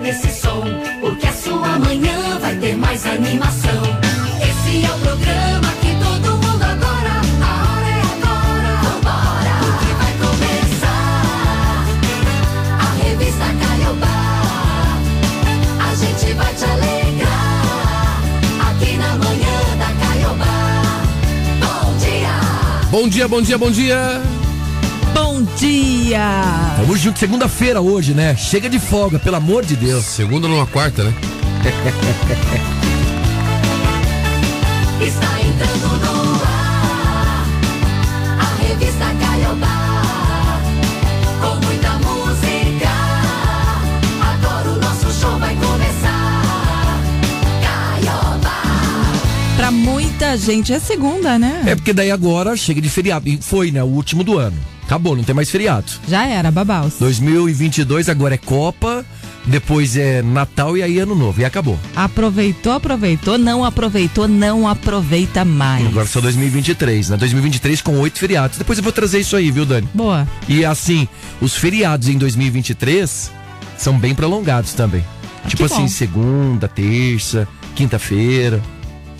nesse 0.00 0.30
som, 0.30 0.62
porque 1.00 1.26
a 1.26 1.32
sua 1.32 1.78
manhã 1.78 2.38
vai 2.40 2.56
ter 2.56 2.76
mais 2.76 3.04
animação. 3.06 3.82
Esse 4.42 4.84
é 4.84 4.90
o 4.90 4.98
programa 4.98 5.72
que 5.80 5.94
todo 6.02 6.36
mundo 6.36 6.62
adora. 6.62 7.20
A 7.42 7.72
hora 7.72 7.86
é 7.86 8.00
agora. 8.14 8.72
Vambora. 8.82 9.54
Porque 9.60 9.90
vai 10.00 10.12
começar 10.24 11.14
a 12.78 12.88
revista 13.02 13.46
Caiobá. 13.60 14.20
A 15.90 15.94
gente 15.94 16.32
vai 16.34 16.54
te 16.54 16.64
alegrar 16.64 18.22
aqui 18.70 18.96
na 18.96 19.16
manhã 19.16 19.58
da 19.78 19.90
Caiobá. 20.06 20.60
Bom 21.60 21.96
dia. 21.98 22.34
Bom 22.90 23.08
dia, 23.08 23.28
bom 23.28 23.42
dia, 23.42 23.58
bom 23.58 23.70
dia. 23.70 24.39
Bom 25.50 25.56
dia! 25.56 26.74
Vamos 26.78 27.00
junto, 27.00 27.18
segunda-feira 27.18 27.80
hoje, 27.80 28.14
né? 28.14 28.36
Chega 28.36 28.68
de 28.68 28.78
folga, 28.78 29.18
pelo 29.18 29.36
amor 29.36 29.64
de 29.64 29.74
Deus. 29.76 30.04
Segunda 30.04 30.46
numa 30.48 30.66
quarta, 30.66 31.02
né? 31.02 31.12
Está 35.02 35.40
entrando 35.40 35.88
no 35.98 36.42
ar 36.44 37.46
a 38.38 38.44
revista 38.62 39.14
Caiobá. 39.20 40.52
Com 41.40 41.66
muita 41.66 41.90
música, 41.98 42.90
agora 44.20 44.68
o 44.70 44.76
nosso 44.80 45.12
show 45.20 45.38
vai 45.38 45.54
começar. 45.56 46.42
Caiobá. 47.62 48.62
Pra 49.56 49.70
muita 49.70 50.36
gente 50.36 50.72
é 50.72 50.78
segunda, 50.78 51.38
né? 51.38 51.62
É 51.66 51.74
porque 51.74 51.92
daí 51.92 52.10
agora 52.10 52.56
chega 52.56 52.80
de 52.80 52.88
feriado. 52.88 53.28
E 53.28 53.38
foi, 53.42 53.70
né? 53.70 53.82
O 53.82 53.86
último 53.86 54.22
do 54.22 54.38
ano. 54.38 54.56
Acabou, 54.90 55.14
não 55.14 55.22
tem 55.22 55.32
mais 55.36 55.48
feriado. 55.48 55.86
Já 56.08 56.26
era, 56.26 56.50
babaus. 56.50 56.94
2022 56.98 58.08
agora 58.08 58.34
é 58.34 58.36
Copa, 58.36 59.06
depois 59.46 59.96
é 59.96 60.20
Natal 60.20 60.76
e 60.76 60.82
aí 60.82 60.98
Ano 60.98 61.14
Novo. 61.14 61.40
E 61.40 61.44
acabou. 61.44 61.78
Aproveitou, 61.94 62.72
aproveitou, 62.72 63.38
não 63.38 63.64
aproveitou, 63.64 64.26
não 64.26 64.66
aproveita 64.66 65.44
mais. 65.44 65.86
Agora 65.86 66.06
só 66.08 66.20
2023, 66.20 67.10
né? 67.10 67.16
2023 67.18 67.80
com 67.82 68.00
oito 68.00 68.18
feriados. 68.18 68.58
Depois 68.58 68.78
eu 68.78 68.82
vou 68.82 68.92
trazer 68.92 69.20
isso 69.20 69.36
aí, 69.36 69.48
viu, 69.52 69.64
Dani? 69.64 69.88
Boa. 69.94 70.26
E 70.48 70.64
assim, 70.64 71.06
os 71.40 71.54
feriados 71.54 72.08
em 72.08 72.18
2023 72.18 73.30
são 73.78 73.96
bem 73.96 74.12
prolongados 74.12 74.72
também. 74.72 75.04
tipo 75.46 75.62
Ah, 75.64 75.68
que 75.68 75.72
assim, 75.72 75.82
bom. 75.82 75.88
segunda, 75.88 76.66
terça, 76.66 77.46
quinta-feira. 77.76 78.60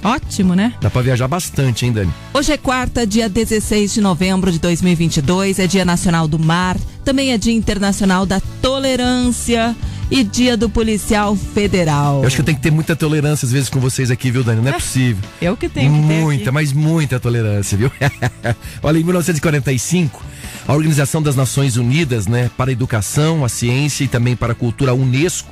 Ótimo, 0.03 0.55
né? 0.55 0.73
Dá 0.81 0.89
pra 0.89 1.03
viajar 1.03 1.29
bastante, 1.29 1.85
hein, 1.85 1.93
Dani? 1.93 2.13
Hoje 2.33 2.53
é 2.53 2.57
quarta, 2.57 3.07
dia 3.07 3.29
16 3.29 3.95
de 3.95 4.01
novembro 4.01 4.51
de 4.51 4.59
2022, 4.59 5.59
é 5.59 5.67
Dia 5.67 5.85
Nacional 5.85 6.27
do 6.27 6.39
Mar, 6.39 6.77
também 7.05 7.33
é 7.33 7.39
Dia 7.39 7.53
Internacional 7.53 8.25
da 8.25 8.41
Tolerância 8.63 9.77
e 10.11 10.25
Dia 10.25 10.57
do 10.57 10.69
Policial 10.69 11.37
Federal. 11.37 12.23
Eu 12.23 12.27
acho 12.27 12.37
que 12.37 12.41
eu 12.41 12.47
tenho 12.47 12.57
que 12.57 12.63
ter 12.63 12.71
muita 12.71 12.97
tolerância 12.97 13.47
às 13.47 13.53
vezes 13.53 13.69
com 13.69 13.79
vocês 13.79 14.11
aqui, 14.11 14.31
viu, 14.31 14.43
Dani? 14.43 14.61
Não 14.61 14.71
é 14.71 14.73
possível. 14.73 15.23
Eu 15.41 15.57
que 15.57 15.69
tenho 15.69 15.93
que 15.93 15.99
Muita, 15.99 16.45
aqui. 16.45 16.51
mas 16.51 16.73
muita 16.73 17.21
tolerância, 17.21 17.77
viu? 17.77 17.93
Olha, 18.83 18.99
em 18.99 19.05
1945, 19.05 20.25
a 20.67 20.75
Organização 20.75 21.23
das 21.23 21.37
Nações 21.37 21.77
Unidas, 21.77 22.27
né, 22.27 22.51
para 22.57 22.71
a 22.71 22.73
Educação, 22.73 23.45
a 23.45 23.49
Ciência 23.49 24.05
e 24.05 24.09
também 24.09 24.35
para 24.35 24.53
a 24.53 24.55
Cultura, 24.57 24.93
a 24.93 24.95
Unesco, 24.95 25.49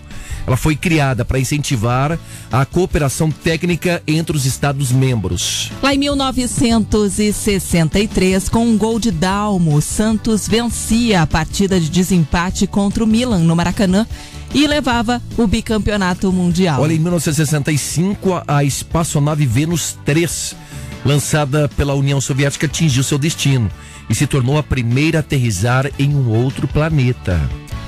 ela 0.48 0.56
foi 0.56 0.74
criada 0.74 1.26
para 1.26 1.38
incentivar 1.38 2.18
a 2.50 2.64
cooperação 2.64 3.30
técnica 3.30 4.02
entre 4.06 4.34
os 4.34 4.46
Estados 4.46 4.90
membros. 4.90 5.70
Lá 5.82 5.94
em 5.94 5.98
1963, 5.98 8.48
com 8.48 8.64
um 8.66 8.78
gol 8.78 8.98
de 8.98 9.10
Dalmo, 9.10 9.74
o 9.76 9.82
Santos 9.82 10.48
vencia 10.48 11.20
a 11.20 11.26
partida 11.26 11.78
de 11.78 11.90
desempate 11.90 12.66
contra 12.66 13.04
o 13.04 13.06
Milan 13.06 13.40
no 13.40 13.54
Maracanã 13.54 14.06
e 14.54 14.66
levava 14.66 15.20
o 15.36 15.46
bicampeonato 15.46 16.32
mundial. 16.32 16.80
Olha, 16.80 16.94
em 16.94 16.98
1965, 16.98 18.42
a- 18.48 18.64
espaçonave 18.64 19.44
Vênus 19.44 19.98
3, 20.06 20.56
lançada 21.04 21.68
pela 21.76 21.92
União 21.94 22.22
Soviética, 22.22 22.64
atingiu 22.64 23.02
seu 23.02 23.18
destino 23.18 23.70
e 24.08 24.14
se 24.14 24.26
tornou 24.26 24.56
a 24.56 24.62
primeira 24.62 25.18
a 25.18 25.20
aterrissar 25.20 25.90
em 25.98 26.14
um 26.14 26.30
outro 26.30 26.66
planeta. 26.66 27.38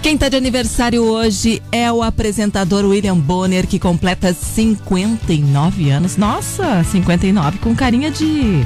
Quem 0.02 0.14
está 0.14 0.30
de 0.30 0.36
aniversário 0.36 1.02
hoje 1.02 1.62
é 1.70 1.92
o 1.92 2.02
apresentador 2.02 2.86
William 2.86 3.18
Bonner, 3.18 3.66
que 3.66 3.78
completa 3.78 4.32
59 4.32 5.90
anos. 5.90 6.16
Nossa, 6.16 6.82
59, 6.84 7.58
com 7.58 7.74
carinha 7.74 8.10
de 8.10 8.64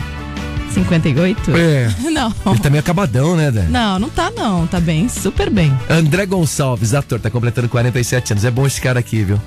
58? 0.73 1.51
É. 1.57 1.93
Não. 2.09 2.33
Ele 2.47 2.59
tá 2.61 2.71
meio 2.71 2.81
acabadão, 2.81 3.35
né, 3.35 3.51
Dani? 3.51 3.69
Não, 3.69 3.99
não 3.99 4.09
tá 4.09 4.31
não, 4.31 4.67
tá 4.67 4.79
bem, 4.79 5.09
super 5.09 5.51
bem. 5.51 5.77
André 5.91 6.25
Gonçalves, 6.25 6.95
ator, 6.95 7.19
tá 7.19 7.29
completando 7.29 7.69
47 7.69 8.33
anos. 8.33 8.45
É 8.45 8.51
bom 8.51 8.65
esse 8.65 8.81
cara 8.81 9.01
aqui, 9.01 9.25
viu? 9.25 9.41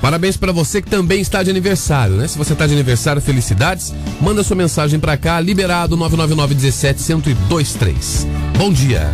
Parabéns 0.00 0.36
pra 0.36 0.52
você 0.52 0.80
que 0.80 0.88
também 0.88 1.20
está 1.20 1.42
de 1.42 1.50
aniversário, 1.50 2.16
né? 2.16 2.26
Se 2.26 2.38
você 2.38 2.54
tá 2.54 2.66
de 2.66 2.72
aniversário, 2.72 3.20
felicidades. 3.20 3.92
Manda 4.20 4.42
sua 4.42 4.56
mensagem 4.56 4.98
pra 4.98 5.16
cá, 5.16 5.40
liberado 5.40 5.96
999 5.96 6.54
17 6.54 7.02
1023. 7.14 8.26
Bom 8.58 8.72
dia. 8.72 9.10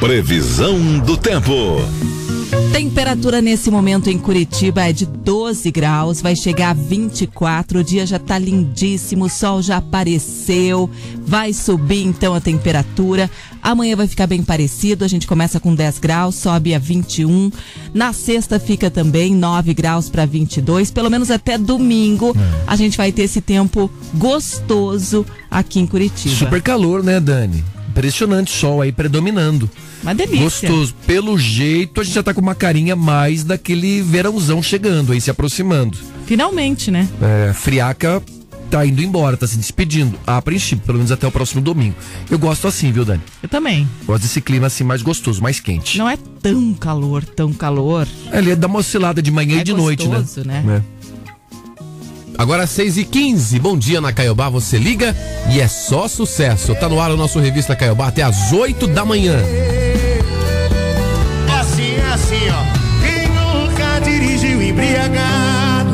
Previsão 0.00 0.98
do 1.00 1.14
tempo. 1.14 1.52
Temperatura 2.72 3.42
nesse 3.42 3.70
momento 3.70 4.08
em 4.08 4.16
Curitiba 4.16 4.88
é 4.88 4.94
de 4.94 5.04
12 5.04 5.70
graus, 5.70 6.22
vai 6.22 6.34
chegar 6.34 6.70
a 6.70 6.72
24. 6.72 7.80
O 7.80 7.84
dia 7.84 8.06
já 8.06 8.18
tá 8.18 8.38
lindíssimo, 8.38 9.26
o 9.26 9.28
sol 9.28 9.60
já 9.60 9.76
apareceu, 9.76 10.88
vai 11.26 11.52
subir 11.52 12.02
então 12.02 12.32
a 12.34 12.40
temperatura. 12.40 13.30
Amanhã 13.62 13.94
vai 13.94 14.08
ficar 14.08 14.26
bem 14.26 14.42
parecido, 14.42 15.04
a 15.04 15.08
gente 15.08 15.26
começa 15.26 15.60
com 15.60 15.74
10 15.74 15.98
graus, 15.98 16.34
sobe 16.36 16.74
a 16.74 16.78
21. 16.78 17.52
Na 17.92 18.14
sexta 18.14 18.58
fica 18.58 18.90
também 18.90 19.34
9 19.34 19.74
graus 19.74 20.08
para 20.08 20.24
22, 20.24 20.90
pelo 20.90 21.10
menos 21.10 21.30
até 21.30 21.58
domingo 21.58 22.34
a 22.66 22.74
gente 22.74 22.96
vai 22.96 23.12
ter 23.12 23.24
esse 23.24 23.42
tempo 23.42 23.90
gostoso 24.14 25.26
aqui 25.50 25.78
em 25.78 25.86
Curitiba. 25.86 26.34
Super 26.34 26.62
calor, 26.62 27.04
né, 27.04 27.20
Dani? 27.20 27.62
Impressionante 27.90 28.50
sol 28.50 28.80
aí 28.80 28.90
predominando. 28.90 29.68
Uma 30.02 30.14
delícia. 30.14 30.68
Gostoso. 30.68 30.94
Pelo 31.06 31.38
jeito, 31.38 32.00
a 32.00 32.04
gente 32.04 32.14
já 32.14 32.22
tá 32.22 32.32
com 32.32 32.40
uma 32.40 32.54
carinha 32.54 32.96
mais 32.96 33.44
daquele 33.44 34.00
verãozão 34.02 34.62
chegando 34.62 35.12
aí, 35.12 35.20
se 35.20 35.30
aproximando. 35.30 35.98
Finalmente, 36.26 36.90
né? 36.90 37.08
É, 37.20 37.52
friaca 37.52 38.22
tá 38.70 38.86
indo 38.86 39.02
embora, 39.02 39.36
tá 39.36 39.46
se 39.46 39.56
despedindo. 39.56 40.16
A 40.26 40.40
princípio, 40.40 40.84
pelo 40.86 40.98
menos 40.98 41.10
até 41.10 41.26
o 41.26 41.30
próximo 41.32 41.60
domingo. 41.60 41.96
Eu 42.30 42.38
gosto 42.38 42.68
assim, 42.68 42.92
viu, 42.92 43.04
Dani? 43.04 43.20
Eu 43.42 43.48
também. 43.48 43.86
Gosto 44.06 44.22
desse 44.22 44.40
clima 44.40 44.68
assim 44.68 44.84
mais 44.84 45.02
gostoso, 45.02 45.42
mais 45.42 45.58
quente. 45.58 45.98
Não 45.98 46.08
é 46.08 46.16
tão 46.40 46.72
calor, 46.74 47.24
tão 47.24 47.52
calor. 47.52 48.06
É, 48.30 48.38
Ele 48.38 48.54
dá 48.54 48.68
uma 48.68 48.78
oscilada 48.78 49.20
de 49.20 49.30
manhã 49.30 49.58
É 49.58 49.60
e 49.60 49.64
de 49.64 49.72
noite, 49.74 50.06
né? 50.06 50.18
gostoso, 50.18 50.46
né? 50.46 50.64
É. 50.86 51.00
Agora 52.38 52.66
6 52.66 52.96
e 52.96 53.04
15 53.04 53.58
bom 53.58 53.76
dia 53.76 54.00
na 54.00 54.14
Caiobá, 54.14 54.48
você 54.48 54.78
liga 54.78 55.14
e 55.52 55.60
é 55.60 55.68
só 55.68 56.08
sucesso. 56.08 56.74
Tá 56.76 56.88
no 56.88 56.98
ar 57.00 57.10
o 57.10 57.16
nosso 57.16 57.38
Revista 57.38 57.76
Caiobá 57.76 58.06
até 58.06 58.22
às 58.22 58.50
8 58.52 58.86
da 58.86 59.04
manhã. 59.04 59.36
Embriagado? 64.80 65.90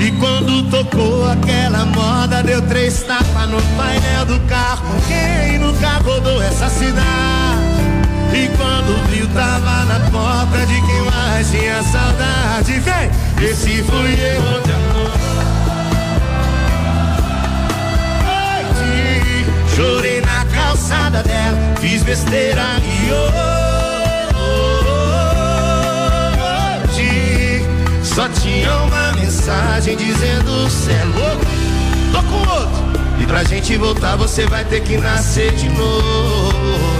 E 0.00 0.10
quando 0.12 0.62
tocou 0.70 1.28
aquela 1.28 1.84
moda, 1.86 2.42
deu 2.42 2.62
três 2.62 3.02
tapas 3.02 3.48
no 3.48 3.60
painel 3.76 4.24
do 4.24 4.40
carro. 4.48 4.82
Quem 5.06 5.58
nunca 5.58 5.88
rodou 6.02 6.42
essa 6.42 6.70
cidade? 6.70 7.60
E 8.32 8.48
quando 8.56 9.06
frio 9.08 9.28
tava 9.28 9.84
na 9.84 10.00
porta 10.10 10.66
de 10.66 10.80
quem 10.80 11.02
mais 11.02 11.50
tinha 11.50 11.82
saudade, 11.82 12.80
vem! 12.80 13.10
Esse 13.46 13.82
fui 13.82 14.12
eu 14.12 14.62
de 14.62 14.72
amor. 14.72 15.10
Noite, 18.24 19.74
Chorei 19.74 20.20
na 20.22 20.44
calçada 20.46 21.22
dela, 21.22 21.58
fiz 21.80 22.02
besteira 22.02 22.62
e 22.80 23.12
hoje 23.12 23.59
só 28.20 28.28
tinha 28.28 28.76
uma 28.82 29.12
mensagem 29.12 29.96
dizendo 29.96 30.68
cê 30.68 30.92
é 30.92 31.04
louco, 31.04 31.46
tô 32.12 32.22
com 32.24 32.50
outro. 32.52 33.00
E 33.18 33.24
pra 33.24 33.42
gente 33.44 33.78
voltar 33.78 34.14
você 34.16 34.44
vai 34.46 34.62
ter 34.62 34.82
que 34.82 34.98
nascer 34.98 35.54
de 35.54 35.70
novo. 35.70 36.52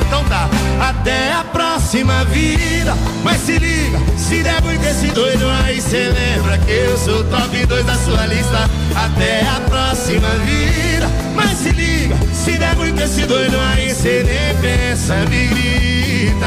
Então 0.07 0.25
tá, 0.25 0.49
até 0.81 1.35
a 1.35 1.45
próxima 1.45 2.25
vida. 2.25 2.95
Mas 3.23 3.43
se 3.43 3.59
liga, 3.59 3.99
se 4.17 4.43
der 4.43 4.63
muito 4.63 4.83
esse 4.83 5.09
doido 5.09 5.45
aí, 5.63 5.79
cê 5.83 6.09
lembra 6.09 6.57
que 6.57 6.73
eu 6.73 6.97
sou 6.97 7.23
top 7.25 7.67
2 7.67 7.85
da 7.85 7.97
sua 7.97 8.25
lista. 8.25 8.71
Até 8.97 9.43
a 9.43 9.61
próxima 9.69 10.29
vida. 10.47 11.07
Mas 11.35 11.59
se 11.59 11.71
liga, 11.71 12.17
se 12.33 12.53
der 12.53 12.75
muito 12.77 12.99
esse 12.99 13.27
doido 13.27 13.59
aí, 13.75 13.95
cê 13.95 14.25
nem 14.25 14.57
pensa, 14.63 15.17
me 15.29 15.49
grita. 15.49 16.47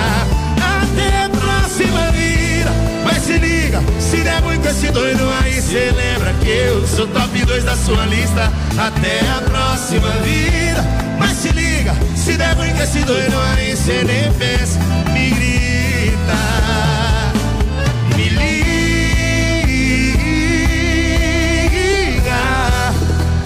Até 0.57 1.25
a 1.25 1.29
próxima 1.29 1.99
vida. 2.07 2.12
Se 3.99 4.17
der 4.17 4.41
muito 4.41 4.67
esse 4.67 4.91
doido, 4.91 5.27
aí 5.41 5.61
cê 5.61 5.91
lembra 5.91 6.33
que 6.41 6.49
eu 6.49 6.87
sou 6.87 7.07
top 7.07 7.45
2 7.45 7.63
da 7.63 7.75
sua 7.75 8.05
lista. 8.05 8.51
Até 8.77 9.19
a 9.29 9.41
próxima 9.41 10.09
vida. 10.23 10.83
Mas 11.17 11.37
se 11.37 11.49
liga, 11.49 11.95
se 12.15 12.33
der 12.33 12.55
muito 12.55 12.81
esse 12.81 12.99
doido, 12.99 13.35
aí 13.39 13.75
cê 13.75 14.03
nem 14.03 14.31
fez. 14.33 14.77
Me 15.11 15.29
grita, 15.31 16.37
me 18.15 18.29
liga. 18.29 18.73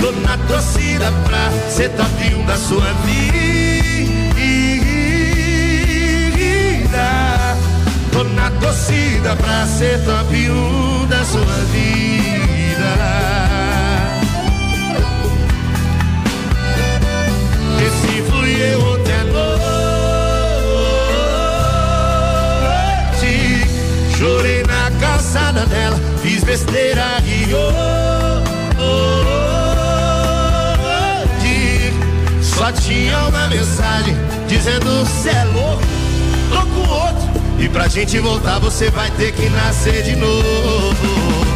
Tô 0.02 0.12
na 0.12 0.38
torcida 0.48 1.12
pra 1.26 1.52
ser 1.70 1.90
top 1.90 2.36
1 2.36 2.46
da 2.46 2.58
sua 2.58 2.94
vida. 3.06 3.47
Tô 8.18 8.24
na 8.24 8.50
torcida 8.50 9.36
pra 9.36 9.68
ser 9.68 10.04
top 10.04 10.50
1 10.50 11.06
da 11.06 11.24
sua 11.24 11.46
vida. 11.72 12.96
Esse 17.80 18.24
fui 18.24 18.60
eu 18.74 18.82
ontem 18.82 19.14
à 19.14 19.24
noite. 23.14 23.68
Chorei 24.18 24.64
na 24.64 24.90
calçada 25.00 25.64
dela, 25.68 26.00
fiz 26.24 26.44
besteira 26.44 27.22
e 27.24 27.54
hoje 27.54 27.98
só 32.42 32.72
tinha 32.72 33.28
uma 33.28 33.48
mensagem 33.48 34.18
dizendo 34.48 35.06
cê 35.06 35.30
é 35.30 35.44
louco. 35.44 35.97
E 37.60 37.68
pra 37.70 37.88
gente 37.88 38.20
voltar 38.20 38.60
você 38.60 38.90
vai 38.92 39.10
ter 39.12 39.32
que 39.34 39.50
nascer 39.50 40.04
de 40.04 40.16
novo. 40.16 41.48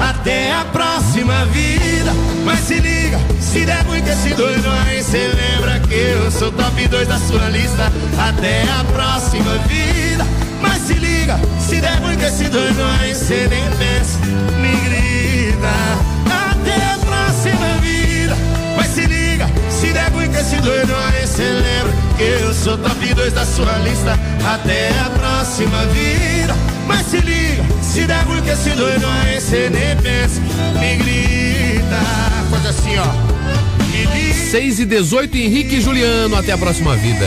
Até 0.00 0.52
a 0.52 0.64
próxima 0.64 1.44
vida. 1.46 2.12
Mas 2.44 2.60
se 2.60 2.74
liga, 2.74 3.18
se 3.40 3.64
der 3.64 3.84
que 3.84 4.10
esse 4.10 4.34
doido 4.34 4.68
aí, 4.70 5.02
cê 5.02 5.30
lembra 5.34 5.80
que 5.80 5.94
eu 5.94 6.30
sou 6.30 6.50
top 6.50 6.88
2 6.88 7.08
da 7.08 7.18
sua 7.18 7.48
lista. 7.48 7.92
Até 8.18 8.62
a 8.62 8.84
próxima 8.84 9.58
vida. 9.66 10.26
Mas 10.60 10.82
se 10.82 10.94
liga, 10.94 11.38
se 11.60 11.80
der 11.80 12.00
que 12.00 12.24
esse 12.24 12.44
doido 12.48 12.82
aí, 13.00 13.14
cê 13.14 13.46
nem 13.48 13.64
pensa, 13.76 14.18
me 14.60 14.76
grita. 14.88 16.17
Esse 20.48 20.56
doido 20.62 20.94
aí, 20.96 21.26
cê 21.26 21.42
lembra 21.42 21.92
que 22.16 22.22
eu 22.22 22.54
sou 22.54 22.78
top 22.78 23.14
2 23.14 23.32
da 23.34 23.44
sua 23.44 23.76
lista. 23.78 24.18
Até 24.46 24.88
a 24.98 25.10
próxima 25.10 25.84
vida. 25.86 26.56
Mas 26.86 27.06
se 27.06 27.18
liga, 27.18 27.62
se 27.82 28.06
der 28.06 28.22
ruim 28.22 28.40
que 28.40 28.48
esse 28.48 28.70
doido 28.70 29.06
aí, 29.06 29.38
cê 29.42 29.68
nem 29.68 29.94
pensa, 29.96 30.40
me 30.80 30.96
grita. 30.96 32.00
Faz 32.50 32.66
assim, 32.66 32.96
ó. 32.96 33.84
Me 33.84 34.06
liga. 34.06 34.50
6 34.50 34.80
e 34.80 34.84
18, 34.86 35.36
Henrique 35.36 35.76
e 35.76 35.80
Juliano, 35.82 36.34
até 36.34 36.52
a 36.52 36.58
próxima 36.58 36.96
vida. 36.96 37.26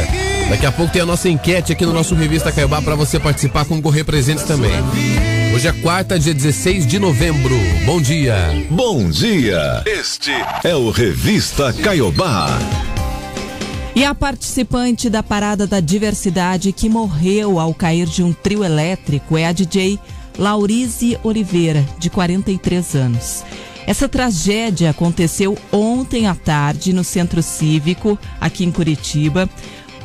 Daqui 0.50 0.66
a 0.66 0.72
pouco 0.72 0.92
tem 0.92 1.04
a 1.04 1.06
nossa 1.06 1.30
enquete 1.30 1.72
aqui 1.72 1.86
no 1.86 1.94
nosso 1.94 2.16
Revista 2.16 2.52
Caiobá 2.52 2.82
para 2.82 2.96
você 2.96 3.20
participar, 3.20 3.66
concorrer 3.66 4.04
presentes 4.04 4.46
também. 4.46 4.72
Hoje 5.54 5.68
é 5.68 5.72
quarta, 5.74 6.18
dia 6.18 6.34
16 6.34 6.88
de 6.88 6.98
novembro. 6.98 7.56
Bom 7.86 8.02
dia. 8.02 8.36
Bom 8.70 9.10
dia. 9.10 9.84
Este 9.86 10.32
é 10.64 10.76
o 10.76 10.90
Revista 10.90 11.72
Caiobá. 11.72 12.58
E 13.94 14.06
a 14.06 14.16
participante 14.16 15.10
da 15.10 15.22
Parada 15.22 15.68
da 15.68 15.82
Diversidade 15.82 16.72
que 16.72 16.88
morreu 16.88 17.60
ao 17.60 17.74
cair 17.74 18.08
de 18.08 18.24
um 18.24 18.32
trio 18.32 18.64
elétrico 18.64 19.38
é 19.38 19.46
a 19.46 19.52
DJ 19.52 20.00
Laurize 20.38 21.20
Oliveira, 21.24 21.86
de 22.00 22.10
43 22.10 22.96
anos. 22.96 23.44
Essa 23.86 24.08
tragédia 24.08 24.92
aconteceu 24.92 25.58
ontem 25.72 26.26
à 26.26 26.34
tarde 26.34 26.94
no 26.94 27.04
Centro 27.04 27.44
Cívico, 27.44 28.18
aqui 28.40 28.64
em 28.64 28.72
Curitiba. 28.72 29.50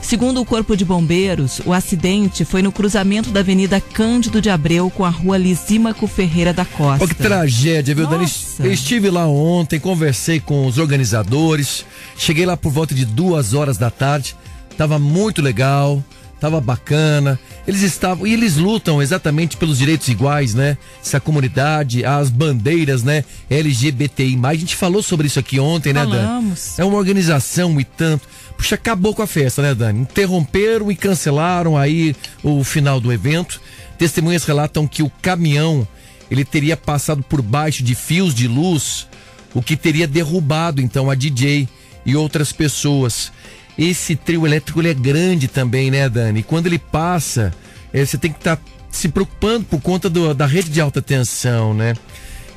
Segundo 0.01 0.41
o 0.41 0.45
Corpo 0.45 0.77
de 0.77 0.85
Bombeiros, 0.85 1.61
o 1.65 1.73
acidente 1.73 2.45
foi 2.45 2.63
no 2.63 2.71
cruzamento 2.71 3.31
da 3.31 3.41
Avenida 3.41 3.81
Cândido 3.81 4.41
de 4.41 4.49
Abreu 4.49 4.89
com 4.89 5.05
a 5.05 5.09
Rua 5.09 5.37
Lisímaco 5.37 6.07
Ferreira 6.07 6.53
da 6.53 6.65
Costa. 6.65 7.05
Olha 7.05 7.15
que 7.15 7.15
tragédia, 7.15 7.95
viu, 7.95 8.07
Dani? 8.07 8.25
Estive 8.25 9.11
lá 9.11 9.27
ontem, 9.27 9.81
conversei 9.81 10.39
com 10.39 10.67
os 10.67 10.79
organizadores. 10.79 11.85
Cheguei 12.17 12.47
lá 12.47 12.57
por 12.57 12.71
volta 12.71 12.95
de 12.95 13.05
duas 13.05 13.53
horas 13.53 13.79
da 13.79 13.91
tarde. 13.91 14.37
Tava 14.77 14.99
muito 14.99 15.43
legal, 15.43 16.05
tava 16.39 16.61
bacana. 16.61 17.39
Eles 17.67 17.83
estavam. 17.83 18.27
E 18.27 18.33
eles 18.33 18.57
lutam 18.57 19.03
exatamente 19.03 19.57
pelos 19.57 19.79
direitos 19.79 20.09
iguais, 20.09 20.55
né? 20.55 20.77
Essa 21.03 21.19
comunidade, 21.19 22.05
as 22.05 22.31
bandeiras, 22.31 23.03
né? 23.03 23.25
LGBTI. 23.51 24.39
A 24.45 24.55
gente 24.55 24.77
falou 24.77 25.03
sobre 25.03 25.27
isso 25.27 25.39
aqui 25.39 25.59
ontem, 25.59 25.93
né, 25.93 26.01
Dani? 26.01 26.13
Falamos. 26.13 26.79
É 26.79 26.85
uma 26.85 26.97
organização 26.97 27.81
e 27.81 27.85
tanto. 27.85 28.29
Puxa, 28.56 28.75
acabou 28.75 29.14
com 29.14 29.23
a 29.23 29.26
festa, 29.26 29.61
né, 29.62 29.75
Dani? 29.75 30.00
Interromperam 30.00 30.91
e 30.91 30.97
cancelaram 30.97 31.76
aí 31.76 32.14
o 32.43 32.64
final 32.64 33.00
do 33.00 33.12
evento. 33.12 33.61
Testemunhas 33.99 34.44
relatam 34.44 34.87
que 34.87 35.03
o 35.03 35.11
caminhão 35.23 35.87
ele 36.31 36.44
teria 36.44 36.76
passado 36.76 37.23
por 37.23 37.41
baixo 37.43 37.82
de 37.82 37.94
fios 37.94 38.35
de 38.35 38.49
luz, 38.49 39.06
o 39.55 39.62
que 39.62 39.76
teria 39.76 40.06
derrubado 40.06 40.81
então 40.81 41.11
a 41.11 41.14
DJ 41.14 41.69
e 42.05 42.17
outras 42.17 42.50
pessoas. 42.53 43.31
Esse 43.79 44.17
trio 44.17 44.47
elétrico 44.47 44.81
é 44.87 44.94
grande 44.94 45.49
também, 45.49 45.91
né, 45.91 46.09
Dani? 46.09 46.43
Quando 46.43 46.67
ele 46.67 46.79
passa, 46.79 47.52
eh, 47.93 48.05
você 48.05 48.17
tem 48.17 48.32
que 48.32 48.38
estar 48.38 48.59
se 48.91 49.09
preocupando 49.09 49.64
por 49.67 49.81
conta 49.82 50.09
do- 50.09 50.32
da 50.35 50.47
rede 50.47 50.70
de 50.70 50.81
alta 50.81 51.02
tensão, 51.02 51.75
né? 51.75 51.94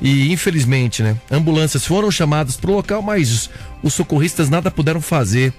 E 0.00 0.32
infelizmente, 0.32 1.02
né? 1.02 1.14
Ambulâncias 1.30 1.84
foram 1.84 2.10
chamadas 2.10 2.56
para 2.56 2.70
o 2.70 2.74
local, 2.74 3.02
mas 3.02 3.30
os, 3.30 3.50
os 3.82 3.92
socorristas 3.94 4.48
nada 4.48 4.70
puderam 4.70 5.00
fazer. 5.02 5.52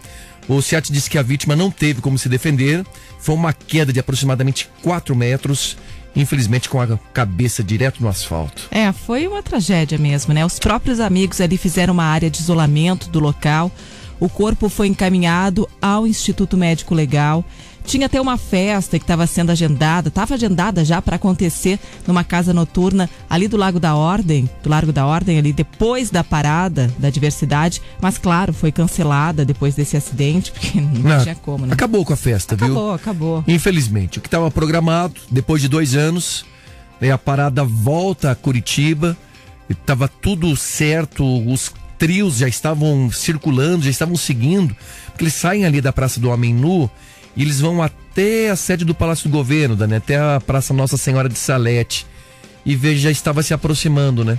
O 0.52 0.62
SEAT 0.62 0.92
disse 0.92 1.10
que 1.10 1.18
a 1.18 1.24
vítima 1.24 1.56
não 1.56 1.72
teve 1.72 2.02
como 2.02 2.18
se 2.18 2.28
defender. 2.28 2.86
Foi 3.20 3.34
uma 3.34 3.54
queda 3.54 3.94
de 3.94 4.02
aproximadamente 4.02 4.70
4 4.84 5.16
metros, 5.16 5.78
infelizmente 6.14 6.68
com 6.68 6.82
a 6.82 7.00
cabeça 7.14 7.64
direto 7.64 8.02
no 8.02 8.10
asfalto. 8.10 8.64
É, 8.70 8.92
foi 8.92 9.28
uma 9.28 9.42
tragédia 9.42 9.98
mesmo, 9.98 10.34
né? 10.34 10.46
Os 10.46 10.60
próprios 10.60 11.00
amigos 11.00 11.40
ali 11.40 11.58
fizeram 11.58 11.94
uma 11.94 12.04
área 12.04 12.30
de 12.30 12.42
isolamento 12.42 13.10
do 13.10 13.18
local. 13.18 13.72
O 14.20 14.28
corpo 14.28 14.68
foi 14.68 14.88
encaminhado 14.88 15.70
ao 15.82 16.06
Instituto 16.06 16.58
Médico 16.58 16.94
Legal. 16.94 17.46
Tinha 17.86 18.06
até 18.06 18.22
uma 18.22 18.38
festa 18.38 18.98
que 18.98 19.04
estava 19.04 19.28
sendo 19.28 19.52
agendada, 19.52 20.08
estava 20.08 20.36
agendada 20.36 20.86
já 20.86 21.02
para 21.02 21.16
acontecer 21.18 21.80
numa 22.08 22.24
casa 22.24 22.54
noturna 22.54 23.10
ali 23.30 23.48
do 23.48 23.58
Lago 23.58 23.80
da 23.80 23.96
Ordem, 23.96 24.50
do 24.64 24.70
Largo 24.70 24.94
da 24.94 25.06
Ordem, 25.06 25.38
ali 25.38 25.52
depois 25.52 26.10
da 26.10 26.24
parada 26.24 26.94
da 26.98 27.10
diversidade, 27.10 27.82
mas 28.00 28.18
claro, 28.18 28.54
foi 28.54 28.72
cancelada 28.72 29.44
depois 29.44 29.76
desse 29.76 29.98
acidente, 29.98 30.52
porque 30.52 30.80
não, 30.80 31.12
Ah, 31.12 31.20
tinha 31.22 31.36
como, 31.36 31.66
né? 31.66 31.74
Acabou 31.74 32.06
com 32.06 32.14
a 32.14 32.18
festa, 32.18 32.56
viu? 32.56 32.68
Acabou, 32.68 32.94
acabou. 32.94 33.44
Infelizmente, 33.48 34.20
o 34.20 34.22
que 34.22 34.28
estava 34.28 34.50
programado, 34.52 35.16
depois 35.30 35.62
de 35.62 35.68
dois 35.68 35.96
anos, 35.96 36.46
né, 37.02 37.12
a 37.12 37.18
parada 37.18 37.64
volta 37.64 38.32
a 38.32 38.36
Curitiba, 38.36 39.18
estava 39.70 40.08
tudo 40.08 40.56
certo, 40.56 41.24
os 41.52 41.74
trios 41.98 42.38
já 42.38 42.48
estavam 42.48 43.12
circulando, 43.12 43.84
já 43.84 43.90
estavam 43.90 44.16
seguindo, 44.16 44.76
porque 45.08 45.24
eles 45.24 45.34
saem 45.34 45.66
ali 45.66 45.82
da 45.82 45.92
Praça 45.92 46.20
do 46.20 46.30
Homem 46.30 46.54
Nu 46.54 46.90
e 47.36 47.42
eles 47.44 47.60
vão 47.60 47.82
até 47.82 48.50
a 48.50 48.56
sede 48.56 48.84
do 48.84 48.94
Palácio 48.94 49.30
do 49.30 49.32
Governo, 49.32 49.76
Dani, 49.76 49.96
até 49.96 50.18
a 50.18 50.42
Praça 50.46 50.74
Nossa 50.74 50.98
Senhora 50.98 51.30
de 51.30 51.38
Salete. 51.38 52.06
E 52.66 52.76
veja, 52.76 53.04
já 53.04 53.12
estava 53.12 53.42
se 53.42 53.54
aproximando, 53.54 54.24
né? 54.24 54.38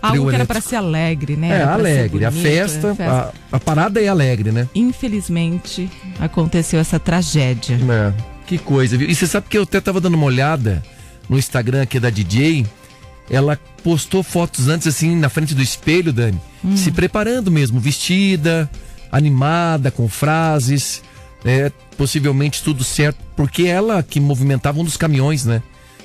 Algo 0.00 0.16
Trio 0.18 0.28
que 0.28 0.34
era 0.36 0.46
para 0.46 0.60
ser 0.60 0.76
alegre, 0.76 1.36
né? 1.36 1.48
É, 1.50 1.52
Era 1.54 1.74
alegre. 1.74 2.24
a 2.24 2.30
bonito, 2.30 2.42
festa, 2.46 2.96
é, 2.98 3.04
A, 3.06 3.32
a 3.52 3.60
parada 3.60 4.00
é 4.00 4.08
alegre, 4.08 4.52
né? 4.52 4.68
Infelizmente, 4.74 5.90
aconteceu 6.20 6.78
essa 6.78 6.98
tragédia. 7.00 7.76
É, 7.76 8.12
que 8.46 8.58
coisa, 8.58 8.96
viu? 8.96 9.08
E 9.08 9.14
você 9.14 9.26
sabe 9.26 9.46
que 9.48 9.58
eu 9.58 9.64
até 9.64 9.80
tava 9.80 10.00
dando 10.00 10.14
uma 10.14 10.26
olhada 10.26 10.82
no 11.28 11.36
Instagram 11.36 11.82
aqui 11.82 11.98
da 11.98 12.10
DJ. 12.10 12.64
Ela 13.28 13.58
postou 13.82 14.22
fotos 14.22 14.68
antes, 14.68 14.86
assim, 14.86 15.14
na 15.16 15.28
frente 15.28 15.54
do 15.54 15.60
espelho, 15.62 16.12
Dani, 16.12 16.40
se 16.74 16.90
preparando 16.90 17.50
mesmo, 17.50 17.78
vestida, 17.78 18.70
animada, 19.12 19.90
com 19.90 20.08
frases, 20.08 21.02
é, 21.44 21.70
possivelmente 21.96 22.62
tudo 22.62 22.82
certo, 22.84 23.18
porque 23.36 23.64
ela 23.64 24.02
que 24.02 24.20
movimentava 24.20 24.80
um 24.80 24.84
dos 24.84 24.96
caminhões, 24.96 25.44
né? 25.44 25.62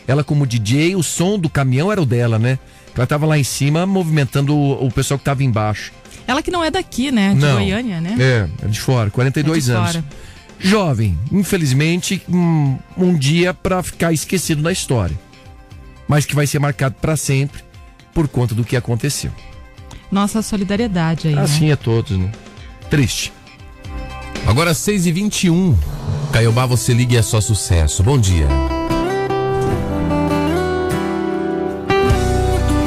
Ela 0.07 0.23
como 0.23 0.45
DJ, 0.45 0.95
o 0.95 1.03
som 1.03 1.39
do 1.39 1.49
caminhão 1.49 1.91
era 1.91 2.01
o 2.01 2.05
dela, 2.05 2.37
né? 2.37 2.59
Ela 2.95 3.07
tava 3.07 3.25
lá 3.25 3.37
em 3.37 3.43
cima 3.43 3.85
movimentando 3.85 4.53
o, 4.55 4.85
o 4.87 4.91
pessoal 4.91 5.17
que 5.17 5.23
tava 5.25 5.43
embaixo. 5.43 5.91
Ela 6.27 6.41
que 6.41 6.51
não 6.51 6.63
é 6.63 6.69
daqui, 6.69 7.11
né? 7.11 7.33
De 7.33 7.39
Não. 7.39 7.53
Goiânia, 7.55 7.99
né? 7.99 8.15
É, 8.19 8.65
é 8.65 8.67
de 8.67 8.79
fora, 8.79 9.09
42 9.09 9.57
É 9.69 9.71
de 9.71 9.77
anos. 9.77 9.91
fora. 9.93 10.05
Jovem, 10.59 11.17
infelizmente, 11.31 12.21
um, 12.29 12.77
um 12.97 13.13
dia 13.17 13.53
pra 13.53 13.81
ficar 13.83 14.13
esquecido 14.13 14.61
na 14.61 14.71
história. 14.71 15.17
Mas 16.07 16.25
que 16.25 16.35
vai 16.35 16.45
ser 16.47 16.59
marcado 16.59 16.95
pra 17.01 17.17
sempre 17.17 17.61
por 18.13 18.27
conta 18.27 18.53
do 18.53 18.63
que 18.63 18.75
aconteceu. 18.77 19.31
Nossa 20.11 20.41
solidariedade 20.41 21.27
aí, 21.27 21.35
né? 21.35 21.41
Assim 21.41 21.71
é 21.71 21.75
todos, 21.75 22.17
né? 22.17 22.31
Triste. 22.89 23.33
Agora 24.45 24.73
6 24.73 25.05
e 25.07 25.11
21 25.11 25.75
Caiobá, 26.33 26.65
você 26.65 26.93
liga 26.93 27.13
e 27.13 27.17
é 27.17 27.21
só 27.21 27.39
sucesso. 27.39 28.01
Bom 28.01 28.17
dia. 28.17 28.47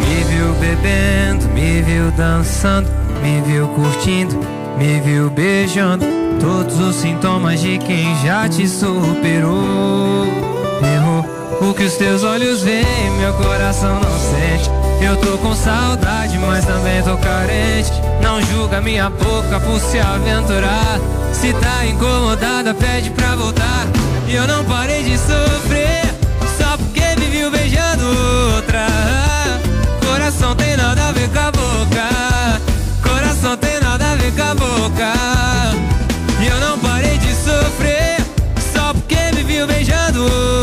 Me 0.01 0.25
viu 0.25 0.53
bebendo, 0.55 1.49
me 1.55 1.81
viu 1.81 2.11
dançando, 2.11 2.91
me 3.23 3.41
viu 3.43 3.69
curtindo, 3.69 4.37
me 4.77 5.01
viu 5.01 5.31
beijando. 5.31 6.05
Todos 6.41 6.81
os 6.81 6.97
sintomas 6.97 7.61
de 7.61 7.79
quem 7.79 8.15
já 8.25 8.49
te 8.49 8.67
superou. 8.67 10.27
Errou 10.83 11.25
o 11.61 11.73
que 11.73 11.85
os 11.85 11.95
teus 11.95 12.25
olhos 12.25 12.63
veem, 12.63 13.11
meu 13.21 13.33
coração 13.35 13.95
não 13.95 14.19
sente. 14.19 14.69
Eu 15.01 15.17
tô 15.19 15.39
com 15.39 15.55
saudade, 15.55 16.15
mas 16.47 16.65
também 16.65 17.03
tô 17.03 17.17
carente. 17.19 17.93
Não 18.23 18.41
julga 18.41 18.81
minha 18.81 19.11
boca 19.11 19.61
por 19.61 19.81
se 19.81 19.99
aventurar. 19.99 20.99
Se 21.33 21.53
tá 21.53 21.85
incomodada, 21.85 22.73
pede 22.73 23.11
pra 23.11 23.35
voltar. 23.37 23.87
E 24.29 24.35
eu 24.35 24.47
não 24.47 24.65
parei 24.65 25.03
de 25.03 25.19
sofrer, 25.19 26.03
só 26.59 26.76
porque 26.76 27.21
me 27.21 27.26
viu 27.26 27.50
beijando 27.50 28.05
outra. 28.55 28.87
Coração 30.05 30.55
tem 30.57 30.76
nada 30.76 31.09
a 31.09 31.12
ver 31.12 31.29
com 31.29 31.38
a 31.38 31.50
boca. 31.53 32.59
Coração 33.03 33.57
tem 33.57 33.81
nada 33.81 34.12
a 34.12 34.17
ver 34.17 34.33
com 34.33 34.43
a 34.43 34.55
boca. 34.55 35.12
E 36.41 36.47
eu 36.47 36.61
não 36.61 36.79
parei 36.79 37.19
de 37.19 37.35
sofrer, 37.35 38.19
só 38.75 38.93
porque 38.93 39.17
me 39.35 39.43
viu 39.43 39.67
beijando 39.67 40.23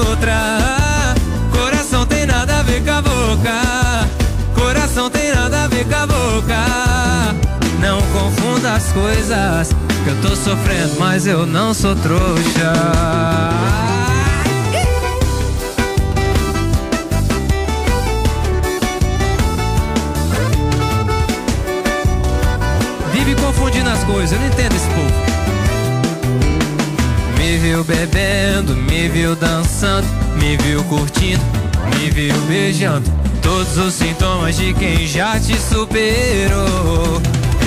outra. 0.10 1.16
Coração 1.52 2.06
tem 2.06 2.26
nada 2.26 2.60
a 2.60 2.64
ver 2.64 2.84
com 2.84 2.92
a 2.92 3.02
boca. 3.02 3.73
Coração 5.84 5.90
tem 5.90 5.90
nada 5.90 5.90
a 5.90 5.90
ver 5.90 5.90
com 5.90 5.96
a 5.96 6.08
boca. 6.08 7.36
Não 7.80 8.02
confunda 8.14 8.74
as 8.74 8.92
coisas. 8.92 9.70
Que 10.04 10.10
eu 10.10 10.22
tô 10.22 10.36
sofrendo, 10.36 11.00
mas 11.00 11.26
eu 11.28 11.46
não 11.46 11.74
sou 11.74 11.96
trouxa. 11.96 12.74
Vive 23.14 23.36
confundindo 23.36 23.90
as 23.90 24.04
coisas, 24.04 24.34
eu 24.34 24.40
não 24.40 24.48
entendo 24.48 24.76
esse 24.76 24.88
povo. 24.90 25.34
Me 27.38 27.58
viu 27.58 27.84
bebendo, 27.84 28.76
me 28.76 29.08
viu 29.08 29.36
dançando, 29.36 30.08
me 30.36 30.58
viu 30.58 30.84
curtindo, 30.86 31.44
me 31.98 32.10
viu 32.10 32.36
beijando. 32.48 33.23
Todos 33.44 33.78
os 33.78 33.94
sintomas 33.94 34.56
de 34.56 34.74
quem 34.74 35.06
já 35.06 35.38
te 35.40 35.56
superou. 35.60 37.22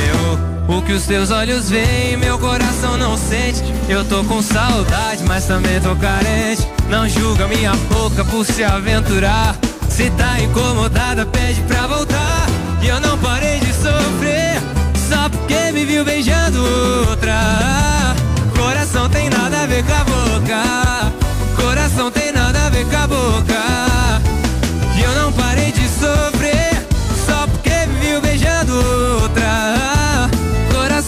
Eu, 0.08 0.76
o 0.76 0.82
que 0.82 0.94
os 0.94 1.04
teus 1.04 1.30
olhos 1.30 1.68
veem, 1.68 2.16
meu 2.16 2.38
coração 2.38 2.96
não 2.96 3.16
sente. 3.16 3.62
Eu 3.88 4.04
tô 4.04 4.24
com 4.24 4.42
saudade, 4.42 5.22
mas 5.24 5.44
também 5.44 5.78
tô 5.80 5.94
carente. 5.96 6.66
Não 6.88 7.06
julga 7.08 7.46
minha 7.46 7.72
boca 7.90 8.24
por 8.24 8.44
se 8.44 8.64
aventurar. 8.64 9.54
Se 9.88 10.10
tá 10.10 10.40
incomodada, 10.40 11.26
pede 11.26 11.60
pra 11.62 11.86
voltar. 11.86 12.46
E 12.82 12.88
eu 12.88 13.00
não 13.00 13.18
parei 13.18 13.58
de 13.60 13.72
sofrer, 13.72 14.60
só 15.08 15.28
porque 15.28 15.72
me 15.72 15.84
viu 15.84 16.04
beijando 16.04 16.58
outra. 17.08 18.14
Coração 18.56 19.08
tem 19.08 19.28
nada 19.28 19.62
a 19.62 19.66
ver 19.66 19.84
com 19.84 19.92
a 19.92 20.04
boca. 20.04 21.12
Coração 21.56 22.10
tem 22.10 22.32
nada 22.32 22.66
a 22.66 22.70
ver 22.70 22.86
com 22.86 22.96
a 22.96 23.06
boca. 23.06 23.95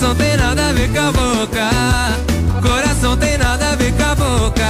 Coração 0.08 0.16
tem 0.16 0.36
nada 0.38 0.68
a 0.68 0.72
ver 0.72 0.88
com 0.88 1.00
a 1.00 1.12
boca. 1.12 1.70
Coração 2.62 3.16
tem 3.18 3.36
nada 3.36 3.72
a 3.72 3.76
ver 3.76 3.92
com 3.92 4.02
a 4.04 4.14
boca. 4.14 4.64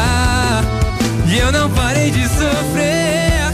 E 1.29 1.39
eu 1.39 1.53
não 1.53 1.71
parei 1.71 2.11
de 2.11 2.27
sofrer. 2.27 3.53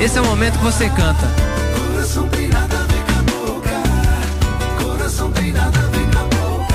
Esse 0.00 0.18
é 0.18 0.20
o 0.20 0.26
momento 0.26 0.58
que 0.58 0.64
você 0.64 0.88
canta. 0.90 1.26
Coração 1.74 2.28
tem 2.28 2.46
nada 2.46 2.76
a 2.76 2.84
ver 2.84 3.02
com 3.02 3.18
a 3.18 3.22
boca. 3.50 4.84
Coração 4.84 5.32
tem 5.32 5.50
nada 5.50 5.76
a 5.76 5.88
ver 5.88 6.06
com 6.12 6.18
a 6.20 6.22
boca. 6.22 6.74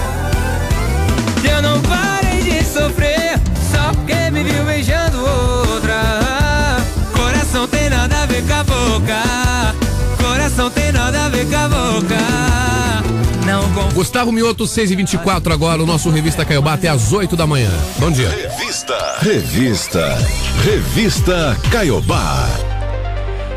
Eu 1.50 1.62
não 1.62 1.82
parei 1.84 2.42
de 2.42 2.66
sofrer 2.66 3.40
Só 3.72 3.94
porque 3.94 4.30
me 4.32 4.44
viu 4.44 4.64
beijando 4.66 5.20
outra 5.22 6.78
Coração 7.14 7.66
tem 7.68 7.90
nada 7.90 8.24
a 8.24 8.26
ver 8.26 8.46
com 8.46 8.54
a 8.54 8.64
boca 8.64 9.24
Coração 10.22 10.70
tem 10.70 10.92
nada 10.92 11.26
a 11.26 11.30
ver 11.30 11.46
com 11.46 11.56
a 11.56 11.68
boca 11.70 13.21
Não 13.46 13.92
Gustavo 13.94 14.32
Mioto, 14.32 14.66
6 14.68 14.92
e 14.92 14.96
24 14.96 15.52
agora, 15.54 15.84
o 15.84 15.86
nosso 15.86 16.10
Revista 16.10 16.46
Caiobá 16.46 16.74
até 16.74 16.88
às 16.88 17.12
8 17.12 17.36
da 17.36 17.46
manhã. 17.46 17.72
Bom 18.00 18.12
dia. 18.12 18.30
Revista. 18.30 19.18
Revista. 19.20 20.18
Revista 20.64 21.58
Caiobá. 21.72 22.48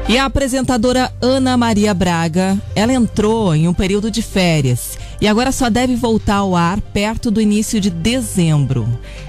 E 0.09 0.19
a 0.19 0.26
apresentadora 0.26 1.12
Ana 1.21 1.57
Maria 1.57 1.95
Braga, 1.95 2.59
ela 2.75 2.93
entrou 2.93 3.55
em 3.55 3.67
um 3.67 3.73
período 3.73 4.11
de 4.11 4.21
férias 4.21 4.99
e 5.21 5.26
agora 5.26 5.50
só 5.50 5.71
deve 5.71 5.97
voltar 5.97 6.37
ao 6.37 6.55
ar 6.55 6.81
perto 6.81 7.31
do 7.31 7.41
início 7.41 7.81
de 7.81 7.88
dezembro. 7.88 8.87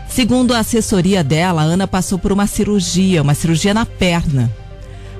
Segundo 0.09 0.53
a 0.53 0.59
assessoria 0.59 1.23
dela, 1.23 1.61
a 1.61 1.65
Ana 1.65 1.87
passou 1.87 2.19
por 2.19 2.31
uma 2.31 2.47
cirurgia, 2.47 3.21
uma 3.21 3.33
cirurgia 3.33 3.73
na 3.73 3.85
perna. 3.85 4.51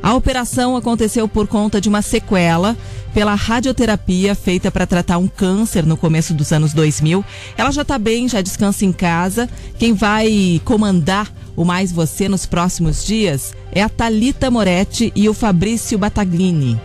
A 0.06 0.14
operação 0.14 0.78
aconteceu 0.78 1.28
por 1.28 1.48
conta 1.48 1.82
de 1.82 1.90
uma 1.90 2.04
sequela 2.04 2.78
pela 3.12 3.34
radioterapia 3.34 4.36
feita 4.36 4.70
para 4.70 4.86
tratar 4.86 5.18
um 5.18 5.28
câncer 5.28 5.84
no 5.84 5.98
começo 5.98 6.32
dos 6.32 6.52
anos 6.52 6.76
2000. 6.76 7.26
Ela 7.58 7.72
já 7.72 7.82
está 7.82 7.98
bem, 7.98 8.30
já 8.30 8.40
descansa 8.40 8.86
em 8.86 8.92
casa. 8.92 9.50
Quem 9.80 9.94
vai 9.94 10.62
comandar 10.64 11.34
o 11.56 11.66
Mais 11.66 11.92
Você 11.92 12.30
nos 12.30 12.46
próximos 12.46 13.04
dias 13.04 13.56
é 13.72 13.82
a 13.82 13.90
Talita 13.90 14.52
Moretti 14.52 15.12
e 15.16 15.28
o 15.28 15.34
Fabrício 15.34 15.98
Bataglini. 15.98 16.80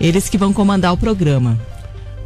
Eles 0.00 0.28
que 0.28 0.38
vão 0.38 0.52
comandar 0.52 0.92
o 0.92 0.96
programa. 0.96 1.58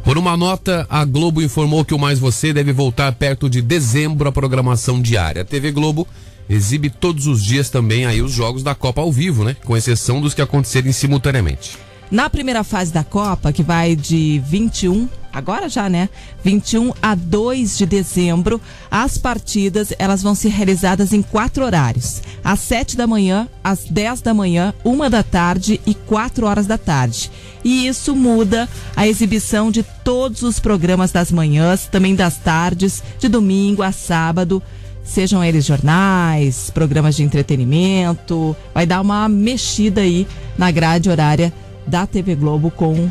Por 0.03 0.15
uma 0.15 0.37
nota, 0.37 0.85
a 0.87 1.03
Globo 1.03 1.41
informou 1.41 1.83
que 1.83 1.95
o 1.95 1.97
Mais 1.97 2.19
Você 2.19 2.53
deve 2.53 2.71
voltar 2.71 3.11
perto 3.13 3.49
de 3.49 3.63
dezembro 3.63 4.29
a 4.29 4.31
programação 4.31 5.01
diária. 5.01 5.41
A 5.41 5.45
TV 5.45 5.71
Globo 5.71 6.07
exibe 6.49 6.89
todos 6.89 7.27
os 7.27 7.43
dias 7.43 7.69
também 7.69 8.05
aí 8.05 8.21
os 8.21 8.31
jogos 8.31 8.63
da 8.63 8.75
Copa 8.75 9.01
ao 9.01 9.11
vivo, 9.11 9.43
né? 9.43 9.55
Com 9.63 9.75
exceção 9.75 10.21
dos 10.21 10.33
que 10.33 10.41
acontecerem 10.41 10.91
simultaneamente. 10.91 11.77
Na 12.11 12.29
primeira 12.29 12.63
fase 12.63 12.93
da 12.93 13.03
Copa, 13.03 13.51
que 13.51 13.63
vai 13.63 13.95
de 13.95 14.39
21, 14.45 15.09
agora 15.33 15.67
já, 15.67 15.89
né? 15.89 16.07
21 16.43 16.93
a 17.01 17.15
2 17.15 17.77
de 17.77 17.85
dezembro, 17.85 18.61
as 18.91 19.17
partidas 19.17 19.91
elas 19.97 20.21
vão 20.21 20.35
ser 20.35 20.49
realizadas 20.49 21.11
em 21.13 21.23
quatro 21.23 21.65
horários: 21.65 22.21
às 22.43 22.59
7 22.59 22.95
da 22.95 23.07
manhã, 23.07 23.49
às 23.63 23.85
10 23.85 24.21
da 24.21 24.33
manhã, 24.35 24.73
1 24.85 25.09
da 25.09 25.23
tarde 25.23 25.81
e 25.85 25.95
4 25.95 26.45
horas 26.45 26.67
da 26.67 26.77
tarde. 26.77 27.31
E 27.63 27.87
isso 27.87 28.15
muda 28.15 28.69
a 28.95 29.07
exibição 29.07 29.71
de 29.71 29.81
todos 30.03 30.43
os 30.43 30.59
programas 30.59 31.11
das 31.11 31.31
manhãs, 31.31 31.87
também 31.87 32.13
das 32.13 32.37
tardes, 32.37 33.01
de 33.19 33.27
domingo 33.27 33.81
a 33.81 33.91
sábado. 33.91 34.61
Sejam 35.05 35.43
eles 35.43 35.65
jornais, 35.65 36.69
programas 36.71 37.15
de 37.15 37.23
entretenimento, 37.23 38.55
vai 38.73 38.85
dar 38.85 39.01
uma 39.01 39.29
mexida 39.29 40.01
aí 40.01 40.27
na 40.57 40.71
grade 40.71 41.09
horária 41.09 41.53
da 41.85 42.07
TV 42.07 42.35
Globo 42.35 42.71
com 42.71 43.09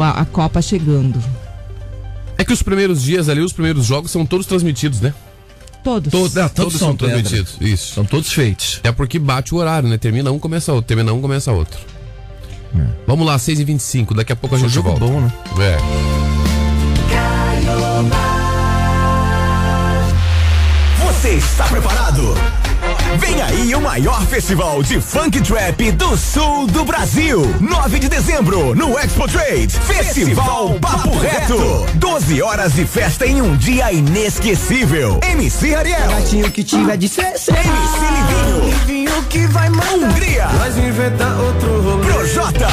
a, 0.00 0.22
a 0.22 0.24
Copa 0.24 0.62
chegando. 0.62 1.22
É 2.38 2.44
que 2.44 2.52
os 2.52 2.62
primeiros 2.62 3.02
dias 3.02 3.28
ali, 3.28 3.40
os 3.40 3.52
primeiros 3.52 3.84
jogos 3.84 4.10
são 4.10 4.24
todos 4.24 4.46
transmitidos, 4.46 5.00
né? 5.00 5.12
Todos. 5.84 6.10
Todos, 6.10 6.36
ah, 6.38 6.48
todos 6.48 6.54
Todos 6.54 6.78
são 6.78 6.88
são 6.88 6.96
transmitidos. 6.96 7.58
Isso. 7.60 7.94
São 7.94 8.06
todos 8.06 8.32
feitos. 8.32 8.80
É 8.82 8.90
porque 8.90 9.18
bate 9.18 9.54
o 9.54 9.58
horário, 9.58 9.86
né? 9.86 9.98
Termina 9.98 10.32
um, 10.32 10.38
começa 10.38 10.72
outro. 10.72 10.88
Termina 10.88 11.12
um, 11.12 11.20
começa 11.20 11.52
outro. 11.52 11.78
Vamos 13.06 13.26
lá, 13.26 13.36
6h25. 13.36 14.14
Daqui 14.14 14.32
a 14.32 14.36
pouco 14.36 14.56
a 14.56 14.58
gente 14.58 14.72
jogo 14.72 14.88
volta. 14.88 15.04
bom, 15.04 15.20
né? 15.20 15.30
É. 15.60 15.76
Você 21.24 21.36
está 21.36 21.64
preparado? 21.64 22.34
Vem 23.18 23.40
aí 23.40 23.74
o 23.74 23.80
maior 23.80 24.20
festival 24.26 24.82
de 24.82 25.00
funk 25.00 25.40
trap 25.40 25.92
do 25.92 26.18
sul 26.18 26.66
do 26.66 26.84
Brasil. 26.84 27.40
9 27.62 27.98
de 27.98 28.10
dezembro, 28.10 28.74
no 28.74 28.98
Expo 28.98 29.26
Trade. 29.26 29.68
Festival 29.86 30.78
Papo 30.78 31.16
Reto. 31.16 31.86
12 31.94 32.42
horas 32.42 32.74
de 32.74 32.84
festa 32.84 33.24
em 33.24 33.40
um 33.40 33.56
dia 33.56 33.90
inesquecível. 33.90 35.18
MC 35.22 35.74
Ariel. 35.74 36.08
Gatinho 36.10 36.50
que 36.50 36.62
tiver 36.62 36.98
de 36.98 37.08
ser, 37.08 37.38
ser. 37.38 37.52
MC 37.52 37.64
Livinho. 38.10 38.64
Livinho 38.66 39.22
que 39.30 39.46
vai 39.46 39.70
mandar. 39.70 39.94
Hungria. 39.94 40.46
Nós 40.58 40.76
inventar 40.76 41.40
outro 41.40 41.80
rolê. 41.80 42.04
Projota. 42.04 42.68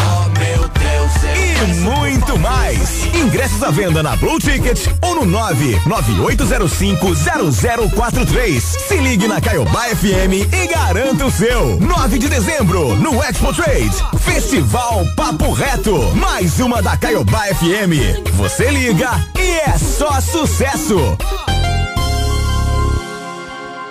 E 1.61 1.65
muito 1.75 2.39
mais. 2.39 3.05
Ingressos 3.13 3.61
à 3.61 3.69
venda 3.69 4.01
na 4.01 4.15
Blue 4.15 4.39
Ticket 4.39 4.87
ou 5.03 5.23
no 5.23 5.39
998050043. 5.85 8.59
Se 8.59 8.97
ligue 8.97 9.27
na 9.27 9.39
Caiobá 9.39 9.83
FM 9.89 10.51
e 10.51 10.67
garanta 10.67 11.27
o 11.27 11.31
seu. 11.31 11.79
9 11.79 12.17
de 12.17 12.27
dezembro, 12.29 12.95
no 12.95 13.23
Expo 13.23 13.53
Trade. 13.53 13.91
Festival 14.19 15.05
Papo 15.15 15.51
Reto. 15.51 15.99
Mais 16.15 16.59
uma 16.59 16.81
da 16.81 16.97
Caiobá 16.97 17.43
FM. 17.53 18.31
Você 18.33 18.71
liga 18.71 19.11
e 19.37 19.59
é 19.59 19.77
só 19.77 20.19
sucesso. 20.19 21.15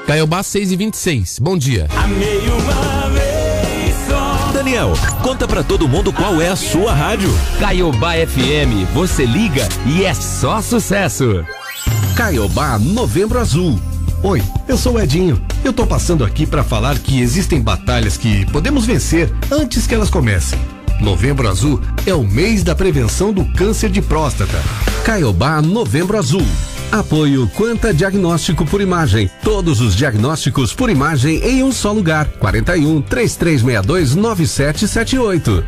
Caiobá 0.09 0.41
6h26. 0.41 1.41
Bom 1.41 1.57
dia. 1.57 1.87
Amei 1.97 2.41
uma. 2.49 3.10
Daniel, 4.71 4.93
conta 5.21 5.49
pra 5.49 5.65
todo 5.65 5.89
mundo 5.89 6.13
qual 6.13 6.41
é 6.41 6.49
a 6.49 6.55
sua 6.55 6.95
rádio. 6.95 7.29
Caiobá 7.59 8.13
FM, 8.13 8.89
você 8.95 9.27
liga 9.27 9.69
e 9.85 10.05
é 10.05 10.15
só 10.15 10.63
sucesso. 10.63 11.45
Caiobá 12.15 12.79
Novembro 12.79 13.41
Azul. 13.41 13.81
Oi, 14.23 14.41
eu 14.69 14.79
sou 14.79 14.95
o 14.95 15.01
Edinho. 15.01 15.43
Eu 15.65 15.73
tô 15.73 15.85
passando 15.85 16.25
aqui 16.25 16.47
para 16.47 16.63
falar 16.63 17.01
que 17.01 17.21
existem 17.21 17.61
batalhas 17.61 18.17
que 18.17 18.47
podemos 18.53 18.87
vencer 18.87 19.35
antes 19.51 19.89
que 19.89 19.95
elas 19.95 20.09
comecem. 20.09 20.57
Novembro 21.01 21.49
Azul 21.49 21.81
é 22.07 22.15
o 22.15 22.23
mês 22.23 22.63
da 22.63 22.73
prevenção 22.73 23.33
do 23.33 23.45
câncer 23.55 23.91
de 23.91 24.01
próstata. 24.01 24.63
Caiobá 25.05 25.61
Novembro 25.61 26.17
Azul. 26.17 26.47
Apoio 26.93 27.47
Quanta 27.55 27.95
Diagnóstico 27.95 28.67
por 28.67 28.81
Imagem. 28.81 29.31
Todos 29.45 29.81
os 29.81 29.95
diagnósticos 29.95 30.75
por 30.75 30.91
imagem 30.91 31.37
em 31.45 31.63
um 31.63 31.71
só 31.71 31.93
lugar. 31.93 32.27
41 32.41 33.01
3362 33.03 34.17
9778. 34.17 35.65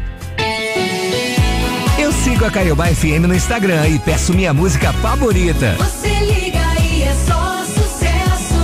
Eu 1.96 2.12
sigo 2.12 2.44
a 2.44 2.50
Caiobá 2.50 2.86
FM 2.88 3.26
no 3.28 3.34
Instagram 3.34 3.86
e 3.88 3.98
peço 4.00 4.34
minha 4.34 4.52
música 4.52 4.92
favorita. 4.94 5.76
Você 5.78 6.08
liga 6.08 6.58
e 6.82 7.02
é 7.02 7.14
só 7.24 7.64
sucesso. 7.66 8.54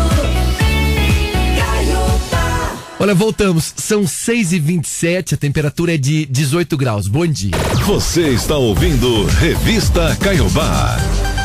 Caiobá. 1.57 2.77
Olha, 2.99 3.15
voltamos. 3.15 3.73
São 3.77 4.05
6 4.05 4.53
e 4.55 4.59
27 4.59 5.35
a 5.37 5.39
temperatura 5.39 5.95
é 5.95 5.97
de 5.97 6.27
18 6.27 6.77
graus. 6.77 7.07
Bom 7.07 7.25
dia. 7.25 7.53
Você 7.87 8.31
está 8.31 8.57
ouvindo 8.57 9.27
Revista 9.27 10.17
Caiobá. 10.21 10.97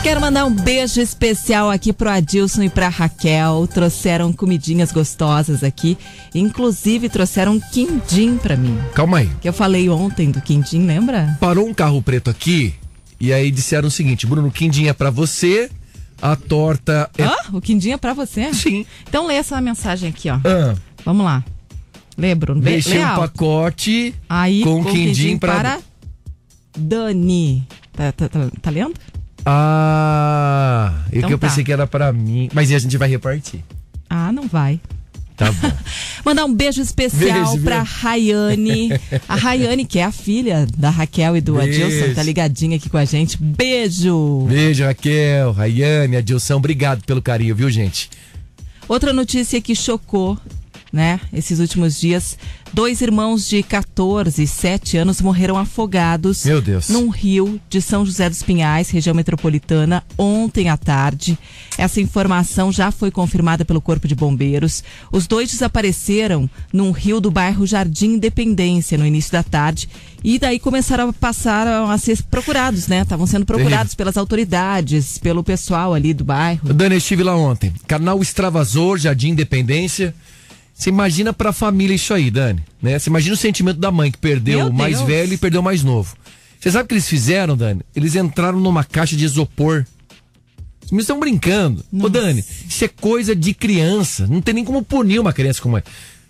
Quero 0.04 0.20
mandar 0.20 0.44
um 0.44 0.54
beijo 0.54 1.00
especial 1.00 1.72
aqui 1.72 1.94
pro 1.94 2.10
Adilson 2.10 2.64
e 2.64 2.70
pra 2.70 2.90
Raquel. 2.90 3.66
Trouxeram 3.74 4.34
comidinhas 4.34 4.92
gostosas 4.92 5.64
aqui. 5.64 5.98
Inclusive 6.36 7.08
trouxeram 7.08 7.54
um 7.54 7.60
quindim 7.60 8.38
pra 8.38 8.58
mim. 8.58 8.78
Calma 8.94 9.20
aí. 9.20 9.32
Que 9.42 9.48
eu 9.48 9.54
falei 9.54 9.90
ontem 9.90 10.30
do 10.30 10.42
quindim, 10.42 10.86
lembra? 10.86 11.38
Parou 11.40 11.66
um 11.66 11.74
carro 11.74 12.02
preto 12.02 12.30
aqui 12.30 12.74
e 13.18 13.32
aí 13.32 13.50
disseram 13.50 13.88
o 13.88 13.92
seguinte: 13.92 14.28
Bruno, 14.28 14.52
quindim 14.52 14.88
é 14.88 14.94
pra 14.94 15.10
você, 15.10 15.72
a 16.22 16.36
torta 16.36 17.10
é. 17.18 17.24
Ah, 17.24 17.46
o 17.54 17.62
quindim 17.62 17.92
é 17.92 17.98
pra 17.98 18.14
você? 18.14 18.54
Sim. 18.54 18.86
Então 19.08 19.26
lê 19.26 19.36
essa 19.36 19.60
mensagem 19.62 20.10
aqui, 20.10 20.30
ó. 20.30 20.36
Ah, 20.36 20.76
Vamos 21.06 21.26
lá. 21.26 21.44
Lê, 22.18 22.36
Bruno. 22.36 22.60
Deixei 22.62 23.00
um 23.00 23.08
alto. 23.08 23.22
pacote 23.22 24.14
Aí, 24.28 24.64
com 24.64 24.84
com 24.84 24.92
quindim 24.92 25.38
pra. 25.38 25.80
Dani. 26.78 27.66
Tá, 27.94 28.12
tá, 28.12 28.28
tá, 28.28 28.40
tá 28.62 28.70
lendo? 28.70 28.94
Ah, 29.46 30.94
Então 31.12 31.28
que 31.28 31.34
eu 31.34 31.38
tá. 31.40 31.48
pensei 31.48 31.64
que 31.64 31.72
era 31.72 31.86
pra 31.88 32.12
mim. 32.14 32.50
Mas 32.54 32.70
e 32.72 32.76
a 32.76 32.80
gente 32.80 32.98
vai 32.98 33.10
repartir? 33.10 33.62
Ah, 34.10 34.32
não 34.32 34.48
vai. 34.48 34.80
Tá 35.36 35.52
bom. 35.52 35.72
Mandar 36.24 36.46
um 36.46 36.54
beijo 36.54 36.80
especial 36.82 37.44
Beijo, 37.52 37.64
pra? 37.64 37.82
Rayane. 37.82 38.90
A 39.28 39.36
Rayane, 39.36 39.84
que 39.86 40.00
é 40.00 40.04
a 40.04 40.12
filha 40.12 40.68
da 40.78 40.90
Raquel 40.90 41.36
e 41.36 41.42
do 41.42 41.56
Beijo. 41.56 41.84
Adilson, 41.84 42.14
tá 42.14 42.24
ligadinha 42.24 42.78
aqui 42.78 42.90
com 42.90 42.98
a 42.98 43.06
gente. 43.06 43.38
Beijo! 43.42 44.46
Beijo, 44.48 44.84
Raquel, 44.86 45.52
Rayane, 45.52 46.18
Adilson. 46.18 46.56
Obrigado 46.56 47.04
pelo 47.04 47.22
carinho, 47.22 47.56
viu, 47.56 47.70
gente? 47.70 48.10
Outra 48.88 49.12
notícia 49.12 49.60
que 49.60 49.76
chocou, 49.76 50.38
né, 50.94 51.20
esses 51.34 51.60
últimos 51.60 52.00
dias. 52.00 52.38
Dois 52.72 53.02
irmãos 53.02 53.48
de 53.48 53.64
14 53.64 54.44
e 54.44 54.48
7 54.48 54.98
anos 54.98 55.22
morreram 55.22 55.58
afogados 55.58 56.46
Meu 56.46 56.62
Deus. 56.62 56.90
num 56.90 57.10
rio 57.10 57.60
de 57.68 57.82
São 57.82 58.06
José 58.06 58.30
dos 58.30 58.44
Pinhais, 58.44 58.92
região 58.92 59.16
metropolitana, 59.16 60.04
ontem 60.18 60.70
à 60.70 60.78
tarde. 60.78 61.38
Essa 61.78 62.00
informação 62.00 62.72
já 62.72 62.92
foi 62.92 63.10
confirmada 63.10 63.66
pelo 63.66 63.82
Corpo 63.82 64.08
de 64.08 64.16
Bombeiros. 64.16 64.84
Os 65.12 65.26
dois 65.26 65.50
desapareceram 65.52 66.50
num 66.72 66.92
rio 66.92 67.20
do 67.20 67.32
bairro 67.32 67.66
Jardim 67.66 68.14
Independência 68.14 68.98
no 68.98 69.06
início 69.06 69.32
da 69.32 69.44
tarde. 69.44 69.90
E 70.24 70.40
daí 70.40 70.60
começaram 70.60 71.10
a 71.10 71.14
passar 71.14 71.68
a 71.68 71.98
ser 71.98 72.22
procurados, 72.24 72.88
né? 72.88 73.02
Estavam 73.02 73.28
sendo 73.28 73.46
procurados 73.46 73.94
pelas 73.94 74.16
autoridades, 74.16 75.18
pelo 75.18 75.44
pessoal 75.44 75.94
ali 75.94 76.14
do 76.14 76.24
bairro. 76.24 76.74
Dani, 76.74 76.96
eu 76.96 77.00
estive 77.00 77.24
lá 77.24 77.36
ontem. 77.36 77.74
Canal 77.88 78.22
Extravasor, 78.22 78.98
Jardim 78.98 79.30
Independência. 79.30 80.16
Você 80.84 80.90
imagina 80.90 81.32
pra 81.32 81.54
família 81.54 81.96
isso 81.96 82.14
aí, 82.14 82.30
Dani, 82.30 82.62
né? 82.82 83.00
Você 83.00 83.10
imagina 83.10 83.34
o 83.36 83.38
sentimento 83.38 83.80
da 83.80 83.90
mãe 83.90 84.12
que 84.12 84.18
perdeu 84.18 84.60
Meu 84.60 84.68
o 84.68 84.74
mais 84.74 84.98
Deus. 84.98 85.08
velho 85.08 85.34
e 85.34 85.38
perdeu 85.38 85.62
o 85.62 85.64
mais 85.64 85.82
novo. 85.82 86.14
Você 86.60 86.70
sabe 86.70 86.84
o 86.84 86.88
que 86.90 86.94
eles 86.96 87.08
fizeram, 87.08 87.56
Dani? 87.56 87.80
Eles 87.96 88.18
entraram 88.18 88.60
numa 88.60 88.84
caixa 88.84 89.16
de 89.16 89.24
isopor. 89.24 89.86
Os 90.84 90.92
meninos 90.92 91.06
estão 91.06 91.22
brincando. 91.22 91.86
Ô, 91.90 92.10
Dani, 92.10 92.44
isso 92.68 92.84
é 92.84 92.90
coisa 92.90 93.34
de 93.34 93.54
criança. 93.54 94.28
Não 94.28 94.42
tem 94.42 94.56
nem 94.56 94.66
como 94.66 94.84
punir 94.84 95.20
uma 95.20 95.32
criança 95.32 95.62
como 95.62 95.78
é. 95.78 95.84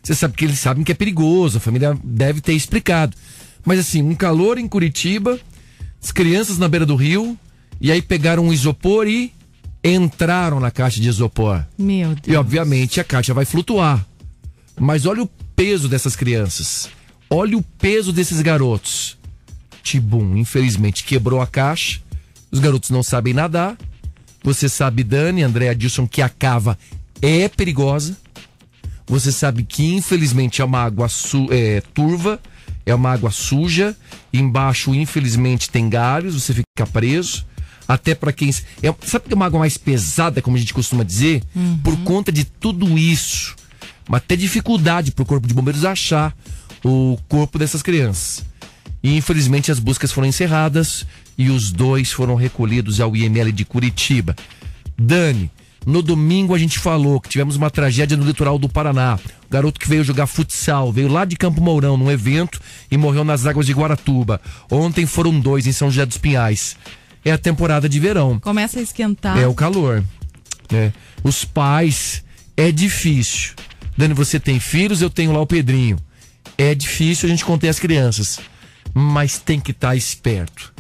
Você 0.03 0.13
sabe 0.13 0.35
que 0.35 0.45
eles 0.45 0.59
sabem 0.59 0.83
que 0.83 0.91
é 0.91 0.95
perigoso, 0.95 1.57
a 1.57 1.59
família 1.59 1.97
deve 2.03 2.39
ter 2.39 2.53
explicado. 2.53 3.17
Mas 3.65 3.79
assim, 3.79 4.03
um 4.03 4.13
calor 4.13 4.59
em 4.59 4.67
Curitiba, 4.67 5.39
as 5.99 6.11
crianças 6.11 6.59
na 6.59 6.67
beira 6.67 6.85
do 6.85 6.95
rio, 6.95 7.35
e 7.81 7.91
aí 7.91 8.03
pegaram 8.03 8.45
um 8.45 8.53
isopor 8.53 9.07
e 9.07 9.33
entraram 9.83 10.59
na 10.59 10.69
caixa 10.69 11.01
de 11.01 11.09
isopor. 11.09 11.65
Meu 11.75 12.09
Deus. 12.09 12.27
E 12.27 12.35
obviamente 12.35 12.99
a 12.99 13.03
caixa 13.03 13.33
vai 13.33 13.45
flutuar. 13.45 14.05
Mas 14.79 15.05
olha 15.05 15.23
o 15.23 15.29
peso 15.55 15.87
dessas 15.87 16.15
crianças. 16.15 16.89
Olha 17.29 17.57
o 17.57 17.63
peso 17.63 18.11
desses 18.11 18.41
garotos. 18.41 19.17
Tibum, 19.81 20.37
infelizmente, 20.37 21.03
quebrou 21.03 21.41
a 21.41 21.47
caixa. 21.47 21.99
Os 22.51 22.59
garotos 22.59 22.89
não 22.89 23.03
sabem 23.03 23.33
nadar. 23.33 23.77
Você 24.43 24.67
sabe, 24.67 25.03
Dani, 25.03 25.41
André 25.41 25.69
Adilson, 25.69 26.07
que 26.07 26.21
a 26.21 26.29
cava 26.29 26.77
é 27.21 27.47
perigosa. 27.47 28.17
Você 29.07 29.31
sabe 29.31 29.63
que, 29.63 29.95
infelizmente, 29.95 30.61
é 30.61 30.65
uma 30.65 30.79
água 30.79 31.07
é, 31.49 31.81
turva, 31.93 32.39
é 32.85 32.93
uma 32.93 33.11
água 33.11 33.31
suja. 33.31 33.95
Embaixo, 34.31 34.93
infelizmente, 34.93 35.69
tem 35.69 35.89
galhos, 35.89 36.35
você 36.35 36.53
fica 36.53 36.87
preso. 36.91 37.45
Até 37.87 38.15
para 38.15 38.31
quem. 38.31 38.49
É, 38.81 38.93
sabe 39.05 39.25
que 39.27 39.33
é 39.33 39.35
uma 39.35 39.45
água 39.45 39.59
mais 39.59 39.77
pesada, 39.77 40.41
como 40.41 40.55
a 40.55 40.59
gente 40.59 40.73
costuma 40.73 41.03
dizer? 41.03 41.43
Por 41.83 41.97
conta 42.03 42.31
de 42.31 42.45
tudo 42.45 42.97
isso. 42.97 43.55
Mas 44.07 44.17
até 44.19 44.35
dificuldade 44.35 45.11
para 45.11 45.23
o 45.23 45.25
Corpo 45.25 45.47
de 45.47 45.53
Bombeiros 45.53 45.85
achar 45.85 46.35
o 46.83 47.17
corpo 47.27 47.57
dessas 47.57 47.81
crianças. 47.81 48.43
E 49.01 49.15
infelizmente 49.17 49.71
as 49.71 49.79
buscas 49.79 50.11
foram 50.11 50.27
encerradas 50.27 51.05
e 51.37 51.49
os 51.49 51.71
dois 51.71 52.11
foram 52.11 52.35
recolhidos 52.35 52.99
ao 53.01 53.15
IML 53.15 53.51
de 53.51 53.65
Curitiba. 53.65 54.35
Dani, 54.97 55.49
no 55.85 56.01
domingo 56.01 56.55
a 56.55 56.57
gente 56.57 56.79
falou 56.79 57.19
que 57.19 57.27
tivemos 57.27 57.55
uma 57.55 57.69
tragédia 57.69 58.15
no 58.15 58.25
litoral 58.25 58.57
do 58.57 58.69
Paraná. 58.69 59.19
O 59.45 59.51
garoto 59.51 59.79
que 59.79 59.87
veio 59.87 60.03
jogar 60.03 60.27
futsal, 60.27 60.91
veio 60.91 61.09
lá 61.09 61.25
de 61.25 61.35
Campo 61.35 61.61
Mourão 61.61 61.97
num 61.97 62.11
evento 62.11 62.59
e 62.89 62.97
morreu 62.97 63.23
nas 63.23 63.45
águas 63.45 63.65
de 63.65 63.73
Guaratuba. 63.73 64.39
Ontem 64.71 65.05
foram 65.05 65.37
dois 65.39 65.67
em 65.67 65.71
São 65.73 65.89
José 65.89 66.05
dos 66.05 66.17
Pinhais. 66.17 66.77
É 67.25 67.31
a 67.31 67.37
temporada 67.37 67.87
de 67.87 67.99
verão. 67.99 68.39
Começa 68.39 68.79
a 68.79 68.81
esquentar. 68.81 69.37
É 69.37 69.47
o 69.47 69.53
calor. 69.53 70.03
Né? 70.71 70.93
Os 71.23 71.45
pais, 71.45 72.23
é 72.55 72.71
difícil. 72.71 73.53
Dani, 73.97 74.13
você 74.13 74.39
tem 74.39 74.59
filhos, 74.59 75.01
eu 75.01 75.09
tenho 75.09 75.31
lá 75.31 75.39
o 75.39 75.47
Pedrinho. 75.47 75.97
É 76.57 76.73
difícil 76.75 77.27
a 77.27 77.29
gente 77.29 77.45
conter 77.45 77.69
as 77.69 77.79
crianças. 77.79 78.39
Mas 78.93 79.37
tem 79.37 79.59
que 79.59 79.71
estar 79.71 79.95
esperto. 79.95 80.73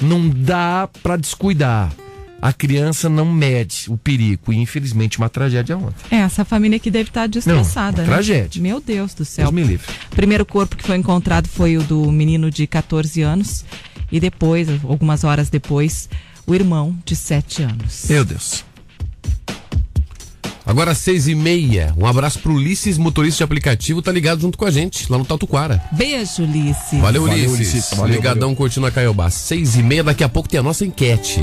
Não 0.00 0.28
dá 0.28 0.88
pra 1.02 1.16
descuidar. 1.16 1.92
A 2.40 2.52
criança 2.52 3.08
não 3.08 3.24
mede 3.24 3.86
o 3.88 3.96
perigo. 3.96 4.52
E 4.52 4.56
infelizmente 4.56 5.18
uma 5.18 5.28
tragédia 5.28 5.76
ontem. 5.76 6.04
É, 6.10 6.16
essa 6.16 6.44
família 6.44 6.76
aqui 6.76 6.90
deve 6.90 7.08
estar 7.08 7.26
destroçada, 7.26 8.02
uma 8.02 8.08
né? 8.08 8.14
tragédia. 8.14 8.62
Meu 8.62 8.80
Deus 8.80 9.14
do 9.14 9.24
céu. 9.24 9.50
Deus 9.50 9.54
me 9.54 9.64
livre. 9.64 9.86
O 10.12 10.16
primeiro 10.16 10.44
corpo 10.44 10.76
que 10.76 10.84
foi 10.84 10.96
encontrado 10.96 11.48
foi 11.48 11.76
o 11.76 11.82
do 11.82 12.10
menino 12.12 12.50
de 12.50 12.66
14 12.66 13.22
anos. 13.22 13.64
E 14.12 14.20
depois, 14.20 14.68
algumas 14.84 15.24
horas 15.24 15.48
depois, 15.48 16.08
o 16.46 16.54
irmão 16.54 16.96
de 17.04 17.16
7 17.16 17.62
anos. 17.62 18.06
Meu 18.08 18.24
Deus. 18.24 18.64
Agora 20.66 20.94
seis 20.94 21.28
e 21.28 21.34
meia. 21.34 21.94
Um 21.96 22.04
abraço 22.04 22.40
pro 22.40 22.54
Ulisses, 22.54 22.98
motorista 22.98 23.38
de 23.38 23.44
aplicativo, 23.44 24.02
tá 24.02 24.10
ligado 24.10 24.40
junto 24.40 24.58
com 24.58 24.64
a 24.64 24.70
gente, 24.70 25.10
lá 25.10 25.16
no 25.16 25.24
Tatuquara. 25.24 25.80
Beijo, 25.92 26.42
Ulisses. 26.42 27.00
Valeu, 27.00 27.22
Valeu, 27.22 27.50
Ulisses. 27.50 27.72
Ulisses. 27.72 27.90
Valeu, 27.96 28.16
Ligadão 28.16 28.54
curtindo 28.54 28.86
a 28.86 28.90
Caiobá. 28.90 29.30
Seis 29.30 29.76
e 29.76 29.82
meia, 29.82 30.02
daqui 30.02 30.24
a 30.24 30.28
pouco 30.28 30.48
tem 30.48 30.58
a 30.58 30.62
nossa 30.64 30.84
enquete. 30.84 31.40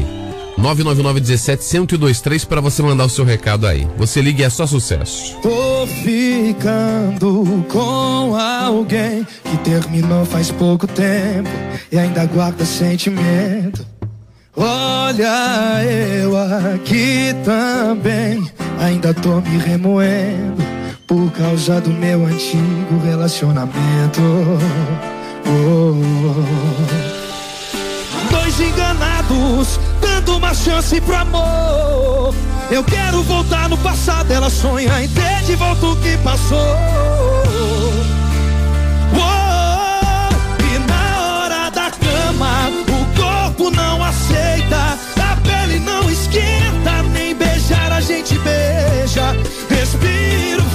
999-17-1023 0.60 2.46
para 2.46 2.62
você 2.62 2.82
mandar 2.84 3.06
o 3.06 3.10
seu 3.10 3.26
recado 3.26 3.66
aí. 3.66 3.88
Você 3.98 4.22
liga 4.22 4.42
e 4.42 4.46
é 4.46 4.50
só 4.50 4.68
sucesso. 4.68 5.38
Tô 5.42 5.88
ficando 6.04 7.66
com 7.70 8.36
alguém 8.36 9.26
que 9.44 9.58
terminou 9.58 10.26
faz 10.26 10.52
pouco 10.52 10.86
tempo 10.86 11.50
e 11.92 11.98
ainda 11.98 12.26
guarda 12.26 12.66
sentimento. 12.66 13.93
Olha, 14.56 15.84
eu 15.84 16.38
aqui 16.74 17.34
também 17.44 18.50
ainda 18.80 19.12
tô 19.14 19.42
me 19.42 19.58
remoendo 19.58 20.64
por 21.08 21.32
causa 21.32 21.82
do 21.82 21.90
meu 21.90 22.26
antigo 22.26 23.00
relacionamento. 23.04 24.22
Oh, 25.48 25.94
Dois 28.32 28.60
enganados, 28.60 29.80
dando 30.00 30.38
uma 30.38 30.54
chance 30.54 31.02
pro 31.02 31.16
amor. 31.16 32.36
Eu 32.70 32.84
quero 32.84 33.24
voltar 33.24 33.68
no 33.70 33.78
passado, 33.80 34.32
ela 34.32 34.50
sonha 34.52 35.04
em 35.04 35.08
ter 35.10 35.44
de 35.46 35.56
volta 35.56 35.86
o 35.86 35.96
que 35.98 36.16
passou. 36.18 36.78
Oh, 39.16 39.43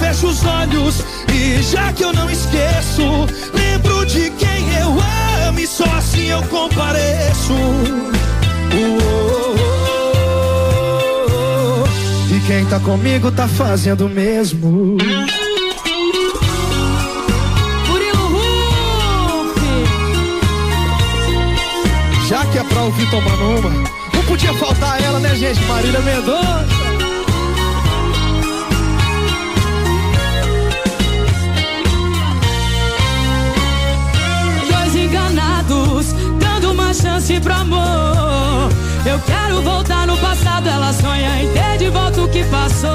fecho 0.09 0.27
os 0.27 0.43
olhos 0.43 1.03
e 1.33 1.61
já 1.61 1.93
que 1.93 2.03
eu 2.03 2.11
não 2.13 2.29
esqueço, 2.29 3.27
lembro 3.53 4.05
de 4.05 4.31
quem 4.31 4.73
eu 4.79 4.89
amo. 5.47 5.67
só 5.67 5.85
assim 5.97 6.27
eu 6.27 6.41
compareço. 6.43 7.53
Oh, 8.73 8.97
oh, 8.97 9.55
oh, 11.27 11.83
oh. 11.83 12.35
E 12.35 12.39
quem 12.47 12.65
tá 12.65 12.79
comigo 12.79 13.31
tá 13.31 13.47
fazendo 13.47 14.07
o 14.07 14.09
mesmo. 14.09 14.97
Já 22.27 22.45
que 22.45 22.59
é 22.59 22.63
pra 22.63 22.81
ouvir 22.83 23.09
tomando 23.09 23.59
uma, 23.59 23.69
não 24.13 24.23
podia 24.27 24.53
faltar 24.53 25.01
ela, 25.01 25.19
né, 25.19 25.35
gente? 25.35 25.59
Marília 25.65 25.99
Mendonça. 26.01 26.88
Chance 37.01 37.39
pro 37.39 37.53
amor. 37.53 38.69
Eu 39.05 39.19
quero 39.19 39.61
voltar 39.61 40.05
no 40.05 40.17
passado, 40.17 40.67
ela 40.67 40.91
sonha 40.93 41.43
em 41.43 41.53
ter 41.53 41.77
de 41.77 41.89
volta 41.89 42.21
o 42.21 42.29
que 42.29 42.43
passou. 42.45 42.89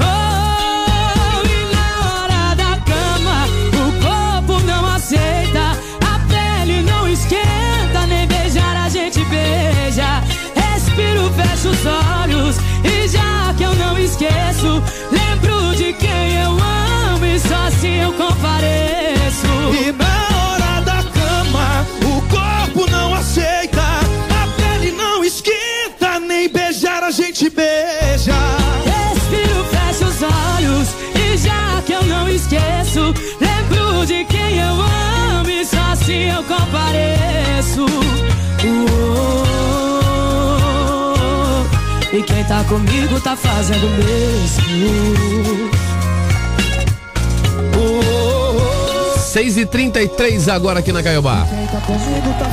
Oh, 0.00 1.46
e 1.46 1.58
na 1.74 1.88
hora 2.08 2.54
da 2.54 2.78
cama, 2.90 3.46
o 3.82 3.92
corpo 4.02 4.60
não 4.66 4.86
aceita, 4.94 5.76
a 6.00 6.18
pele 6.28 6.82
não 6.82 7.08
esquenta, 7.08 8.06
nem 8.08 8.26
beijar 8.26 8.76
a 8.84 8.88
gente 8.88 9.22
beija. 9.26 10.22
Respiro, 10.54 11.30
fecho 11.34 11.68
os 11.68 11.86
olhos, 11.86 12.56
e 12.84 13.08
já 13.08 13.52
que 13.56 13.64
eu 13.64 13.74
não 13.74 13.98
esqueço, 13.98 14.82
gente 27.34 27.50
beija. 27.50 28.32
Respiro, 28.84 29.64
fecho 29.64 30.04
os 30.04 30.22
olhos 30.22 30.88
e 31.16 31.36
já 31.36 31.82
que 31.84 31.92
eu 31.92 32.02
não 32.04 32.28
esqueço, 32.28 33.12
lembro 33.40 34.06
de 34.06 34.24
quem 34.26 34.58
eu 34.58 34.74
amo 35.40 35.50
e 35.50 35.66
só 35.66 35.80
assim 35.92 36.30
eu 36.30 36.44
compareço. 36.44 37.86
E 42.12 42.22
quem 42.22 42.44
tá 42.44 42.62
comigo 42.64 43.20
tá 43.20 43.36
fazendo 43.36 43.84
o 43.84 43.90
mesmo. 43.90 45.70
6 49.34 49.56
e 49.56 49.66
33 49.66 50.48
agora 50.48 50.78
aqui 50.78 50.92
na 50.92 51.02
Caiobá. 51.02 51.44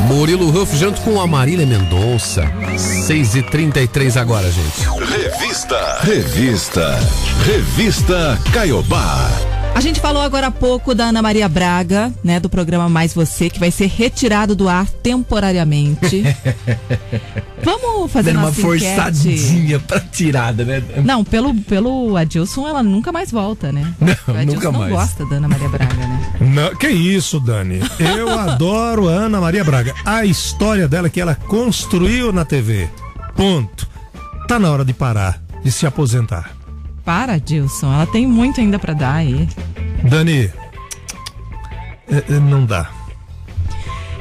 Murilo 0.08 0.50
Ruff 0.50 0.76
junto 0.76 1.00
com 1.02 1.22
a 1.22 1.28
Marília 1.28 1.64
Mendonça. 1.64 2.52
6 3.06 3.36
e 3.36 3.44
33 3.44 4.18
agora, 4.18 4.52
gente. 4.52 4.82
Revista. 5.08 6.00
Revista. 6.02 7.00
Revista 7.46 8.40
Caiobá. 8.52 9.30
A 9.76 9.80
gente 9.80 10.00
falou 10.00 10.24
agora 10.24 10.48
há 10.48 10.52
pouco 10.52 10.96
da 10.96 11.06
Ana 11.06 11.22
Maria 11.22 11.48
Braga, 11.48 12.12
né, 12.24 12.40
do 12.40 12.50
programa 12.50 12.90
Mais 12.90 13.14
Você, 13.14 13.48
que 13.50 13.60
vai 13.60 13.70
ser 13.70 13.88
retirado 13.88 14.56
do 14.56 14.68
ar 14.68 14.90
temporariamente. 14.90 16.24
Vamos 17.64 18.12
fazer 18.12 18.34
Dando 18.34 18.44
uma 18.44 18.50
enquete. 18.50 18.62
forçadinha 18.62 19.80
pra 19.80 20.00
tirada, 20.00 20.66
né? 20.66 20.84
Não, 21.06 21.24
pelo, 21.24 21.54
pelo 21.62 22.18
Adilson, 22.18 22.68
ela 22.68 22.82
nunca 22.82 23.12
mais 23.12 23.32
volta, 23.32 23.72
né? 23.72 23.94
Não, 24.00 24.08
o 24.08 24.38
Adilson 24.38 24.56
nunca 24.56 24.72
não 24.72 24.80
mais. 24.80 24.92
gosta 24.92 25.26
da 25.28 25.36
Ana 25.36 25.48
Maria 25.48 25.70
Braga, 25.70 25.94
né? 25.96 26.21
Não, 26.54 26.76
que 26.76 26.90
isso, 26.90 27.40
Dani? 27.40 27.80
Eu 28.00 28.30
adoro 28.38 29.08
a 29.08 29.14
Ana 29.14 29.40
Maria 29.40 29.64
Braga. 29.64 29.96
A 30.06 30.26
história 30.26 30.88
dela 30.88 31.08
é 31.08 31.10
que 31.10 31.22
ela 31.22 31.36
construiu 31.36 32.32
na 32.34 32.44
TV. 32.44 32.90
Ponto. 33.36 33.88
Tá 34.48 34.60
na 34.60 34.70
hora 34.70 34.84
de 34.84 34.94
parar, 34.94 35.42
de 35.64 35.72
se 35.72 35.86
aposentar. 35.86 36.52
Para, 37.06 37.34
Adilson, 37.34 37.92
ela 37.94 38.06
tem 38.06 38.28
muito 38.28 38.60
ainda 38.60 38.78
pra 38.78 38.94
dar 38.94 39.16
aí. 39.16 39.48
Dani, 40.04 40.52
é, 42.10 42.24
é, 42.30 42.40
não 42.40 42.66
dá. 42.66 42.90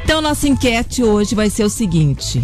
Então, 0.05 0.23
nossa 0.23 0.49
enquete 0.49 1.03
hoje 1.03 1.35
vai 1.35 1.51
ser 1.51 1.65
o 1.65 1.71
seguinte: 1.71 2.43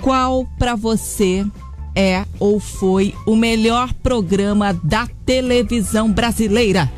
qual 0.00 0.44
pra 0.58 0.74
você 0.74 1.46
é 1.94 2.24
ou 2.40 2.58
foi 2.58 3.14
o 3.26 3.36
melhor 3.36 3.92
programa 3.94 4.74
da 4.82 5.06
televisão 5.24 6.10
brasileira? 6.10 6.90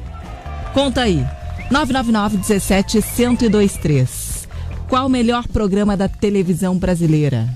Conta 0.73 1.03
aí. 1.03 1.25
999 1.71 2.37
17 2.39 3.01
1023. 3.01 4.49
Qual 4.89 5.07
o 5.07 5.11
melhor 5.11 5.47
programa 5.49 5.97
da 5.97 6.09
televisão 6.09 6.79
brasileira? 6.79 7.49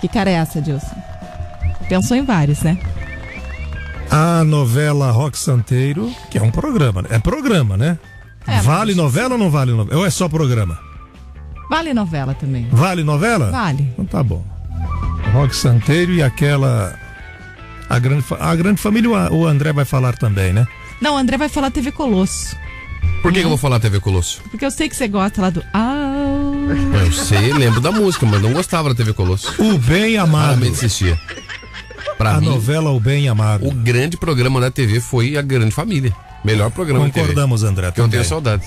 Que 0.00 0.08
cara 0.08 0.30
é 0.30 0.34
essa, 0.34 0.60
Dilson? 0.60 0.96
Pensou 1.88 2.16
em 2.16 2.24
vários, 2.24 2.62
né? 2.62 2.78
A 4.10 4.42
novela 4.42 5.10
Rock 5.12 5.38
Santeiro, 5.38 6.10
que 6.30 6.38
é 6.38 6.42
um 6.42 6.50
programa, 6.50 7.02
né? 7.02 7.08
É 7.12 7.18
programa, 7.20 7.76
né? 7.76 7.98
É, 8.46 8.60
vale 8.60 8.94
novela 8.94 9.34
ou 9.34 9.38
não 9.38 9.50
vale 9.50 9.72
novela? 9.72 10.00
Ou 10.00 10.06
é 10.06 10.10
só 10.10 10.28
programa? 10.28 10.78
Vale 11.68 11.94
novela 11.94 12.34
também. 12.34 12.68
Vale 12.72 13.04
novela? 13.04 13.50
Vale. 13.50 13.88
Então 13.92 14.04
tá 14.04 14.22
bom. 14.22 14.44
Rock 15.32 15.54
Santeiro 15.54 16.12
e 16.12 16.22
aquela. 16.22 16.98
A 17.88 17.98
grande, 17.98 18.24
a 18.38 18.54
grande 18.56 18.80
família, 18.80 19.10
o 19.32 19.46
André 19.46 19.72
vai 19.72 19.84
falar 19.84 20.16
também, 20.16 20.52
né? 20.52 20.66
Não, 21.00 21.14
o 21.14 21.18
André 21.18 21.36
vai 21.36 21.48
falar 21.48 21.70
TV 21.70 21.92
Colosso. 21.92 22.56
Por 23.22 23.32
que, 23.32 23.40
que 23.40 23.44
eu 23.44 23.50
vou 23.50 23.58
falar 23.58 23.78
TV 23.78 24.00
Colosso? 24.00 24.40
Porque 24.50 24.64
eu 24.64 24.70
sei 24.70 24.88
que 24.88 24.96
você 24.96 25.06
gosta 25.06 25.42
lá 25.42 25.50
do. 25.50 25.62
Ah, 25.74 26.12
Eu 27.04 27.12
sei, 27.12 27.52
lembro 27.52 27.80
da 27.80 27.92
música, 27.92 28.24
mas 28.24 28.40
não 28.40 28.52
gostava 28.52 28.88
da 28.88 28.94
TV 28.94 29.12
Colosso. 29.12 29.52
O 29.62 29.76
Bem 29.78 30.16
Amado. 30.16 30.46
Raramente 30.46 30.72
assistia. 30.72 31.18
Pra 32.16 32.36
a 32.36 32.40
mim, 32.40 32.46
novela 32.46 32.90
O 32.90 32.98
Bem 33.00 33.28
Amado. 33.28 33.66
o 33.66 33.70
grande 33.72 34.16
programa 34.16 34.60
da 34.60 34.70
TV 34.70 35.00
foi 35.00 35.36
A 35.36 35.42
Grande 35.42 35.72
Família. 35.72 36.14
Melhor 36.44 36.70
programa 36.70 37.04
da 37.06 37.10
TV. 37.12 37.20
Concordamos, 37.20 37.62
André. 37.62 37.90
Que 37.92 38.00
eu 38.00 38.08
tenho 38.08 38.24
saudade. 38.24 38.64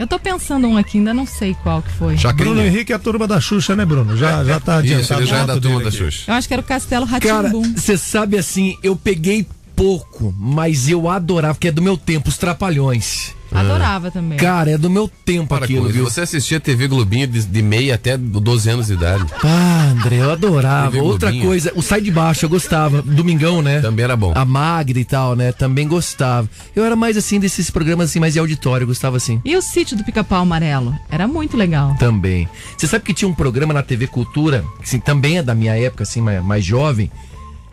eu 0.00 0.06
tô 0.06 0.18
pensando 0.18 0.66
um 0.66 0.76
aqui, 0.76 0.98
ainda 0.98 1.14
não 1.14 1.24
sei 1.26 1.54
qual 1.62 1.80
que 1.80 1.90
foi. 1.92 2.14
Bruno 2.16 2.18
Chacrinha. 2.20 2.66
Henrique 2.66 2.92
é 2.92 2.96
a 2.96 2.98
turma 2.98 3.26
da 3.28 3.40
Xuxa, 3.40 3.76
né, 3.76 3.84
Bruno? 3.84 4.16
Já, 4.16 4.42
já 4.44 4.58
tá 4.58 4.78
adiantado. 4.78 5.02
Isso, 5.02 5.14
ele 5.14 5.26
já 5.26 5.38
é 5.38 5.46
da 5.46 5.60
turma 5.60 5.80
da. 5.80 5.90
Xuxa. 5.92 6.24
Eu 6.30 6.34
acho 6.34 6.48
que 6.48 6.54
era 6.54 6.60
o 6.60 6.64
Castelo 6.64 7.06
Cara, 7.06 7.42
Ratimbum. 7.48 7.74
você 7.76 7.96
sabe 7.96 8.36
assim, 8.36 8.76
eu 8.82 8.96
peguei 8.96 9.46
pouco, 9.76 10.34
mas 10.38 10.88
eu 10.88 11.08
adorava, 11.08 11.54
porque 11.54 11.68
é 11.68 11.72
do 11.72 11.82
meu 11.82 11.96
tempo, 11.96 12.28
os 12.28 12.36
Trapalhões. 12.38 13.32
Adorava 13.60 14.10
também. 14.10 14.38
Cara, 14.38 14.72
é 14.72 14.78
do 14.78 14.90
meu 14.90 15.10
tempo 15.24 15.48
Para 15.48 15.64
aquilo, 15.64 15.88
viu? 15.88 16.04
Você 16.04 16.22
assistia 16.22 16.58
TV 16.58 16.88
Globinho 16.88 17.26
de, 17.26 17.44
de 17.44 17.62
meia 17.62 17.94
até 17.94 18.16
12 18.16 18.70
anos 18.70 18.86
de 18.88 18.94
idade. 18.94 19.24
Ah, 19.42 19.92
André, 19.92 20.16
eu 20.16 20.30
adorava. 20.30 20.98
Outra 20.98 21.32
coisa, 21.32 21.72
o 21.74 21.82
Sai 21.82 22.00
de 22.00 22.10
Baixo, 22.10 22.44
eu 22.44 22.48
gostava. 22.48 23.02
Domingão, 23.02 23.62
né? 23.62 23.80
Também 23.80 24.04
era 24.04 24.16
bom. 24.16 24.32
A 24.34 24.44
Magda 24.44 24.98
e 24.98 25.04
tal, 25.04 25.36
né? 25.36 25.52
Também 25.52 25.86
gostava. 25.86 26.48
Eu 26.74 26.84
era 26.84 26.96
mais 26.96 27.16
assim 27.16 27.38
desses 27.38 27.70
programas 27.70 28.10
assim, 28.10 28.20
mais 28.20 28.32
de 28.32 28.38
auditório, 28.38 28.84
eu 28.84 28.88
gostava 28.88 29.16
assim. 29.16 29.40
E 29.44 29.56
o 29.56 29.62
sítio 29.62 29.96
do 29.96 30.04
Pica-Pau 30.04 30.42
Amarelo? 30.42 30.94
Era 31.10 31.28
muito 31.28 31.56
legal. 31.56 31.94
Também. 31.98 32.48
Você 32.76 32.86
sabe 32.86 33.04
que 33.04 33.14
tinha 33.14 33.28
um 33.28 33.34
programa 33.34 33.72
na 33.72 33.82
TV 33.82 34.06
Cultura, 34.06 34.64
que 34.78 34.84
assim, 34.84 34.98
também 35.00 35.38
é 35.38 35.42
da 35.42 35.54
minha 35.54 35.76
época, 35.78 36.02
assim, 36.02 36.20
mais, 36.20 36.44
mais 36.44 36.64
jovem. 36.64 37.10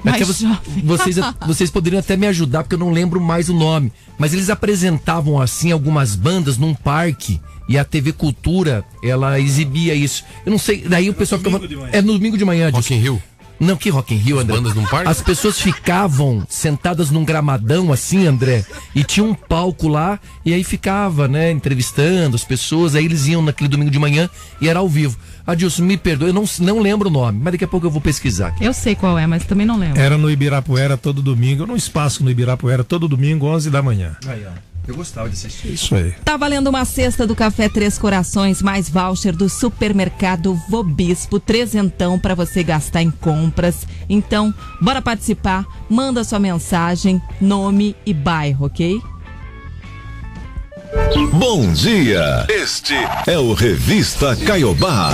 Mais 0.04 0.16
Até 0.18 0.26
vo- 0.26 0.34
jovem. 0.34 0.84
Vocês, 0.84 1.16
vocês 1.46 1.70
poderiam 1.70 2.00
até 2.00 2.18
me 2.18 2.28
ajudar, 2.28 2.64
porque 2.64 2.76
eu 2.76 2.80
não 2.80 2.92
lembro 2.92 3.20
mais 3.22 3.50
o 3.50 3.54
nome. 3.54 3.92
Mas 4.18 4.34
eles 4.34 4.50
apresentavam, 4.50 5.40
assim, 5.40 5.72
algumas 5.72 6.16
bandas 6.16 6.58
num 6.58 6.74
parque. 6.74 7.40
E 7.70 7.78
a 7.78 7.86
TV 7.86 8.12
Cultura, 8.12 8.84
ela 9.04 9.40
exibia 9.40 9.96
isso. 9.96 10.24
Eu 10.46 10.52
não 10.52 10.58
sei, 10.60 10.82
daí 10.88 11.10
o 11.10 11.14
pessoal 11.14 11.40
ficava. 11.40 11.62
É 11.92 12.02
no 12.02 12.14
domingo 12.14 12.38
de 12.38 12.44
manhã, 12.44 12.70
Rock 12.70 12.94
in 12.94 12.98
Rio. 12.98 13.22
Não, 13.60 13.76
que 13.78 13.92
Rock 13.92 14.14
in 14.16 14.18
Rio, 14.18 14.40
André. 14.40 14.56
bandas 14.58 14.74
num 14.74 14.86
parque? 14.88 15.08
As 15.08 15.22
pessoas 15.22 15.62
ficavam 15.62 16.44
sentadas 16.50 17.12
num 17.12 17.24
gramadão 17.24 17.94
assim, 17.94 18.26
André, 18.26 18.66
e 18.96 19.04
tinha 19.04 19.24
um 19.24 19.36
palco 19.36 19.88
lá, 19.88 20.20
e 20.44 20.52
aí 20.52 20.64
ficava, 20.64 21.28
né, 21.28 21.52
entrevistando 21.52 22.36
as 22.36 22.44
pessoas, 22.44 22.96
aí 22.96 23.06
eles 23.06 23.28
iam 23.28 23.40
naquele 23.44 23.70
domingo 23.70 23.92
de 23.92 24.00
manhã 24.00 24.28
e 24.60 24.68
era 24.68 24.80
ao 24.80 24.90
vivo. 24.90 25.16
Adilson, 25.46 25.84
me 25.84 25.98
perdoe, 25.98 26.30
eu 26.30 26.34
não, 26.34 26.44
não 26.60 26.80
lembro 26.80 27.10
o 27.10 27.12
nome, 27.12 27.40
mas 27.42 27.54
daqui 27.54 27.64
a 27.64 27.68
pouco 27.68 27.88
eu 27.88 27.92
vou 27.92 28.02
pesquisar 28.02 28.48
aqui. 28.50 28.64
Eu 28.64 28.74
sei 28.74 28.96
qual 28.96 29.18
é, 29.18 29.26
mas 29.26 29.46
também 29.46 29.66
não 29.66 29.78
lembro. 29.78 30.00
Era 30.00 30.18
no 30.18 30.30
Ibirapuera 30.30 30.98
todo 30.98 31.22
domingo, 31.22 31.66
num 31.66 31.76
espaço 31.76 32.24
no 32.24 32.30
Ibirapuera 32.30 32.84
todo 32.84 33.08
domingo, 33.08 33.48
11 33.48 33.70
da 33.70 33.82
manhã. 33.82 34.16
Aí, 34.28 34.46
ó. 34.46 34.72
Eu 34.88 34.96
gostava 34.96 35.30
de 35.30 35.36
assistir. 35.36 35.74
Isso 35.74 35.94
aí. 35.94 36.12
Tá 36.26 36.36
valendo 36.36 36.68
uma 36.68 36.84
cesta 36.86 37.28
do 37.28 37.36
Café 37.36 37.70
Três 37.70 37.98
Corações, 37.98 38.62
mais 38.62 38.90
voucher 38.90 39.36
do 39.36 39.48
supermercado 39.48 40.60
Vobispo, 40.68 41.40
trezentão 41.40 42.18
para 42.18 42.34
você 42.34 42.64
gastar 42.64 43.02
em 43.02 43.12
compras. 43.12 43.86
Então, 44.10 44.54
bora 44.82 45.02
participar, 45.02 45.66
manda 45.90 46.24
sua 46.24 46.40
mensagem, 46.40 47.22
nome 47.40 47.96
e 48.06 48.14
bairro, 48.14 48.66
ok? 48.66 49.00
Bom 51.34 51.72
dia. 51.72 52.46
Este 52.50 52.94
é 53.26 53.38
o 53.38 53.54
Revista 53.54 54.36
Caiobá. 54.36 55.12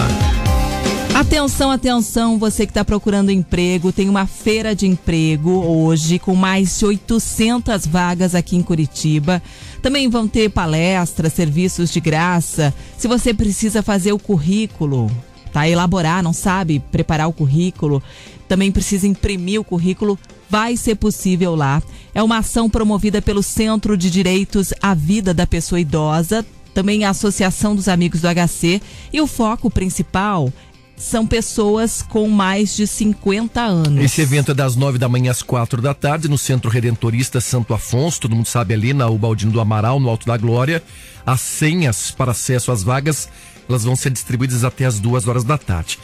Atenção, 1.13 1.69
atenção, 1.69 2.39
você 2.39 2.65
que 2.65 2.71
está 2.71 2.83
procurando 2.83 3.29
emprego, 3.29 3.91
tem 3.91 4.09
uma 4.09 4.25
feira 4.25 4.75
de 4.75 4.87
emprego 4.87 5.51
hoje 5.51 6.17
com 6.17 6.33
mais 6.33 6.79
de 6.79 6.85
800 6.87 7.85
vagas 7.85 8.33
aqui 8.33 8.55
em 8.55 8.63
Curitiba. 8.63 9.41
Também 9.79 10.09
vão 10.09 10.27
ter 10.27 10.49
palestras, 10.49 11.33
serviços 11.33 11.91
de 11.91 11.99
graça. 11.99 12.73
Se 12.97 13.07
você 13.07 13.31
precisa 13.31 13.83
fazer 13.83 14.13
o 14.13 14.19
currículo, 14.19 15.11
tá? 15.53 15.69
Elaborar, 15.69 16.23
não 16.23 16.33
sabe 16.33 16.79
preparar 16.79 17.27
o 17.27 17.33
currículo, 17.33 18.01
também 18.47 18.71
precisa 18.71 19.07
imprimir 19.07 19.61
o 19.61 19.63
currículo, 19.63 20.17
vai 20.49 20.77
ser 20.77 20.95
possível 20.95 21.55
lá. 21.55 21.81
É 22.13 22.21
uma 22.23 22.39
ação 22.39 22.69
promovida 22.69 23.21
pelo 23.21 23.43
Centro 23.43 23.97
de 23.97 24.09
Direitos 24.09 24.73
à 24.81 24.93
Vida 24.93 25.33
da 25.33 25.45
Pessoa 25.45 25.79
Idosa, 25.79 26.45
também 26.73 27.05
a 27.05 27.09
Associação 27.09 27.75
dos 27.75 27.87
Amigos 27.87 28.21
do 28.21 28.27
HC, 28.27 28.81
e 29.11 29.21
o 29.21 29.27
foco 29.27 29.69
principal 29.69 30.51
são 30.97 31.27
pessoas 31.27 32.01
com 32.01 32.27
mais 32.27 32.75
de 32.75 32.87
50 32.87 33.61
anos. 33.61 34.03
Esse 34.03 34.21
evento 34.21 34.51
é 34.51 34.53
das 34.53 34.75
nove 34.75 34.97
da 34.97 35.07
manhã 35.07 35.29
às 35.29 35.43
quatro 35.43 35.79
da 35.79 35.93
tarde 35.93 36.27
no 36.27 36.37
Centro 36.37 36.71
Redentorista 36.71 37.39
Santo 37.39 37.73
Afonso, 37.73 38.21
todo 38.21 38.35
mundo 38.35 38.47
sabe 38.47 38.73
ali 38.73 38.93
na 38.93 39.07
Ubaldino 39.07 39.51
do 39.51 39.61
Amaral, 39.61 39.99
no 39.99 40.09
Alto 40.09 40.25
da 40.25 40.35
Glória. 40.35 40.83
As 41.23 41.39
senhas 41.39 42.09
para 42.09 42.31
acesso 42.31 42.71
às 42.71 42.81
vagas, 42.81 43.29
elas 43.69 43.83
vão 43.83 43.95
ser 43.95 44.09
distribuídas 44.09 44.63
até 44.63 44.85
as 44.85 44.99
duas 44.99 45.27
horas 45.27 45.43
da 45.43 45.57
tarde. 45.57 45.99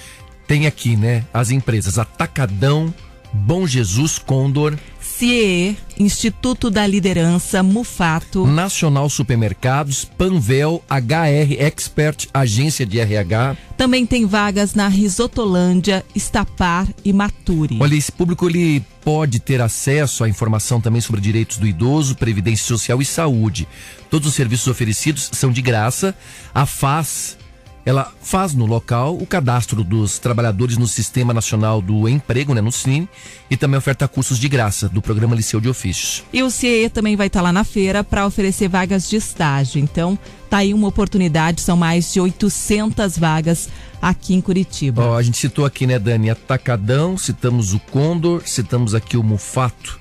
Tem 0.48 0.68
aqui, 0.68 0.96
né, 0.96 1.26
as 1.34 1.50
empresas 1.50 1.98
Atacadão, 1.98 2.94
Bom 3.34 3.66
Jesus, 3.66 4.20
Condor, 4.20 4.78
CIE, 5.02 5.76
Instituto 5.98 6.70
da 6.70 6.86
Liderança, 6.86 7.64
Mufato, 7.64 8.46
Nacional 8.46 9.10
Supermercados, 9.10 10.06
Panvel, 10.06 10.84
HR 10.90 11.60
Expert, 11.60 12.28
Agência 12.34 12.86
de 12.86 13.00
RH. 13.00 13.58
também 13.76 14.06
tem 14.06 14.26
vagas 14.26 14.76
na 14.76 14.88
Risotolândia, 14.88 16.06
Estapar 16.16 16.88
e 17.04 17.12
Maturi. 17.12 17.80
Olha, 17.82 17.96
esse 17.96 18.12
público 18.12 18.48
ele 18.48 18.84
pode 19.04 19.40
ter 19.40 19.62
acesso 19.62 20.24
à 20.24 20.30
informação 20.30 20.80
também 20.80 21.02
sobre 21.02 21.20
direitos 21.20 21.58
do 21.58 21.68
idoso, 21.68 22.16
previdência 22.16 22.66
social 22.66 23.02
e 23.02 23.06
saúde. 23.06 23.68
Todos 24.10 24.28
os 24.28 24.36
serviços 24.36 24.68
oferecidos 24.68 25.30
são 25.34 25.52
de 25.52 25.62
graça. 25.62 26.16
A 26.54 26.66
FAS 26.66 27.38
ela 27.86 28.12
faz 28.22 28.54
no 28.54 28.66
local 28.66 29.18
o 29.18 29.26
cadastro 29.26 29.84
dos 29.84 30.18
trabalhadores 30.18 30.78
no 30.78 30.88
Sistema 30.88 31.34
Nacional 31.34 31.82
do 31.82 32.08
Emprego, 32.08 32.54
né, 32.54 32.62
no 32.62 32.72
SIN, 32.72 33.08
e 33.50 33.58
também 33.58 33.78
oferta 33.78 34.08
cursos 34.08 34.40
de 34.40 34.48
graça 34.48 34.88
do 34.88 35.02
programa 35.02 35.36
Liceu 35.36 35.60
de 35.60 35.68
Ofícios. 35.68 36.24
E 36.32 36.42
o 36.42 36.50
CIE 36.50 36.90
também 36.90 37.16
vai 37.16 37.28
estar 37.28 37.42
lá 37.42 37.52
na 37.52 37.64
feira 37.64 38.04
para 38.04 38.26
oferecer 38.26 38.70
vagas 38.70 39.10
de 39.10 39.18
estágio. 39.18 39.80
Então, 39.80 40.18
tá 40.50 40.58
aí 40.58 40.74
uma 40.74 40.88
oportunidade, 40.88 41.62
são 41.62 41.76
mais 41.76 42.14
de 42.14 42.22
800 42.22 43.18
vagas 43.18 43.70
aqui 44.02 44.34
em 44.34 44.42
Curitiba. 44.42 45.04
Ó, 45.04 45.18
a 45.18 45.22
gente 45.22 45.38
citou 45.38 45.66
aqui, 45.66 45.86
né, 45.86 46.00
Dani, 46.00 46.30
Atacadão, 46.30 47.18
citamos 47.18 47.74
o 47.74 47.80
Condor, 47.80 48.42
citamos 48.46 48.96
aqui 48.96 49.18
o 49.18 49.24
Mufato, 49.24 50.00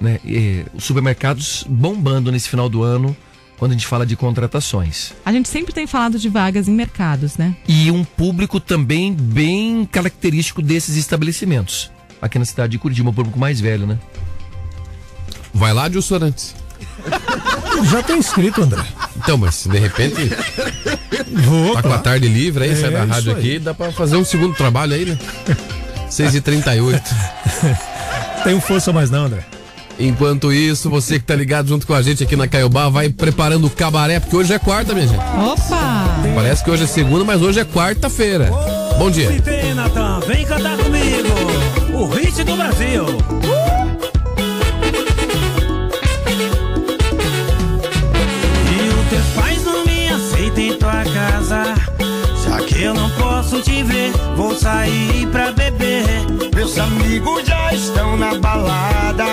né, 0.00 0.18
e, 0.24 0.64
os 0.74 0.84
supermercados 0.84 1.64
bombando 1.68 2.32
nesse 2.32 2.48
final 2.48 2.68
do 2.68 2.82
ano 2.82 3.16
quando 3.60 3.72
a 3.72 3.74
gente 3.74 3.86
fala 3.86 4.06
de 4.06 4.16
contratações. 4.16 5.12
A 5.22 5.30
gente 5.30 5.46
sempre 5.46 5.74
tem 5.74 5.86
falado 5.86 6.18
de 6.18 6.30
vagas 6.30 6.66
em 6.66 6.72
mercados, 6.72 7.36
né? 7.36 7.54
E 7.68 7.90
um 7.90 8.02
público 8.02 8.58
também 8.58 9.12
bem 9.12 9.84
característico 9.84 10.62
desses 10.62 10.96
estabelecimentos. 10.96 11.90
Aqui 12.22 12.38
na 12.38 12.46
cidade 12.46 12.70
de 12.72 12.78
Curitiba, 12.78 13.10
um 13.10 13.12
público 13.12 13.38
mais 13.38 13.60
velho, 13.60 13.86
né? 13.86 13.98
Vai 15.52 15.74
lá, 15.74 15.88
Dilson 15.88 16.14
Arantes. 16.14 16.54
Já 17.90 18.02
tá 18.02 18.16
inscrito, 18.16 18.62
André. 18.62 18.82
Então, 19.18 19.36
mas 19.36 19.66
de 19.66 19.78
repente 19.78 20.30
Vou, 21.44 21.74
tá 21.74 21.82
com 21.82 21.92
a 21.92 21.98
tarde 21.98 22.28
livre 22.28 22.64
aí, 22.64 22.70
É, 22.70 22.76
sai 22.76 22.90
da 22.90 23.04
rádio 23.04 23.30
aqui, 23.32 23.58
dá 23.58 23.74
pra 23.74 23.92
fazer 23.92 24.16
um 24.16 24.24
segundo 24.24 24.54
trabalho 24.54 24.94
aí, 24.94 25.04
né? 25.04 25.18
6h38. 26.08 27.02
Tem 28.42 28.54
um 28.54 28.60
força 28.60 28.90
mais 28.90 29.10
não, 29.10 29.26
André. 29.26 29.44
Enquanto 30.00 30.50
isso, 30.50 30.88
você 30.88 31.18
que 31.18 31.26
tá 31.26 31.36
ligado 31.36 31.68
junto 31.68 31.86
com 31.86 31.92
a 31.92 32.00
gente 32.00 32.24
aqui 32.24 32.34
na 32.34 32.48
Caiobá, 32.48 32.88
vai 32.88 33.10
preparando 33.10 33.66
o 33.66 33.70
cabaré, 33.70 34.18
porque 34.18 34.34
hoje 34.34 34.50
é 34.54 34.58
quarta, 34.58 34.94
minha 34.94 35.06
gente. 35.06 35.20
Opa! 35.20 36.06
Parece 36.34 36.64
que 36.64 36.70
hoje 36.70 36.84
é 36.84 36.86
segunda, 36.86 37.22
mas 37.22 37.42
hoje 37.42 37.60
é 37.60 37.64
quarta-feira. 37.66 38.50
Bom 38.98 39.10
dia. 39.10 39.30
Vem, 39.42 39.74
Natan, 39.74 40.20
vem 40.20 40.46
cantar 40.46 40.78
comigo. 40.78 41.28
O 41.94 42.06
hit 42.06 42.42
do 42.44 42.56
Brasil. 42.56 43.04
E 48.72 48.88
os 48.88 49.08
teus 49.10 49.26
pais 49.34 49.64
não 49.66 49.84
me 49.84 50.08
aceitam 50.08 50.64
em 50.64 50.78
tua 50.78 51.04
casa. 51.04 51.99
Eu 52.80 52.94
não 52.94 53.10
posso 53.10 53.60
te 53.60 53.82
ver, 53.82 54.10
vou 54.36 54.54
sair 54.54 55.26
pra 55.26 55.52
beber. 55.52 56.06
Meus 56.54 56.78
amigos 56.78 57.46
já 57.46 57.74
estão 57.74 58.16
na 58.16 58.34
balada. 58.36 59.26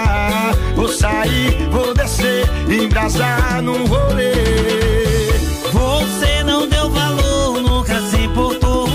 Vou 0.75 0.89
sair, 0.89 1.55
vou 1.71 1.93
descer, 1.93 2.45
embrasar 2.69 3.61
no 3.61 3.85
rolê. 3.85 4.33
Você 5.71 6.43
não 6.43 6.67
deu 6.67 6.89
valor, 6.89 7.61
nunca 7.61 8.01
se 8.01 8.17
importou. 8.17 8.89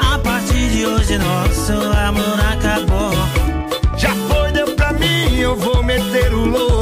A 0.00 0.18
partir 0.18 0.70
de 0.70 0.86
hoje, 0.86 1.18
nosso 1.18 1.72
amor 1.72 2.40
acabou. 2.50 3.12
Já 3.98 4.14
foi, 4.26 4.52
deu 4.52 4.74
pra 4.74 4.94
mim, 4.94 5.36
eu 5.38 5.54
vou 5.54 5.82
meter 5.82 6.32
o 6.32 6.46
louco. 6.46 6.81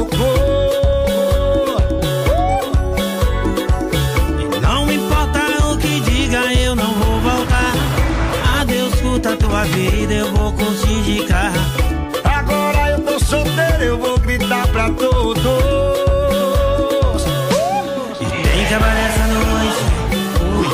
Tua 9.61 9.65
vida, 9.65 10.13
eu 10.13 10.33
vou 10.33 10.51
curtir 10.53 11.01
de 11.03 11.23
carro. 11.25 11.59
Agora 12.23 12.91
eu 12.91 12.99
tô 13.01 13.19
solteiro, 13.19 13.83
eu 13.83 13.97
vou 13.97 14.17
gritar 14.17 14.67
pra 14.69 14.89
todos. 14.89 15.43
E 18.19 18.25
tem 18.25 18.65
cabaré 18.65 19.05
essa 19.07 19.27
noite. 19.27 19.81
Ui, 20.41 20.67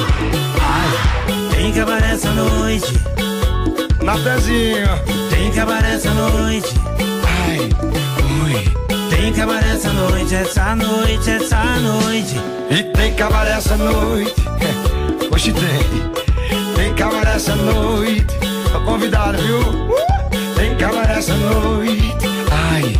ai. 0.62 1.56
Tem 1.56 1.74
cabaré 1.74 2.12
essa 2.14 2.32
noite. 2.32 2.94
Natanzinho. 4.04 4.88
Tem 5.30 5.52
cabaré 5.52 5.96
essa 5.96 6.12
noite. 6.12 6.74
Ai, 7.46 7.70
ui. 8.44 9.10
Tem 9.10 9.34
cabaré 9.34 9.74
essa 9.74 9.92
noite, 9.92 10.36
essa 10.36 10.76
noite, 10.76 11.30
essa 11.30 11.64
noite. 11.80 12.36
E 12.70 12.84
tem 12.84 13.14
cabaré 13.16 13.52
essa 13.52 13.76
noite. 13.76 14.36
Hoje 15.34 15.52
tem. 15.52 16.74
Tem 16.76 16.94
cabaré 16.96 17.36
essa 17.36 17.56
noite. 17.56 18.37
Convidado, 18.98 19.38
viu? 19.44 19.60
Tem 20.56 20.76
cabaré 20.76 21.20
essa 21.20 21.36
noite. 21.36 22.16
Ai, 22.52 23.00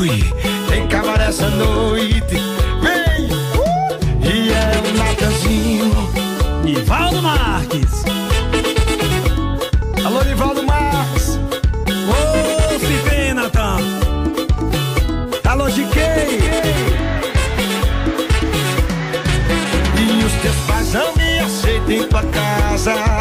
ui. 0.00 0.24
Tem 0.70 0.88
cabaré 0.88 1.26
essa 1.26 1.50
noite. 1.50 2.34
Vem! 2.80 3.28
E 4.22 4.50
é 4.50 4.72
o 4.78 4.96
Natanzinho. 4.96 5.92
Nivaldo 6.64 7.20
Marques. 7.20 8.04
Alô, 10.02 10.22
Nivaldo 10.24 10.62
Marques. 10.62 11.38
Ô, 12.08 12.78
se 12.78 13.10
vem, 13.10 13.34
Natan. 13.34 13.80
Alô, 15.46 15.66
GK. 15.66 16.00
E 19.94 20.24
os 20.24 20.32
teus 20.40 20.56
pais 20.66 20.94
não 20.94 21.14
me 21.16 21.38
aceitam 21.40 21.92
em 21.92 22.08
tua 22.08 22.22
casa. 22.22 23.17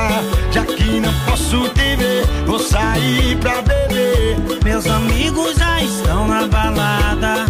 Posso 1.49 1.69
te 1.69 1.95
ver, 1.95 2.25
vou 2.45 2.59
sair 2.59 3.37
pra 3.37 3.61
beber. 3.61 4.35
Meus 4.65 4.85
amigos 4.85 5.55
já 5.55 5.81
estão 5.81 6.27
na 6.27 6.45
balada. 6.45 7.45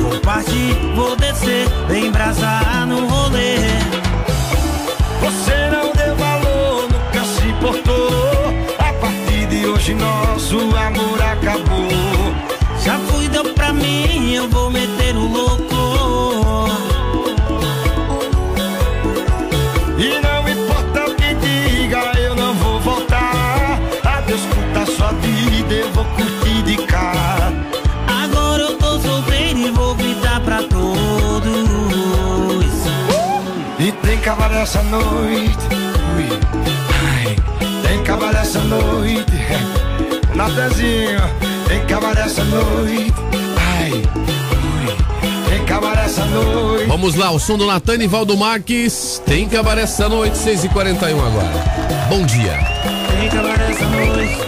Vou 0.00 0.18
partir, 0.20 0.74
vou 0.94 1.14
descer, 1.14 1.68
vem 1.88 2.06
embrasar 2.06 2.86
no 2.86 3.06
rolê. 3.06 3.56
Você 5.20 5.68
não 5.70 5.92
deu 5.92 6.16
valor, 6.16 6.88
nunca 6.90 7.24
se 7.26 7.48
importou. 7.48 8.08
A 8.78 8.92
partir 8.94 9.46
de 9.48 9.66
hoje, 9.66 9.92
nosso 9.92 10.56
amor 10.74 11.07
Tem 34.28 34.36
cabaré 34.36 34.60
essa 34.60 34.82
noite. 34.82 35.58
Ui, 36.14 36.28
ai, 37.02 37.36
tem 37.82 38.02
cabaré 38.02 38.40
essa 38.40 38.58
noite. 38.60 39.32
Natanzinho, 40.36 41.20
tem 41.66 41.86
cabaré 41.86 42.20
essa 42.20 42.44
noite. 42.44 43.14
Ai, 43.56 43.90
ui, 43.90 45.48
tem 45.48 45.64
cabaré 45.64 46.04
essa 46.04 46.26
noite. 46.26 46.84
Vamos 46.84 47.14
lá, 47.14 47.30
o 47.30 47.38
som 47.38 47.56
do 47.56 47.66
Natan 47.66 47.94
e 47.94 48.06
Valdo 48.06 48.36
Marques. 48.36 49.22
Tem 49.24 49.48
cabaré 49.48 49.84
essa 49.84 50.10
noite, 50.10 50.36
6h41 50.36 51.26
agora. 51.26 52.06
Bom 52.10 52.26
dia. 52.26 52.52
Vem 53.16 53.28
acabar 53.28 53.58
essa 53.62 53.86
noite. 53.86 54.38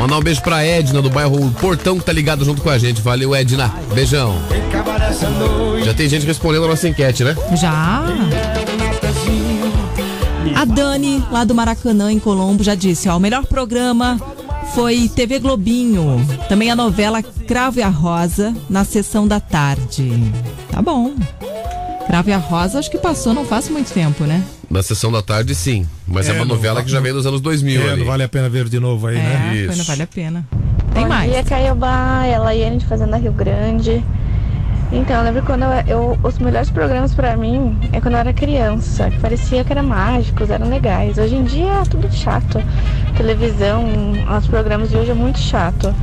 Mandar 0.00 0.16
um 0.16 0.22
beijo 0.22 0.40
pra 0.40 0.64
Edna 0.64 1.02
do 1.02 1.10
bairro 1.10 1.50
Portão 1.60 1.98
que 1.98 2.06
tá 2.06 2.12
ligado 2.14 2.42
junto 2.42 2.62
com 2.62 2.70
a 2.70 2.78
gente. 2.78 3.02
Valeu, 3.02 3.34
Edna. 3.34 3.70
Beijão. 3.92 4.40
Acabar 4.70 4.87
noite. 4.87 4.87
Já 5.84 5.94
tem 5.94 6.08
gente 6.08 6.24
respondendo 6.26 6.64
a 6.64 6.68
nossa 6.68 6.88
enquete, 6.88 7.24
né? 7.24 7.34
Já. 7.56 8.04
A 10.54 10.64
Dani, 10.64 11.22
lá 11.30 11.44
do 11.44 11.54
Maracanã, 11.54 12.10
em 12.12 12.18
Colombo, 12.18 12.62
já 12.64 12.74
disse, 12.74 13.08
ó, 13.08 13.16
o 13.16 13.20
melhor 13.20 13.46
programa 13.46 14.20
foi 14.74 15.08
TV 15.08 15.38
Globinho. 15.38 16.24
Também 16.48 16.70
a 16.70 16.76
novela 16.76 17.22
Cravo 17.22 17.78
e 17.78 17.82
a 17.82 17.88
Rosa, 17.88 18.54
na 18.68 18.84
sessão 18.84 19.26
da 19.26 19.40
tarde. 19.40 20.12
Tá 20.70 20.82
bom. 20.82 21.12
Cravo 22.06 22.30
e 22.30 22.32
a 22.32 22.38
Rosa, 22.38 22.78
acho 22.78 22.90
que 22.90 22.98
passou 22.98 23.34
não 23.34 23.44
faz 23.44 23.68
muito 23.68 23.92
tempo, 23.92 24.24
né? 24.24 24.42
Na 24.70 24.82
sessão 24.82 25.10
da 25.12 25.22
tarde, 25.22 25.54
sim. 25.54 25.86
Mas 26.06 26.28
é, 26.28 26.32
É, 26.32 26.34
uma 26.34 26.44
novela 26.44 26.82
que 26.82 26.90
já 26.90 27.00
veio 27.00 27.14
dos 27.14 27.26
anos 27.26 27.40
2000 27.40 27.80
É, 27.80 27.90
ali. 27.92 28.00
não 28.00 28.06
vale 28.06 28.22
a 28.22 28.28
pena 28.28 28.48
ver 28.48 28.68
de 28.68 28.78
novo 28.80 29.06
aí, 29.06 29.16
né? 29.16 29.62
É, 29.62 29.66
foi, 29.66 29.76
não 29.76 29.84
vale 29.84 30.02
a 30.02 30.06
pena. 30.06 30.46
Tem 30.92 31.02
Bom 31.04 31.08
mais. 31.08 31.30
dia, 31.30 31.42
Caiobá, 31.44 32.24
é 32.26 32.34
a 32.34 32.38
Laiane 32.40 32.78
de 32.78 32.86
Fazenda 32.86 33.16
Rio 33.16 33.32
Grande. 33.32 34.04
Então, 34.90 35.16
eu 35.18 35.22
lembro 35.24 35.42
quando 35.42 35.64
eu, 35.64 35.70
eu- 35.86 36.18
os 36.22 36.38
melhores 36.38 36.70
programas 36.70 37.12
pra 37.14 37.36
mim 37.36 37.76
é 37.92 38.00
quando 38.00 38.14
eu 38.14 38.20
era 38.20 38.32
criança, 38.32 39.10
que 39.10 39.18
parecia 39.18 39.62
que 39.62 39.70
eram 39.72 39.82
mágicos, 39.82 40.48
eram 40.50 40.68
legais. 40.68 41.18
Hoje 41.18 41.34
em 41.34 41.44
dia 41.44 41.72
é 41.72 41.82
tudo 41.82 42.10
chato. 42.10 42.62
Televisão, 43.16 43.84
os 44.38 44.46
programas 44.46 44.88
de 44.88 44.96
hoje 44.96 45.10
é 45.10 45.14
muito 45.14 45.38
chato. 45.38 45.94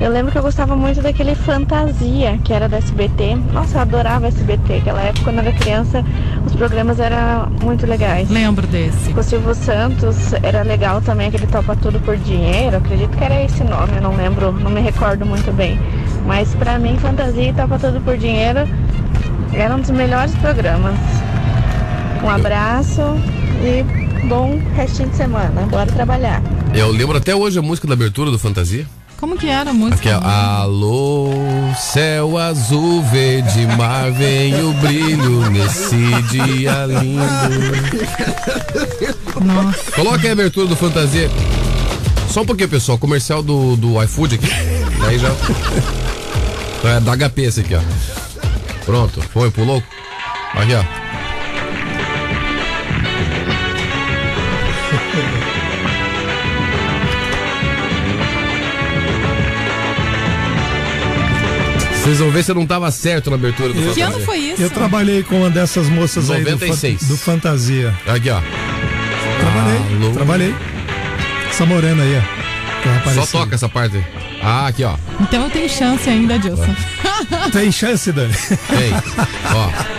Eu 0.00 0.12
lembro 0.12 0.30
que 0.30 0.38
eu 0.38 0.42
gostava 0.42 0.76
muito 0.76 1.02
daquele 1.02 1.34
Fantasia, 1.34 2.38
que 2.44 2.52
era 2.52 2.68
da 2.68 2.76
SBT. 2.76 3.34
Nossa, 3.52 3.78
eu 3.78 3.82
adorava 3.82 4.28
SBT. 4.28 4.74
Aquela 4.76 5.00
época, 5.00 5.24
quando 5.24 5.38
eu 5.38 5.42
era 5.46 5.52
criança, 5.52 6.04
os 6.46 6.54
programas 6.54 7.00
eram 7.00 7.50
muito 7.60 7.84
legais. 7.84 8.30
Lembro 8.30 8.64
desse. 8.68 9.12
O 9.12 9.22
Silvio 9.24 9.52
Santos 9.56 10.32
era 10.44 10.62
legal 10.62 11.00
também, 11.00 11.26
aquele 11.26 11.48
Topa 11.48 11.74
Tudo 11.74 11.98
por 11.98 12.16
Dinheiro. 12.16 12.76
Acredito 12.76 13.16
que 13.18 13.24
era 13.24 13.42
esse 13.42 13.64
nome, 13.64 13.96
eu 13.96 14.02
não 14.02 14.14
lembro, 14.14 14.52
não 14.52 14.70
me 14.70 14.80
recordo 14.80 15.26
muito 15.26 15.52
bem. 15.52 15.76
Mas 16.28 16.54
pra 16.54 16.78
mim, 16.78 16.98
Fantasia 16.98 17.48
e 17.48 17.52
Topa 17.54 17.78
Tudo 17.78 18.02
por 18.02 18.18
Dinheiro 18.18 18.60
eram 19.54 19.76
um 19.76 19.80
dos 19.80 19.88
melhores 19.88 20.34
programas. 20.34 20.94
Um 22.22 22.28
abraço 22.28 23.00
e 23.64 23.82
bom 24.26 24.60
restinho 24.76 25.08
de 25.08 25.16
semana. 25.16 25.62
Bora 25.62 25.90
trabalhar. 25.90 26.42
Eu 26.74 26.90
lembro 26.90 27.16
até 27.16 27.34
hoje 27.34 27.58
a 27.58 27.62
música 27.62 27.88
da 27.88 27.94
abertura 27.94 28.30
do 28.30 28.38
Fantasia. 28.38 28.86
Como 29.16 29.38
que 29.38 29.48
era 29.48 29.70
a 29.70 29.72
música? 29.72 30.16
Aqui, 30.16 30.24
ó. 30.24 30.28
Alô, 30.28 31.30
céu 31.76 32.36
azul, 32.36 33.02
verde 33.04 33.66
mar, 33.78 34.12
vem 34.12 34.62
o 34.62 34.74
brilho 34.74 35.48
nesse 35.50 35.96
dia 36.30 36.84
lindo. 36.84 37.22
Nossa. 39.46 39.92
Coloca 39.92 40.20
aí 40.24 40.28
a 40.28 40.32
abertura 40.32 40.66
do 40.66 40.76
Fantasia. 40.76 41.30
Só 42.28 42.42
um 42.42 42.46
pouquinho, 42.46 42.68
pessoal. 42.68 42.98
Comercial 42.98 43.42
do, 43.42 43.76
do 43.76 44.00
iFood 44.02 44.34
aqui. 44.34 44.46
Aí 45.06 45.18
já. 45.18 45.30
É 46.84 47.00
da 47.00 47.16
HP 47.16 47.42
esse 47.42 47.60
aqui, 47.60 47.74
ó. 47.74 47.80
Pronto. 48.84 49.20
Foi, 49.20 49.50
pulou. 49.50 49.82
Aqui, 50.54 50.74
ó. 50.74 51.08
Vocês 62.08 62.20
vão 62.20 62.30
ver 62.30 62.42
se 62.42 62.50
eu 62.50 62.54
não 62.54 62.66
tava 62.66 62.90
certo 62.90 63.28
na 63.28 63.36
abertura 63.36 63.72
do 63.74 63.92
Que 63.92 64.00
ano 64.00 64.18
foi 64.20 64.38
isso? 64.38 64.62
Eu 64.62 64.70
trabalhei 64.70 65.22
com 65.22 65.40
uma 65.40 65.50
dessas 65.50 65.88
moças 65.90 66.30
aí 66.30 66.42
do, 66.42 66.52
96. 66.52 67.06
do 67.06 67.18
Fantasia. 67.18 67.94
Aqui, 68.06 68.30
ó. 68.30 68.40
Trabalhei, 69.40 69.96
Alô. 69.96 70.12
trabalhei. 70.14 70.54
Essa 71.50 71.66
morena 71.66 72.02
aí, 72.02 72.16
ó. 72.16 73.10
Só 73.12 73.26
toca 73.26 73.56
essa 73.56 73.68
parte. 73.68 74.02
Ah, 74.42 74.68
aqui, 74.68 74.84
ó. 74.84 74.96
Então 75.20 75.44
eu 75.44 75.50
tenho 75.50 75.68
chance 75.68 76.08
ainda, 76.08 76.38
Dilson. 76.38 76.74
Tem 77.52 77.72
chance, 77.72 78.12
Dani? 78.12 78.32
Tem. 78.32 78.92
Ó. 79.54 79.98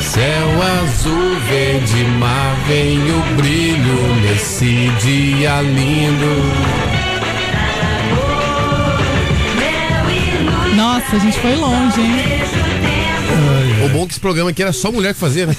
Céu 0.00 0.62
azul, 0.62 1.40
verde 1.48 2.04
mar, 2.18 2.56
vem 2.66 2.98
o 2.98 3.36
brilho 3.36 4.16
nesse 4.22 4.88
dia 5.00 5.62
lindo. 5.62 6.42
Nossa, 10.76 11.16
a 11.16 11.18
gente 11.18 11.38
foi 11.38 11.54
longe, 11.54 12.00
hein? 12.00 12.42
O 13.84 13.88
bom 13.88 14.02
é 14.02 14.06
que 14.06 14.12
esse 14.12 14.20
programa 14.20 14.50
aqui 14.50 14.62
era 14.62 14.72
só 14.72 14.92
mulher 14.92 15.14
que 15.14 15.20
fazia, 15.20 15.46
né? 15.46 15.56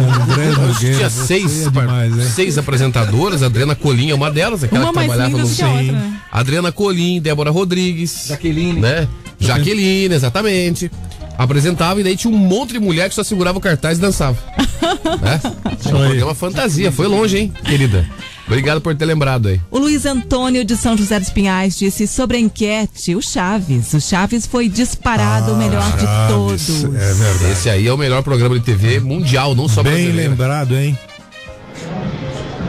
André 0.00 0.46
Nogueira. 0.50 0.96
Tinha 0.96 1.10
seis, 1.10 1.66
é 1.66 1.70
demais, 1.70 2.14
né? 2.14 2.24
seis 2.24 2.58
apresentadoras, 2.58 3.42
a 3.42 3.46
Adriana 3.46 3.74
Colim 3.74 4.10
é 4.10 4.14
uma 4.14 4.30
delas, 4.30 4.64
aquela 4.64 4.84
Uma 4.84 4.92
que 4.92 4.98
trabalhava 4.98 5.38
no 5.38 5.48
que 5.48 5.64
outra, 5.64 5.82
né? 5.82 6.20
Adriana 6.32 6.72
Colim, 6.72 7.20
Débora 7.20 7.50
Rodrigues. 7.50 8.26
Jaqueline. 8.28 8.80
Né? 8.80 9.08
Jaqueline, 9.38 10.14
exatamente. 10.14 10.90
Apresentava 11.38 12.00
e 12.00 12.04
daí 12.04 12.16
tinha 12.16 12.32
um 12.32 12.36
monte 12.36 12.72
de 12.72 12.80
mulher 12.80 13.08
que 13.08 13.14
só 13.14 13.24
segurava 13.24 13.58
o 13.58 13.60
cartaz 13.60 13.98
e 13.98 14.00
dançava. 14.00 14.38
né? 15.20 15.40
Era 15.84 15.96
um 15.96 16.06
programa 16.06 16.34
fantasia, 16.34 16.90
foi 16.90 17.06
longe, 17.06 17.38
hein, 17.38 17.52
querida? 17.64 18.06
Obrigado 18.46 18.80
por 18.80 18.94
ter 18.94 19.06
lembrado 19.06 19.48
aí. 19.48 19.60
O 19.70 19.78
Luiz 19.78 20.04
Antônio 20.04 20.64
de 20.64 20.76
São 20.76 20.96
José 20.96 21.18
dos 21.18 21.30
Pinhais 21.30 21.78
disse 21.78 22.06
sobre 22.06 22.36
a 22.36 22.40
enquete, 22.40 23.14
o 23.16 23.22
Chaves. 23.22 23.92
O 23.94 24.00
Chaves 24.00 24.46
foi 24.46 24.68
disparado 24.68 25.52
o 25.52 25.56
melhor 25.56 25.90
de 25.96 26.06
todos. 26.28 26.84
É 26.84 26.88
verdade. 26.88 27.52
Esse 27.52 27.70
aí 27.70 27.86
é 27.86 27.92
o 27.92 27.96
melhor 27.96 28.22
programa 28.22 28.58
de 28.58 28.64
TV 28.64 29.00
mundial, 29.00 29.54
não 29.54 29.66
só 29.68 29.82
Bem 29.82 30.12
lembrado, 30.12 30.76
hein? 30.76 30.98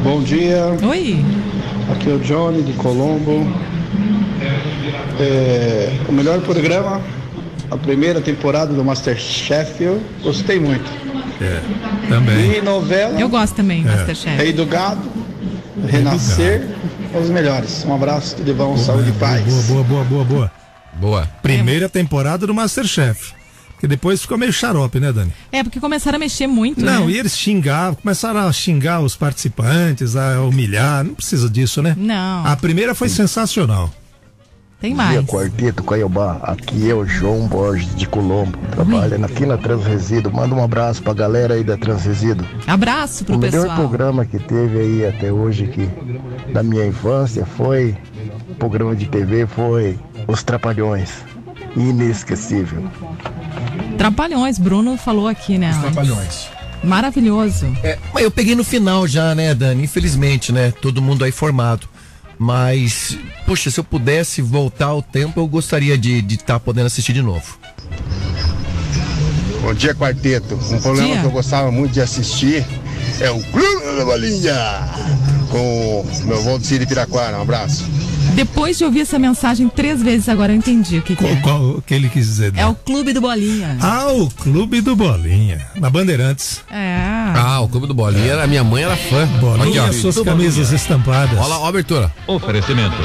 Bom 0.02 0.22
dia, 0.22 0.66
Oi. 0.88 1.18
aqui 1.92 2.10
é 2.10 2.14
o 2.14 2.20
Johnny 2.20 2.62
de 2.62 2.74
Colombo. 2.74 3.46
É, 5.20 5.92
o 6.08 6.12
melhor 6.12 6.40
programa, 6.42 7.02
a 7.72 7.78
primeira 7.78 8.22
temporada 8.22 8.74
do 8.74 8.84
Masterchef, 8.84 9.82
eu 9.84 10.02
gostei 10.22 10.60
muito. 10.60 10.90
É, 11.42 11.62
também. 12.08 12.58
E 12.58 12.62
novela, 12.62 13.20
Eu 13.20 13.28
gosto 13.28 13.56
também, 13.56 13.82
É. 13.82 13.92
Masterchef. 13.96 14.38
Rei 14.38 14.54
do 14.54 14.66
Gado, 14.66 15.02
Renascer, 15.88 16.68
os 17.20 17.30
melhores. 17.30 17.84
Um 17.86 17.94
abraço, 17.94 18.36
tudo 18.36 18.46
de 18.46 18.54
bom, 18.54 18.78
saúde 18.78 19.10
e 19.10 19.14
paz. 19.14 19.44
Boa, 19.44 19.84
boa, 19.84 19.84
boa, 19.84 20.04
boa, 20.04 20.24
boa. 20.24 20.52
Boa. 20.94 21.30
Primeira 21.42 21.90
temporada 21.90 22.48
do 22.48 22.54
Masterchef. 22.54 23.34
Que 23.80 23.88
depois 23.88 24.22
ficou 24.22 24.38
meio 24.38 24.54
xarope, 24.54 25.00
né, 25.02 25.12
Dani? 25.12 25.34
É, 25.52 25.62
porque 25.62 25.82
começaram 25.82 26.16
a 26.16 26.20
mexer 26.20 26.48
muito, 26.48 26.84
Não, 26.84 27.06
né? 27.06 27.12
e 27.12 27.18
eles 27.20 27.38
xingavam, 27.38 27.96
começaram 27.96 28.40
a 28.40 28.52
xingar 28.54 29.02
os 29.02 29.18
participantes, 29.18 30.16
a 30.16 30.40
humilhar. 30.42 31.04
Não 31.04 31.14
precisa 31.14 31.50
disso, 31.50 31.82
né? 31.82 31.94
Não. 31.98 32.46
A 32.46 32.56
primeira 32.56 32.96
foi 32.96 33.10
sensacional. 33.10 33.94
Tem 34.80 34.94
Bom 34.94 35.04
dia, 35.08 35.22
mais. 35.22 35.26
Quarteto 35.26 35.84
Caiobá. 35.84 36.38
Aqui 36.44 36.90
é 36.90 36.94
o 36.94 37.06
João 37.06 37.48
Borges 37.48 37.96
de 37.96 38.08
Colombo, 38.08 38.58
trabalhando 38.72 39.26
aqui 39.26 39.46
na 39.46 39.58
Transresido. 39.58 40.32
Manda 40.32 40.54
um 40.54 40.64
abraço 40.64 41.02
pra 41.02 41.14
galera 41.14 41.54
aí 41.56 41.64
da 41.64 41.78
Transresido. 41.78 42.46
Abraço 42.68 43.24
pro 43.24 43.36
o 43.36 43.38
melhor 43.40 43.62
pessoal. 43.62 43.78
programa 43.78 44.26
que 44.26 44.38
teve 44.38 44.80
aí 44.80 45.06
até 45.08 45.32
hoje 45.32 45.66
aqui 45.66 45.90
da 46.52 46.62
minha 46.62 46.86
infância 46.86 47.46
foi 47.46 47.96
programa 48.60 48.96
de 48.96 49.06
TV 49.08 49.48
foi 49.48 49.98
Os 50.28 50.44
Trapalhões. 50.44 51.24
Inesquecível. 51.76 52.84
Trapalhões, 53.98 54.58
Bruno 54.60 54.98
falou 54.98 55.28
aqui, 55.28 55.58
né? 55.58 55.78
Trapalhões. 55.82 56.48
Maravilhoso. 56.84 57.66
É, 57.84 57.98
mas 58.14 58.24
eu 58.24 58.30
peguei 58.32 58.56
no 58.56 58.64
final 58.64 59.08
já, 59.08 59.34
né, 59.34 59.54
Dani? 59.56 59.84
Infelizmente, 59.84 60.52
né? 60.52 60.72
Todo 60.82 61.02
mundo 61.02 61.24
aí 61.26 61.32
formado. 61.32 61.88
Mas, 62.38 63.18
poxa, 63.46 63.72
se 63.72 63.80
eu 63.80 63.84
pudesse 63.84 64.42
voltar 64.42 64.88
ao 64.88 65.02
tempo, 65.02 65.40
eu 65.40 65.48
gostaria 65.48 65.98
de 65.98 66.26
estar 66.34 66.60
podendo 66.60 66.88
assistir 66.88 67.14
de 67.14 67.22
novo. 67.22 67.58
Bom 69.62 69.74
dia, 69.74 69.96
quarteto. 69.96 70.56
Um 70.56 70.80
programa 70.80 71.14
dia. 71.14 71.22
que 71.22 71.26
eu 71.26 71.32
gostava 71.32 71.72
muito 71.72 71.94
de 71.94 72.02
assistir 72.02 72.64
é 73.20 73.32
o 73.32 73.40
Clube 73.46 73.98
da 73.98 74.06
Bolinha, 74.06 74.54
com 75.50 76.02
o 76.02 76.26
meu 76.26 76.38
avô 76.38 76.58
do 76.58 76.66
Ciro 76.66 76.86
Piraquara. 76.86 77.38
Um 77.38 77.42
abraço. 77.42 77.86
Depois 78.36 78.78
de 78.78 78.84
ouvir 78.84 79.02
essa 79.02 79.18
mensagem 79.18 79.70
três 79.70 80.02
vezes, 80.04 80.28
agora 80.28 80.52
eu 80.52 80.58
entendi 80.58 80.98
o 80.98 81.02
que, 81.02 81.16
que 81.16 81.24
Qual, 81.24 81.32
é. 81.34 81.36
qual 81.38 81.62
o 81.78 81.82
que 81.82 81.94
ele 81.94 82.10
quis 82.10 82.26
dizer? 82.28 82.54
É 82.58 82.66
o 82.66 82.76
Clube 82.76 83.14
do 83.14 83.22
Bolinha. 83.22 83.78
Ah, 83.82 84.12
o 84.12 84.30
Clube 84.30 84.82
do 84.82 84.94
Bolinha. 84.96 85.66
Na 85.76 85.90
Bandeirantes. 85.90 86.62
É. 86.70 87.32
Ah, 87.34 87.62
o 87.62 87.70
Clube 87.70 87.88
do 87.88 87.94
Bolinha, 87.94 88.44
a 88.44 88.48
minha 88.48 88.64
mãe 88.64 88.84
era 88.84 88.98
fã. 88.98 89.26
Bolinha, 89.40 89.86
Aqui, 89.86 89.98
ó. 89.98 90.02
suas 90.02 90.20
camisas 90.20 90.72
estampadas. 90.74 91.38
Olha 91.40 91.48
lá, 91.48 91.60
ó 91.60 91.66
a 91.66 91.70
abertura. 91.70 92.12
Oferecimento. 92.28 92.98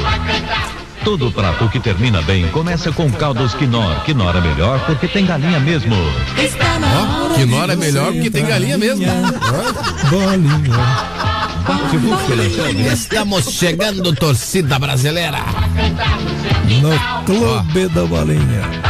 Tudo 1.03 1.31
prato 1.31 1.67
que 1.69 1.79
termina 1.79 2.21
bem 2.21 2.47
começa 2.49 2.91
com 2.91 3.09
caldos 3.11 3.55
Quinor. 3.55 4.03
Quinor 4.03 4.35
é 4.35 4.41
melhor 4.41 4.85
porque 4.85 5.07
tem 5.07 5.25
galinha 5.25 5.59
mesmo. 5.59 5.95
Está 6.37 6.77
na 6.77 7.33
que 7.35 7.45
nora 7.45 7.73
é 7.73 7.75
melhor 7.75 8.13
porque 8.13 8.29
tem 8.29 8.45
galinha 8.45 8.77
mesmo. 8.77 9.05
Bolinha. 10.09 11.30
Estamos 12.91 13.45
chegando, 13.45 14.13
torcida 14.13 14.79
brasileira. 14.79 15.39
No 16.81 17.25
Clube 17.25 17.87
da 17.89 18.05
Bolinha. 18.05 18.81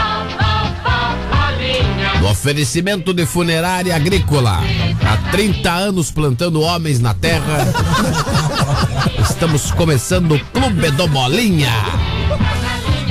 Oferecimento 2.30 3.14
de 3.14 3.26
funerária 3.26 3.96
agrícola. 3.96 4.62
Há 5.04 5.32
30 5.32 5.72
anos 5.72 6.12
plantando 6.12 6.62
homens 6.62 7.00
na 7.00 7.14
terra. 7.14 7.68
Estamos 9.20 9.72
começando 9.72 10.36
o 10.36 10.40
Clube 10.40 10.92
do 10.92 11.08
Bolinha. 11.08 11.72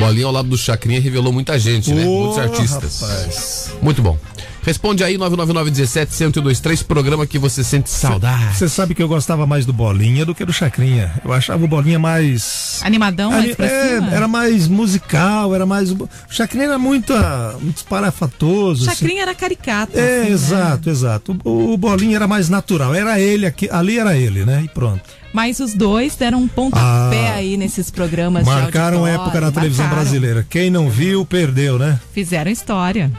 Bolinha 0.01 0.27
ao 0.27 0.33
lado 0.33 0.49
do 0.49 0.59
Chacrinha 0.59 1.01
revelou 1.01 1.33
muita 1.33 1.59
gente, 1.59 1.93
né? 1.93 2.05
Ô, 2.05 2.25
Muitos 2.25 2.39
artistas. 2.39 3.01
rapaz. 3.01 3.71
Muito 3.83 4.03
bom. 4.03 4.19
Responde 4.63 5.03
aí 5.03 5.17
999-17-1023, 5.17 6.85
programa 6.85 7.27
que 7.27 7.39
você 7.39 7.65
sente 7.65 7.89
saudade. 7.89 8.57
Você 8.57 8.69
sabe 8.69 8.95
que 8.95 9.03
eu 9.03 9.09
gostava 9.09 9.47
mais 9.47 9.65
do 9.65 9.73
Bolinha 9.73 10.27
do 10.27 10.35
que 10.35 10.45
do 10.45 10.53
Chacrinha. 10.53 11.13
Eu 11.25 11.33
achava 11.33 11.65
o 11.65 11.69
Bolinha 11.69 11.99
mais. 11.99 12.79
Animadão, 12.83 13.31
mais 13.31 13.59
é, 13.59 13.95
cima? 13.95 14.13
era 14.13 14.29
mais 14.29 14.69
musical, 14.69 15.55
era 15.55 15.65
mais. 15.65 15.91
O 15.93 16.09
Chacrinha 16.29 16.67
era 16.67 16.79
muito, 16.79 17.15
ah, 17.15 17.57
muito 17.61 17.79
esparafatoso. 17.79 18.89
assim. 18.89 19.01
Chacrinha 19.01 19.23
era 19.23 19.35
caricato. 19.35 19.99
É, 19.99 20.21
assim, 20.21 20.29
né? 20.29 20.31
exato, 20.31 20.91
exato. 20.91 21.39
O, 21.43 21.73
o 21.73 21.77
Bolinha 21.79 22.17
era 22.17 22.29
mais 22.29 22.49
natural. 22.51 22.95
Era 22.95 23.19
ele 23.19 23.47
aqui, 23.47 23.69
ali 23.71 23.99
era 23.99 24.15
ele, 24.17 24.45
né? 24.45 24.63
E 24.65 24.69
pronto. 24.69 25.20
Mas 25.33 25.61
os 25.61 25.75
dois 25.75 26.17
deram 26.17 26.41
um 26.43 26.49
pontapé 26.49 27.29
Ah, 27.29 27.35
aí 27.35 27.57
nesses 27.57 27.91
programas 27.91 28.45
Marcaram 28.45 29.07
época 29.07 29.41
na 29.41 29.53
televisão 29.53 29.85
marcaram. 29.87 30.03
brasileira. 30.03 30.47
Quem 30.49 30.71
não 30.71 30.91
viu, 30.91 31.25
perdeu, 31.25 31.79
né? 31.79 32.01
Fizeram 32.13 32.51
história. 32.51 33.11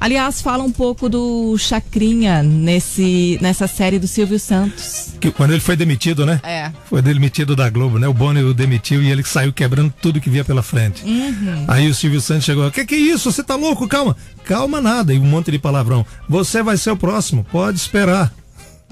Aliás, 0.00 0.40
fala 0.40 0.62
um 0.62 0.70
pouco 0.70 1.08
do 1.08 1.58
Chacrinha 1.58 2.40
nesse, 2.40 3.36
nessa 3.40 3.66
série 3.66 3.98
do 3.98 4.06
Silvio 4.06 4.38
Santos. 4.38 5.14
Que, 5.20 5.28
quando 5.32 5.50
ele 5.50 5.60
foi 5.60 5.74
demitido, 5.74 6.24
né? 6.24 6.40
É. 6.44 6.70
Foi 6.88 7.02
demitido 7.02 7.56
da 7.56 7.68
Globo, 7.68 7.98
né? 7.98 8.06
O 8.06 8.14
Boni 8.14 8.40
o 8.42 8.54
demitiu 8.54 9.02
e 9.02 9.10
ele 9.10 9.24
saiu 9.24 9.52
quebrando 9.52 9.92
tudo 10.00 10.20
que 10.20 10.30
via 10.30 10.44
pela 10.44 10.62
frente. 10.62 11.02
Uhum. 11.04 11.64
Aí 11.66 11.88
o 11.88 11.94
Silvio 11.94 12.20
Santos 12.20 12.44
chegou, 12.44 12.70
que 12.70 12.84
que 12.86 12.94
é 12.94 12.98
isso? 12.98 13.32
Você 13.32 13.42
tá 13.42 13.56
louco? 13.56 13.88
Calma. 13.88 14.16
Calma 14.44 14.80
nada. 14.80 15.12
E 15.12 15.18
um 15.18 15.24
monte 15.24 15.50
de 15.50 15.58
palavrão. 15.58 16.06
Você 16.28 16.62
vai 16.62 16.76
ser 16.76 16.92
o 16.92 16.96
próximo, 16.96 17.44
pode 17.50 17.78
esperar. 17.78 18.32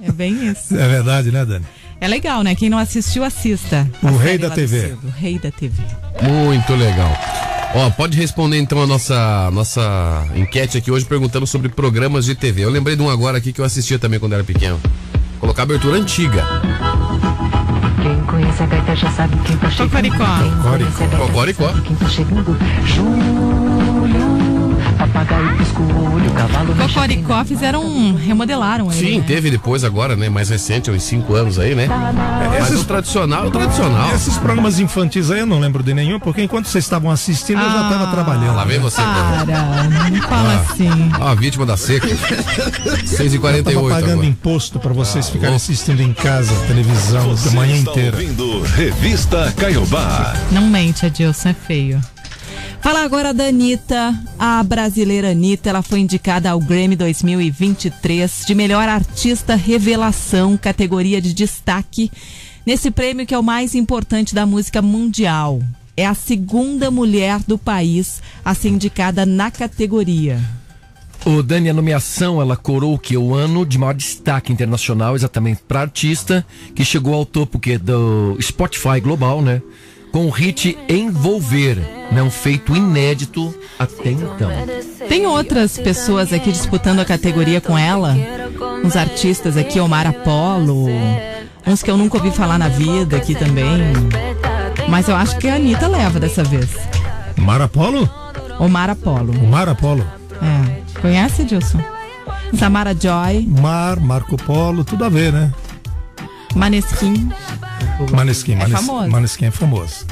É 0.02 0.10
bem 0.10 0.48
isso. 0.50 0.74
É 0.76 0.88
verdade, 0.88 1.30
né, 1.30 1.44
Dani? 1.44 1.64
É 2.00 2.08
legal, 2.08 2.42
né? 2.42 2.54
Quem 2.54 2.68
não 2.68 2.78
assistiu, 2.78 3.24
assista. 3.24 3.88
O 4.02 4.08
A 4.08 4.10
rei 4.10 4.38
da 4.38 4.50
TV. 4.50 4.94
O 5.02 5.08
rei 5.08 5.38
da 5.38 5.50
TV. 5.50 5.82
Muito 6.22 6.74
legal. 6.74 7.10
Ó, 7.74 7.90
pode 7.90 8.16
responder 8.16 8.58
então 8.58 8.82
a 8.82 8.86
nossa, 8.86 9.50
nossa 9.50 10.26
enquete 10.34 10.78
aqui 10.78 10.90
hoje 10.90 11.04
perguntando 11.04 11.46
sobre 11.46 11.68
programas 11.68 12.24
de 12.24 12.34
TV. 12.34 12.64
Eu 12.64 12.70
lembrei 12.70 12.96
de 12.96 13.02
um 13.02 13.10
agora 13.10 13.38
aqui 13.38 13.52
que 13.52 13.60
eu 13.60 13.64
assistia 13.64 13.98
também 13.98 14.18
quando 14.20 14.34
era 14.34 14.44
pequeno. 14.44 14.80
Colocar 15.40 15.62
abertura 15.64 15.96
antiga. 15.98 16.44
Quem 18.02 18.20
conhece 18.22 18.62
a 18.62 18.66
gaita 18.66 18.96
já 18.96 19.10
sabe 19.10 19.36
quem 19.44 19.56
tá 19.56 19.70
chegando. 19.70 19.90
Cocoricó. 19.90 21.26
Cocoricó. 21.26 21.68
sabe 21.68 21.80
Quem 21.82 21.96
tá 21.96 22.08
chegando. 22.08 22.58
Júlio, 22.84 23.65
papagaio 25.16 25.56
pisca 25.56 25.80
o 25.80 26.14
olho, 26.14 26.30
cavalo 26.32 26.74
Cocoricó 26.74 27.44
fizeram, 27.44 28.14
remodelaram 28.14 28.92
ele. 28.92 29.00
Sim, 29.12 29.18
né? 29.18 29.24
teve 29.26 29.50
depois 29.50 29.82
agora, 29.84 30.14
né? 30.16 30.28
Mais 30.28 30.50
recente, 30.50 30.90
uns 30.90 31.02
5 31.02 31.34
anos 31.34 31.58
aí, 31.58 31.74
né? 31.74 31.88
Mas 32.60 32.80
o 32.80 32.84
tradicional 32.84 33.44
é 33.44 33.48
o 33.48 33.50
tradicional. 33.50 34.14
Esses 34.14 34.36
programas 34.36 34.78
infantis 34.78 35.30
aí 35.30 35.40
eu 35.40 35.46
não 35.46 35.58
lembro 35.58 35.82
de 35.82 35.94
nenhum, 35.94 36.18
porque 36.20 36.42
enquanto 36.42 36.66
vocês 36.66 36.84
estavam 36.84 37.10
assistindo, 37.10 37.60
eu 37.60 37.70
já 37.70 37.80
Ah. 37.80 37.90
estava 37.92 38.10
trabalhando. 38.12 38.56
Lá 38.56 38.64
vem 38.64 38.78
você, 38.78 39.00
Para, 39.00 39.44
não 40.10 40.22
fala 40.22 40.52
Ah. 40.52 40.72
assim. 40.72 40.88
Ó, 41.20 41.28
a 41.28 41.34
vítima 41.34 41.64
da 41.66 41.76
seca. 41.76 42.06
Eu 42.06 42.16
6h48 43.06 43.62
tava 43.74 43.88
pagando 43.88 44.12
agora. 44.12 44.26
imposto 44.26 44.78
para 44.78 44.92
vocês 44.92 45.26
Ah, 45.26 45.32
ficarem 45.32 45.50
louco. 45.50 45.56
assistindo 45.56 46.00
em 46.02 46.12
casa, 46.12 46.52
televisão, 46.66 47.30
Você 47.30 47.48
a 47.48 47.52
manhã 47.52 47.76
está 47.76 47.90
inteira. 47.92 48.16
ouvindo 48.16 48.62
Revista 48.62 49.52
Caiobá. 49.56 50.34
Não 50.50 50.62
mente, 50.68 51.06
Adilson, 51.06 51.48
é 51.50 51.54
feio. 51.54 52.00
Fala 52.80 53.02
agora 53.02 53.34
da 53.34 53.46
Anitta. 53.46 54.14
A 54.38 54.62
brasileira 54.62 55.30
Anitta, 55.30 55.70
ela 55.70 55.82
foi 55.82 56.00
indicada 56.00 56.50
ao 56.50 56.60
Grammy 56.60 56.94
2023 56.96 58.44
de 58.46 58.54
melhor 58.54 58.88
artista 58.88 59.54
revelação, 59.54 60.56
categoria 60.56 61.20
de 61.20 61.32
destaque, 61.32 62.10
nesse 62.64 62.90
prêmio 62.90 63.26
que 63.26 63.34
é 63.34 63.38
o 63.38 63.42
mais 63.42 63.74
importante 63.74 64.34
da 64.34 64.46
música 64.46 64.80
mundial. 64.80 65.60
É 65.96 66.06
a 66.06 66.14
segunda 66.14 66.90
mulher 66.90 67.40
do 67.46 67.56
país 67.56 68.22
a 68.44 68.54
ser 68.54 68.68
indicada 68.68 69.24
na 69.24 69.50
categoria. 69.50 70.38
O 71.24 71.42
Dani, 71.42 71.70
a 71.70 71.74
nomeação, 71.74 72.40
ela 72.40 72.56
coroou 72.56 72.96
que? 72.98 73.16
O 73.16 73.34
ano 73.34 73.66
de 73.66 73.78
maior 73.78 73.94
destaque 73.94 74.52
internacional, 74.52 75.16
exatamente 75.16 75.60
para 75.66 75.80
artista, 75.80 76.46
que 76.72 76.84
chegou 76.84 77.14
ao 77.14 77.26
topo 77.26 77.58
que 77.58 77.76
do 77.78 78.36
Spotify 78.40 79.00
global, 79.00 79.42
né? 79.42 79.60
Com 80.12 80.26
o 80.26 80.30
hit 80.30 80.78
Envolver? 80.88 81.78
Um 82.12 82.30
feito 82.30 82.74
inédito 82.74 83.54
até 83.78 84.10
então. 84.10 84.50
Tem 85.08 85.26
outras 85.26 85.76
pessoas 85.76 86.32
aqui 86.32 86.50
disputando 86.50 87.00
a 87.00 87.04
categoria 87.04 87.60
com 87.60 87.76
ela. 87.76 88.16
Uns 88.82 88.96
artistas 88.96 89.56
aqui, 89.56 89.78
Omar 89.78 90.06
Apollo. 90.06 90.86
Uns 91.66 91.82
que 91.82 91.90
eu 91.90 91.96
nunca 91.96 92.16
ouvi 92.16 92.30
falar 92.30 92.58
na 92.58 92.68
vida 92.68 93.16
aqui 93.16 93.34
também. 93.34 93.92
Mas 94.88 95.08
eu 95.08 95.16
acho 95.16 95.36
que 95.38 95.48
a 95.48 95.56
Anitta 95.56 95.86
leva 95.88 96.18
dessa 96.18 96.42
vez. 96.42 96.70
Marapolo? 97.36 98.08
Omar 98.58 98.88
Apollo. 98.90 99.32
O 99.32 99.46
Marapolo. 99.46 100.06
É. 100.42 101.00
Conhece, 101.00 101.44
Dilson? 101.44 101.80
Samara 102.58 102.94
Joy, 102.94 103.46
Mar, 103.60 103.98
Marco 104.00 104.36
Polo, 104.36 104.84
tudo 104.84 105.04
a 105.04 105.08
ver, 105.08 105.32
né? 105.32 105.52
Maneskin. 106.54 107.28
Maneskin, 108.12 108.52
É 108.52 108.56
Manes- 108.56 108.72
famoso. 108.80 109.08
Maneskin 109.10 109.44
é 109.46 109.50
famoso. 109.50 110.06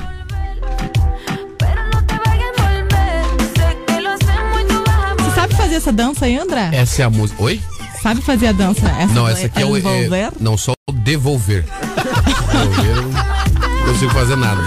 Você 5.18 5.30
sabe 5.35 5.55
fazer 5.55 5.74
essa 5.76 5.93
dança 5.93 6.24
aí, 6.26 6.37
André? 6.39 6.70
Essa 6.72 7.03
é 7.03 7.05
a 7.05 7.11
música. 7.11 7.43
Oi? 7.43 7.61
Sabe 8.03 8.20
fazer 8.20 8.49
a 8.49 8.53
dança? 8.53 8.87
Essa 8.89 9.14
Não, 9.14 9.26
essa 9.28 9.47
aqui 9.47 9.62
é 9.62 9.66
o. 9.66 9.76
É, 9.76 10.30
não, 10.41 10.57
só 10.59 10.72
o 10.89 10.93
devolver. 10.93 11.64
devolver, 11.64 12.97
eu 12.97 13.03
não 13.03 13.93
consigo 13.93 14.12
fazer 14.12 14.37
nada. 14.37 14.61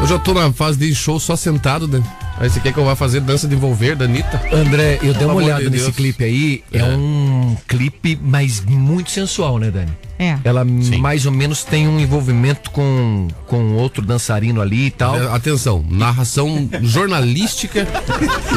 Eu 0.00 0.06
já 0.06 0.18
tô 0.18 0.34
na 0.34 0.52
fase 0.52 0.78
de 0.78 0.94
show 0.94 1.18
só 1.18 1.34
sentado, 1.36 1.86
né? 1.88 2.02
Aí 2.38 2.50
você 2.50 2.60
quer 2.60 2.72
que 2.72 2.78
eu 2.78 2.84
vá 2.84 2.96
fazer 2.96 3.20
dança 3.20 3.46
de 3.46 3.54
envolver 3.54 3.94
da 3.94 4.04
Anitta? 4.04 4.40
André, 4.52 4.98
eu 5.02 5.14
dei 5.14 5.26
uma 5.26 5.34
olhada 5.34 5.62
de 5.64 5.70
nesse 5.70 5.84
Deus. 5.84 5.96
clipe 5.96 6.24
aí. 6.24 6.64
É. 6.72 6.82
um 6.82 7.56
clipe, 7.68 8.18
mas 8.20 8.60
muito 8.64 9.10
sensual, 9.10 9.58
né, 9.58 9.70
Dani? 9.70 9.92
É. 10.18 10.38
Ela 10.44 10.64
mais 10.64 11.26
ou 11.26 11.32
menos 11.32 11.64
tem 11.64 11.88
um 11.88 11.98
envolvimento 11.98 12.70
com, 12.70 13.26
com 13.46 13.74
outro 13.74 14.04
dançarino 14.04 14.60
ali 14.60 14.86
e 14.86 14.90
tal. 14.90 15.20
É, 15.20 15.34
Atenção, 15.34 15.84
narração 15.90 16.68
jornalística. 16.82 17.86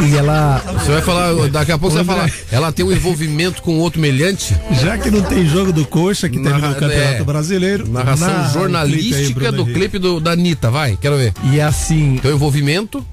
E 0.08 0.16
ela. 0.16 0.62
Você 0.74 0.92
vai 0.92 1.02
falar, 1.02 1.50
daqui 1.50 1.72
a 1.72 1.78
pouco 1.78 1.96
você 1.96 2.04
vai 2.04 2.18
André. 2.20 2.30
falar, 2.30 2.46
ela 2.52 2.72
tem 2.72 2.86
um 2.86 2.92
envolvimento 2.92 3.62
com 3.64 3.80
outro 3.80 4.00
melhante? 4.00 4.56
Já 4.82 4.98
que 4.98 5.10
não 5.10 5.24
tem 5.24 5.46
jogo 5.48 5.72
do 5.72 5.86
Coxa, 5.86 6.30
que 6.30 6.40
terminou 6.40 6.72
o 6.72 6.76
Campeonato 6.76 7.22
é. 7.22 7.24
Brasileiro. 7.24 7.88
Narração 7.90 8.28
narra 8.28 8.42
o 8.42 8.44
clipe 8.44 8.54
aí, 8.54 8.62
jornalística 8.62 9.52
do 9.52 9.62
Henrique. 9.64 9.80
clipe 9.80 10.00
do, 10.00 10.20
da 10.20 10.32
Anitta, 10.32 10.70
vai, 10.70 10.98
quero 11.02 11.18
ver. 11.18 11.34
E 11.52 11.60
assim. 11.60 12.20
Teu 12.22 12.34
envolvimento. 12.34 13.04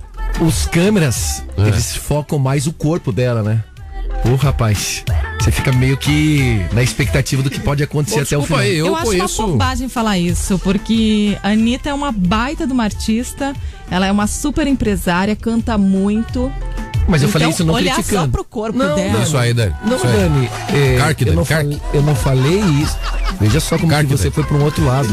Os 0.41 0.67
câmeras, 0.67 1.43
É. 1.57 1.69
eles 1.69 1.95
focam 1.95 2.39
mais 2.39 2.67
o 2.67 2.73
corpo 2.73 3.13
dela, 3.13 3.43
né? 3.43 3.63
Ô, 4.31 4.35
rapaz. 4.37 5.05
Você 5.41 5.51
fica 5.51 5.73
meio 5.73 5.97
que 5.97 6.65
na 6.73 6.83
expectativa 6.85 7.43
do 7.43 7.51
que 7.51 7.59
pode 7.59 7.83
acontecer 7.83 8.19
Pô, 8.19 8.23
até 8.23 8.39
o 8.39 8.43
final. 8.43 8.61
aí, 8.61 8.77
eu, 8.77 8.87
Eu, 8.87 8.95
acho 8.97 9.05
conheço. 9.07 9.43
uma 9.43 9.49
bobagem 9.53 9.89
falar 9.89 10.17
isso, 10.17 10.57
porque 10.61 11.37
a 11.43 11.49
Anitta 11.49 11.91
é 11.91 11.95
uma 11.95 12.13
baita 12.13 12.65
de 12.65 12.73
uma 12.73 12.85
artista, 12.85 13.53
ela 13.91 14.07
é 14.07 14.13
uma 14.13 14.29
super 14.29 14.69
empresária, 14.69 15.35
canta 15.35 15.77
muito. 15.77 16.53
Mas 17.09 17.21
eu 17.23 17.29
Então, 17.29 17.33
falei 17.41 17.49
isso 17.49 17.65
não 17.65 17.75
olhar 17.75 17.95
criticando. 17.95 18.25
só 18.25 18.29
pro 18.31 18.45
corpo 18.45 18.79
Não, 18.79 18.95
dela. 18.95 19.23
Isso 19.23 19.37
aí, 19.37 19.53
Dani. 19.53 19.75
Não, 19.85 19.97
Isso 19.97 20.07
aí. 20.07 20.13
Dani, 20.13 20.51
é, 20.73 20.97
Carque, 20.99 21.23
eu, 21.23 21.27
Dani, 21.27 21.37
não 21.37 21.45
carque. 21.45 21.65
falei, 21.65 21.81
eu 21.95 22.03
não 22.03 22.15
falei 22.15 22.61
isso. 22.83 22.97
Veja 23.41 23.61
só 23.61 23.77
como 23.77 23.91
Carque, 23.91 24.07
que 24.07 24.17
você 24.17 24.25
Dani. 24.25 24.35
foi 24.35 24.45
para 24.45 24.57
um 24.57 24.63
outro 24.65 24.85
lado. 24.85 25.09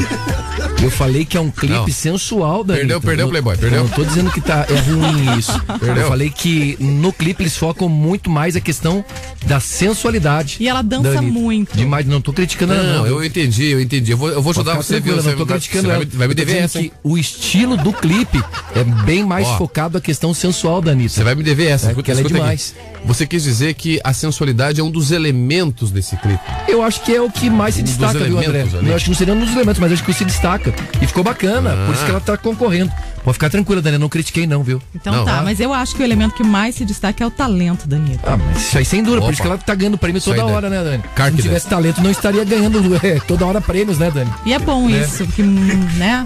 Eu 0.81 0.89
falei 0.91 1.25
que 1.25 1.35
é 1.35 1.41
um 1.41 1.51
clipe 1.51 1.73
Não. 1.73 1.87
sensual, 1.89 2.63
Dani. 2.63 2.79
Perdeu, 2.79 3.01
perdeu, 3.01 3.25
Não- 3.25 3.31
Playboy, 3.31 3.57
perdeu. 3.57 3.79
Eu 3.79 3.83
não 3.85 3.91
tô 3.91 4.03
dizendo 4.03 4.31
que 4.31 4.39
tá, 4.39 4.65
é 4.69 4.79
ruim 4.79 5.37
isso. 5.37 5.59
Perdeu. 5.79 6.03
Eu 6.03 6.07
falei 6.07 6.29
que 6.29 6.77
no 6.79 7.11
clipe 7.11 7.43
eles 7.43 7.57
focam 7.57 7.89
muito 7.89 8.29
mais 8.29 8.55
a 8.55 8.61
questão 8.61 9.03
da 9.45 9.59
sensualidade. 9.59 10.57
E 10.59 10.69
ela 10.69 10.81
dança 10.81 11.13
Dani. 11.15 11.31
muito. 11.31 11.75
Demais, 11.75 12.05
não 12.05 12.21
tô 12.21 12.31
criticando 12.31 12.73
ela, 12.73 12.83
Não, 12.83 12.97
não. 12.99 13.07
eu 13.07 13.23
entendi, 13.23 13.65
eu 13.65 13.81
entendi. 13.81 14.11
Eu 14.11 14.17
vou, 14.17 14.29
eu 14.29 14.41
vou 14.41 14.51
ajudar 14.51 14.75
você, 14.75 14.99
viu? 15.01 15.15
não 15.17 15.23
tô 15.35 15.45
vai- 15.45 15.57
criticando 15.57 15.81
você 15.83 15.87
vai, 15.87 15.95
ela. 15.97 16.05
me- 16.05 16.17
vai 16.17 16.27
me 16.27 16.31
Eu 16.31 16.35
dever 16.35 16.57
essa, 16.63 16.81
o 17.03 17.17
estilo 17.17 17.75
do 17.75 17.91
clipe 17.91 18.41
é 18.75 18.83
bem 19.05 19.25
mais 19.25 19.47
Ó. 19.47 19.57
focado 19.57 19.97
à 19.97 20.01
questão 20.01 20.33
sensual 20.33 20.81
da 20.81 20.91
Anitta. 20.91 21.09
Você 21.15 21.23
vai 21.23 21.35
me 21.35 21.43
dever 21.43 21.71
essa. 21.71 21.78
É, 21.87 21.89
escuta, 21.89 22.03
que 22.03 22.11
ela 22.11 22.19
é 22.19 22.23
escuta 22.23 22.35
aqui. 22.35 22.43
demais. 22.43 22.75
Você 23.05 23.25
quis 23.27 23.43
dizer 23.43 23.73
que 23.75 23.99
a 24.03 24.13
sensualidade 24.13 24.79
é 24.79 24.83
um 24.83 24.91
dos 24.91 25.11
elementos 25.11 25.91
desse 25.91 26.15
clipe. 26.17 26.39
Eu 26.67 26.81
acho 26.83 27.01
que 27.03 27.15
é 27.15 27.21
o 27.21 27.29
que 27.29 27.49
mais 27.49 27.75
se 27.75 27.81
Um 27.81 27.85
destaca, 27.85 28.19
viu, 28.19 28.37
André? 28.37 28.61
ali. 28.61 28.89
Eu 28.89 28.95
acho 28.95 29.05
que 29.05 29.11
não 29.11 29.17
seria 29.17 29.33
um 29.33 29.39
dos 29.39 29.51
elementos, 29.53 29.79
mas 29.79 29.91
acho 29.91 30.03
que 30.03 30.13
se 30.13 30.25
destaca. 30.25 30.73
E 31.01 31.07
ficou 31.07 31.23
bacana, 31.23 31.71
por 31.85 31.95
isso 31.95 32.03
que 32.05 32.11
ela 32.11 32.19
tá 32.21 32.37
concorrendo. 32.37 32.91
Pode 33.23 33.33
ficar 33.35 33.49
tranquila, 33.49 33.81
Dani, 33.81 33.95
eu 33.95 33.99
não 33.99 34.09
critiquei 34.09 34.47
não, 34.47 34.63
viu? 34.63 34.81
Então 34.95 35.13
Não, 35.13 35.25
tá, 35.25 35.39
ah. 35.39 35.41
mas 35.43 35.59
eu 35.59 35.73
acho 35.73 35.95
que 35.95 36.01
o 36.01 36.05
elemento 36.05 36.33
que 36.35 36.43
mais 36.43 36.75
se 36.75 36.85
destaca 36.85 37.23
é 37.23 37.27
o 37.27 37.31
talento 37.31 37.87
da 37.87 37.97
Anitta. 37.97 38.19
Ah, 38.25 38.37
mas 38.37 38.57
isso 38.67 38.77
aí 38.77 38.85
sem 38.85 39.03
dúvida, 39.03 39.21
por 39.23 39.33
isso 39.33 39.41
que 39.41 39.47
ela 39.47 39.57
tá 39.57 39.75
ganhando 39.75 39.97
prêmio 39.97 40.21
toda 40.21 40.45
hora, 40.45 40.69
né, 40.69 40.83
Dani? 40.83 41.03
Carque, 41.15 41.31
Se 41.31 41.37
não 41.37 41.43
tivesse 41.43 41.67
talento, 41.67 42.01
não 42.01 42.11
estaria 42.11 42.43
ganhando 42.43 42.79
é, 43.05 43.19
toda 43.19 43.45
hora 43.45 43.61
prêmios, 43.61 43.97
né, 43.99 44.09
Dani? 44.11 44.31
E 44.45 44.53
é 44.53 44.59
bom 44.59 44.87
Né? 44.87 45.01
isso, 45.01 45.25
porque, 45.25 45.41
hum, 45.43 45.87
né? 45.97 46.25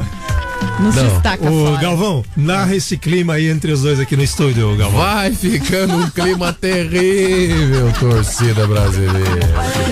Não, 0.80 0.92
se 0.92 1.00
Não. 1.00 1.10
destaca 1.10 1.50
Ô, 1.50 1.66
fora. 1.68 1.82
Galvão, 1.82 2.24
narra 2.38 2.74
esse 2.76 2.98
clima 2.98 3.34
aí 3.34 3.50
entre 3.50 3.72
os 3.72 3.82
dois 3.82 4.00
aqui 4.00 4.16
no 4.16 4.24
estúdio, 4.24 4.76
Galvão. 4.78 5.00
Vai 5.02 5.32
ficando 5.34 5.96
um 5.98 6.10
clima 6.10 6.54
terrível, 6.60 7.92
torcida 8.00 8.66
brasileira. 8.66 9.48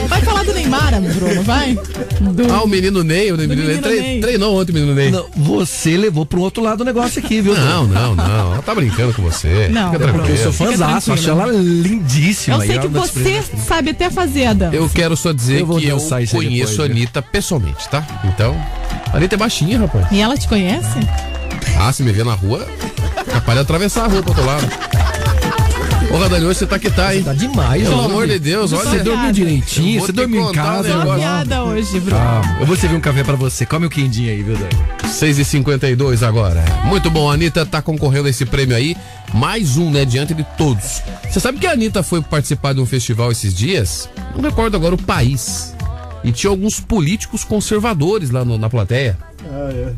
Vai 0.08 0.22
falar 0.22 0.44
do 0.46 0.54
Neymar, 0.72 1.02
Bruno, 1.14 1.44
vai. 1.44 1.74
Do... 1.74 2.52
Ah, 2.54 2.64
o 2.64 2.68
menino 2.68 3.04
Ney, 3.04 3.32
o 3.32 3.38
menino, 3.38 3.56
Ney, 3.56 3.66
menino 3.66 3.82
tre- 3.82 4.00
Ney. 4.02 4.22
treinou 4.22 4.60
ontem 4.60 4.72
o 4.72 4.76
menino 4.76 4.94
Ney. 4.96 5.12
Não, 5.12 5.26
você 5.36 5.98
levou 5.98 6.26
pro 6.26 6.42
outro 6.42 6.64
lado 6.64 6.82
o 6.82 6.84
negócio 6.86 7.20
aqui, 7.24 7.42
viu? 7.42 7.54
Não, 7.54 7.86
não, 7.88 8.16
não. 8.16 8.54
Ela 8.54 8.62
tá 8.62 8.74
brincando 8.74 9.14
com 9.14 9.22
você. 9.22 9.68
Não. 9.70 9.92
Fica 9.92 10.08
porque 10.08 10.32
eu 10.32 10.38
sou 10.38 10.54
fãzaço, 10.54 11.12
acho 11.14 11.30
ela 11.30 11.46
lindíssima. 11.48 12.58
Eu 12.58 12.62
sei 12.62 12.80
que 12.80 12.88
você 12.88 13.44
sabe 13.68 13.92
até 13.92 14.10
fazer 14.10 14.46
a 14.46 14.54
dança. 14.54 14.76
Eu 14.76 14.90
quero 14.90 15.16
só 15.18 15.32
dizer 15.32 15.62
Eu 15.62 15.66
vou 15.66 15.78
que 15.80 15.88
eu 15.88 15.98
conheço 15.98 16.38
depois, 16.38 16.80
a 16.80 16.84
né? 16.84 16.92
Anitta 16.92 17.22
pessoalmente, 17.22 17.90
tá? 17.90 18.06
Então, 18.26 18.56
a 19.12 19.18
Anitta 19.18 19.36
é 19.36 19.38
baixinha, 19.38 19.80
rapaz. 19.80 20.08
E 20.12 20.20
ela 20.22 20.38
te 20.38 20.48
conhece? 20.48 20.88
Ah, 21.80 21.92
se 21.92 22.04
me 22.04 22.12
ver 22.12 22.26
na 22.26 22.34
rua, 22.34 22.66
capaz 23.32 23.58
de 23.58 23.62
atravessar 23.62 24.06
a 24.06 24.08
rua 24.08 24.22
pro 24.22 24.32
outro 24.32 24.46
lado. 24.46 24.68
Ô, 26.14 26.30
Dani, 26.30 26.46
hoje 26.46 26.60
você 26.60 26.68
tá 26.68 26.78
que 26.78 26.90
tá, 26.90 27.16
hein? 27.16 27.24
Tá 27.24 27.34
demais, 27.34 27.84
Pelo 27.88 28.02
amor 28.02 28.28
de 28.28 28.38
Deus, 28.38 28.74
olha. 28.74 28.90
Você 28.90 29.00
dormiu 29.00 29.32
direitinho, 29.32 30.02
você 30.02 30.12
dormiu 30.12 30.42
em 30.42 30.46
um 30.46 30.52
casa. 30.52 30.98
negócio. 30.98 31.20
Piada 31.20 31.64
hoje, 31.64 32.00
Bruno. 32.02 32.18
Ah, 32.22 32.58
eu 32.60 32.66
vou 32.66 32.76
servir 32.76 32.98
um 32.98 33.00
café 33.02 33.24
pra 33.24 33.36
você. 33.36 33.66
Come 33.66 33.86
o 33.86 33.90
quindinho 33.90 34.30
aí, 34.30 34.44
viu, 34.44 34.56
Dani? 34.58 34.70
6h52 35.08 36.22
agora. 36.28 36.64
Muito 36.86 37.10
bom, 37.10 37.30
a 37.30 37.34
Anitta 37.34 37.66
tá 37.66 37.82
concorrendo 37.82 38.28
a 38.28 38.30
esse 38.30 38.46
prêmio 38.46 38.76
aí. 38.76 38.96
Mais 39.34 39.78
um, 39.78 39.90
né? 39.90 40.04
Diante 40.04 40.34
de 40.34 40.44
todos. 40.58 41.02
Você 41.30 41.40
sabe 41.40 41.60
que 41.60 41.66
a 41.68 41.72
Anitta 41.72 42.04
foi 42.04 42.22
participar 42.22 42.74
de 42.74 42.82
um 42.82 42.86
festival 42.86 43.32
esses 43.32 43.54
dias? 43.54 44.10
Não 44.36 44.42
recordo 44.42 44.76
agora 44.76 44.96
o 44.96 45.02
país. 45.02 45.74
E 46.26 46.32
tinha 46.32 46.52
alguns 46.52 46.80
políticos 46.80 47.44
conservadores 47.46 48.30
lá 48.32 48.44
no- 48.44 48.58
na 48.58 48.70
plateia. 48.70 49.18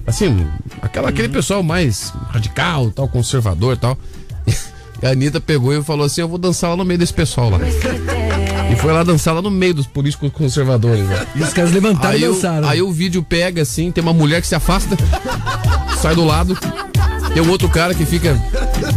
Assim, 0.07 0.47
aquela, 0.81 1.09
aquele 1.09 1.27
pessoal 1.29 1.61
mais 1.63 2.13
radical, 2.29 2.91
tal, 2.91 3.07
conservador 3.07 3.73
e 3.73 3.77
tal. 3.77 3.97
E 5.03 5.05
a 5.05 5.09
Anitta 5.11 5.41
pegou 5.41 5.73
e 5.73 5.83
falou 5.83 6.05
assim: 6.05 6.21
Eu 6.21 6.29
vou 6.29 6.37
dançar 6.37 6.69
lá 6.69 6.77
no 6.77 6.85
meio 6.85 6.97
desse 6.97 7.13
pessoal 7.13 7.49
lá. 7.49 7.59
E 8.71 8.75
foi 8.77 8.93
lá 8.93 9.03
dançar 9.03 9.35
lá 9.35 9.41
no 9.41 9.51
meio 9.51 9.73
dos 9.73 9.85
políticos 9.85 10.31
conservadores. 10.31 11.05
Lá. 11.07 11.25
E 11.35 11.41
os 11.43 11.51
caras 11.51 11.73
levantaram 11.73 12.15
aí 12.15 12.21
e 12.21 12.27
o- 12.27 12.33
dançaram. 12.33 12.67
aí 12.69 12.81
o 12.81 12.89
vídeo 12.91 13.21
pega 13.21 13.61
assim, 13.61 13.91
tem 13.91 14.01
uma 14.01 14.13
mulher 14.13 14.39
que 14.41 14.47
se 14.47 14.55
afasta, 14.55 14.97
sai 16.01 16.15
do 16.15 16.23
lado. 16.23 16.57
Tem 17.33 17.41
um 17.43 17.49
outro 17.49 17.67
cara 17.67 17.93
que 17.93 18.05
fica 18.05 18.39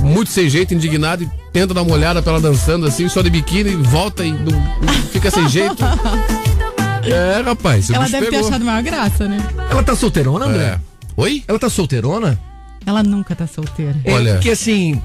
muito 0.00 0.30
sem 0.30 0.48
jeito, 0.48 0.72
indignado, 0.74 1.24
e 1.24 1.30
tenta 1.52 1.74
dar 1.74 1.82
uma 1.82 1.92
olhada 1.94 2.22
pra 2.22 2.32
ela 2.34 2.40
dançando 2.40 2.86
assim, 2.86 3.08
só 3.08 3.20
de 3.22 3.30
biquíni, 3.30 3.70
e 3.72 3.76
volta 3.76 4.24
e 4.24 4.30
não, 4.32 4.52
fica 5.10 5.30
sem 5.30 5.48
jeito. 5.48 5.82
É, 7.02 7.40
rapaz. 7.42 7.90
Ela 7.90 8.04
deve 8.08 8.26
ter 8.26 8.30
pegou. 8.32 8.48
achado 8.48 8.64
maior 8.64 8.82
graça, 8.82 9.26
né? 9.26 9.38
Ela 9.70 9.82
tá 9.82 9.94
solteirona, 9.96 10.46
André? 10.46 10.64
É. 10.64 10.78
Oi? 11.16 11.42
Ela 11.48 11.58
tá 11.58 11.68
solteirona? 11.70 12.38
Ela 12.84 13.02
nunca 13.02 13.34
tá 13.34 13.46
solteira. 13.46 13.96
É, 14.04 14.12
Olha. 14.12 14.32
porque 14.34 14.50
assim. 14.50 15.00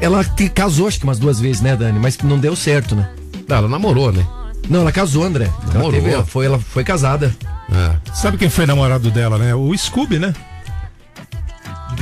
Ela 0.00 0.22
te- 0.24 0.48
casou 0.48 0.86
acho 0.88 0.98
que 0.98 1.04
umas 1.04 1.18
duas 1.18 1.40
vezes, 1.40 1.60
né, 1.62 1.74
Dani? 1.76 1.98
Mas 1.98 2.18
não 2.18 2.38
deu 2.38 2.54
certo, 2.56 2.94
né? 2.94 3.08
Não, 3.48 3.56
ela 3.56 3.68
namorou, 3.68 4.12
né? 4.12 4.26
Não, 4.68 4.80
ela 4.80 4.92
casou, 4.92 5.22
André. 5.24 5.50
Ela, 5.62 5.74
Namorou. 5.74 5.92
teve- 6.00 6.12
ela 6.12 6.24
foi, 6.24 6.46
ela 6.46 6.58
foi 6.58 6.82
casada. 6.84 7.34
É. 7.72 7.96
Sabe 8.14 8.36
quem 8.36 8.48
foi 8.50 8.66
namorado 8.66 9.10
dela, 9.10 9.38
né? 9.38 9.54
O 9.54 9.76
Scooby, 9.76 10.18
né? 10.18 10.34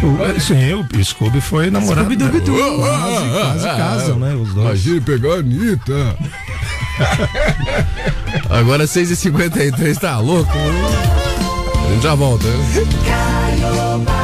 O- 0.03 0.41
sim, 0.41 0.72
o 0.74 1.05
Scooby 1.05 1.41
foi 1.41 1.70
namorado. 1.70 2.07
Scooby-Dooby-Doo. 2.11 2.57
dela. 2.57 2.99
Quase, 2.99 3.28
quase 3.30 3.64
casam, 3.78 4.18
né? 4.18 4.35
Os 4.35 4.53
dois. 4.55 4.66
Imagine 4.66 5.01
pegar 5.01 5.35
a 5.35 5.37
Anitta. 5.37 6.16
Agora 8.51 8.85
6h53, 8.85 9.99
tá 9.99 10.18
louco? 10.18 10.51
A 10.53 11.93
gente 11.93 12.03
já 12.03 12.14
volta. 12.14 12.47
né? 12.47 14.24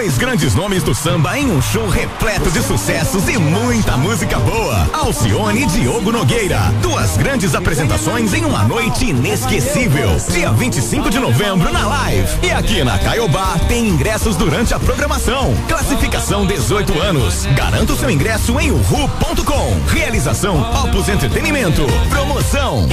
Dois 0.00 0.16
grandes 0.16 0.54
nomes 0.54 0.82
do 0.82 0.94
samba 0.94 1.38
em 1.38 1.50
um 1.50 1.60
show 1.60 1.86
repleto 1.86 2.50
de 2.50 2.62
sucessos 2.62 3.28
e 3.28 3.36
muita 3.36 3.98
música 3.98 4.38
boa. 4.38 4.88
Alcione 4.94 5.64
e 5.64 5.66
Diogo 5.66 6.10
Nogueira. 6.10 6.58
Duas 6.80 7.18
grandes 7.18 7.54
apresentações 7.54 8.32
em 8.32 8.46
uma 8.46 8.64
noite 8.64 9.10
inesquecível. 9.10 10.16
Dia 10.30 10.52
25 10.52 11.10
de 11.10 11.18
novembro 11.18 11.70
na 11.70 11.86
live. 11.86 12.28
E 12.42 12.50
aqui 12.50 12.82
na 12.82 12.98
Caiobá 12.98 13.58
tem 13.68 13.88
ingressos 13.88 14.36
durante 14.36 14.72
a 14.72 14.80
programação. 14.80 15.54
Classificação 15.68 16.46
18 16.46 16.98
anos. 16.98 17.44
Garanta 17.54 17.92
o 17.92 17.96
seu 17.96 18.08
ingresso 18.08 18.58
em 18.58 18.70
uhu.com. 18.70 19.80
Realização 19.92 20.62
Opus 20.82 21.10
Entretenimento. 21.10 21.84
Promoção. 22.08 22.88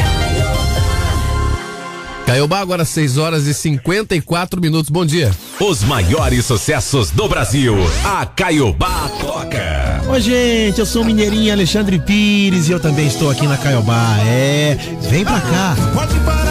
Caiobá, 2.28 2.59
agora 2.59 2.84
6 2.84 3.17
horas 3.17 3.47
e 3.47 3.53
54 3.53 4.59
minutos. 4.59 4.89
Bom 4.89 5.05
dia. 5.05 5.32
Os 5.61 5.82
maiores 5.82 6.45
sucessos 6.45 7.09
do 7.09 7.25
Brasil. 7.25 7.73
A 8.03 8.25
Caiobá 8.25 9.09
toca. 9.21 10.01
Oi, 10.09 10.19
gente, 10.19 10.78
eu 10.78 10.86
sou 10.86 11.03
o 11.03 11.05
Mineirinho 11.05 11.53
Alexandre 11.53 11.97
Pires 11.99 12.67
e 12.67 12.73
eu 12.73 12.82
também 12.82 13.07
estou 13.07 13.30
aqui 13.30 13.47
na 13.47 13.55
Caiobá. 13.55 14.17
É, 14.25 14.78
vem 15.09 15.23
pra 15.23 15.39
cá. 15.39 15.73
Pode 15.93 16.19
parar, 16.19 16.47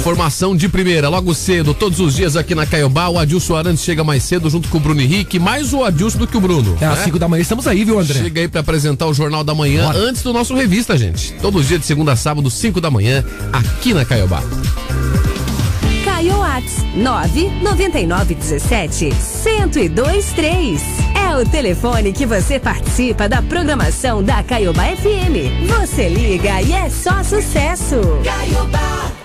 Informação 0.00 0.56
de 0.56 0.66
primeira, 0.66 1.10
logo 1.10 1.34
cedo, 1.34 1.74
todos 1.74 2.00
os 2.00 2.16
dias 2.16 2.34
aqui 2.34 2.54
na 2.54 2.64
Caiobá, 2.64 3.08
o 3.08 3.18
Adilson 3.18 3.54
Arantes 3.54 3.84
chega 3.84 4.02
mais 4.02 4.22
cedo 4.22 4.48
junto 4.48 4.66
com 4.70 4.78
o 4.78 4.80
Bruno 4.80 4.98
Henrique, 4.98 5.38
mais 5.38 5.74
o 5.74 5.84
Adilson 5.84 6.20
do 6.20 6.26
que 6.26 6.38
o 6.38 6.40
Bruno. 6.40 6.74
É, 6.80 6.86
às 6.86 7.00
5 7.00 7.18
da 7.18 7.28
manhã 7.28 7.42
estamos 7.42 7.66
aí, 7.66 7.84
viu, 7.84 7.98
André? 7.98 8.18
Chega 8.18 8.40
aí 8.40 8.48
pra 8.48 8.62
apresentar 8.62 9.06
o 9.06 9.12
Jornal 9.12 9.44
da 9.44 9.54
Manhã 9.54 9.92
antes 9.94 10.22
do 10.22 10.32
nosso 10.32 10.54
revista, 10.54 10.96
gente. 10.96 11.34
Todos 11.34 11.60
os 11.60 11.68
dias 11.68 11.80
de 11.80 11.86
segunda 11.86 12.12
a 12.12 12.16
sábado, 12.16 12.50
5 12.50 12.80
da 12.80 12.90
manhã, 12.90 13.22
aqui 13.52 13.92
na 13.92 14.06
Caiobá. 14.06 14.42
Caio 16.02 16.38
Whats 16.38 16.76
99917 16.96 19.12
1023. 19.44 20.80
É 21.14 21.36
o 21.36 21.46
telefone 21.46 22.14
que 22.14 22.24
você 22.24 22.58
participa 22.58 23.28
da 23.28 23.42
programação 23.42 24.22
da 24.22 24.42
Caiobá 24.42 24.84
FM. 24.96 25.68
Você 25.78 26.08
liga 26.08 26.62
e 26.62 26.72
é 26.72 26.88
só 26.88 27.22
sucesso. 27.22 27.96
Caiobá. 28.24 29.19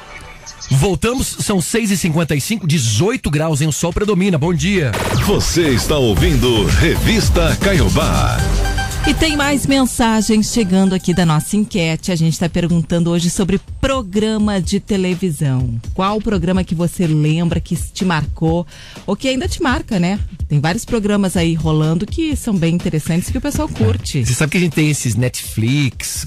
Voltamos, 0.72 1.28
são 1.40 1.60
6h55, 1.60 2.66
18 2.66 3.30
graus 3.30 3.62
em 3.62 3.68
o 3.68 3.72
sol 3.72 3.94
predomina. 3.94 4.38
Bom 4.38 4.54
dia. 4.54 4.92
Você 5.26 5.70
está 5.70 5.98
ouvindo 5.98 6.66
Revista 6.66 7.56
Caiobá. 7.58 8.38
E 9.08 9.14
tem 9.14 9.38
mais 9.38 9.68
mensagens 9.68 10.52
chegando 10.52 10.96
aqui 10.96 11.14
da 11.14 11.28
nossa 11.28 11.56
enquete. 11.56 12.12
A 12.12 12.16
gente 12.16 12.34
está 12.34 12.50
perguntando 12.50 13.12
hoje 13.12 13.30
sobre 13.30 13.60
programa 13.80 14.60
de 14.60 14.80
televisão. 14.80 15.80
Qual 15.94 16.20
programa 16.20 16.64
que 16.64 16.74
você 16.74 17.06
lembra 17.06 17.60
que 17.60 17.76
te 17.76 18.04
marcou 18.04 18.66
ou 19.06 19.16
que 19.16 19.28
ainda 19.28 19.48
te 19.48 19.62
marca, 19.62 20.00
né? 20.00 20.20
Tem 20.48 20.60
vários 20.60 20.86
programas 20.86 21.38
aí 21.38 21.54
rolando 21.54 22.04
que 22.08 22.36
são 22.36 22.56
bem 22.56 22.74
interessantes 22.74 23.30
que 23.30 23.38
o 23.38 23.42
pessoal 23.42 23.70
curte. 23.70 24.26
Você 24.26 24.34
sabe 24.34 24.54
que 24.54 24.58
a 24.58 24.62
gente 24.62 24.74
tem 24.74 24.90
esses 24.90 25.16
Netflix, 25.16 26.26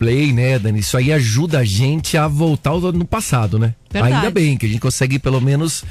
Globoplay, 0.00 0.32
né, 0.32 0.58
Dani? 0.58 0.80
Isso 0.80 0.96
aí 0.96 1.12
ajuda 1.12 1.58
a 1.58 1.64
gente 1.64 2.16
a 2.16 2.26
voltar 2.26 2.70
ao- 2.70 2.80
no 2.92 3.04
passado, 3.04 3.58
né? 3.58 3.74
Verdade. 3.90 4.14
Ainda 4.14 4.30
bem 4.30 4.56
que 4.56 4.64
a 4.64 4.68
gente 4.68 4.80
consegue 4.80 5.18
pelo 5.18 5.40
menos. 5.40 5.84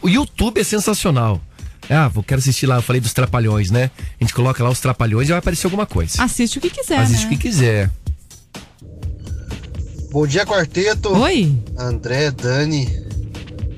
O 0.00 0.08
YouTube 0.08 0.58
é 0.60 0.64
sensacional. 0.64 1.40
Ah, 1.88 2.08
vou 2.08 2.22
quero 2.22 2.38
assistir 2.40 2.66
lá, 2.66 2.76
eu 2.76 2.82
falei 2.82 3.00
dos 3.00 3.12
Trapalhões, 3.12 3.70
né? 3.70 3.90
A 4.18 4.24
gente 4.24 4.32
coloca 4.32 4.62
lá 4.64 4.70
os 4.70 4.80
Trapalhões 4.80 5.28
e 5.28 5.32
vai 5.32 5.38
aparecer 5.38 5.66
alguma 5.66 5.84
coisa. 5.86 6.22
Assiste 6.22 6.58
o 6.58 6.60
que 6.60 6.70
quiser, 6.70 6.98
Assiste 7.00 7.22
né? 7.22 7.26
o 7.26 7.30
que 7.30 7.36
quiser. 7.36 7.90
Bom 10.10 10.26
dia, 10.26 10.46
quarteto. 10.46 11.10
Oi. 11.10 11.54
André, 11.78 12.30
Dani, 12.30 12.88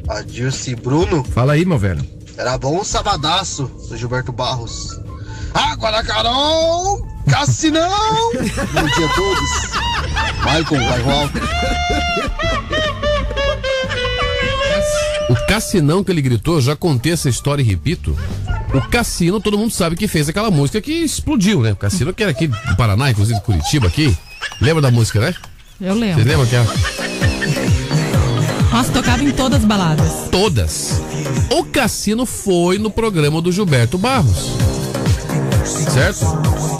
Adilson 0.09 0.71
e 0.71 0.75
Bruno. 0.77 1.25
Fala 1.25 1.55
aí, 1.55 1.65
meu 1.65 1.79
velho. 1.79 2.07
Era 2.37 2.57
bom 2.57 2.81
um 2.81 2.85
sabadaço 2.85 3.65
do 3.89 3.97
Gilberto 3.97 4.33
Barros. 4.33 4.99
Água 5.53 5.91
na 5.91 6.03
Carol! 6.03 7.07
Cassinão! 7.29 8.33
Bom 8.33 8.87
dia 8.97 9.07
a 9.07 9.15
todos. 9.15 9.51
Michael, 10.39 10.89
vai 10.89 11.13
alto. 11.13 11.41
O 15.31 15.47
Cassinão 15.47 16.03
que 16.05 16.11
ele 16.11 16.21
gritou, 16.21 16.61
já 16.61 16.77
contei 16.77 17.13
essa 17.13 17.29
história 17.29 17.63
e 17.63 17.65
repito. 17.65 18.17
O 18.75 18.81
Cassino, 18.89 19.41
todo 19.41 19.57
mundo 19.59 19.71
sabe 19.73 19.97
que 19.97 20.09
fez 20.09 20.29
aquela 20.29 20.51
música 20.51 20.81
que 20.81 20.93
explodiu, 20.93 21.61
né? 21.61 21.73
O 21.73 21.77
Cassino 21.77 22.13
que 22.13 22.23
era 22.23 22.33
aqui 22.33 22.49
do 22.49 22.77
Paraná, 22.77 23.11
inclusive 23.11 23.39
de 23.39 23.45
Curitiba 23.45 23.87
aqui. 23.87 24.17
Lembra 24.61 24.83
da 24.83 24.91
música, 24.91 25.21
né? 25.21 25.35
Eu 25.81 25.95
lembro. 25.95 26.23
Vocês 26.23 26.27
lembram 26.27 26.47
que 26.47 26.57
é? 26.57 26.65
Nossa, 28.73 28.93
tocava 28.93 29.23
em 29.23 29.31
todas 29.31 29.61
as 29.61 29.65
baladas. 29.65 30.13
Todas. 30.31 31.03
O 31.51 31.65
Cassino 31.65 32.25
foi 32.25 32.79
no 32.79 32.91
programa 32.91 33.41
do 33.41 33.53
Gilberto 33.53 33.99
Barros. 33.99 34.72
Certo? 35.65 36.27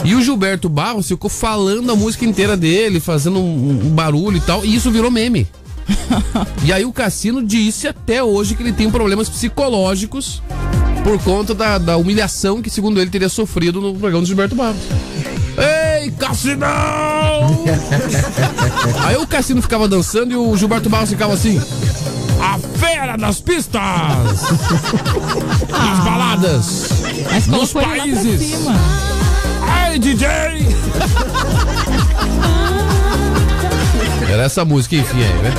E 0.03 0.15
o 0.15 0.21
Gilberto 0.21 0.67
Barros 0.67 1.07
ficou 1.07 1.29
falando 1.29 1.91
a 1.91 1.95
música 1.95 2.25
inteira 2.25 2.57
dele, 2.57 2.99
fazendo 2.99 3.39
um, 3.39 3.85
um 3.85 3.89
barulho 3.89 4.37
e 4.37 4.41
tal, 4.41 4.65
e 4.65 4.75
isso 4.75 4.91
virou 4.91 5.09
meme. 5.09 5.47
e 6.63 6.71
aí 6.71 6.85
o 6.85 6.93
Cassino 6.93 7.43
disse 7.43 7.87
até 7.87 8.23
hoje 8.23 8.55
que 8.55 8.63
ele 8.63 8.71
tem 8.71 8.89
problemas 8.89 9.27
psicológicos 9.27 10.41
Por 11.03 11.21
conta 11.21 11.53
da, 11.53 11.77
da 11.77 11.97
humilhação 11.97 12.61
que, 12.61 12.69
segundo 12.69 13.01
ele, 13.01 13.09
teria 13.09 13.27
sofrido 13.27 13.81
no 13.81 13.93
programa 13.93 14.21
do 14.21 14.27
Gilberto 14.27 14.55
Barros. 14.55 14.77
Ei, 15.57 16.09
Cassinão! 16.11 16.69
Aí 19.05 19.17
o 19.17 19.27
Cassino 19.27 19.61
ficava 19.61 19.87
dançando 19.87 20.31
e 20.31 20.35
o 20.35 20.55
Gilberto 20.55 20.89
Barros 20.89 21.09
ficava 21.09 21.33
assim. 21.33 21.61
A 22.41 22.57
fera 22.77 23.17
das 23.17 23.41
pistas! 23.41 23.73
Nas 25.69 26.03
baladas! 26.03 26.89
Mas 27.25 27.47
nos 27.47 27.73
países! 27.73 28.53
Ai, 29.61 29.99
DJ! 29.99 30.27
Era 34.29 34.43
essa 34.43 34.65
música, 34.65 34.95
enfim, 34.95 35.21
aí, 35.21 35.33
né? 35.43 35.53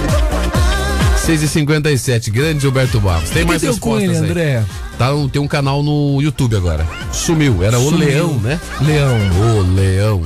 6h57, 1.24 2.30
grande 2.30 2.60
Gilberto 2.60 3.00
Barros. 3.00 3.30
Tem 3.30 3.42
que 3.42 3.48
mais 3.48 3.62
deu 3.62 3.76
com 3.78 3.94
respostas 3.94 4.16
ele, 4.16 4.24
aí. 4.24 4.30
André? 4.30 4.64
Tá, 4.98 5.08
tem 5.32 5.40
um 5.40 5.48
canal 5.48 5.82
no 5.82 6.20
YouTube 6.20 6.56
agora. 6.56 6.86
Sumiu, 7.12 7.62
era 7.62 7.78
o 7.78 7.90
Sumiu. 7.90 8.06
Leão, 8.06 8.34
né? 8.40 8.60
Leão. 8.80 9.18
O 9.40 9.74
Leão. 9.74 10.22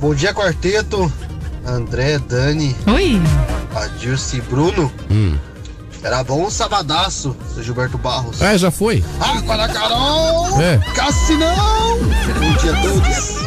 Bom 0.00 0.14
dia, 0.14 0.34
quarteto. 0.34 1.10
André, 1.66 2.18
Dani, 2.18 2.76
Oi. 2.86 3.18
Adilce 3.74 4.36
e 4.36 4.40
Bruno. 4.42 4.92
Hum. 5.10 5.34
Era 6.04 6.22
bom 6.22 6.44
o 6.44 6.50
sabadaço 6.50 7.34
do 7.54 7.62
Gilberto 7.62 7.96
Barros. 7.96 8.40
Ah, 8.42 8.56
já 8.58 8.70
foi? 8.70 9.02
Água 9.18 9.56
da 9.56 9.68
Carol! 9.68 10.60
É. 10.60 10.76
Cassinão! 10.94 11.56
Bom 11.98 12.52
dia 12.60 12.72
a 12.76 12.82
todos. 12.82 13.44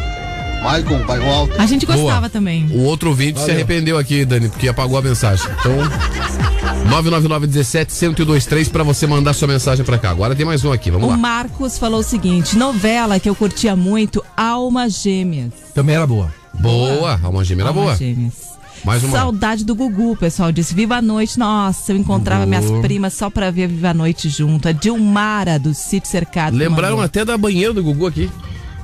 Maicon, 0.63 1.05
bairro 1.05 1.31
alto. 1.31 1.53
A 1.61 1.67
gente 1.67 1.85
gostava 1.85 2.21
Boa. 2.21 2.29
também. 2.29 2.65
O 2.71 2.81
outro 2.83 3.09
ouvinte 3.09 3.37
se 3.39 3.41
Valeu. 3.45 3.55
arrependeu 3.57 3.95
aqui, 3.97 4.25
Dani, 4.25 4.49
porque 4.49 4.67
apagou 4.67 4.97
a 4.97 5.01
mensagem. 5.03 5.45
Então, 5.59 5.71
999-17-1023 6.89 8.69
pra 8.71 8.83
você 8.83 9.05
mandar 9.05 9.33
sua 9.33 9.47
mensagem 9.47 9.85
pra 9.85 9.99
cá. 9.99 10.09
Agora 10.09 10.35
tem 10.35 10.45
mais 10.45 10.65
um 10.65 10.71
aqui, 10.71 10.89
vamos 10.89 11.07
O 11.07 11.11
lá. 11.11 11.17
Marcos 11.17 11.77
falou 11.77 11.99
o 11.99 12.03
seguinte: 12.03 12.57
novela 12.57 13.19
que 13.19 13.29
eu 13.29 13.35
curtia 13.35 13.75
muito, 13.75 14.23
Alma 14.35 14.89
Gêmeas. 14.89 15.51
Também 15.75 15.95
era 15.95 16.07
boa. 16.07 16.33
Boa, 16.55 17.19
Alma 17.23 17.43
Gêmea 17.43 17.61
era 17.63 17.69
Alma 17.69 17.81
boa. 17.83 17.95
Gêmeas. 17.95 18.46
Mais 18.88 19.03
uma. 19.03 19.17
Saudade 19.17 19.65
do 19.65 19.75
Gugu, 19.75 20.13
o 20.13 20.15
pessoal 20.15 20.49
disse. 20.49 20.73
Viva 20.73 20.95
a 20.95 21.01
noite. 21.01 21.38
Nossa, 21.38 21.91
eu 21.91 21.97
encontrava 21.97 22.45
Gugu. 22.45 22.57
minhas 22.57 22.81
primas 22.81 23.13
só 23.13 23.29
pra 23.29 23.51
ver 23.51 23.67
Viva 23.67 23.89
a 23.89 23.93
Noite 23.93 24.29
junto. 24.29 24.69
A 24.69 24.71
Dilmara, 24.71 25.59
do 25.59 25.73
Sítio 25.73 26.09
Cercado. 26.09 26.55
Lembraram 26.55 27.01
até 27.01 27.25
da 27.25 27.38
banheira 27.38 27.73
do 27.73 27.83
Gugu 27.83 28.07
aqui. 28.07 28.31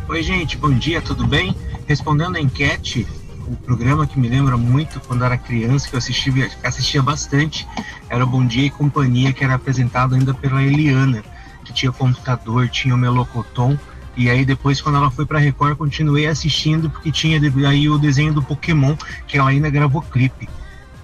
Oi, 0.09 0.21
gente, 0.21 0.57
bom 0.57 0.71
dia, 0.71 1.01
tudo 1.01 1.25
bem? 1.25 1.55
Respondendo 1.87 2.35
a 2.35 2.41
enquete, 2.41 3.07
o 3.47 3.55
programa 3.55 4.05
que 4.05 4.19
me 4.19 4.27
lembra 4.27 4.57
muito 4.57 4.99
quando 5.07 5.21
eu 5.21 5.27
era 5.27 5.37
criança, 5.37 5.87
que 5.87 5.95
eu 5.95 5.99
assistia, 5.99 6.51
assistia 6.61 7.01
bastante, 7.01 7.65
era 8.09 8.25
o 8.25 8.27
Bom 8.27 8.45
Dia 8.45 8.65
e 8.65 8.69
Companhia, 8.69 9.31
que 9.31 9.41
era 9.41 9.53
apresentado 9.53 10.15
ainda 10.15 10.33
pela 10.33 10.61
Eliana, 10.61 11.23
que 11.63 11.71
tinha 11.71 11.93
computador, 11.93 12.67
tinha 12.67 12.93
o 12.93 12.97
Melocoton. 12.97 13.77
E 14.15 14.29
aí 14.29 14.45
depois, 14.45 14.79
quando 14.79 14.97
ela 14.97 15.09
foi 15.09 15.25
pra 15.25 15.39
Record, 15.39 15.75
continuei 15.77 16.27
assistindo, 16.27 16.89
porque 16.89 17.11
tinha 17.11 17.39
aí 17.67 17.89
o 17.89 17.97
desenho 17.97 18.33
do 18.33 18.41
Pokémon, 18.41 18.95
que 19.27 19.37
ela 19.37 19.49
ainda 19.49 19.69
gravou 19.69 20.01
clipe. 20.01 20.47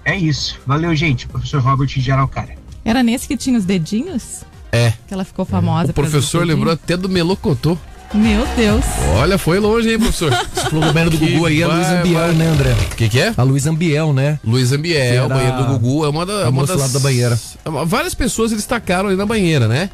É 0.04 0.16
isso. 0.16 0.58
Valeu, 0.66 0.94
gente. 0.94 1.26
Professor 1.26 1.60
Robert 1.60 1.88
de 1.88 2.12
Araucária. 2.12 2.56
Era 2.84 3.02
nesse 3.02 3.28
que 3.28 3.36
tinha 3.36 3.58
os 3.58 3.64
dedinhos? 3.64 4.42
É. 4.72 4.92
Que 5.06 5.14
ela 5.14 5.24
ficou 5.24 5.44
famosa. 5.44 5.90
O 5.90 5.94
professor 5.94 6.46
lembrou 6.46 6.72
até 6.72 6.96
do 6.96 7.08
Melocotô. 7.08 7.76
Meu 8.12 8.44
Deus. 8.56 8.84
Olha, 9.16 9.38
foi 9.38 9.60
longe, 9.60 9.90
hein, 9.90 9.98
professor? 9.98 10.32
Falou 10.68 10.86
do 10.86 10.92
banheiro 10.92 11.10
do 11.10 11.18
Gugu 11.18 11.46
aí, 11.46 11.62
a 11.62 11.68
vai, 11.68 11.76
Luiz 11.76 11.88
Ambiel, 11.88 12.20
vai. 12.20 12.32
né, 12.32 12.46
André? 12.48 12.72
O 12.72 12.96
que, 12.96 13.08
que 13.08 13.20
é? 13.20 13.34
A 13.36 13.42
Luiz 13.42 13.66
Ambiel, 13.66 14.12
né? 14.12 14.40
Luiz 14.44 14.72
Ambiel, 14.72 15.26
o 15.26 15.28
banheiro 15.28 15.56
do 15.58 15.64
Gugu 15.66 16.04
é 16.04 16.08
uma, 16.08 16.26
da, 16.26 16.46
a 16.46 16.48
uma 16.48 16.66
das... 16.66 16.76
lá 16.76 16.88
da 16.88 16.98
banheira. 16.98 17.38
Várias 17.86 18.14
pessoas 18.14 18.50
eles 18.50 18.66
tacaram 18.66 19.08
ali 19.08 19.16
na 19.16 19.26
banheira, 19.26 19.68
né? 19.68 19.90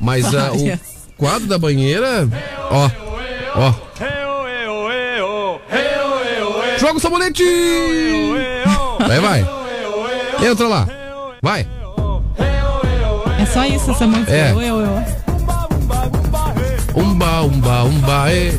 Mas 0.00 0.24
ah, 0.34 0.52
o. 0.54 0.97
quadro 1.18 1.46
da 1.48 1.58
banheira, 1.58 2.26
ó, 2.70 2.88
ó. 3.56 3.74
Joga 6.78 6.96
o 6.96 7.00
sabonete! 7.00 7.42
Vai, 9.06 9.20
vai. 9.20 9.46
Entra 10.48 10.68
lá. 10.68 10.88
Vai. 11.42 11.66
É 13.40 13.46
só 13.46 13.64
isso 13.66 13.90
essa 13.90 14.06
música. 14.06 14.30
É. 14.32 14.52
Eu, 14.52 14.62
eu, 14.62 14.80
eu. 14.80 15.02
Umba, 16.94 17.42
umba, 17.42 17.84
umba, 17.84 18.30
é. 18.32 18.52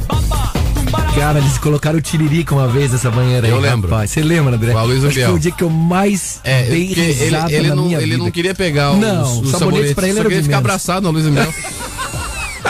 Cara, 1.15 1.39
eles 1.39 1.57
colocaram 1.57 1.97
o 1.97 2.01
tiririca 2.01 2.53
uma 2.53 2.67
vez 2.67 2.91
nessa 2.91 3.09
banheira 3.09 3.47
aí. 3.47 3.51
Eu 3.53 3.59
lembro. 3.59 3.89
Você 3.89 4.21
lembra, 4.21 4.55
André? 4.55 4.71
Com 4.73 4.77
a 4.79 4.83
Luiz 4.83 5.03
Acho 5.03 5.07
que 5.13 5.19
Ambiel. 5.21 5.27
foi 5.29 5.37
o 5.37 5.39
dia 5.39 5.51
que 5.51 5.63
eu 5.63 5.69
mais 5.69 6.39
É, 6.43 6.63
dei 6.63 6.91
ele, 6.91 7.01
ele 7.49 7.67
na 7.69 7.75
não, 7.75 7.85
minha 7.85 7.97
ele 7.97 8.11
vida. 8.11 8.17
não 8.23 8.31
queria 8.31 8.55
pegar 8.55 8.91
os, 8.91 8.99
Não, 8.99 9.21
os 9.23 9.27
sabonete 9.51 9.57
sabonetes, 9.59 9.93
pra 9.93 10.03
ele 10.07 10.13
só 10.13 10.19
era 10.21 10.29
queria 10.29 10.43
ficar 10.43 10.57
menos. 10.57 10.65
abraçado 10.65 11.03
na 11.03 11.09
Luiz 11.09 11.25
Mel. 11.25 11.53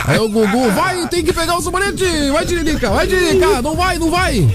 Aí 0.06 0.18
o 0.18 0.28
Gugu, 0.28 0.70
vai, 0.70 1.06
tem 1.08 1.24
que 1.24 1.32
pegar 1.32 1.56
o 1.56 1.62
sabonete, 1.62 2.04
vai 2.32 2.46
Tiririca, 2.46 2.90
vai 2.90 3.06
Tiririca, 3.06 3.62
não 3.62 3.76
vai, 3.76 3.98
não 3.98 4.10
vai. 4.10 4.48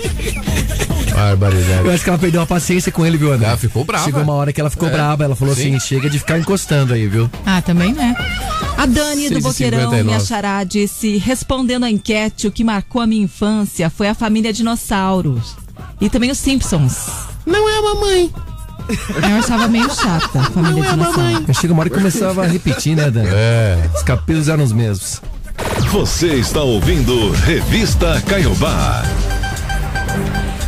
Barbaridade. 1.14 1.86
Eu 1.88 1.92
acho 1.92 2.04
que 2.04 2.10
ela 2.10 2.20
perdeu 2.20 2.42
a 2.42 2.46
paciência 2.46 2.92
com 2.92 3.06
ele, 3.06 3.18
viu, 3.18 3.32
André? 3.32 3.48
Ela 3.48 3.58
ficou 3.58 3.86
brava. 3.86 4.04
Chegou 4.04 4.22
uma 4.22 4.34
hora 4.34 4.52
que 4.52 4.60
ela 4.60 4.70
ficou 4.70 4.90
É. 4.90 4.92
brava. 4.92 5.24
Ela 5.24 5.36
falou 5.36 5.56
Sim. 5.56 5.76
assim: 5.76 5.80
chega 5.80 6.10
de 6.10 6.20
ficar 6.20 6.38
encostando 6.38 6.94
aí, 6.94 7.08
viu? 7.08 7.30
Ah, 7.46 7.62
também, 7.62 7.94
né? 7.94 8.14
A 8.78 8.86
Dani 8.86 9.30
do 9.30 9.40
6h59. 9.40 9.42
Boqueirão, 9.42 10.04
minha 10.04 10.20
xará, 10.20 10.64
disse: 10.66 11.18
respondendo 11.18 11.86
à 11.86 11.90
enquete, 11.90 12.48
o 12.48 12.52
que 12.52 12.64
marcou 12.66 13.02
a 13.02 13.08
minha 13.08 13.24
infância 13.24 13.90
foi 13.90 14.10
a 14.10 14.14
família 14.14 14.52
Dinossauros. 14.52 15.56
E 16.02 16.10
também 16.10 16.32
os 16.32 16.38
Simpsons. 16.38 17.08
Não 17.46 17.70
é 17.70 17.78
a 17.78 17.82
mamãe. 17.82 18.34
Eu 18.88 19.38
achava 19.38 19.68
meio 19.68 19.90
chata 19.94 20.40
a 20.40 20.44
família 20.44 20.84
dinossauro. 20.90 21.46
Aí 21.48 21.54
Chega 21.54 21.74
uma 21.74 21.82
hora 21.82 21.90
que 21.90 21.96
começava 21.96 22.44
a 22.44 22.48
repetir, 22.48 22.96
né, 22.96 23.10
Dan? 23.10 23.24
É. 23.26 23.90
Os 23.96 24.04
capelos 24.04 24.48
eram 24.48 24.64
os 24.64 24.72
mesmos. 24.72 25.22
Você 25.92 26.36
está 26.36 26.62
ouvindo 26.62 27.32
Revista 27.32 28.22
Caiobá. 28.28 29.04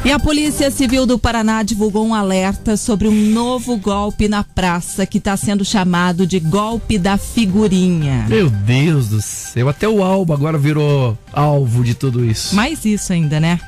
E 0.05 0.11
a 0.11 0.17
Polícia 0.17 0.71
Civil 0.71 1.05
do 1.05 1.19
Paraná 1.19 1.63
divulgou 1.63 2.07
um 2.07 2.13
alerta 2.13 2.77
sobre 2.77 3.09
um 3.09 3.11
novo 3.11 3.75
golpe 3.75 4.29
na 4.29 4.41
praça 4.41 5.05
que 5.05 5.17
está 5.17 5.35
sendo 5.35 5.65
chamado 5.65 6.25
de 6.25 6.39
golpe 6.39 6.97
da 6.97 7.17
figurinha. 7.17 8.25
Meu 8.29 8.49
Deus 8.49 9.09
do 9.09 9.21
céu. 9.21 9.67
Até 9.67 9.87
o 9.89 10.01
Alba 10.01 10.33
agora 10.33 10.57
virou 10.57 11.17
alvo 11.33 11.83
de 11.83 11.93
tudo 11.93 12.23
isso. 12.23 12.55
Mais 12.55 12.85
isso 12.85 13.11
ainda, 13.11 13.39
né? 13.39 13.59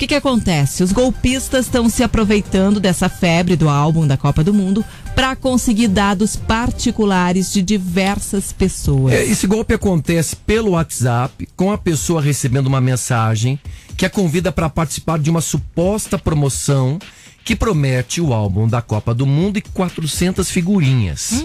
O 0.00 0.02
que, 0.02 0.06
que 0.06 0.14
acontece? 0.14 0.82
Os 0.82 0.92
golpistas 0.92 1.66
estão 1.66 1.86
se 1.90 2.02
aproveitando 2.02 2.80
dessa 2.80 3.06
febre 3.06 3.54
do 3.54 3.68
álbum 3.68 4.06
da 4.06 4.16
Copa 4.16 4.42
do 4.42 4.54
Mundo 4.54 4.82
para 5.14 5.36
conseguir 5.36 5.88
dados 5.88 6.36
particulares 6.36 7.52
de 7.52 7.60
diversas 7.60 8.50
pessoas. 8.50 9.12
É, 9.12 9.22
esse 9.22 9.46
golpe 9.46 9.74
acontece 9.74 10.34
pelo 10.34 10.70
WhatsApp, 10.70 11.46
com 11.54 11.70
a 11.70 11.76
pessoa 11.76 12.22
recebendo 12.22 12.66
uma 12.66 12.80
mensagem 12.80 13.60
que 13.94 14.06
a 14.06 14.08
convida 14.08 14.50
para 14.50 14.70
participar 14.70 15.18
de 15.18 15.28
uma 15.28 15.42
suposta 15.42 16.18
promoção 16.18 16.98
que 17.44 17.54
promete 17.54 18.22
o 18.22 18.32
álbum 18.32 18.66
da 18.66 18.80
Copa 18.80 19.12
do 19.12 19.26
Mundo 19.26 19.58
e 19.58 19.60
400 19.60 20.50
figurinhas. 20.50 21.44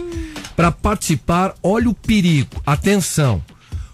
Para 0.56 0.72
participar, 0.72 1.53
olha 1.62 1.89
o 1.89 1.93
perigo. 1.93 2.62
Atenção. 2.66 3.43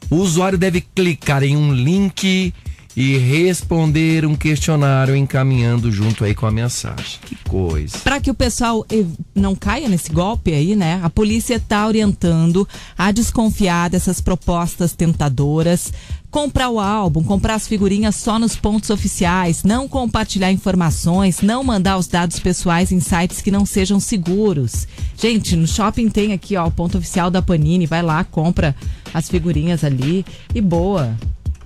O 0.07 0.17
usuário 0.17 0.59
deve 0.59 0.81
clicar 0.81 1.41
em 1.41 1.57
um 1.57 1.73
link 1.73 2.53
e 2.95 3.17
responder 3.17 4.25
um 4.25 4.35
questionário 4.35 5.15
encaminhando 5.15 5.91
junto 5.91 6.23
aí 6.23 6.35
com 6.35 6.45
a 6.45 6.51
mensagem. 6.51 7.19
Que 7.25 7.35
coisa. 7.47 7.97
Para 7.99 8.19
que 8.19 8.29
o 8.29 8.33
pessoal 8.33 8.85
não 9.33 9.55
caia 9.55 9.87
nesse 9.87 10.11
golpe 10.11 10.53
aí, 10.53 10.75
né? 10.75 10.99
A 11.03 11.09
polícia 11.09 11.55
está 11.55 11.87
orientando 11.87 12.67
a 12.97 13.11
desconfiar 13.11 13.89
dessas 13.89 14.19
propostas 14.19 14.93
tentadoras. 14.93 15.93
Comprar 16.29 16.69
o 16.69 16.79
álbum, 16.79 17.21
comprar 17.23 17.55
as 17.55 17.67
figurinhas 17.67 18.15
só 18.15 18.39
nos 18.39 18.55
pontos 18.55 18.89
oficiais, 18.89 19.63
não 19.65 19.85
compartilhar 19.85 20.49
informações, 20.49 21.41
não 21.41 21.61
mandar 21.61 21.97
os 21.97 22.07
dados 22.07 22.39
pessoais 22.39 22.89
em 22.89 23.01
sites 23.01 23.41
que 23.41 23.51
não 23.51 23.65
sejam 23.65 23.99
seguros. 23.99 24.87
Gente, 25.17 25.57
no 25.57 25.67
shopping 25.67 26.07
tem 26.07 26.31
aqui, 26.31 26.55
ó, 26.55 26.67
o 26.67 26.71
ponto 26.71 26.97
oficial 26.97 27.29
da 27.29 27.41
Panini, 27.41 27.85
vai 27.85 28.01
lá, 28.01 28.23
compra 28.23 28.73
as 29.13 29.27
figurinhas 29.27 29.83
ali 29.83 30.25
e 30.55 30.61
boa, 30.61 31.13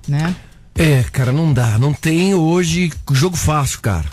né? 0.07 0.35
É, 0.77 1.03
cara, 1.11 1.31
não 1.31 1.53
dá. 1.53 1.77
Não 1.79 1.93
tem 1.93 2.33
hoje 2.33 2.91
jogo 3.11 3.37
fácil, 3.37 3.79
cara. 3.79 4.05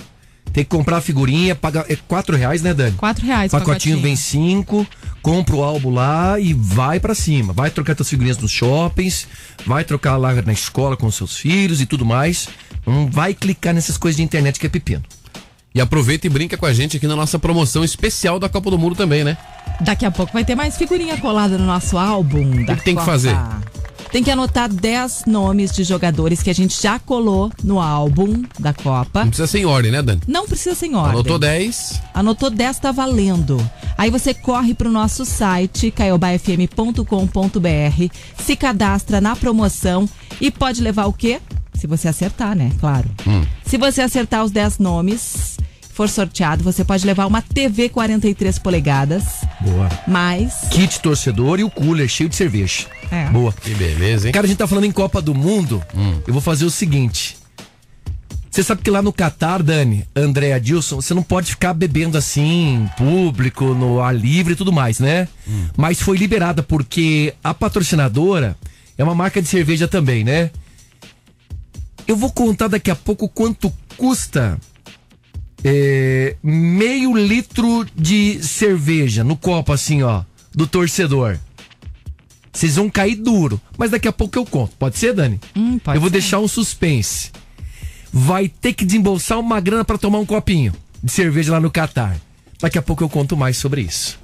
Tem 0.52 0.62
que 0.64 0.70
comprar 0.70 0.98
a 0.98 1.00
figurinha, 1.00 1.54
paga 1.54 1.84
é 1.88 1.96
quatro 1.96 2.36
reais, 2.36 2.60
né, 2.60 2.74
Dani? 2.74 2.94
Quatro 2.96 3.24
reais 3.24 3.50
o 3.50 3.56
Pacotinho 3.58 3.96
pacotinho. 3.96 4.02
vem 4.02 4.14
cinco, 4.16 4.86
compra 5.22 5.56
o 5.56 5.64
álbum 5.64 5.90
lá 5.90 6.38
e 6.38 6.52
vai 6.52 7.00
pra 7.00 7.14
cima. 7.14 7.54
Vai 7.54 7.70
trocar 7.70 7.96
suas 7.96 8.10
figurinhas 8.10 8.36
nos 8.36 8.50
shoppings, 8.50 9.26
vai 9.66 9.82
trocar 9.82 10.18
lá 10.18 10.34
na 10.42 10.52
escola 10.52 10.94
com 10.94 11.10
seus 11.10 11.36
filhos 11.38 11.80
e 11.80 11.86
tudo 11.86 12.04
mais. 12.04 12.48
Não 12.86 13.10
vai 13.10 13.32
clicar 13.32 13.72
nessas 13.72 13.96
coisas 13.96 14.18
de 14.18 14.22
internet 14.22 14.60
que 14.60 14.66
é 14.66 14.68
pepino. 14.68 15.02
E 15.74 15.80
aproveita 15.80 16.26
e 16.26 16.30
brinca 16.30 16.58
com 16.58 16.66
a 16.66 16.72
gente 16.74 16.98
aqui 16.98 17.06
na 17.06 17.16
nossa 17.16 17.38
promoção 17.38 17.82
especial 17.82 18.38
da 18.38 18.46
Copa 18.46 18.70
do 18.70 18.78
Mundo 18.78 18.94
também, 18.94 19.24
né? 19.24 19.38
Daqui 19.80 20.04
a 20.04 20.10
pouco 20.10 20.34
vai 20.34 20.44
ter 20.44 20.54
mais 20.54 20.76
figurinha 20.76 21.16
colada 21.16 21.56
no 21.56 21.64
nosso 21.64 21.96
álbum. 21.96 22.62
da 22.66 22.76
que 22.76 22.84
tem 22.84 22.94
que 22.94 23.04
fazer? 23.04 23.34
Tem 24.12 24.22
que 24.22 24.30
anotar 24.30 24.68
10 24.68 25.22
nomes 25.26 25.72
de 25.72 25.84
jogadores 25.84 26.42
que 26.42 26.50
a 26.50 26.54
gente 26.54 26.80
já 26.80 26.98
colou 26.98 27.50
no 27.64 27.80
álbum 27.80 28.42
da 28.58 28.74
Copa. 28.74 29.20
Não 29.20 29.28
precisa 29.28 29.46
ser 29.46 29.60
em 29.60 29.64
ordem, 29.64 29.90
né, 29.90 30.02
Dani? 30.02 30.20
Não 30.28 30.46
precisa 30.46 30.74
ser 30.74 30.88
em 30.88 30.94
ordem. 30.94 31.12
Anotou 31.12 31.38
10. 31.38 32.02
Anotou 32.12 32.50
10, 32.50 32.78
tá 32.78 32.92
valendo. 32.92 33.58
Aí 33.96 34.10
você 34.10 34.34
corre 34.34 34.74
pro 34.74 34.90
nosso 34.90 35.24
site, 35.24 35.90
caiobafm.com.br, 35.90 38.14
se 38.36 38.54
cadastra 38.54 39.18
na 39.18 39.34
promoção 39.34 40.06
e 40.38 40.50
pode 40.50 40.82
levar 40.82 41.06
o 41.06 41.12
quê? 41.14 41.40
Se 41.72 41.86
você 41.86 42.06
acertar, 42.06 42.54
né? 42.54 42.70
Claro. 42.78 43.08
Hum. 43.26 43.46
Se 43.64 43.78
você 43.78 44.02
acertar 44.02 44.44
os 44.44 44.50
10 44.50 44.78
nomes, 44.78 45.56
for 45.92 46.08
sorteado, 46.08 46.64
você 46.64 46.84
pode 46.84 47.06
levar 47.06 47.26
uma 47.26 47.42
TV 47.42 47.88
43 47.88 48.58
polegadas, 48.58 49.24
Boa. 49.60 49.88
mais 50.08 50.54
Kit 50.70 51.00
torcedor 51.00 51.60
e 51.60 51.64
o 51.64 51.70
cooler 51.70 52.08
cheio 52.08 52.28
de 52.28 52.36
cerveja. 52.36 52.86
É. 53.10 53.26
Boa. 53.26 53.52
Que 53.52 53.74
beleza, 53.74 54.26
hein? 54.26 54.32
Cara, 54.32 54.46
a 54.46 54.48
gente 54.48 54.56
tá 54.56 54.66
falando 54.66 54.84
em 54.84 54.92
Copa 54.92 55.20
do 55.20 55.34
Mundo. 55.34 55.82
Eu 56.26 56.32
vou 56.32 56.40
fazer 56.40 56.64
o 56.64 56.70
seguinte. 56.70 57.36
Você 58.50 58.62
sabe 58.62 58.82
que 58.82 58.90
lá 58.90 59.00
no 59.00 59.12
Catar, 59.12 59.62
Dani, 59.62 60.04
André 60.14 60.52
Adilson, 60.52 60.96
você 60.96 61.14
não 61.14 61.22
pode 61.22 61.50
ficar 61.50 61.72
bebendo 61.72 62.18
assim, 62.18 62.74
em 62.74 62.86
público, 62.98 63.74
no 63.74 64.00
ar 64.00 64.14
livre 64.14 64.52
e 64.52 64.56
tudo 64.56 64.72
mais, 64.72 64.98
né? 64.98 65.26
Mas 65.76 66.00
foi 66.00 66.16
liberada 66.16 66.62
porque 66.62 67.34
a 67.42 67.54
patrocinadora 67.54 68.56
é 68.96 69.04
uma 69.04 69.14
marca 69.14 69.40
de 69.40 69.48
cerveja 69.48 69.88
também, 69.88 70.22
né? 70.24 70.50
Eu 72.06 72.16
vou 72.16 72.30
contar 72.30 72.68
daqui 72.68 72.90
a 72.90 72.96
pouco 72.96 73.28
quanto 73.28 73.72
custa 73.96 74.58
é, 75.64 76.36
meio 76.42 77.16
litro 77.16 77.86
de 77.94 78.42
cerveja 78.42 79.22
no 79.22 79.36
copo, 79.36 79.72
assim, 79.72 80.02
ó, 80.02 80.22
do 80.54 80.66
torcedor. 80.66 81.38
Vocês 82.52 82.76
vão 82.76 82.90
cair 82.90 83.16
duro, 83.16 83.60
mas 83.78 83.90
daqui 83.90 84.06
a 84.06 84.12
pouco 84.12 84.38
eu 84.38 84.44
conto. 84.44 84.72
Pode 84.78 84.98
ser, 84.98 85.14
Dani? 85.14 85.40
Hum, 85.56 85.78
pode 85.78 85.96
eu 85.96 86.00
vou 86.00 86.10
ser. 86.10 86.14
deixar 86.14 86.38
um 86.38 86.48
suspense. 86.48 87.30
Vai 88.12 88.46
ter 88.48 88.74
que 88.74 88.84
desembolsar 88.84 89.38
uma 89.38 89.58
grana 89.58 89.84
pra 89.84 89.96
tomar 89.96 90.18
um 90.18 90.26
copinho 90.26 90.72
de 91.02 91.10
cerveja 91.10 91.52
lá 91.52 91.60
no 91.60 91.70
Catar. 91.70 92.16
Daqui 92.60 92.76
a 92.76 92.82
pouco 92.82 93.02
eu 93.02 93.08
conto 93.08 93.36
mais 93.36 93.56
sobre 93.56 93.80
isso. 93.80 94.20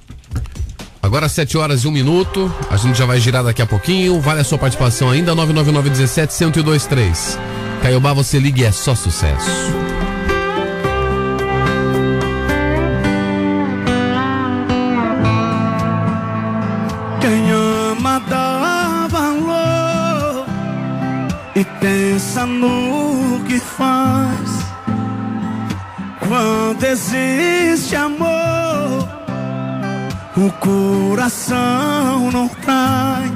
Agora 1.01 1.27
7 1.27 1.57
horas 1.57 1.83
e 1.83 1.87
1 1.87 1.91
minuto. 1.91 2.53
A 2.69 2.77
gente 2.77 2.97
já 2.97 3.05
vai 3.05 3.19
girar 3.19 3.43
daqui 3.43 3.61
a 3.61 3.65
pouquinho. 3.65 4.21
Vale 4.21 4.41
a 4.41 4.43
sua 4.43 4.57
participação 4.57 5.09
ainda. 5.09 5.33
999 5.33 5.89
17 5.89 6.33
1023. 6.43 7.39
Caiobá, 7.81 8.13
você 8.13 8.37
liga 8.37 8.61
e 8.61 8.65
é 8.65 8.71
só 8.71 8.93
sucesso. 8.93 9.49
Pensa 22.19 22.45
no 22.45 23.39
que 23.47 23.57
faz. 23.59 24.49
Quando 26.27 26.83
existe 26.83 27.95
amor, 27.95 29.07
o 30.35 30.51
coração 30.59 32.29
não 32.29 32.49
trai. 32.49 33.31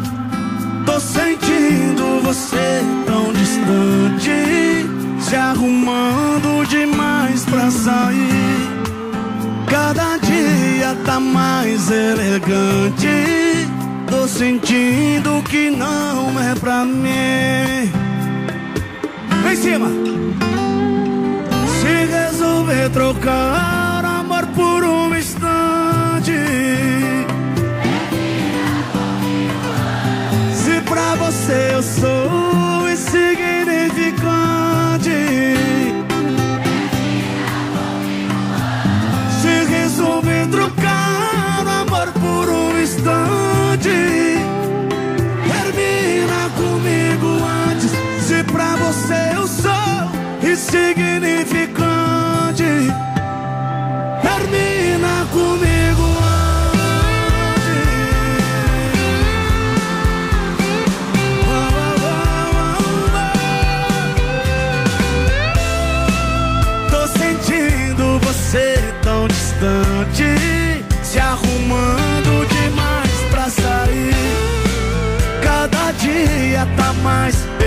Tô 0.86 1.00
sentindo 1.00 2.22
você 2.24 2.82
tão 3.06 3.32
distante, 3.32 4.86
se 5.22 5.36
arrumando 5.36 6.68
demais 6.68 7.46
pra 7.46 7.72
sair. 7.72 8.70
Cada 9.68 10.18
dia 10.18 10.98
tá 11.06 11.22
mais 11.22 11.90
elegante. 11.90 13.66
Tô 14.10 14.28
sentindo 14.28 15.42
que 15.44 15.70
não 15.72 16.38
é 16.38 16.54
pra 16.56 16.84
mim. 16.84 18.03
Em 19.54 19.56
cima. 19.56 19.88
Se 21.80 22.06
resolver 22.06 22.90
trocar 22.90 24.04
amor 24.04 24.48
por 24.48 24.84
um 24.84 25.16
instante. 25.16 26.34
Se 30.56 30.82
pra 30.82 31.14
você 31.14 31.76
eu 31.76 31.84
sou 31.84 32.53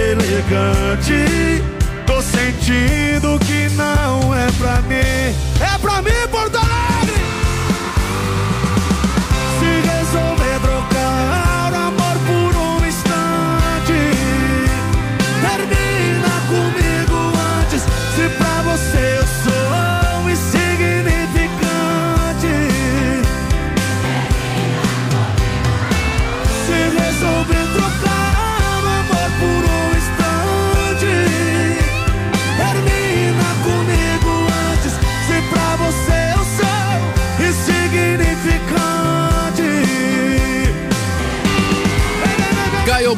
elegante. 0.07 1.62
Tô 2.07 2.22
sentindo 2.22 3.38
que 3.40 3.68
não 3.74 4.34
é 4.34 4.46
pra 4.59 4.80
mim. 4.82 5.45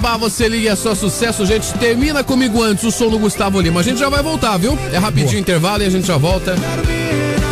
Caiobá, 0.08 0.16
você 0.16 0.48
liga 0.48 0.74
só 0.74 0.94
sucesso, 0.94 1.44
gente. 1.44 1.72
Termina 1.74 2.24
comigo 2.24 2.62
antes 2.62 2.84
o 2.84 2.90
som 2.90 3.10
do 3.10 3.18
Gustavo 3.18 3.60
Lima. 3.60 3.80
A 3.80 3.82
gente 3.82 3.98
já 3.98 4.08
vai 4.08 4.22
voltar, 4.22 4.56
viu? 4.56 4.78
É 4.92 4.96
rapidinho 4.96 5.38
intervalo 5.38 5.82
e 5.82 5.86
a 5.86 5.90
gente 5.90 6.06
já 6.06 6.16
volta. 6.16 6.54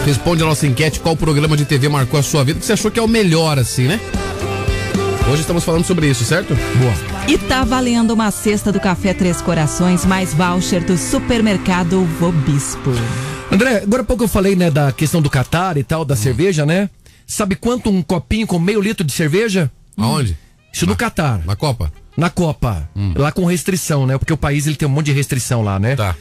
Responde 0.06 0.42
a 0.42 0.46
nossa 0.46 0.66
enquete 0.66 1.00
qual 1.00 1.16
programa 1.16 1.56
de 1.56 1.64
TV 1.64 1.88
marcou 1.88 2.18
a 2.18 2.22
sua 2.22 2.44
vida 2.44 2.60
que 2.60 2.64
você 2.64 2.72
achou 2.72 2.90
que 2.90 2.98
é 2.98 3.02
o 3.02 3.08
melhor, 3.08 3.58
assim, 3.58 3.86
né? 3.86 4.00
Hoje 5.30 5.40
estamos 5.40 5.64
falando 5.64 5.84
sobre 5.84 6.08
isso, 6.08 6.24
certo? 6.24 6.54
Boa. 6.54 7.26
E 7.28 7.36
tá 7.36 7.64
valendo 7.64 8.12
uma 8.12 8.30
cesta 8.30 8.72
do 8.72 8.78
Café 8.78 9.12
Três 9.12 9.40
Corações 9.42 10.06
mais 10.06 10.32
voucher 10.32 10.84
do 10.84 10.96
supermercado 10.96 12.04
Vobispo. 12.18 12.92
André, 13.50 13.82
agora 13.82 14.02
há 14.02 14.06
pouco 14.06 14.24
eu 14.24 14.28
falei, 14.28 14.54
né, 14.54 14.70
da 14.70 14.92
questão 14.92 15.20
do 15.20 15.28
Catar 15.28 15.76
e 15.76 15.82
tal, 15.82 16.04
da 16.04 16.14
cerveja, 16.14 16.64
né? 16.64 16.88
Sabe 17.26 17.56
quanto 17.56 17.90
um 17.90 18.02
copinho 18.02 18.46
com 18.46 18.58
meio 18.58 18.80
litro 18.80 19.04
de 19.04 19.12
cerveja? 19.12 19.70
Aonde? 19.96 20.38
Isso 20.72 20.86
no 20.86 20.94
Catar. 20.94 21.40
Na 21.44 21.56
Copa? 21.56 21.92
Na 22.16 22.30
Copa. 22.30 22.88
Lá 23.14 23.30
com 23.30 23.44
restrição, 23.44 24.06
né? 24.06 24.16
Porque 24.18 24.32
o 24.32 24.36
país 24.36 24.66
ele 24.66 24.76
tem 24.76 24.88
um 24.88 24.90
monte 24.90 25.06
de 25.06 25.12
restrição 25.12 25.62
lá, 25.62 25.78
né? 25.78 25.94
Tá. 25.96 26.14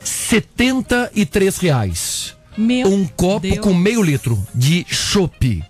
73 0.00 1.58
reais. 1.58 2.34
Meu 2.56 2.86
um 2.88 3.04
copo 3.06 3.40
Deus. 3.40 3.58
com 3.58 3.72
meio 3.74 4.02
litro 4.02 4.38
de 4.54 4.84
chopp. 4.88 5.64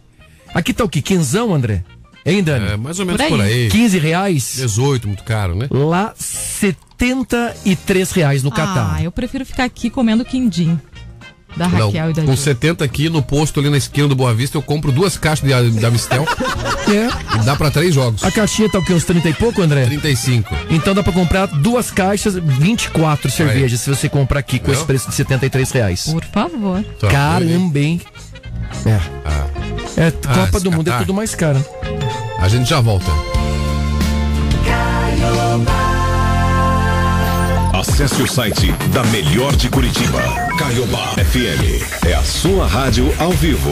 Aqui 0.54 0.72
tá 0.74 0.84
o 0.84 0.88
quê? 0.88 1.00
Quinzão, 1.00 1.54
André? 1.54 1.84
Hein, 2.24 2.42
Dani? 2.42 2.66
É, 2.72 2.76
mais 2.76 2.98
ou 3.00 3.06
menos 3.06 3.20
Por 3.20 3.24
aí. 3.24 3.30
por 3.30 3.40
aí. 3.40 3.68
15 3.70 3.98
reais. 3.98 4.52
18, 4.56 5.08
muito 5.08 5.24
caro, 5.24 5.54
né? 5.54 5.66
Lá, 5.70 6.14
73 6.16 8.12
reais 8.12 8.42
no 8.42 8.50
Catar. 8.50 8.94
Ah, 8.96 9.02
eu 9.02 9.10
prefiro 9.10 9.44
ficar 9.44 9.64
aqui 9.64 9.90
comendo 9.90 10.24
quindim. 10.24 10.78
Da 11.56 11.68
Não, 11.68 11.86
Raquel 11.86 12.10
e 12.10 12.12
da 12.14 12.22
com 12.22 12.34
Ju. 12.34 12.42
70 12.42 12.84
aqui 12.84 13.08
no 13.10 13.22
posto 13.22 13.60
ali 13.60 13.68
na 13.68 13.76
esquina 13.76 14.08
do 14.08 14.16
Boa 14.16 14.32
Vista, 14.34 14.56
eu 14.56 14.62
compro 14.62 14.90
duas 14.90 15.16
caixas 15.18 15.44
de, 15.46 15.80
da 15.80 15.90
Mistel 15.90 16.24
É. 16.88 17.36
e 17.40 17.44
dá 17.44 17.54
pra 17.56 17.70
três 17.70 17.94
jogos. 17.94 18.24
A 18.24 18.30
caixinha 18.30 18.70
tá 18.70 18.78
o 18.78 18.84
quê? 18.84 18.92
Uns 18.94 19.04
30 19.04 19.28
e 19.28 19.34
pouco, 19.34 19.60
André? 19.60 19.84
35. 19.84 20.54
Então 20.70 20.94
dá 20.94 21.02
pra 21.02 21.12
comprar 21.12 21.46
duas 21.46 21.90
caixas, 21.90 22.34
24 22.36 23.30
cervejas, 23.30 23.80
se 23.80 23.90
você 23.90 24.08
comprar 24.08 24.40
aqui 24.40 24.58
com 24.58 24.66
Viu? 24.66 24.74
esse 24.74 24.84
preço 24.84 25.08
de 25.10 25.14
73 25.14 25.70
reais. 25.72 26.04
Por 26.10 26.24
favor. 26.24 26.82
Tá, 26.98 27.08
Caramba, 27.08 27.78
hein? 27.78 28.00
É. 28.86 28.98
Ah, 29.24 29.46
É, 29.96 30.12
Ah, 30.26 30.34
Copa 30.46 30.58
do 30.60 30.72
Mundo 30.72 30.90
é 30.90 30.98
tudo 30.98 31.12
mais 31.12 31.34
caro. 31.34 31.62
a 32.38 32.48
gente 32.48 32.68
já 32.70 32.80
volta. 32.80 33.10
Acesse 37.74 38.22
o 38.22 38.26
site 38.28 38.72
da 38.92 39.02
Melhor 39.04 39.54
de 39.56 39.68
Curitiba. 39.68 40.22
Caiobá 40.72 41.14
FM. 41.18 42.06
É 42.08 42.14
a 42.14 42.24
sua 42.24 42.66
rádio 42.66 43.12
ao 43.18 43.30
vivo. 43.30 43.68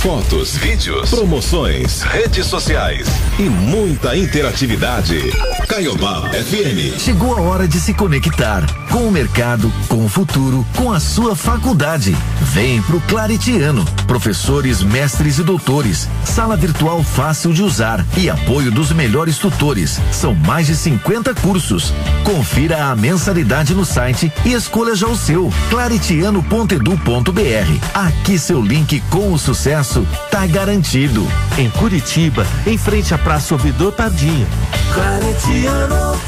Fotos, 0.00 0.56
vídeos, 0.56 1.10
promoções, 1.10 2.00
redes 2.00 2.46
sociais 2.46 3.06
e 3.38 3.42
muita 3.42 4.16
interatividade. 4.16 5.30
Caiobá 5.68 6.22
FM. 6.30 6.98
Chegou 6.98 7.36
a 7.36 7.42
hora 7.42 7.68
de 7.68 7.78
se 7.78 7.92
conectar 7.92 8.64
com 8.88 9.06
o 9.06 9.12
mercado, 9.12 9.70
com 9.88 10.02
o 10.02 10.08
futuro, 10.08 10.66
com 10.74 10.90
a 10.90 10.98
sua 10.98 11.36
faculdade. 11.36 12.16
Vem 12.40 12.80
pro 12.80 12.98
Claretiano. 13.02 13.84
Professores, 14.06 14.82
mestres 14.82 15.38
e 15.38 15.42
doutores. 15.42 16.08
Sala 16.24 16.56
virtual 16.56 17.04
fácil 17.04 17.52
de 17.52 17.62
usar 17.62 18.04
e 18.16 18.30
apoio 18.30 18.72
dos 18.72 18.92
melhores 18.92 19.36
tutores. 19.36 20.00
São 20.10 20.34
mais 20.34 20.66
de 20.66 20.76
50 20.76 21.34
cursos. 21.34 21.92
Confira 22.24 22.86
a 22.86 22.96
mensalidade 22.96 23.74
no 23.74 23.84
site 23.84 24.32
e 24.46 24.54
escolha 24.54 24.96
já 24.96 25.06
o 25.06 25.16
seu. 25.16 25.52
claretiano.edu.br. 25.68 27.94
Aqui 27.94 28.38
seu 28.38 28.62
link 28.62 29.00
com 29.10 29.32
o 29.32 29.38
sucesso 29.38 29.89
tá 30.30 30.46
garantido. 30.46 31.26
Em 31.58 31.68
Curitiba, 31.70 32.46
em 32.66 32.78
frente 32.78 33.12
à 33.14 33.18
Praça 33.18 33.54
Ouvidor 33.54 33.92
Pardinho. 33.92 34.46
Claretiano. 34.94 36.20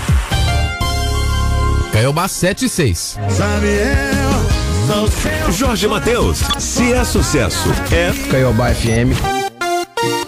Caiobá 1.93 2.27
7 2.27 2.65
e 2.65 2.69
6. 2.69 3.19
Sabe 3.29 3.67
eu 3.67 4.87
sou 4.87 5.09
seu. 5.09 5.53
Jorge 5.53 5.87
Matheus. 5.87 6.39
Se 6.59 6.93
é 6.93 7.05
sucesso, 7.05 7.69
é 7.91 8.13
Caiobá 8.31 8.75
FM. 8.75 9.42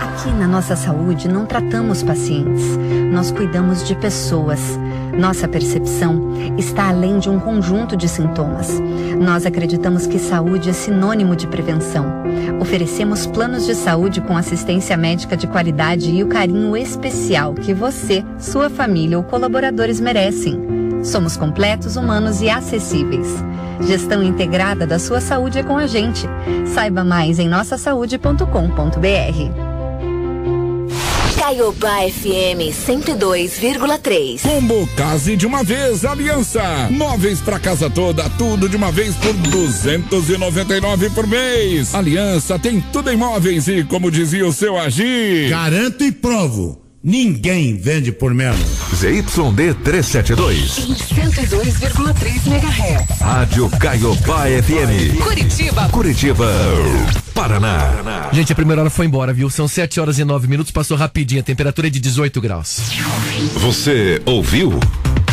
Aqui 0.00 0.30
na 0.30 0.46
nossa 0.46 0.76
saúde 0.76 1.26
não 1.28 1.44
tratamos 1.46 2.02
pacientes, 2.02 2.62
nós 3.12 3.30
cuidamos 3.32 3.82
de 3.82 3.96
pessoas. 3.96 4.60
Nossa 5.16 5.46
percepção 5.46 6.32
está 6.56 6.88
além 6.88 7.18
de 7.18 7.28
um 7.28 7.38
conjunto 7.38 7.96
de 7.96 8.08
sintomas. 8.08 8.80
Nós 9.20 9.44
acreditamos 9.44 10.06
que 10.06 10.18
saúde 10.18 10.70
é 10.70 10.72
sinônimo 10.72 11.36
de 11.36 11.46
prevenção. 11.46 12.06
Oferecemos 12.60 13.26
planos 13.26 13.66
de 13.66 13.74
saúde 13.74 14.20
com 14.20 14.36
assistência 14.36 14.96
médica 14.96 15.36
de 15.36 15.46
qualidade 15.46 16.10
e 16.10 16.22
o 16.22 16.28
carinho 16.28 16.76
especial 16.76 17.54
que 17.54 17.74
você, 17.74 18.24
sua 18.38 18.70
família 18.70 19.18
ou 19.18 19.24
colaboradores 19.24 20.00
merecem. 20.00 20.60
Somos 21.02 21.36
completos, 21.36 21.96
humanos 21.96 22.40
e 22.40 22.48
acessíveis. 22.48 23.42
Gestão 23.80 24.22
integrada 24.22 24.86
da 24.86 24.98
sua 24.98 25.20
saúde 25.20 25.58
é 25.58 25.62
com 25.62 25.76
a 25.76 25.86
gente. 25.86 26.26
Saiba 26.66 27.04
mais 27.04 27.38
em 27.38 27.48
nossasaude.com.br. 27.48 29.71
Caiobá 31.42 32.08
FM 32.08 32.70
102,3. 32.70 34.42
Combo 34.42 34.86
Case 34.96 35.36
de 35.36 35.44
uma 35.44 35.64
vez, 35.64 36.04
Aliança. 36.04 36.62
Móveis 36.88 37.40
pra 37.40 37.58
casa 37.58 37.90
toda, 37.90 38.30
tudo 38.38 38.68
de 38.68 38.76
uma 38.76 38.92
vez 38.92 39.16
por 39.16 39.32
299 39.34 41.10
por 41.10 41.26
mês. 41.26 41.96
Aliança 41.96 42.60
tem 42.60 42.80
tudo 42.92 43.10
em 43.10 43.16
móveis 43.16 43.66
e, 43.66 43.82
como 43.82 44.08
dizia 44.08 44.46
o 44.46 44.52
seu 44.52 44.78
Agir. 44.78 45.50
Garanto 45.50 46.04
e 46.04 46.12
provo. 46.12 46.81
Ninguém 47.04 47.76
vende 47.76 48.12
por 48.12 48.32
menos. 48.32 48.60
ZYD 48.94 49.74
372. 49.82 50.78
Em 50.78 50.94
102,3 50.94 52.46
MHz. 52.46 53.18
Rádio 53.20 53.68
Caiobá 53.70 54.44
FM. 54.44 55.20
Curitiba. 55.20 55.88
Curitiba. 55.88 56.46
Paraná. 57.34 58.28
Gente, 58.32 58.52
a 58.52 58.54
primeira 58.54 58.82
hora 58.82 58.90
foi 58.90 59.06
embora, 59.06 59.32
viu? 59.32 59.50
São 59.50 59.66
7 59.66 59.98
horas 59.98 60.20
e 60.20 60.24
9 60.24 60.46
minutos, 60.46 60.70
passou 60.70 60.96
rapidinho. 60.96 61.40
A 61.40 61.44
temperatura 61.44 61.88
é 61.88 61.90
de 61.90 61.98
18 61.98 62.40
graus. 62.40 62.78
Você 63.54 64.22
ouviu? 64.24 64.78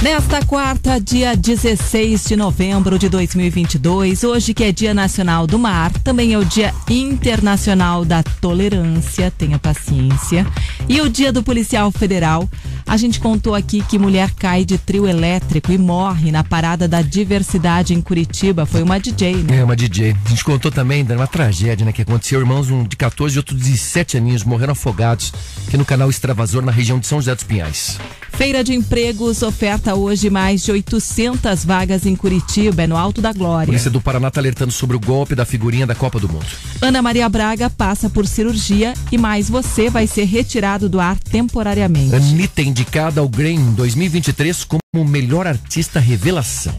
Nesta 0.01 0.41
quarta, 0.45 0.97
dia 0.97 1.35
16 1.35 2.23
de 2.23 2.37
novembro 2.37 2.97
de 2.97 3.09
2022, 3.09 4.23
hoje 4.23 4.53
que 4.53 4.63
é 4.63 4.71
Dia 4.71 4.93
Nacional 4.93 5.45
do 5.45 5.59
Mar, 5.59 5.91
também 6.01 6.33
é 6.33 6.37
o 6.37 6.45
Dia 6.45 6.73
Internacional 6.89 8.05
da 8.05 8.23
Tolerância, 8.23 9.29
tenha 9.29 9.59
paciência, 9.59 10.47
e 10.87 11.01
o 11.01 11.09
Dia 11.09 11.33
do 11.33 11.43
Policial 11.43 11.91
Federal. 11.91 12.49
A 12.89 12.97
gente 12.97 13.19
contou 13.19 13.53
aqui 13.53 13.83
que 13.83 13.99
mulher 13.99 14.31
cai 14.31 14.65
de 14.65 14.75
trio 14.75 15.07
elétrico 15.07 15.71
e 15.71 15.77
morre 15.77 16.31
na 16.31 16.43
parada 16.43 16.87
da 16.87 17.03
diversidade 17.03 17.93
em 17.93 18.01
Curitiba. 18.01 18.65
Foi 18.65 18.81
uma 18.81 18.99
DJ, 18.99 19.35
né? 19.35 19.59
É, 19.59 19.63
uma 19.63 19.75
DJ. 19.75 20.15
A 20.25 20.29
gente 20.29 20.43
contou 20.43 20.71
também 20.71 21.05
de 21.05 21.13
uma 21.13 21.27
tragédia, 21.27 21.85
né? 21.85 21.91
Que 21.91 22.01
aconteceu. 22.01 22.39
Irmãos, 22.39 22.71
um 22.71 22.83
de 22.83 22.97
14 22.97 23.35
e 23.35 23.37
outro 23.37 23.55
de 23.55 23.61
17 23.61 24.17
aninhos 24.17 24.43
morreram 24.43 24.71
afogados 24.71 25.31
aqui 25.67 25.77
no 25.77 25.85
canal 25.85 26.09
Extravasor, 26.09 26.63
na 26.63 26.71
região 26.71 26.97
de 26.97 27.05
São 27.05 27.19
José 27.19 27.35
dos 27.35 27.43
Pinhais. 27.43 27.99
Feira 28.33 28.63
de 28.63 28.73
Empregos 28.73 29.43
oferta 29.43 29.93
hoje 29.95 30.29
mais 30.29 30.63
de 30.63 30.71
800 30.71 31.65
vagas 31.65 32.05
em 32.05 32.15
Curitiba, 32.15 32.83
é 32.83 32.87
no 32.87 32.95
Alto 32.95 33.21
da 33.21 33.29
A 33.29 33.33
Glória. 33.33 33.65
polícia 33.67 33.91
do 33.91 33.99
Paraná 33.99 34.29
está 34.29 34.39
alertando 34.39 34.71
sobre 34.71 34.95
o 34.95 34.99
golpe 34.99 35.35
da 35.35 35.45
figurinha 35.45 35.85
da 35.85 35.93
Copa 35.93 36.19
do 36.19 36.29
Mundo. 36.29 36.45
Ana 36.81 37.01
Maria 37.01 37.27
Braga 37.27 37.69
passa 37.69 38.09
por 38.09 38.25
cirurgia 38.25 38.93
e 39.11 39.17
mais 39.17 39.49
você 39.49 39.89
vai 39.89 40.07
ser 40.07 40.23
retirado 40.23 40.87
do 40.87 40.99
ar 41.01 41.19
temporariamente. 41.19 42.15
Anitta 42.15 42.61
indicada 42.79 43.19
ao 43.19 43.27
Grammy 43.27 43.71
2023 43.75 44.63
como 44.63 45.05
melhor 45.05 45.45
artista 45.45 45.99
revelação. 45.99 46.73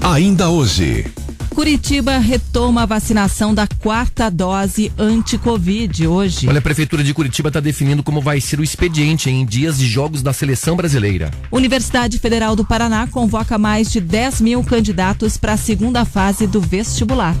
Ainda 0.00 0.48
hoje. 0.48 1.04
Curitiba 1.50 2.16
retoma 2.16 2.84
a 2.84 2.86
vacinação 2.86 3.52
da 3.52 3.66
quarta 3.66 4.30
dose 4.30 4.90
anti-Covid 4.96 6.06
hoje. 6.06 6.48
Olha, 6.48 6.58
a 6.58 6.62
Prefeitura 6.62 7.04
de 7.04 7.12
Curitiba 7.12 7.48
está 7.48 7.60
definindo 7.60 8.02
como 8.02 8.22
vai 8.22 8.40
ser 8.40 8.60
o 8.60 8.64
expediente 8.64 9.28
em 9.28 9.44
dias 9.44 9.78
de 9.78 9.86
jogos 9.86 10.22
da 10.22 10.32
seleção 10.32 10.74
brasileira. 10.74 11.30
Universidade 11.52 12.18
Federal 12.18 12.56
do 12.56 12.64
Paraná 12.64 13.06
convoca 13.06 13.58
mais 13.58 13.92
de 13.92 14.00
10 14.00 14.40
mil 14.40 14.64
candidatos 14.64 15.36
para 15.36 15.52
a 15.52 15.58
segunda 15.58 16.06
fase 16.06 16.46
do 16.46 16.62
vestibular. 16.62 17.36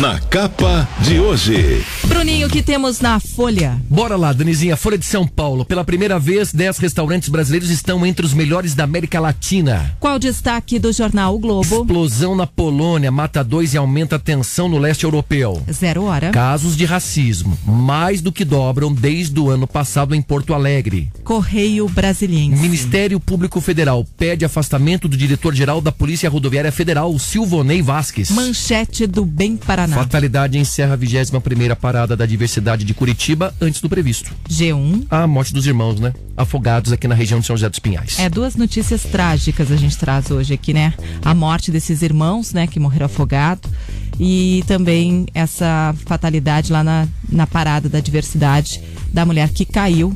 Na 0.00 0.20
capa 0.20 0.86
de 1.00 1.18
hoje. 1.18 1.82
Bruninho, 2.04 2.48
o 2.48 2.50
que 2.50 2.62
temos 2.62 3.00
na 3.00 3.18
Folha? 3.18 3.80
Bora 3.88 4.14
lá, 4.14 4.30
Danizinha, 4.30 4.76
Folha 4.76 4.98
de 4.98 5.06
São 5.06 5.26
Paulo. 5.26 5.64
Pela 5.64 5.84
primeira 5.84 6.18
vez, 6.18 6.52
10 6.52 6.76
restaurantes 6.76 7.30
brasileiros 7.30 7.70
estão 7.70 8.04
entre 8.04 8.26
os 8.26 8.34
melhores 8.34 8.74
da 8.74 8.84
América 8.84 9.18
Latina. 9.18 9.96
Qual 9.98 10.16
o 10.16 10.18
destaque 10.18 10.78
do 10.78 10.92
jornal 10.92 11.34
O 11.34 11.38
Globo? 11.38 11.62
Explosão 11.62 12.36
na 12.36 12.46
Polônia 12.46 13.10
mata 13.10 13.42
dois 13.42 13.72
e 13.72 13.78
aumenta 13.78 14.16
a 14.16 14.18
tensão 14.18 14.68
no 14.68 14.76
leste 14.76 15.04
europeu. 15.04 15.62
Zero 15.72 16.04
hora. 16.04 16.30
Casos 16.30 16.76
de 16.76 16.84
racismo, 16.84 17.56
mais 17.64 18.20
do 18.20 18.30
que 18.30 18.44
dobram 18.44 18.92
desde 18.92 19.40
o 19.40 19.48
ano 19.48 19.66
passado 19.66 20.14
em 20.14 20.20
Porto 20.20 20.52
Alegre. 20.52 21.10
Correio 21.24 21.88
Brasiliense. 21.88 22.60
Ministério 22.60 23.18
Público 23.18 23.62
Federal 23.62 24.04
pede 24.18 24.44
afastamento 24.44 25.08
do 25.08 25.16
diretor-geral 25.16 25.80
da 25.80 25.90
Polícia 25.90 26.28
Rodoviária 26.28 26.70
Federal, 26.70 27.18
Silvonei 27.18 27.80
Vasques. 27.80 28.30
Manchete 28.30 29.06
do 29.06 29.24
Bem 29.24 29.56
Paraná. 29.86 29.96
Fatalidade 29.96 30.58
encerra 30.58 30.94
a 30.94 30.96
21 30.96 31.40
primeira 31.40 31.76
parada 31.76 32.16
da 32.16 32.26
diversidade 32.26 32.84
de 32.84 32.94
Curitiba 32.94 33.54
antes 33.60 33.80
do 33.80 33.88
previsto. 33.88 34.32
G1. 34.48 35.06
A 35.10 35.26
morte 35.26 35.52
dos 35.52 35.66
irmãos, 35.66 36.00
né? 36.00 36.12
Afogados 36.36 36.92
aqui 36.92 37.06
na 37.08 37.14
região 37.14 37.40
de 37.40 37.46
São 37.46 37.56
José 37.56 37.68
dos 37.68 37.78
Pinhais. 37.78 38.18
É, 38.18 38.28
duas 38.28 38.56
notícias 38.56 39.02
trágicas 39.02 39.70
a 39.70 39.76
gente 39.76 39.96
traz 39.96 40.30
hoje 40.30 40.54
aqui, 40.54 40.72
né? 40.72 40.94
A 41.24 41.34
morte 41.34 41.70
desses 41.70 42.02
irmãos, 42.02 42.52
né, 42.52 42.66
que 42.66 42.78
morreram 42.80 43.06
afogados. 43.06 43.70
E 44.18 44.64
também 44.66 45.26
essa 45.34 45.94
fatalidade 46.06 46.72
lá 46.72 46.82
na, 46.82 47.06
na 47.28 47.46
parada 47.46 47.88
da 47.88 48.00
diversidade 48.00 48.82
da 49.12 49.26
mulher 49.26 49.50
que 49.50 49.64
caiu. 49.64 50.14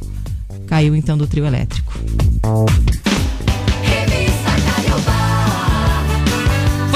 Caiu 0.66 0.94
então 0.94 1.18
do 1.18 1.26
trio 1.26 1.44
elétrico. 1.44 1.92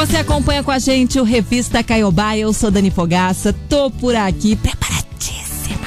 Você 0.05 0.19
acompanha 0.19 0.63
com 0.63 0.71
a 0.71 0.79
gente 0.79 1.19
o 1.19 1.25
Revista 1.25 1.83
Caiobá. 1.83 2.37
Eu 2.37 2.53
sou 2.53 2.71
Dani 2.71 2.91
Fogaça, 2.91 3.55
tô 3.71 3.91
por 3.91 4.15
aqui 4.15 4.55
preparadíssima. 4.55 5.87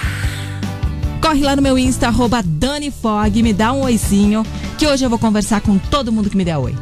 Corre 1.21 1.43
lá 1.43 1.55
no 1.55 1.61
meu 1.61 1.77
Insta, 1.77 2.07
arroba 2.07 2.41
Dani 2.43 2.89
Fog, 2.89 3.43
me 3.43 3.53
dá 3.53 3.71
um 3.71 3.83
oizinho, 3.83 4.43
que 4.75 4.87
hoje 4.87 5.05
eu 5.05 5.09
vou 5.09 5.19
conversar 5.19 5.61
com 5.61 5.77
todo 5.77 6.11
mundo 6.11 6.31
que 6.31 6.35
me 6.35 6.43
der 6.43 6.57
oi. 6.57 6.75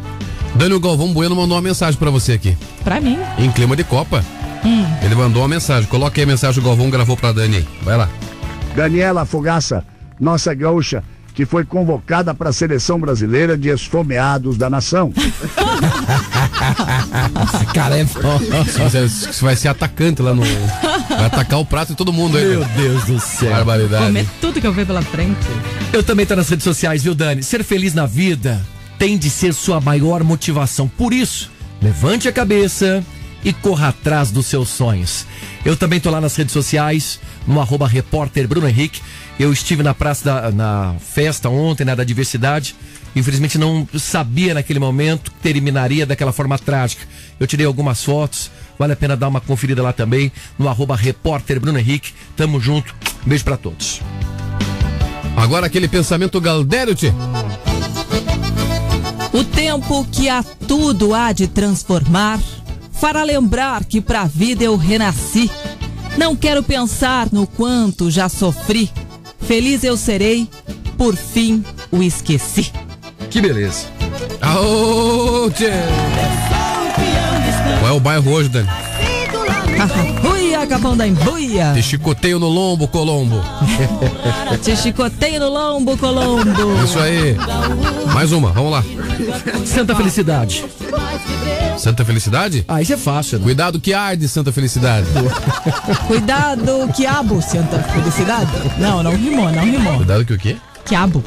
Daniel 0.56 0.80
Galvão 0.80 1.12
Bueno 1.12 1.36
mandou 1.36 1.58
uma 1.58 1.62
mensagem 1.62 2.00
pra 2.00 2.10
você 2.10 2.32
aqui. 2.32 2.58
Pra 2.86 3.02
mim. 3.02 3.20
Em 3.38 3.52
clima 3.52 3.76
de 3.76 3.84
Copa. 3.84 4.24
Hum. 4.64 4.86
Ele 5.04 5.16
mandou 5.16 5.42
uma 5.42 5.50
mensagem. 5.50 5.90
Coloque 5.90 6.22
aí 6.22 6.24
a 6.24 6.28
mensagem 6.28 6.54
que 6.54 6.66
o 6.66 6.70
Galvão 6.70 6.90
gravou 6.90 7.18
pra 7.18 7.34
Dani. 7.34 7.68
Vai 7.82 7.98
lá. 7.98 8.08
Daniela 8.74 9.26
Fogaça, 9.26 9.84
nossa 10.18 10.54
gaúcha, 10.54 11.04
que 11.36 11.46
foi 11.46 11.66
convocada 11.66 12.34
para 12.34 12.50
a 12.50 12.54
seleção 12.54 12.98
brasileira 12.98 13.58
de 13.58 13.68
esfomeados 13.70 14.58
da 14.58 14.70
nação. 14.70 15.12
Cara, 17.74 17.98
é 17.98 18.06
Você, 18.06 19.08
você 19.10 19.44
vai 19.46 19.56
ser 19.58 19.68
atacante 19.68 20.22
lá 20.22 20.34
no. 20.34 20.44
Vai 21.10 21.26
atacar 21.26 21.60
o 21.60 21.66
prato 21.66 21.90
de 21.90 21.96
todo 21.96 22.14
mundo 22.14 22.38
aí. 22.38 22.46
Meu 22.46 22.64
Deus 22.64 23.04
do 23.04 23.20
céu. 23.20 23.52
Barbaridade. 23.52 24.06
Comer 24.06 24.26
tudo 24.40 24.62
que 24.62 24.68
eu 24.68 24.72
ver 24.72 24.88
pela 24.88 25.02
frente. 25.02 25.46
Eu 25.92 26.02
também 26.02 26.26
tô 26.26 26.38
nas 26.38 26.48
redes 26.48 26.64
sociais, 26.64 27.04
viu, 27.04 27.14
Dani? 27.14 27.44
Ser 27.44 27.64
feliz 27.66 27.94
na 27.94 28.06
vida 28.06 28.62
tem 28.98 29.18
de 29.18 29.30
ser 29.30 29.54
sua 29.54 29.82
maior 29.82 30.24
motivação. 30.24 30.88
Por 30.88 31.14
isso, 31.14 31.52
levante 31.82 32.30
a 32.30 32.32
cabeça 32.32 33.04
e 33.46 33.54
corra 33.54 33.90
atrás 33.90 34.32
dos 34.32 34.48
seus 34.48 34.70
sonhos. 34.70 35.26
Eu 35.64 35.78
também 35.78 36.00
tô 36.00 36.10
lá 36.10 36.20
nas 36.20 36.36
redes 36.36 36.52
sociais, 36.52 37.20
no 37.48 37.62
arroba 37.62 37.88
repórter 37.88 38.48
Bruno 38.48 38.68
Henrique. 38.68 39.02
Eu 39.40 39.54
estive 39.54 39.84
na 39.84 39.94
praça 39.94 40.26
da 40.26 40.52
na 40.52 40.96
festa 41.00 41.48
ontem, 41.48 41.86
né, 41.86 41.96
da 41.96 42.04
diversidade. 42.04 42.76
Infelizmente 43.16 43.58
não 43.58 43.88
sabia 43.98 44.54
naquele 44.54 44.80
momento 44.80 45.32
que 45.32 45.38
terminaria 45.38 46.06
daquela 46.06 46.34
forma 46.34 46.58
trágica. 46.58 47.04
Eu 47.40 47.46
tirei 47.46 47.66
algumas 47.66 48.04
fotos, 48.04 48.52
vale 48.80 48.94
a 48.94 48.96
pena 48.96 49.16
dar 49.16 49.28
uma 49.28 49.40
conferida 49.40 49.82
lá 49.82 49.94
também, 49.94 50.32
no 50.58 50.68
arroba 50.68 50.96
repórter 50.96 51.60
Bruno 51.60 51.78
Henrique. 51.78 52.14
Tamo 52.36 52.60
junto, 52.60 52.94
beijo 53.26 53.46
pra 53.46 53.56
todos. 53.56 54.02
Agora 55.38 55.68
aquele 55.68 55.88
pensamento 55.88 56.42
Galdério. 56.42 56.96
O 59.32 59.44
tempo 59.44 60.06
que 60.12 60.30
a 60.30 60.42
tudo 60.44 61.14
há 61.14 61.32
de 61.32 61.48
transformar 61.48 62.40
fará 62.96 63.24
lembrar 63.24 63.86
que 63.86 64.02
pra 64.02 64.26
vida 64.26 64.64
eu 64.64 64.76
renasci. 64.76 65.50
Não 66.18 66.36
quero 66.36 66.64
pensar 66.64 67.28
no 67.32 67.46
quanto 67.46 68.10
já 68.10 68.30
sofri. 68.30 68.90
Feliz 69.42 69.84
eu 69.84 69.98
serei, 69.98 70.50
por 70.98 71.16
fim 71.16 71.64
o 71.92 72.02
esqueci. 72.02 72.72
Que 73.30 73.42
beleza. 73.42 73.88
Aô, 74.42 75.50
tchê. 75.52 75.72
Qual 77.80 77.92
é 77.92 77.96
o 77.96 78.00
bairro 78.00 78.32
hoje, 78.32 78.50
Dani? 78.50 78.70
Uia, 80.32 80.66
capão 80.66 80.96
da 80.96 81.06
embuia. 81.06 81.74
Te 81.74 81.84
chicoteio 81.84 82.40
no 82.40 82.48
lombo, 82.48 82.88
Colombo. 82.88 83.42
Te 84.64 84.76
chicoteio 84.76 85.40
no 85.40 85.50
lombo, 85.50 85.98
Colombo. 85.98 86.84
Isso 86.84 86.98
aí. 86.98 87.36
Mais 88.14 88.32
uma, 88.32 88.52
vamos 88.52 88.72
lá. 88.72 88.84
Santa 89.66 89.96
Felicidade. 89.96 90.64
Santa 91.78 92.04
Felicidade? 92.06 92.64
Ah, 92.68 92.82
isso 92.82 92.94
é 92.94 92.98
fácil, 92.98 93.38
né? 93.40 93.44
Cuidado 93.44 93.80
que 93.80 93.94
arde, 93.94 94.28
Santa 94.28 94.52
Felicidade. 94.52 95.08
Cuidado, 96.08 96.90
quiabo, 96.96 97.42
santa 97.42 97.80
felicidade. 97.80 98.52
Não, 98.78 99.04
não 99.04 99.12
rimou, 99.16 99.52
não 99.52 99.64
rimou. 99.64 99.98
Cuidado 99.98 100.26
que 100.26 100.34
o 100.34 100.38
quê? 100.38 100.58
Quiabo. 100.86 101.24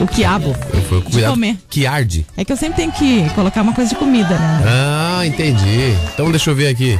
O 0.00 0.06
quiabo. 0.06 0.54
Foi 0.88 1.00
cuidado 1.02 1.30
comer. 1.32 1.56
que 1.68 1.86
arde. 1.86 2.26
É 2.36 2.44
que 2.44 2.52
eu 2.52 2.56
sempre 2.56 2.76
tenho 2.76 2.92
que 2.92 3.28
colocar 3.34 3.62
uma 3.62 3.72
coisa 3.72 3.90
de 3.90 3.96
comida, 3.96 4.30
né? 4.38 4.64
Ah, 4.66 5.26
entendi. 5.26 5.94
Então 6.14 6.30
deixa 6.30 6.50
eu 6.50 6.54
ver 6.54 6.68
aqui. 6.68 6.98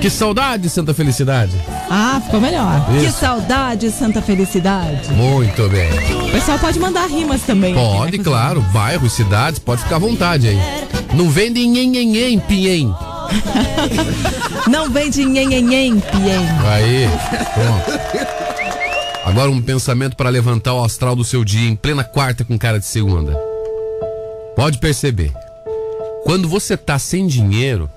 Que 0.00 0.08
saudade, 0.08 0.70
Santa 0.70 0.94
Felicidade. 0.94 1.52
Ah, 1.90 2.20
ficou 2.24 2.40
melhor. 2.40 2.86
Isso. 2.94 3.04
Que 3.04 3.12
saudade, 3.12 3.90
santa 3.90 4.22
felicidade. 4.22 5.10
Muito 5.10 5.68
bem. 5.68 5.90
O 6.28 6.30
pessoal 6.30 6.58
pode 6.58 6.78
mandar 6.78 7.08
rimas 7.08 7.42
também. 7.42 7.74
Pode, 7.74 8.18
claro. 8.18 8.62
Bairros, 8.72 9.12
cidades, 9.12 9.58
pode 9.58 9.82
ficar 9.82 9.96
à 9.96 9.98
vontade 9.98 10.48
aí. 10.48 10.58
Não 11.12 11.28
vende 11.28 11.66
nhenhenhen, 11.66 12.38
pinhem. 12.38 12.94
Não 14.70 14.88
vem 14.88 15.10
de 15.10 15.24
nhenhenhen, 15.24 16.00
piem. 16.00 16.48
Aí, 16.66 17.08
pronto. 17.54 18.30
Agora 19.24 19.50
um 19.50 19.60
pensamento 19.60 20.16
para 20.16 20.30
levantar 20.30 20.74
o 20.74 20.84
astral 20.84 21.16
do 21.16 21.24
seu 21.24 21.44
dia 21.44 21.68
em 21.68 21.76
plena 21.76 22.04
quarta 22.04 22.44
com 22.44 22.56
cara 22.56 22.78
de 22.78 22.86
segunda. 22.86 23.36
Pode 24.54 24.78
perceber. 24.78 25.32
Quando 26.24 26.48
você 26.48 26.76
tá 26.76 26.98
sem 26.98 27.26
dinheiro, 27.26 27.90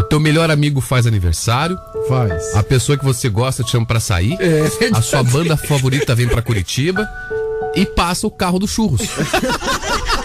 o 0.00 0.02
teu 0.02 0.20
melhor 0.20 0.50
amigo 0.50 0.80
faz 0.80 1.06
aniversário. 1.06 1.78
Faz. 2.08 2.54
A 2.54 2.62
pessoa 2.62 2.96
que 2.98 3.04
você 3.04 3.28
gosta 3.28 3.62
te 3.62 3.70
chama 3.70 3.86
pra 3.86 4.00
sair. 4.00 4.36
É 4.40 4.90
a 4.92 5.02
sua 5.02 5.22
banda 5.22 5.56
favorita 5.56 6.14
vem 6.14 6.28
pra 6.28 6.42
Curitiba. 6.42 7.08
E 7.74 7.84
passa 7.84 8.26
o 8.26 8.30
carro 8.30 8.58
do 8.58 8.66
churros. 8.66 9.02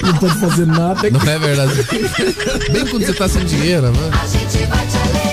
Não 0.02 0.18
pode 0.18 0.40
fazer 0.40 0.66
nada. 0.66 1.10
Não 1.10 1.22
é 1.22 1.38
verdade? 1.38 1.74
Bem 2.72 2.86
quando 2.88 3.06
você 3.06 3.14
tá 3.14 3.28
sem 3.28 3.46
dinheiro, 3.46 3.92
né? 3.92 4.10
A 4.22 4.28
gente 4.28 4.58
vai 4.68 4.88
te 4.88 4.98
alegrar 4.98 5.31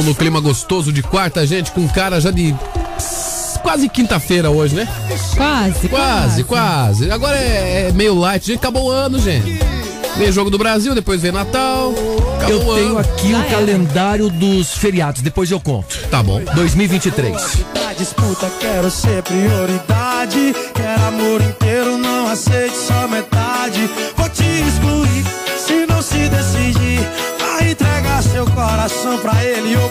Vamos 0.00 0.14
no 0.14 0.18
clima 0.18 0.40
gostoso 0.40 0.90
de 0.90 1.02
quarta, 1.02 1.46
gente, 1.46 1.72
com 1.72 1.86
cara 1.86 2.18
já 2.22 2.30
de 2.30 2.56
quase 3.62 3.86
quinta-feira 3.86 4.48
hoje, 4.48 4.74
né? 4.74 4.88
Quase, 5.36 5.88
Quase, 5.90 6.44
quase. 6.44 7.10
Agora 7.10 7.36
é, 7.36 7.88
é 7.88 7.92
meio 7.92 8.14
light, 8.14 8.46
gente. 8.46 8.56
Acabou 8.60 8.84
o 8.86 8.90
ano, 8.90 9.18
gente. 9.18 9.60
Vem 10.16 10.32
jogo 10.32 10.48
do 10.48 10.56
Brasil, 10.56 10.94
depois 10.94 11.20
vem 11.20 11.32
Natal. 11.32 11.92
Acabou 12.38 12.48
Eu 12.48 12.60
o 12.66 12.74
tenho 12.76 12.88
ano. 12.92 12.98
aqui 13.00 13.34
o 13.34 13.44
calendário 13.50 14.30
dos 14.30 14.72
feriados, 14.72 15.20
depois 15.20 15.50
eu 15.50 15.60
conto. 15.60 15.98
Tá 16.10 16.22
bom. 16.22 16.40
2023. 16.54 17.58
Na 17.84 17.92
disputa 17.92 18.50
quero 18.58 18.90
ser 18.90 19.22
prioridade. 19.22 20.54
Quero 20.74 21.02
amor 21.08 21.42
inteiro, 21.42 21.98
não 21.98 22.26
aceite 22.26 22.74
só 22.74 23.06
metade. 23.06 23.90
Vou 24.16 24.30
te 24.30 24.44
excluir 24.66 25.24
se 25.58 25.84
não 25.86 26.00
se 26.00 26.26
decidir. 26.30 27.06
Vai 27.38 27.72
entregar 27.72 28.22
seu 28.22 28.46
coração 28.46 29.18
pra 29.18 29.44
ele 29.44 29.76
ou 29.76 29.89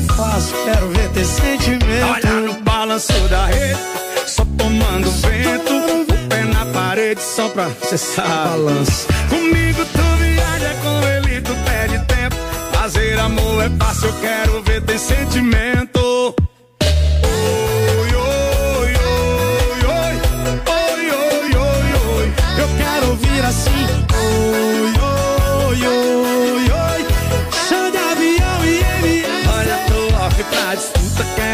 fácil, 0.00 0.54
quero 0.64 0.88
ver 0.88 1.08
ter 1.10 1.24
sentimento. 1.24 2.06
Olha 2.12 2.40
no 2.40 2.54
balanço 2.62 3.12
da 3.28 3.46
rede, 3.46 3.80
só 4.26 4.44
tomando 4.56 5.10
vento. 5.10 5.72
O 6.12 6.28
pé 6.28 6.44
na 6.44 6.66
parede, 6.66 7.22
só 7.22 7.48
pra 7.48 7.70
cessar 7.88 8.48
balanço. 8.48 9.06
Comigo 9.28 9.84
tu 9.84 10.02
viaja, 10.22 10.74
com 10.82 11.08
ele 11.08 11.40
tu 11.40 11.54
perde 11.64 11.98
tempo. 12.06 12.36
Fazer 12.72 13.18
amor 13.18 13.64
é 13.64 13.70
fácil, 13.78 14.08
eu 14.08 14.14
quero 14.20 14.62
ver 14.62 14.82
ter 14.82 14.98
sentimento. 14.98 15.89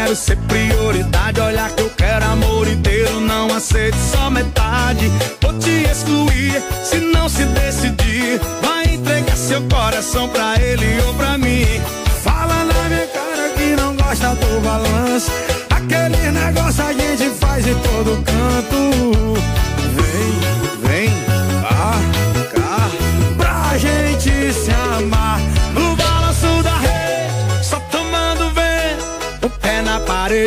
Quero 0.07 0.15
ser 0.15 0.37
prioridade. 0.47 1.39
Olha 1.41 1.69
que 1.69 1.81
eu 1.81 1.89
quero 1.89 2.25
amor 2.25 2.67
inteiro, 2.67 3.19
não 3.19 3.53
aceito 3.53 3.97
só 3.97 4.29
metade. 4.29 5.11
Vou 5.41 5.53
te 5.59 5.83
excluir 5.83 6.63
se 6.83 6.97
não 6.97 7.27
se 7.27 7.43
decidir. 7.43 8.39
Vai 8.61 8.85
entregar 8.93 9.35
seu 9.35 9.61
coração 9.63 10.29
pra 10.29 10.55
ele 10.61 11.01
ou 11.01 11.13
pra 11.15 11.37
mim. 11.37 11.65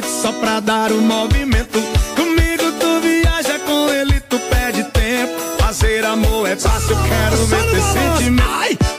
Só 0.08 0.32
pra 0.32 0.60
dar 0.60 0.92
o 0.92 1.00
movimento. 1.00 1.80
Comigo 2.16 2.72
tu 2.78 3.00
viaja, 3.00 3.58
com 3.60 3.88
ele 3.90 4.20
tu 4.20 4.38
perde 4.38 4.84
tempo. 4.84 5.32
Fazer 5.58 6.04
amor 6.04 6.48
é 6.48 6.56
fácil, 6.56 6.90
eu 6.90 6.98
quero 7.02 7.46
ver 7.46 7.70
ter 7.70 7.82
sentimento. 7.82 8.50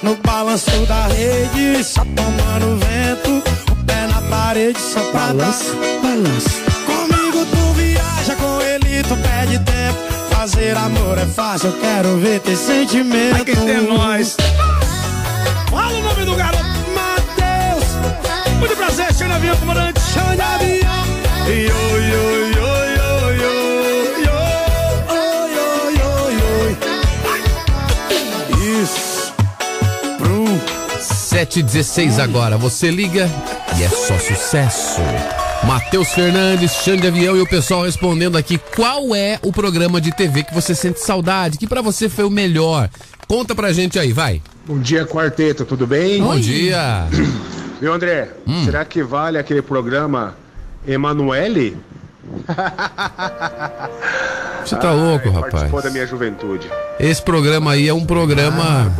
No 0.01 0.15
balanço 0.15 0.85
da 0.87 1.07
rede, 1.07 1.83
só 1.83 2.03
tomando 2.03 2.79
vento. 2.79 3.43
O 3.71 3.85
pé 3.85 4.07
na 4.07 4.21
parede 4.29 4.79
só 4.79 5.01
pra 5.11 5.27
balança, 5.27 5.75
balança. 6.01 6.49
Comigo 6.85 7.45
tu 7.45 7.73
viaja, 7.73 8.35
com 8.35 8.61
ele 8.61 9.03
tu 9.03 9.15
perde 9.17 9.59
tempo. 9.59 9.99
Fazer 10.35 10.75
amor 10.75 11.17
é 11.17 11.25
fácil, 11.25 11.69
eu 11.69 11.79
quero 11.79 12.17
ver 12.17 12.39
ter 12.39 12.55
sentimento. 12.55 13.41
Aqui 13.41 13.55
tem 13.55 13.81
nós. 13.83 14.35
Fala 15.69 15.97
o 15.97 16.01
nome 16.01 16.25
do 16.25 16.35
garoto, 16.35 16.65
Matheus. 16.95 18.57
Muito 18.59 18.75
prazer, 18.75 19.13
de 19.13 19.23
avião, 19.23 19.55
comandante. 19.57 20.00
Chama 21.51 21.57
de 21.57 21.71
avião. 21.71 21.71
Yo, 21.71 21.75
yo, 21.97 22.31
yo, 22.55 22.71
yo, 22.95 23.35
yo, 23.35 23.53
yo. 24.23 24.37
Oi, 25.09 25.51
oi, 25.57 25.95
oi, 26.01 26.35
oi. 26.63 26.77
Isso. 28.81 29.33
Pro 30.17 30.45
716 31.01 32.19
agora. 32.19 32.57
Você 32.57 32.89
liga 32.89 33.29
e 33.77 33.83
é 33.83 33.89
só 33.89 34.17
sucesso. 34.17 35.01
Matheus 35.65 36.09
Fernandes, 36.09 36.71
Xande 36.71 37.07
Avião 37.07 37.37
e 37.37 37.41
o 37.41 37.47
pessoal 37.47 37.83
respondendo 37.83 38.35
aqui 38.37 38.59
qual 38.75 39.13
é 39.15 39.37
o 39.43 39.51
programa 39.51 40.01
de 40.01 40.11
TV 40.11 40.43
que 40.43 40.53
você 40.53 40.73
sente 40.73 40.99
saudade, 40.99 41.57
que 41.57 41.67
pra 41.67 41.81
você 41.81 42.09
foi 42.09 42.25
o 42.25 42.31
melhor. 42.31 42.89
Conta 43.27 43.53
pra 43.53 43.71
gente 43.71 43.99
aí, 43.99 44.11
vai. 44.11 44.41
Bom 44.65 44.79
dia, 44.79 45.05
quarteto, 45.05 45.63
tudo 45.63 45.85
bem? 45.85 46.21
Bom 46.21 46.39
dia. 46.39 47.07
Viu, 47.79 47.93
André? 47.93 48.29
Hum. 48.47 48.65
Será 48.65 48.83
que 48.83 49.03
vale 49.03 49.37
aquele 49.37 49.61
programa 49.61 50.35
Emanuele? 50.87 51.77
Você 54.65 54.75
tá 54.75 54.91
louco, 54.91 55.29
rapaz. 55.29 55.51
Participou 55.51 55.81
da 55.81 55.89
minha 55.89 56.05
juventude. 56.05 56.69
Esse 56.99 57.21
programa 57.21 57.71
aí 57.71 57.87
é 57.87 57.93
um 57.93 58.05
programa. 58.05 58.91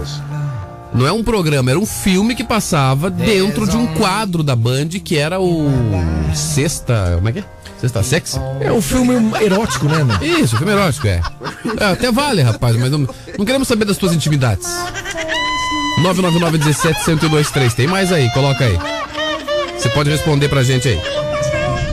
Não 0.93 1.07
é 1.07 1.11
um 1.11 1.23
programa, 1.23 1.71
era 1.71 1.79
um 1.79 1.85
filme 1.85 2.35
que 2.35 2.43
passava 2.43 3.09
dentro 3.09 3.65
de 3.65 3.77
um 3.77 3.87
quadro 3.93 4.43
da 4.43 4.55
Band 4.55 4.89
que 5.03 5.17
era 5.17 5.39
o 5.39 5.69
Sexta. 6.33 7.13
Como 7.15 7.29
é 7.29 7.31
que 7.31 7.39
é? 7.39 7.43
Sexta 7.79 8.03
Sexy? 8.03 8.39
É 8.59 8.71
um 8.71 8.81
filme 8.81 9.13
erótico, 9.41 9.87
né, 9.87 10.03
mano? 10.03 10.23
Isso, 10.23 10.57
filme 10.57 10.73
erótico, 10.73 11.07
é. 11.07 11.21
É, 11.79 11.85
Até 11.85 12.11
vale, 12.11 12.41
rapaz, 12.41 12.75
mas 12.75 12.91
não, 12.91 13.07
não 13.37 13.45
queremos 13.45 13.67
saber 13.67 13.85
das 13.85 13.97
tuas 13.97 14.13
intimidades. 14.13 14.67
999-17-1023. 16.01 17.73
Tem 17.73 17.87
mais 17.87 18.11
aí, 18.11 18.29
coloca 18.31 18.65
aí. 18.65 18.77
Você 19.77 19.89
pode 19.89 20.09
responder 20.09 20.49
pra 20.49 20.61
gente 20.61 20.89
aí. 20.89 20.99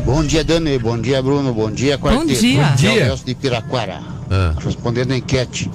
Bom 0.08 0.24
dia, 0.24 0.42
Dani. 0.42 0.78
Bom 0.78 0.98
dia, 0.98 1.20
Bruno. 1.20 1.52
Bom 1.52 1.70
dia, 1.70 1.98
quarteto. 1.98 2.34
dia. 2.34 2.64
Bom 2.64 2.76
dia. 2.76 2.88
É 2.88 2.92
o 2.92 3.06
Nelson 3.08 3.24
de 3.26 3.34
Piraquara. 3.34 4.00
Ah. 4.30 4.54
Respondendo 4.58 5.12
a 5.12 5.18
enquete. 5.18 5.70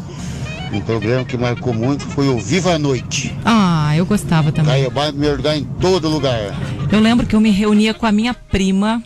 Um 0.72 0.82
programa 0.82 1.24
que 1.24 1.38
marcou 1.38 1.72
muito 1.72 2.04
foi 2.04 2.28
o 2.28 2.40
Viva 2.40 2.74
a 2.74 2.80
Noite. 2.80 3.32
Ah, 3.46 3.96
eu 3.96 4.08
gostava 4.08 4.52
também. 4.52 4.74
Caiobá 4.74 5.10
primeiro 5.10 5.38
lugar 5.38 5.56
em 5.56 5.64
todo 5.64 6.10
lugar. 6.10 6.40
Eu 6.92 7.00
lembro 7.00 7.28
que 7.28 7.36
eu 7.36 7.40
me 7.40 7.52
reunia 7.52 7.94
com 7.94 8.08
a 8.08 8.12
minha 8.12 8.34
prima 8.34 9.04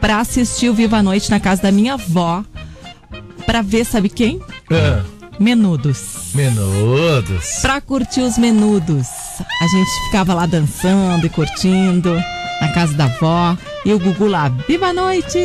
pra 0.00 0.20
assistir 0.20 0.68
o 0.68 0.74
Viva 0.74 0.98
a 0.98 1.02
Noite 1.02 1.28
na 1.32 1.40
casa 1.40 1.62
da 1.62 1.72
minha 1.72 1.94
avó. 1.94 2.44
Pra 3.44 3.60
ver, 3.60 3.84
sabe 3.84 4.08
quem? 4.08 4.40
Ah. 4.70 5.02
Menudos. 5.40 6.30
Menudos. 6.32 7.58
Pra 7.60 7.80
curtir 7.80 8.20
os 8.20 8.38
menudos. 8.38 9.08
A 9.60 9.66
gente 9.66 9.90
ficava 10.06 10.32
lá 10.32 10.46
dançando 10.46 11.26
e 11.26 11.28
curtindo 11.28 12.14
na 12.60 12.68
casa 12.72 12.94
da 12.94 13.06
avó. 13.06 13.56
E 13.84 13.92
o 13.92 13.98
Gugu 13.98 14.26
lá, 14.26 14.48
viva 14.66 14.88
a 14.88 14.92
noite! 14.92 15.38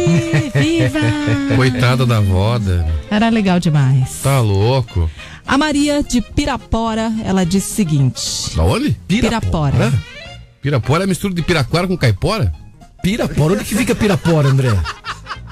Viva! 0.54 1.00
Coitada 1.56 2.06
da 2.06 2.20
voda. 2.20 2.86
Era 3.10 3.30
legal 3.30 3.60
demais. 3.60 4.22
Tá 4.24 4.40
louco. 4.40 5.10
A 5.46 5.58
Maria 5.58 6.02
de 6.04 6.22
Pirapora, 6.22 7.12
ela 7.24 7.46
disse 7.46 7.72
o 7.72 7.76
seguinte. 7.76 8.56
Da 8.56 8.64
onde? 8.64 8.92
Pirapora. 9.08 9.94
Pirapora 10.62 11.04
é 11.04 11.08
mistura 11.08 11.34
de 11.34 11.42
piraquara 11.42 11.88
com 11.88 11.98
caipora? 11.98 12.52
Pirapora? 13.02 13.54
Onde 13.54 13.66
que 13.66 13.76
fica 13.76 13.94
Pirapora, 13.94 14.48
André? 14.48 14.70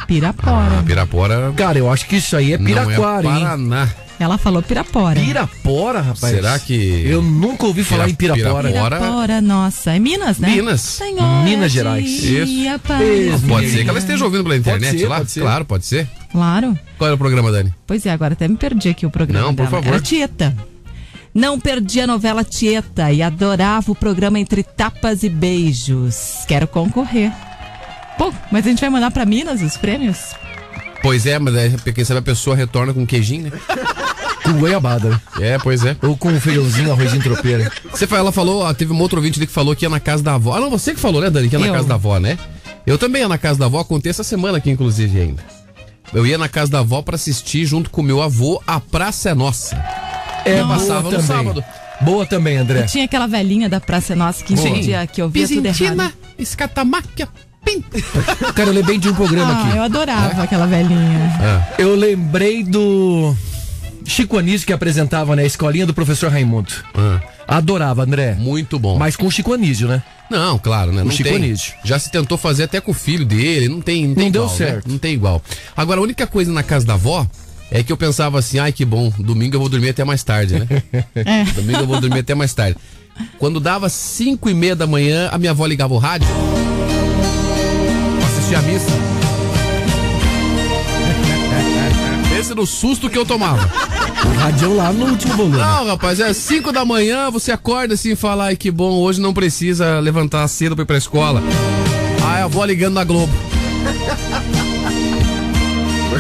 Pirapora. 0.07 0.83
Pirapora. 0.85 1.53
Cara, 1.55 1.77
eu 1.77 1.91
acho 1.91 2.07
que 2.07 2.17
isso 2.17 2.35
aí 2.35 2.53
é 2.53 2.57
Não 2.57 2.65
é 2.65 2.67
Piraquara, 2.67 3.27
hein? 3.27 3.83
Ela 4.23 4.37
falou 4.37 4.61
Pirapora. 4.61 5.19
Pirapora, 5.19 6.01
rapaz. 6.01 6.33
Será 6.35 6.59
que. 6.59 7.03
Eu 7.05 7.21
nunca 7.21 7.65
ouvi 7.65 7.83
falar 7.83 8.09
em 8.09 8.13
Pirapora. 8.13 8.71
Pirapora, 8.71 9.41
nossa. 9.41 9.91
É 9.95 9.99
Minas, 9.99 10.37
né? 10.37 10.49
Minas. 10.49 10.81
Senhora 10.81 11.43
Minas 11.43 11.71
Gerais. 11.71 12.23
Isso. 12.23 12.69
Aparecida. 12.69 13.47
Pode 13.47 13.69
ser 13.69 13.83
que 13.83 13.89
ela 13.89 13.99
esteja 13.99 14.23
ouvindo 14.23 14.43
pela 14.43 14.57
internet 14.57 14.99
ser, 14.99 15.07
lá? 15.07 15.17
pode 15.17 15.31
ser. 15.31 15.41
Claro, 15.41 15.65
pode 15.65 15.85
ser. 15.85 16.07
Claro. 16.31 16.77
Qual 16.97 17.07
era 17.07 17.15
o 17.15 17.17
programa, 17.17 17.51
Dani? 17.51 17.73
Pois 17.85 18.05
é, 18.05 18.11
agora 18.11 18.33
até 18.33 18.47
me 18.47 18.55
perdi 18.55 18.89
aqui 18.89 19.05
o 19.05 19.09
programa 19.11 19.47
Não, 19.47 19.55
por 19.55 19.65
dela. 19.65 19.77
favor. 19.81 19.87
Era 19.95 20.01
Tieta. 20.01 20.55
Não 21.33 21.59
perdi 21.59 22.01
a 22.01 22.07
novela 22.07 22.43
Tieta 22.43 23.11
e 23.11 23.21
adorava 23.21 23.91
o 23.91 23.95
programa 23.95 24.39
Entre 24.39 24.63
Tapas 24.63 25.23
e 25.23 25.29
Beijos. 25.29 26.43
Quero 26.47 26.67
concorrer. 26.67 27.31
Pô, 28.17 28.33
mas 28.51 28.65
a 28.65 28.69
gente 28.69 28.81
vai 28.81 28.89
mandar 28.89 29.11
pra 29.11 29.25
Minas 29.25 29.61
os 29.61 29.77
prêmios? 29.77 30.35
Pois 31.01 31.25
é, 31.25 31.39
mas 31.39 31.55
aí, 31.55 31.75
quem 31.93 32.03
sabe 32.05 32.19
a 32.19 32.23
pessoa 32.23 32.55
retorna 32.55 32.93
com 32.93 33.05
queijinho, 33.05 33.51
né? 33.51 33.51
Com 34.43 34.53
goiabada, 34.53 35.07
né? 35.09 35.19
É, 35.39 35.57
pois 35.59 35.85
é. 35.85 35.95
Ou 36.01 36.17
com 36.17 36.37
feijãozinho, 36.39 36.91
arrozinho 36.91 37.21
tropeiro. 37.21 37.71
Você 37.91 38.07
ela 38.11 38.31
falou, 38.31 38.73
teve 38.73 38.91
um 38.91 38.99
outro 38.99 39.17
ouvinte 39.17 39.37
ali 39.37 39.45
que 39.45 39.53
falou 39.53 39.75
que 39.75 39.85
ia 39.85 39.89
na 39.89 39.99
casa 39.99 40.23
da 40.23 40.33
avó. 40.33 40.55
Ah, 40.57 40.59
não, 40.59 40.69
você 40.71 40.95
que 40.95 40.99
falou, 40.99 41.21
né, 41.21 41.29
Dani? 41.29 41.47
Que 41.47 41.55
ia 41.55 41.59
na 41.59 41.67
Eu. 41.67 41.73
casa 41.73 41.87
da 41.87 41.93
avó, 41.93 42.17
né? 42.19 42.39
Eu 42.85 42.97
também 42.97 43.21
ia 43.21 43.29
na 43.29 43.37
casa 43.37 43.59
da 43.59 43.67
avó, 43.67 43.83
contei 43.83 44.09
essa 44.09 44.23
semana 44.23 44.57
aqui, 44.57 44.71
inclusive, 44.71 45.19
ainda. 45.21 45.43
Eu 46.11 46.25
ia 46.25 46.39
na 46.39 46.49
casa 46.49 46.71
da 46.71 46.79
avó 46.79 47.03
pra 47.03 47.15
assistir 47.15 47.65
junto 47.65 47.91
com 47.91 48.01
meu 48.01 48.19
avô 48.19 48.61
A 48.65 48.79
Praça 48.79 49.29
é 49.29 49.35
Nossa. 49.35 49.75
É, 50.43 50.59
passava 50.63 51.01
boa 51.01 51.03
no 51.03 51.09
também. 51.11 51.27
sábado. 51.27 51.63
Boa 52.01 52.25
também, 52.25 52.57
André. 52.57 52.83
Tinha 52.83 53.05
aquela 53.05 53.27
velhinha 53.27 53.69
da 53.69 53.79
Praça 53.79 54.15
Nossa 54.15 54.43
que 54.43 54.57
Sim. 54.57 54.69
entendia 54.69 55.05
que 55.05 55.21
ouvia 55.21 55.47
tudo 55.47 55.65
errado. 55.67 56.13
escatamáquia, 56.37 57.27
pim. 57.63 57.83
Cara, 58.55 58.69
eu 58.69 58.73
lembrei 58.73 58.97
de 58.97 59.09
um 59.09 59.13
programa 59.13 59.53
Ah, 59.53 59.67
aqui. 59.67 59.77
eu 59.77 59.83
adorava 59.83 60.43
aquela 60.43 60.65
velhinha. 60.67 61.67
Eu 61.77 61.95
lembrei 61.95 62.63
do 62.63 63.35
Chico 64.05 64.37
Anísio 64.37 64.65
que 64.67 64.73
apresentava 64.73 65.35
né, 65.35 65.43
a 65.43 65.45
escolinha 65.45 65.85
do 65.85 65.93
professor 65.93 66.31
Raimundo. 66.31 66.71
Adorava, 67.47 68.03
André. 68.03 68.35
Muito 68.35 68.79
bom. 68.79 68.97
Mas 68.97 69.15
com 69.15 69.27
o 69.27 69.31
Chico 69.31 69.53
Anísio, 69.53 69.87
né? 69.87 70.01
Não, 70.29 70.57
claro, 70.57 70.91
né? 70.93 71.01
O 71.01 71.05
Não 71.05 71.11
Chico 71.11 71.27
tem. 71.27 71.37
Anísio. 71.37 71.73
Já 71.83 71.99
se 71.99 72.09
tentou 72.09 72.37
fazer 72.37 72.63
até 72.63 72.79
com 72.79 72.91
o 72.91 72.93
filho 72.93 73.25
dele, 73.25 73.67
não 73.67 73.81
tem, 73.81 74.07
não 74.07 74.15
tem 74.15 74.25
Não 74.25 74.31
deu 74.31 74.43
igual, 74.43 74.57
né? 74.59 74.65
certo. 74.65 74.89
Não 74.89 74.97
tem 74.97 75.13
igual. 75.13 75.41
Agora, 75.75 75.99
a 75.99 76.03
única 76.03 76.25
coisa 76.25 76.51
na 76.51 76.63
casa 76.63 76.85
da 76.85 76.93
avó 76.93 77.27
é 77.69 77.83
que 77.83 77.91
eu 77.91 77.97
pensava 77.97 78.39
assim, 78.39 78.57
ai 78.59 78.71
que 78.71 78.83
bom, 78.85 79.11
domingo 79.19 79.55
eu 79.55 79.59
vou 79.59 79.67
dormir 79.69 79.89
até 79.89 80.03
mais 80.05 80.23
tarde, 80.23 80.59
né? 80.59 80.67
É. 81.15 81.43
Domingo 81.53 81.79
eu 81.79 81.87
vou 81.87 81.99
dormir 81.99 82.19
até 82.19 82.33
mais 82.33 82.53
tarde. 82.53 82.77
Quando 83.37 83.59
dava 83.59 83.89
5 83.89 84.49
e 84.49 84.53
meia 84.53 84.75
da 84.75 84.87
manhã, 84.87 85.27
a 85.31 85.37
minha 85.37 85.51
avó 85.51 85.65
ligava 85.65 85.93
o 85.93 85.97
rádio 85.97 86.27
pra 88.51 88.51
assistir 88.51 88.55
a 88.55 88.61
missa. 88.61 88.91
Esse 92.39 92.51
era 92.51 92.61
o 92.61 92.65
susto 92.65 93.09
que 93.09 93.17
eu 93.17 93.25
tomava. 93.25 93.69
O 94.25 94.37
radião 94.39 94.75
lá 94.75 94.91
no 94.91 95.05
último 95.07 95.33
volume. 95.35 95.57
Não, 95.57 95.87
rapaz, 95.87 96.19
é 96.19 96.33
5 96.33 96.71
da 96.71 96.83
manhã, 96.85 97.29
você 97.29 97.51
acorda 97.51 97.93
assim 97.93 98.11
e 98.11 98.15
fala, 98.15 98.45
ai 98.45 98.55
que 98.55 98.71
bom, 98.71 98.91
hoje 98.93 99.19
não 99.21 99.33
precisa 99.33 99.99
levantar 99.99 100.47
cedo 100.47 100.75
pra 100.75 100.83
ir 100.83 100.85
pra 100.85 100.97
escola. 100.97 101.41
Ai, 102.23 102.41
a 102.41 102.45
avó 102.45 102.63
ligando 102.65 102.95
na 102.95 103.03
Globo. 103.03 103.31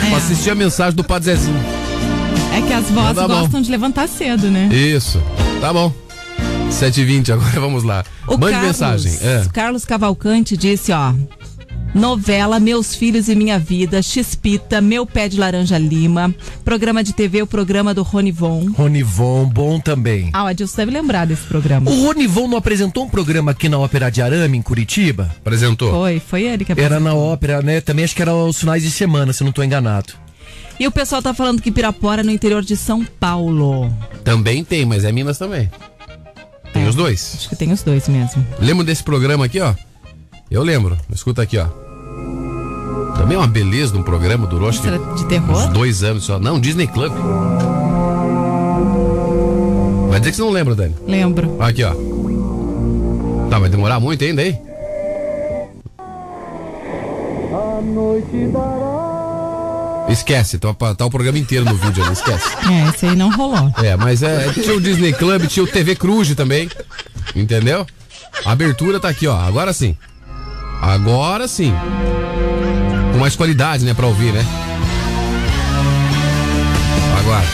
Pra 0.09 0.17
assistir 0.17 0.49
a 0.51 0.55
mensagem 0.55 0.95
do 0.95 1.03
Padre 1.03 1.33
Zezinho. 1.35 1.59
É 2.55 2.61
que 2.61 2.73
as 2.73 2.89
vozes 2.89 3.15
Tá 3.15 3.27
bom. 3.27 3.39
gostam 3.41 3.61
de 3.61 3.71
levantar 3.71 4.07
cedo, 4.07 4.49
né? 4.49 4.67
Isso, 4.73 5.21
tá 5.61 5.71
bom. 5.71 5.93
7h20, 6.69 7.31
agora 7.33 7.57
vamos 7.59 7.83
lá. 7.83 8.03
O 8.27 8.37
Mande 8.37 8.53
Carlos, 8.53 8.67
mensagem. 8.67 9.13
É. 9.21 9.45
Carlos 9.53 9.85
Cavalcante 9.85 10.57
disse, 10.57 10.91
ó. 10.91 11.13
Novela 11.93 12.57
Meus 12.59 12.95
Filhos 12.95 13.27
e 13.27 13.35
Minha 13.35 13.59
Vida, 13.59 14.01
Xpita, 14.01 14.79
Meu 14.79 15.05
Pé 15.05 15.27
de 15.27 15.37
Laranja 15.37 15.77
Lima, 15.77 16.33
programa 16.63 17.03
de 17.03 17.11
TV, 17.11 17.41
o 17.41 17.47
programa 17.47 17.93
do 17.93 18.01
Ronivon. 18.01 18.71
Ronivon, 18.71 19.45
bom 19.45 19.77
também. 19.79 20.29
Ah, 20.31 20.45
o 20.45 20.47
Adilson 20.47 20.77
deve 20.77 20.91
lembrar 20.91 21.25
desse 21.27 21.43
programa. 21.43 21.91
O 21.91 22.05
Ronivon 22.05 22.47
não 22.47 22.57
apresentou 22.57 23.03
um 23.03 23.09
programa 23.09 23.51
aqui 23.51 23.67
na 23.67 23.77
Ópera 23.77 24.09
de 24.09 24.21
Arame, 24.21 24.57
em 24.57 24.61
Curitiba? 24.61 25.29
Apresentou. 25.39 25.91
Foi, 25.91 26.19
foi 26.19 26.43
ele 26.43 26.63
que 26.63 26.71
Era 26.71 26.85
apresentou. 26.85 27.03
na 27.03 27.13
ópera, 27.13 27.61
né? 27.61 27.81
Também 27.81 28.05
acho 28.05 28.15
que 28.15 28.21
era 28.21 28.33
os 28.33 28.57
finais 28.57 28.81
de 28.83 28.89
semana, 28.91 29.33
se 29.33 29.43
não 29.43 29.51
tô 29.51 29.61
enganado. 29.61 30.13
E 30.79 30.87
o 30.87 30.91
pessoal 30.91 31.21
tá 31.21 31.33
falando 31.33 31.61
que 31.61 31.71
Pirapora 31.71 32.21
é 32.21 32.23
no 32.23 32.31
interior 32.31 32.63
de 32.63 32.77
São 32.77 33.03
Paulo. 33.19 33.93
Também 34.23 34.63
tem, 34.63 34.85
mas 34.85 35.03
é 35.03 35.11
Minas 35.11 35.37
também. 35.37 35.69
Tem 36.71 36.87
os 36.87 36.95
dois. 36.95 37.33
Acho 37.35 37.49
que 37.49 37.55
tem 37.57 37.71
os 37.73 37.83
dois 37.83 38.07
mesmo. 38.07 38.45
Lembra 38.59 38.85
desse 38.85 39.03
programa 39.03 39.45
aqui, 39.45 39.59
ó? 39.59 39.75
Eu 40.51 40.63
lembro. 40.63 40.97
Escuta 41.09 41.41
aqui, 41.41 41.57
ó. 41.57 41.65
Também 43.15 43.35
é 43.35 43.39
uma 43.39 43.47
beleza 43.47 43.93
de 43.93 43.99
um 43.99 44.03
programa, 44.03 44.45
durou 44.45 44.67
acho 44.67 44.81
que 44.81 44.89
de 44.89 45.25
terror? 45.25 45.49
uns 45.49 45.67
dois 45.67 46.03
anos 46.03 46.25
só. 46.25 46.37
Não, 46.39 46.59
Disney 46.59 46.87
Club. 46.87 47.13
Vai 50.09 50.19
dizer 50.19 50.31
que 50.31 50.35
você 50.35 50.41
não 50.41 50.49
lembra, 50.49 50.75
Dani. 50.75 50.93
Lembro. 51.07 51.55
Aqui, 51.61 51.85
ó. 51.85 51.93
Tá, 53.49 53.59
vai 53.59 53.69
demorar 53.69 54.01
muito 54.01 54.25
ainda 54.25 54.41
aí? 54.41 54.57
Esquece, 60.09 60.59
tá, 60.59 60.73
tá 60.73 61.05
o 61.05 61.09
programa 61.09 61.37
inteiro 61.37 61.63
no 61.63 61.75
vídeo 61.75 62.03
ali, 62.03 62.11
esquece. 62.11 62.43
É, 62.69 62.89
esse 62.89 63.05
aí 63.05 63.15
não 63.15 63.31
rolou. 63.31 63.73
É, 63.81 63.95
mas 63.95 64.21
é, 64.21 64.51
tinha 64.51 64.75
o 64.75 64.81
Disney 64.81 65.13
Club, 65.13 65.47
tinha 65.47 65.63
o 65.63 65.67
TV 65.67 65.95
Cruz 65.95 66.35
também. 66.35 66.69
Entendeu? 67.33 67.87
A 68.43 68.51
abertura 68.51 68.99
tá 68.99 69.07
aqui, 69.07 69.27
ó. 69.27 69.37
Agora 69.37 69.71
sim. 69.71 69.95
Agora 70.81 71.47
sim. 71.47 71.71
Com 73.13 73.19
mais 73.19 73.35
qualidade, 73.35 73.85
né, 73.85 73.93
pra 73.93 74.07
ouvir, 74.07 74.33
né? 74.33 74.43
Agora. 77.19 77.45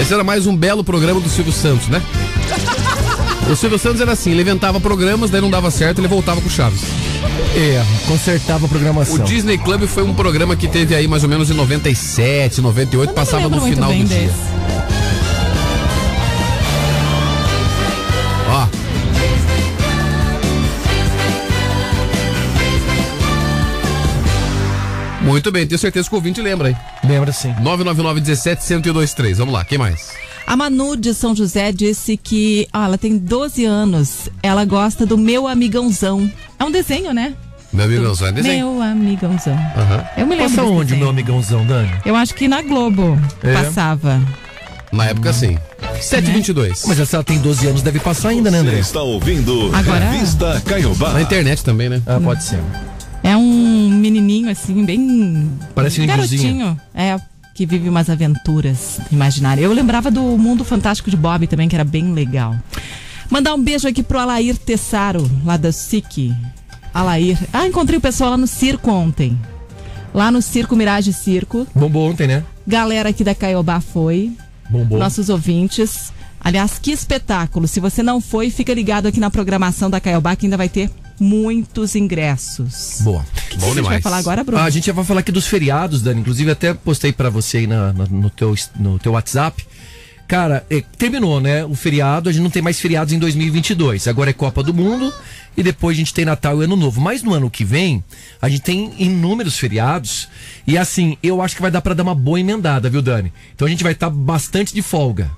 Esse 0.00 0.14
era 0.14 0.22
mais 0.22 0.46
um 0.46 0.56
belo 0.56 0.84
programa 0.84 1.20
do 1.20 1.28
Silvio 1.28 1.52
Santos, 1.52 1.88
né? 1.88 2.00
O 3.50 3.56
Silvio 3.56 3.78
Santos 3.78 4.00
era 4.00 4.12
assim, 4.12 4.30
ele 4.30 4.42
inventava 4.42 4.80
programas, 4.80 5.28
daí 5.28 5.40
não 5.40 5.50
dava 5.50 5.70
certo, 5.70 5.98
ele 5.98 6.06
voltava 6.06 6.40
com 6.40 6.46
o 6.46 6.50
Chaves. 6.50 6.80
É, 7.56 7.84
consertava 8.06 8.66
a 8.66 8.68
programação. 8.68 9.16
O 9.16 9.18
Disney 9.18 9.58
Club 9.58 9.82
foi 9.88 10.04
um 10.04 10.14
programa 10.14 10.54
que 10.54 10.68
teve 10.68 10.94
aí 10.94 11.08
mais 11.08 11.24
ou 11.24 11.28
menos 11.28 11.50
em 11.50 11.54
97, 11.54 12.60
98, 12.60 13.12
passava 13.12 13.48
no 13.48 13.60
final 13.60 13.92
do 13.92 14.04
dia. 14.04 14.20
desse. 14.20 14.34
Ó. 14.86 15.09
Muito 25.30 25.52
bem, 25.52 25.66
tenho 25.66 25.78
certeza 25.78 26.08
que 26.08 26.14
o 26.14 26.18
ouvinte 26.18 26.40
lembra 26.40 26.68
aí. 26.68 26.76
Lembra 27.08 27.32
sim. 27.32 27.48
999 27.60 28.20
17 28.20 28.62
1023. 28.74 29.38
Vamos 29.38 29.54
lá, 29.54 29.64
quem 29.64 29.78
mais? 29.78 30.10
A 30.46 30.56
Manu 30.56 30.96
de 30.96 31.14
São 31.14 31.34
José 31.36 31.70
disse 31.70 32.16
que 32.16 32.66
ó, 32.72 32.82
ela 32.84 32.98
tem 32.98 33.16
12 33.16 33.64
anos, 33.64 34.28
ela 34.42 34.64
gosta 34.64 35.06
do 35.06 35.16
Meu 35.16 35.46
Amigãozão. 35.46 36.30
É 36.58 36.64
um 36.64 36.70
desenho, 36.70 37.12
né? 37.12 37.34
Meu 37.72 37.84
amigo 37.84 38.16
só 38.16 38.26
é 38.26 38.32
desenho. 38.32 38.72
Meu 38.74 38.82
Amigãozão. 38.82 39.54
Aham. 39.76 40.04
Eu 40.16 40.26
me 40.26 40.34
lembro 40.34 40.50
Passa 40.56 40.64
onde 40.68 40.94
o 40.94 40.96
meu 40.96 41.08
amigãozão, 41.10 41.64
Dani? 41.64 41.90
Eu 42.04 42.16
acho 42.16 42.34
que 42.34 42.48
na 42.48 42.62
Globo 42.62 43.16
É? 43.44 43.52
passava. 43.52 44.20
Na 44.90 45.06
época 45.06 45.32
sim. 45.32 45.56
722. 46.00 46.84
Mas 46.88 47.08
se 47.08 47.14
ela 47.14 47.22
tem 47.22 47.38
12 47.38 47.66
anos, 47.68 47.82
deve 47.82 48.00
passar 48.00 48.30
ainda, 48.30 48.50
né, 48.50 48.58
André? 48.58 48.72
Você 48.74 48.80
está 48.80 49.02
ouvindo 49.02 49.70
Agora- 49.72 50.10
Revista 50.10 50.60
Caiobá. 50.66 51.12
Na 51.12 51.22
internet 51.22 51.62
também, 51.62 51.88
né? 51.88 52.02
Ah, 52.06 52.18
pode 52.20 52.42
ser. 52.42 52.58
É 53.22 53.36
um 53.36 53.59
menininho 54.00 54.50
assim, 54.50 54.84
bem. 54.84 55.50
Parece 55.74 56.00
um 56.00 56.06
garotinho. 56.06 56.80
É, 56.94 57.18
que 57.54 57.66
vive 57.66 57.88
umas 57.88 58.08
aventuras 58.08 59.00
imaginárias. 59.12 59.64
Eu 59.64 59.72
lembrava 59.72 60.10
do 60.10 60.22
Mundo 60.38 60.64
Fantástico 60.64 61.10
de 61.10 61.16
Bob 61.16 61.46
também, 61.46 61.68
que 61.68 61.76
era 61.76 61.84
bem 61.84 62.12
legal. 62.12 62.56
Mandar 63.28 63.54
um 63.54 63.62
beijo 63.62 63.86
aqui 63.86 64.02
pro 64.02 64.18
Alair 64.18 64.56
Tessaro, 64.56 65.30
lá 65.44 65.56
da 65.56 65.70
SIC. 65.70 66.34
Alair. 66.92 67.38
Ah, 67.52 67.66
encontrei 67.66 67.98
o 67.98 68.00
pessoal 68.00 68.30
lá 68.30 68.36
no 68.36 68.46
circo 68.46 68.90
ontem. 68.90 69.38
Lá 70.12 70.30
no 70.30 70.42
Circo 70.42 70.74
Mirage 70.74 71.12
Circo. 71.12 71.66
Bombou 71.72 72.10
ontem, 72.10 72.26
né? 72.26 72.42
Galera 72.66 73.10
aqui 73.10 73.22
da 73.22 73.34
Caiobá 73.34 73.80
foi. 73.80 74.32
Bombou. 74.68 74.98
Nossos 74.98 75.28
ouvintes. 75.28 76.12
Aliás, 76.40 76.78
que 76.80 76.90
espetáculo. 76.90 77.68
Se 77.68 77.78
você 77.78 78.02
não 78.02 78.20
foi, 78.20 78.50
fica 78.50 78.74
ligado 78.74 79.06
aqui 79.06 79.20
na 79.20 79.30
programação 79.30 79.88
da 79.88 80.00
Caiobá 80.00 80.34
que 80.34 80.46
ainda 80.46 80.56
vai 80.56 80.68
ter 80.68 80.90
muitos 81.20 81.94
ingressos. 81.94 82.98
Boa. 83.02 83.20
O 83.20 83.48
que 83.50 83.56
a 83.64 83.68
gente 83.68 83.82
vai 83.82 84.00
falar 84.00 84.16
agora, 84.18 84.42
Bruno? 84.42 84.60
Ah, 84.62 84.64
a 84.64 84.70
gente 84.70 84.90
vai 84.90 85.04
falar 85.04 85.20
aqui 85.20 85.30
dos 85.30 85.46
feriados, 85.46 86.00
Dani. 86.02 86.20
Inclusive, 86.22 86.50
até 86.50 86.72
postei 86.74 87.12
pra 87.12 87.28
você 87.28 87.58
aí 87.58 87.66
na- 87.66 87.92
na- 87.92 88.06
no, 88.06 88.30
teu, 88.30 88.54
no 88.78 88.98
teu 88.98 89.12
WhatsApp. 89.12 89.64
Cara, 90.26 90.64
é, 90.70 90.80
terminou, 90.96 91.40
né? 91.40 91.64
O 91.64 91.74
feriado, 91.74 92.28
a 92.28 92.32
gente 92.32 92.42
não 92.42 92.50
tem 92.50 92.62
mais 92.62 92.78
feriados 92.80 93.12
em 93.12 93.18
2022. 93.18 94.06
Agora 94.08 94.30
é 94.30 94.32
Copa 94.32 94.62
do 94.62 94.72
Mundo 94.72 95.12
e 95.56 95.62
depois 95.62 95.96
a 95.96 95.98
gente 95.98 96.14
tem 96.14 96.24
Natal 96.24 96.60
e 96.60 96.64
Ano 96.64 96.76
Novo. 96.76 97.00
Mas 97.00 97.20
no 97.22 97.34
ano 97.34 97.50
que 97.50 97.64
vem, 97.64 98.02
a 98.40 98.48
gente 98.48 98.62
tem 98.62 98.92
inúmeros 98.96 99.58
feriados. 99.58 100.28
E 100.66 100.78
assim, 100.78 101.18
eu 101.22 101.42
acho 101.42 101.56
que 101.56 101.62
vai 101.62 101.70
dar 101.70 101.82
pra 101.82 101.94
dar 101.94 102.04
uma 102.04 102.14
boa 102.14 102.38
emendada, 102.38 102.88
viu, 102.88 103.02
Dani? 103.02 103.32
Então 103.54 103.66
a 103.66 103.70
gente 103.70 103.82
vai 103.82 103.92
estar 103.92 104.08
bastante 104.08 104.72
de 104.72 104.80
folga 104.82 105.30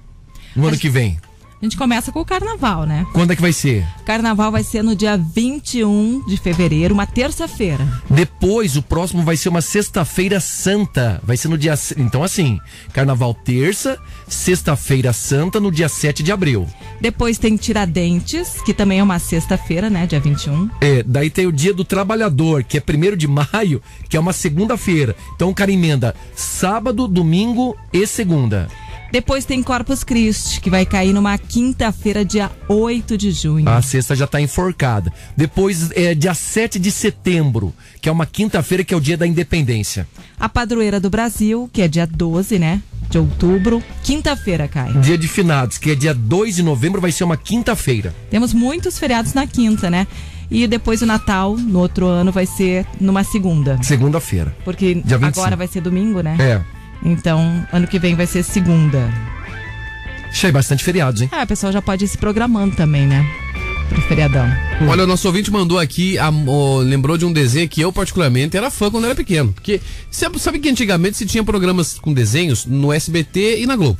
no 0.54 0.66
ano 0.68 0.76
que 0.78 0.90
vem. 0.90 1.18
A 1.62 1.64
gente 1.64 1.76
começa 1.76 2.10
com 2.10 2.18
o 2.18 2.24
carnaval, 2.24 2.84
né? 2.84 3.06
Quando 3.12 3.30
é 3.30 3.36
que 3.36 3.40
vai 3.40 3.52
ser? 3.52 3.86
Carnaval 4.05 4.51
vai 4.51 4.64
ser 4.64 4.82
no 4.82 4.97
dia 4.97 5.16
21 5.16 6.26
de 6.26 6.36
fevereiro, 6.36 6.93
uma 6.93 7.06
terça-feira. 7.06 7.86
Depois, 8.10 8.76
o 8.76 8.82
próximo 8.82 9.22
vai 9.22 9.36
ser 9.36 9.48
uma 9.48 9.62
sexta-feira 9.62 10.40
santa. 10.40 11.22
Vai 11.22 11.36
ser 11.36 11.47
no 11.47 11.56
dia. 11.56 11.74
Então, 11.97 12.24
assim, 12.24 12.59
carnaval 12.93 13.32
terça, 13.32 13.97
sexta-feira 14.26 15.12
santa, 15.12 15.60
no 15.60 15.70
dia 15.70 15.89
7 15.89 16.24
de 16.24 16.32
abril. 16.32 16.66
Depois 17.01 17.39
tem 17.39 17.55
Tiradentes, 17.56 18.60
que 18.62 18.74
também 18.74 18.98
é 18.98 19.02
uma 19.05 19.20
sexta-feira, 19.20 19.89
né? 19.89 20.05
Dia 20.05 20.18
21. 20.18 20.68
É, 20.80 21.05
daí 21.05 21.30
tem 21.30 21.47
o 21.47 21.52
dia 21.52 21.72
do 21.72 21.84
trabalhador, 21.84 22.64
que 22.64 22.76
é 22.76 22.82
1 22.82 23.16
de 23.16 23.28
maio, 23.28 23.80
que 24.09 24.16
é 24.16 24.20
uma 24.20 24.32
segunda-feira. 24.32 25.14
Então 25.36 25.51
o 25.51 25.55
cara 25.55 25.70
emenda 25.70 26.12
sábado, 26.34 27.06
domingo 27.06 27.76
e 27.93 28.05
segunda. 28.05 28.66
Depois 29.12 29.44
tem 29.44 29.62
Corpus 29.62 30.02
Christi, 30.02 30.59
que 30.59 30.70
vai 30.70 30.86
cair 30.86 31.12
numa 31.12 31.36
quinta-feira, 31.36 32.24
dia 32.24 32.51
8 32.66 33.18
de 33.18 33.30
junho. 33.30 33.68
A 33.68 33.82
sexta 33.82 34.16
já 34.16 34.26
tá 34.26 34.40
enforcada. 34.40 35.12
Depois 35.36 35.90
é 35.90 36.14
dia 36.14 36.32
7 36.32 36.78
de 36.78 36.90
setembro, 36.90 37.74
que 38.01 38.09
é 38.09 38.12
uma 38.12 38.24
quinta-feira, 38.24 38.82
que 38.82 38.94
é 38.94 38.97
o 38.97 39.01
dia 39.01 39.18
da 39.18 39.26
independência. 39.26 40.09
A 40.40 40.48
Padroeira 40.48 40.98
do 40.98 41.10
Brasil, 41.10 41.68
que 41.70 41.82
é 41.82 41.89
dia 41.89 42.06
12, 42.06 42.59
né? 42.59 42.80
De 43.10 43.18
outubro. 43.18 43.82
Quinta-feira 44.02 44.66
cai. 44.66 44.90
Dia 44.94 45.18
de 45.18 45.28
finados, 45.28 45.76
que 45.76 45.90
é 45.90 45.94
dia 45.94 46.14
2 46.14 46.56
de 46.56 46.62
novembro, 46.62 46.98
vai 46.98 47.12
ser 47.12 47.24
uma 47.24 47.36
quinta-feira. 47.36 48.14
Temos 48.30 48.55
muitos 48.55 48.98
feriados 48.98 49.34
na 49.34 49.47
quinta, 49.47 49.90
né? 49.90 50.06
E 50.51 50.66
depois 50.66 51.02
o 51.02 51.06
Natal, 51.06 51.55
no 51.55 51.80
outro 51.80 52.06
ano, 52.06 52.32
vai 52.32 52.47
ser 52.47 52.86
numa 52.98 53.24
segunda. 53.24 53.78
Segunda-feira. 53.82 54.56
Porque 54.64 54.94
Dia 54.94 55.18
25. 55.18 55.39
agora 55.39 55.56
vai 55.56 55.66
ser 55.66 55.82
domingo, 55.82 56.22
né? 56.22 56.36
É. 56.40 56.81
Então, 57.04 57.66
ano 57.72 57.86
que 57.86 57.98
vem 57.98 58.14
vai 58.14 58.26
ser 58.26 58.42
segunda. 58.42 59.12
Achei 60.28 60.50
bastante 60.52 60.82
feriados, 60.84 61.20
hein? 61.20 61.28
Ah, 61.32 61.42
o 61.42 61.46
pessoal 61.46 61.72
já 61.72 61.82
pode 61.82 62.04
ir 62.04 62.08
se 62.08 62.16
programando 62.16 62.74
também, 62.76 63.06
né? 63.06 63.24
Pro 63.88 64.00
feriadão. 64.02 64.46
Olha, 64.88 65.04
o 65.04 65.06
nosso 65.06 65.26
ouvinte 65.28 65.50
mandou 65.50 65.78
aqui, 65.78 66.16
a- 66.18 66.30
ó, 66.46 66.78
lembrou 66.78 67.18
de 67.18 67.26
um 67.26 67.32
desenho 67.32 67.68
que 67.68 67.80
eu 67.82 67.92
particularmente 67.92 68.56
era 68.56 68.70
fã 68.70 68.90
quando 68.90 69.04
era 69.04 69.14
pequeno. 69.14 69.52
Porque 69.52 69.80
sabe, 70.10 70.38
sabe 70.38 70.58
que 70.58 70.68
antigamente 70.70 71.16
se 71.18 71.26
tinha 71.26 71.44
programas 71.44 71.98
com 71.98 72.12
desenhos 72.14 72.64
no 72.64 72.90
SBT 72.92 73.60
e 73.60 73.66
na 73.66 73.76
Globo. 73.76 73.98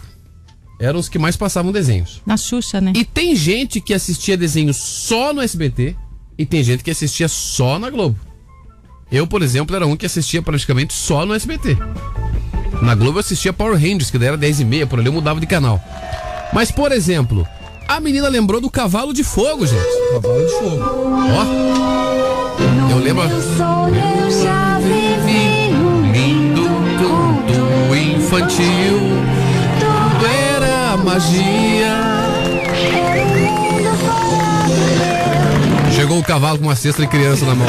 Eram 0.80 0.98
os 0.98 1.08
que 1.08 1.18
mais 1.18 1.36
passavam 1.36 1.70
desenhos. 1.70 2.22
Na 2.24 2.36
Xuxa, 2.38 2.80
né? 2.80 2.92
E 2.96 3.04
tem 3.04 3.36
gente 3.36 3.80
que 3.80 3.92
assistia 3.92 4.36
desenhos 4.36 4.78
só 4.78 5.32
no 5.34 5.42
SBT 5.42 5.94
e 6.38 6.46
tem 6.46 6.64
gente 6.64 6.82
que 6.82 6.90
assistia 6.90 7.28
só 7.28 7.78
na 7.78 7.90
Globo. 7.90 8.18
Eu, 9.10 9.26
por 9.26 9.42
exemplo, 9.42 9.76
era 9.76 9.86
um 9.86 9.94
que 9.96 10.06
assistia 10.06 10.40
praticamente 10.40 10.94
só 10.94 11.26
no 11.26 11.34
SBT. 11.34 11.76
Na 12.82 12.94
Globo 12.94 13.18
eu 13.18 13.20
assistia 13.20 13.52
Power 13.52 13.74
Rangers, 13.74 14.10
que 14.10 14.18
daí 14.18 14.28
era 14.28 14.36
10 14.36 14.60
e 14.60 14.64
meia, 14.64 14.86
por 14.86 14.98
ali 14.98 15.06
eu 15.09 15.12
mudava 15.12 15.40
de 15.40 15.46
canal. 15.46 15.80
Mas, 16.52 16.70
por 16.70 16.92
exemplo, 16.92 17.46
a 17.88 18.00
menina 18.00 18.28
lembrou 18.28 18.60
do 18.60 18.68
Cavalo 18.70 19.14
de 19.14 19.24
Fogo, 19.24 19.66
gente. 19.66 19.82
Cavalo 20.12 20.44
de 20.44 20.52
Fogo. 20.52 20.82
Ó. 21.38 22.90
Eu 22.90 22.98
lembro. 22.98 23.22
Lindo 26.12 26.62
canto 26.98 27.94
infantil. 27.96 28.98
Tudo 29.80 30.26
era 30.26 30.96
magia. 30.96 32.02
Chegou 35.94 36.18
o 36.18 36.22
cavalo 36.24 36.59
com 36.59 36.64
uma 36.64 36.74
cesta 36.76 37.02
de 37.02 37.09
criança 37.09 37.44
na 37.46 37.54
mão. 37.54 37.66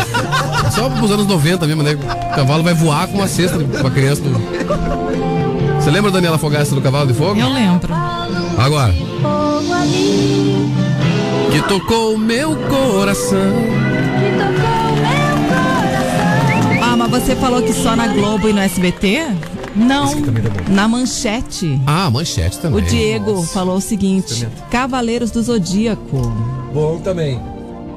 Só 0.72 0.90
pros 0.90 1.12
anos 1.12 1.28
90 1.28 1.68
mesmo, 1.68 1.84
né? 1.84 1.92
O 1.94 2.36
cavalo 2.36 2.64
vai 2.64 2.74
voar 2.74 3.08
com 3.08 3.18
uma 3.18 3.28
cesta 3.28 3.58
de- 3.60 3.66
com 3.66 3.86
a 3.88 3.92
criança. 3.92 4.22
no- 4.24 5.03
Você 5.84 5.92
lembra, 5.92 6.10
Daniela 6.10 6.38
Fogaça, 6.38 6.74
do 6.74 6.82
Cavalo 6.82 7.08
de 7.08 7.14
Fogo? 7.14 7.38
Eu 7.38 7.50
lembro. 7.50 7.94
Agora. 8.58 8.94
Que 11.52 11.62
tocou 11.68 12.16
o 12.16 12.18
meu 12.18 12.56
coração. 12.56 13.52
Ah, 16.82 16.96
mas 16.96 17.10
você 17.12 17.36
falou 17.36 17.62
que 17.62 17.74
só 17.74 17.98
na 17.98 18.08
Globo 18.08 18.48
e 18.48 18.54
no 18.54 18.62
SBT? 18.62 19.28
Não. 19.76 20.10
Na 20.70 20.88
manchete. 20.88 21.78
Ah, 21.86 22.10
manchete 22.10 22.60
também. 22.60 22.82
O 22.82 22.82
Diego 22.82 23.44
falou 23.44 23.76
o 23.76 23.82
seguinte: 23.82 24.48
Cavaleiros 24.72 25.32
do 25.32 25.44
Zodíaco. 25.44 26.18
Bom 26.74 27.00
também. 27.00 27.42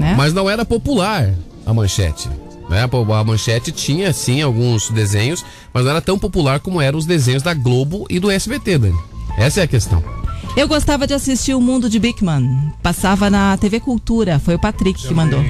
Né? 0.00 0.14
Mas 0.16 0.34
não 0.34 0.50
era 0.50 0.64
popular 0.64 1.32
a 1.64 1.72
manchete. 1.72 2.28
Né? 2.68 2.82
A 2.82 3.24
manchete 3.24 3.70
tinha, 3.70 4.12
sim, 4.12 4.42
alguns 4.42 4.90
desenhos, 4.90 5.44
mas 5.72 5.84
não 5.84 5.92
era 5.92 6.00
tão 6.00 6.18
popular 6.18 6.60
como 6.60 6.80
eram 6.80 6.98
os 6.98 7.06
desenhos 7.06 7.42
da 7.42 7.54
Globo 7.54 8.06
e 8.10 8.18
do 8.18 8.30
SBT, 8.30 8.78
Dani. 8.78 8.98
Essa 9.38 9.60
é 9.60 9.64
a 9.64 9.68
questão. 9.68 10.02
Eu 10.56 10.66
gostava 10.66 11.06
de 11.06 11.12
assistir 11.14 11.54
o 11.54 11.60
Mundo 11.60 11.88
de 11.88 11.98
Bigman. 11.98 12.72
Passava 12.82 13.28
na 13.28 13.56
TV 13.58 13.78
Cultura. 13.78 14.38
Foi 14.38 14.54
o 14.54 14.58
Patrick 14.58 15.06
que 15.06 15.12
mandou. 15.12 15.44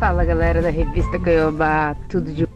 Fala 0.00 0.24
galera 0.24 0.60
da 0.60 0.70
revista 0.70 1.18
Caiobá, 1.18 1.94
tudo 2.08 2.32
de, 2.32 2.48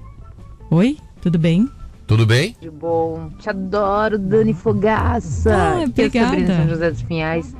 Oi, 0.71 0.99
tudo 1.21 1.39
bem? 1.39 1.71
Tudo 2.07 2.27
bem? 2.27 2.57
de 2.61 2.69
bom? 2.69 3.31
Te 3.39 3.49
adoro, 3.49 4.19
Dani 4.19 4.53
Fogaça. 4.53 5.55
Ah, 5.55 5.85
que 5.85 6.07
obrigada. 6.07 6.27
Sabrina 6.29 6.57
São 6.57 6.69
José 6.69 6.91
dos 6.91 7.03
Pinhais. 7.03 7.55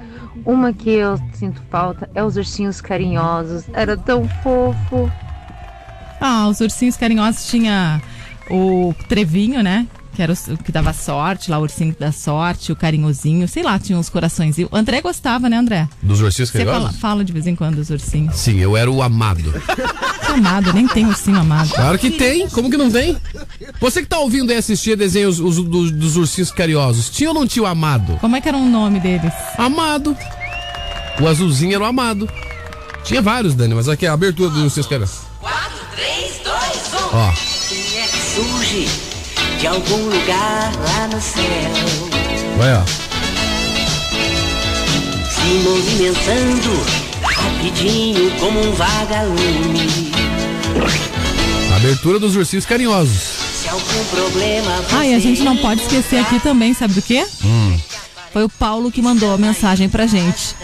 Uma 0.45 0.73
que 0.73 0.91
eu 0.91 1.17
sinto 1.35 1.63
falta 1.71 2.11
é 2.15 2.25
os 2.25 2.37
ursinhos 2.37 2.81
carinhosos. 2.81 3.65
Era 3.73 3.97
tão 3.97 4.29
fofo. 4.43 5.11
Ah, 6.27 6.49
os 6.49 6.59
ursinhos 6.61 6.97
carinhosos 6.97 7.47
tinha 7.49 8.01
o 8.51 8.95
Trevinho, 9.09 9.63
né? 9.63 9.87
Que 10.17 10.23
era 10.23 10.33
o 10.33 10.57
que 10.57 10.71
dava 10.73 10.93
sorte, 10.93 11.51
lá 11.51 11.59
o 11.59 11.63
ursinho 11.63 11.95
da 11.99 12.13
sorte, 12.13 12.71
o 12.73 12.77
carinhozinho, 12.77 13.47
sei 13.49 13.63
lá, 13.63 13.79
tinha 13.79 13.99
uns 13.99 14.09
coraçõezinhos. 14.09 14.71
O 14.73 14.77
André 14.77 15.03
gostava, 15.03 15.51
né, 15.51 15.57
André? 15.59 15.89
Dos 16.01 16.21
ursinhos 16.21 16.51
Você 16.51 16.59
fala, 16.61 16.71
carinhosos? 16.73 17.01
fala 17.01 17.25
de 17.25 17.33
vez 17.33 17.47
em 17.47 17.55
quando 17.57 17.75
dos 17.77 17.91
ursinhos. 17.91 18.37
Sim, 18.37 18.59
eu 18.59 18.77
era 18.77 18.91
o 18.91 19.03
amado. 19.03 19.53
Amado, 20.33 20.73
nem 20.73 20.89
tem 20.89 21.07
ursinho 21.07 21.39
amado. 21.39 21.69
Claro 21.75 21.97
que 21.99 22.11
tem, 22.11 22.49
como 22.49 22.69
que 22.71 22.77
não 22.77 22.91
tem? 22.91 23.17
Você 23.81 24.03
que 24.03 24.09
tá 24.09 24.19
ouvindo 24.19 24.51
aí 24.51 24.57
assistir 24.57 24.97
desenhos 24.97 25.39
os- 25.39 25.63
dos, 25.63 25.91
dos 25.93 26.17
ursinhos 26.17 26.51
carinhosos, 26.51 27.09
tinha 27.11 27.29
ou 27.29 27.35
não 27.35 27.47
tinha 27.47 27.63
o 27.63 27.67
amado? 27.67 28.17
Como 28.21 28.35
é 28.35 28.41
que 28.41 28.49
era 28.49 28.57
o 28.57 28.69
nome 28.69 28.99
deles? 28.99 29.33
Amado. 29.57 30.17
O 31.21 31.29
azulzinho 31.29 31.75
era 31.75 31.85
o 31.85 31.87
amado. 31.87 32.29
Tinha 33.05 33.21
vários, 33.23 33.55
Dani, 33.55 33.75
mas 33.75 33.89
aqui 33.89 34.07
é 34.07 34.09
a 34.09 34.13
abertura 34.15 34.49
dos 34.51 34.63
ursinhos 34.63 34.87
carinhosos. 34.89 35.21
3, 37.15 37.17
2, 37.17 37.19
1. 37.19 37.19
Ó. 37.19 37.33
Quem 37.69 38.01
é 38.01 38.07
que 38.07 38.19
surge 38.35 38.89
de 39.61 39.67
algum 39.67 40.05
lugar 40.09 40.73
lá 40.77 41.09
no 41.09 41.21
céu? 41.21 41.45
Vai, 42.59 42.75
ó. 42.75 42.83
Se 45.31 45.51
movimentando 45.63 46.85
rapidinho 47.23 48.31
como 48.39 48.61
um 48.61 48.73
vagalume. 48.73 50.13
Abertura 51.77 52.19
dos 52.19 52.35
ursinhos 52.35 52.67
carinhosos. 52.67 53.45
Se 53.63 53.69
algum 53.69 54.05
problema 54.11 54.85
Ah, 54.93 55.07
e 55.07 55.15
a 55.15 55.19
gente 55.19 55.43
não 55.43 55.57
pode 55.57 55.83
esquecer 55.83 56.19
aqui 56.19 56.41
também, 56.41 56.75
sabe 56.75 56.95
do 56.95 57.03
quê? 57.03 57.27
Hum. 57.45 57.79
Foi 58.33 58.43
o 58.43 58.49
Paulo 58.49 58.91
que 58.91 59.01
mandou 59.01 59.33
a 59.33 59.39
mensagem 59.39 59.89
pra 59.89 60.07
gente. 60.07 60.57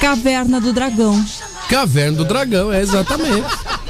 Caverna 0.00 0.60
do 0.60 0.72
Dragão. 0.72 1.22
Caverna 1.68 2.16
do 2.16 2.24
Dragão, 2.24 2.72
é 2.72 2.80
exatamente. 2.80 3.44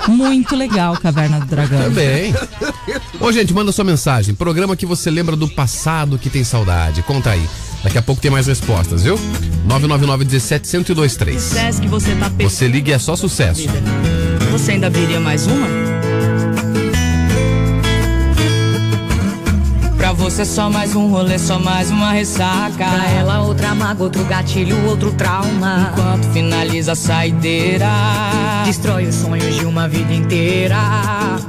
Muito 0.09 0.57
legal, 0.57 0.97
Caverna 0.97 1.41
do 1.41 1.47
Dragão. 1.47 1.83
Também. 1.85 2.35
Ô, 3.21 3.31
gente, 3.31 3.53
manda 3.53 3.71
sua 3.73 3.85
mensagem. 3.85 4.35
Programa 4.35 4.75
que 4.77 4.87
você 4.87 5.11
lembra 5.11 5.37
do 5.37 5.49
passado 5.49 6.19
que 6.19 6.31
tem 6.31 6.43
saudade. 6.43 7.03
Conta 7.03 7.31
aí. 7.31 7.49
Daqui 7.83 7.99
a 7.99 8.03
pouco 8.03 8.21
tem 8.21 8.31
mais 8.31 8.47
respostas, 8.47 9.05
viu? 9.05 9.19
999 9.67 10.25
17 10.25 10.77
1023. 10.79 11.37
Dissesse 11.37 11.81
que 11.81 11.89
você 11.89 12.15
tá. 12.17 12.31
Você 12.41 12.67
liga 12.67 12.91
e 12.91 12.95
é 12.95 12.99
só 12.99 13.15
sucesso. 13.15 13.69
Você 14.51 14.73
ainda 14.73 14.91
viria 14.91 15.21
mais 15.21 15.47
uma? 15.47 15.88
Você 20.31 20.45
só 20.45 20.69
mais 20.69 20.95
um 20.95 21.09
rolê, 21.09 21.39
só 21.39 21.59
mais 21.59 21.91
uma 21.91 22.13
ressaca. 22.13 22.77
Pra 22.77 23.11
ela 23.19 23.41
outra 23.41 23.75
mágoa, 23.75 24.05
outro 24.05 24.23
gatilho, 24.25 24.77
outro 24.87 25.11
trauma. 25.13 25.91
Enquanto 25.91 26.31
finaliza 26.35 26.93
a 26.93 26.95
saideira, 26.95 27.89
destrói 28.67 29.07
os 29.07 29.15
sonhos 29.15 29.57
de 29.57 29.65
uma 29.65 29.89
vida 29.89 30.13
inteira. 30.13 30.77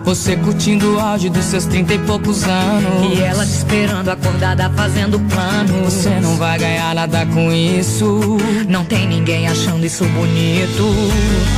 Você 0.06 0.38
curtindo 0.38 0.96
o 0.96 1.00
auge 1.00 1.28
dos 1.30 1.44
seus 1.44 1.66
trinta 1.66 1.94
e 1.94 2.00
poucos 2.00 2.46
anos. 2.46 3.18
E 3.18 3.22
ela 3.22 3.46
te 3.46 3.52
esperando 3.52 4.08
acordada 4.10 4.70
fazendo 4.70 5.20
plano. 5.20 5.84
Você 5.84 6.18
não 6.22 6.38
vai 6.38 6.58
ganhar 6.58 6.96
nada 6.96 7.26
com 7.26 7.52
isso. 7.52 8.38
Não 8.70 8.86
tem 8.86 9.06
ninguém 9.06 9.50
achando 9.50 9.86
isso 9.86 10.06
bonito. 10.06 10.86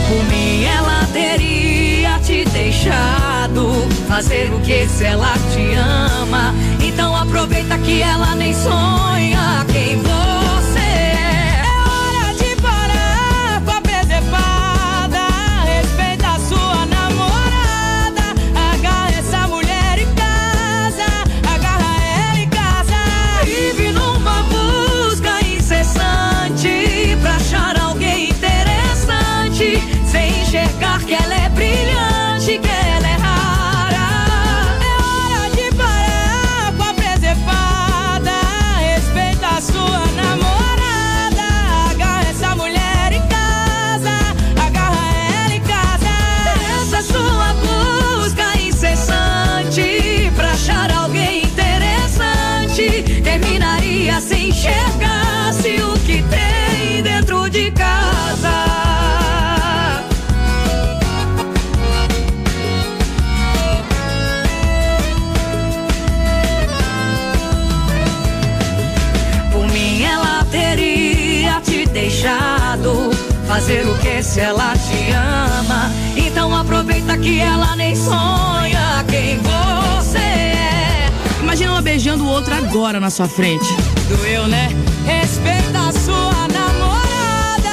Por 0.08 0.24
mim 0.26 0.64
ela 0.66 1.08
teria 1.14 2.20
te 2.20 2.46
deixado 2.46 3.88
fazer 4.08 4.52
o 4.54 4.60
que 4.62 4.88
se 4.88 5.06
ela 5.06 5.34
te 5.54 5.74
ama. 5.76 6.54
Então 6.82 7.16
aproveita 7.16 7.78
que 7.80 8.02
ela 8.02 8.36
nem 8.36 8.54
sonha 8.54 9.66
quem 9.72 9.98
você 9.98 10.49
fazer 73.70 73.88
o 73.88 73.96
que 74.00 74.24
se 74.24 74.40
ela 74.40 74.74
te 74.76 75.12
ama. 75.12 75.92
Então 76.18 76.56
aproveita 76.56 77.16
que 77.20 77.40
ela 77.40 77.76
nem 77.76 77.96
sonha 77.96 79.06
quem 79.08 79.38
você 79.38 80.18
é. 80.18 81.10
Imagina 81.40 81.72
ela 81.72 81.82
beijando 81.82 82.24
o 82.24 82.28
outro 82.28 82.54
agora 82.54 83.00
na 83.00 83.12
sua 83.12 83.28
frente. 83.28 83.68
Doeu, 84.08 84.48
né? 84.48 84.70
Respeita 85.06 85.80
a 85.88 85.92
sua 85.92 86.48
namorada. 86.48 87.70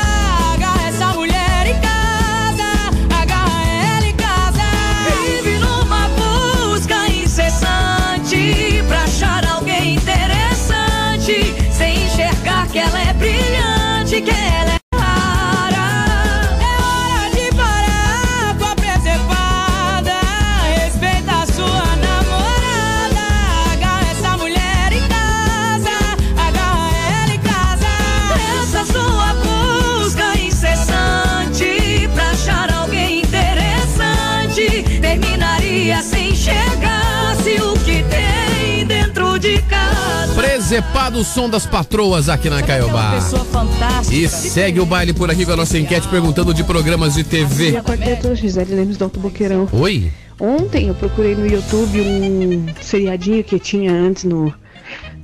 Agarra 0.54 0.88
essa 0.88 1.06
mulher 1.14 1.66
em 1.66 1.80
casa. 1.80 3.22
Agarra 3.22 3.96
ela 3.96 4.06
em 4.06 4.16
casa. 4.16 4.64
Vive 5.24 5.58
numa 5.58 6.10
busca 6.10 7.08
incessante 7.08 8.84
pra 8.86 9.04
achar 9.04 9.46
alguém 9.46 9.94
interessante. 9.94 11.54
Sem 11.72 12.04
enxergar 12.04 12.66
que 12.68 12.78
ela 12.78 13.00
é 13.00 13.14
brilhante, 13.14 14.20
que 14.20 14.30
ela 14.30 14.74
é 14.74 14.85
Presepado 40.76 41.20
o 41.20 41.24
som 41.24 41.48
das 41.48 41.64
patroas 41.64 42.28
aqui 42.28 42.50
na 42.50 42.62
Caiobá. 42.62 43.14
E 44.12 44.28
segue 44.28 44.78
o 44.78 44.84
baile 44.84 45.14
por 45.14 45.30
aqui 45.30 45.46
com 45.46 45.52
a 45.52 45.56
nossa 45.56 45.78
enquete 45.78 46.06
perguntando 46.06 46.52
de 46.52 46.62
programas 46.62 47.14
de 47.14 47.24
TV. 47.24 47.70
Dia 47.70 47.82
quarteto, 47.82 48.34
Gisele 48.34 48.74
Lemos 48.74 48.98
do 48.98 49.04
Alto 49.04 49.18
Boqueirão. 49.18 49.66
Oi? 49.72 50.12
Ontem 50.38 50.88
eu 50.88 50.94
procurei 50.94 51.34
no 51.34 51.46
YouTube 51.46 52.02
um 52.02 52.66
seriadinho 52.82 53.42
que 53.42 53.58
tinha 53.58 53.90
antes 53.90 54.24
no, 54.24 54.52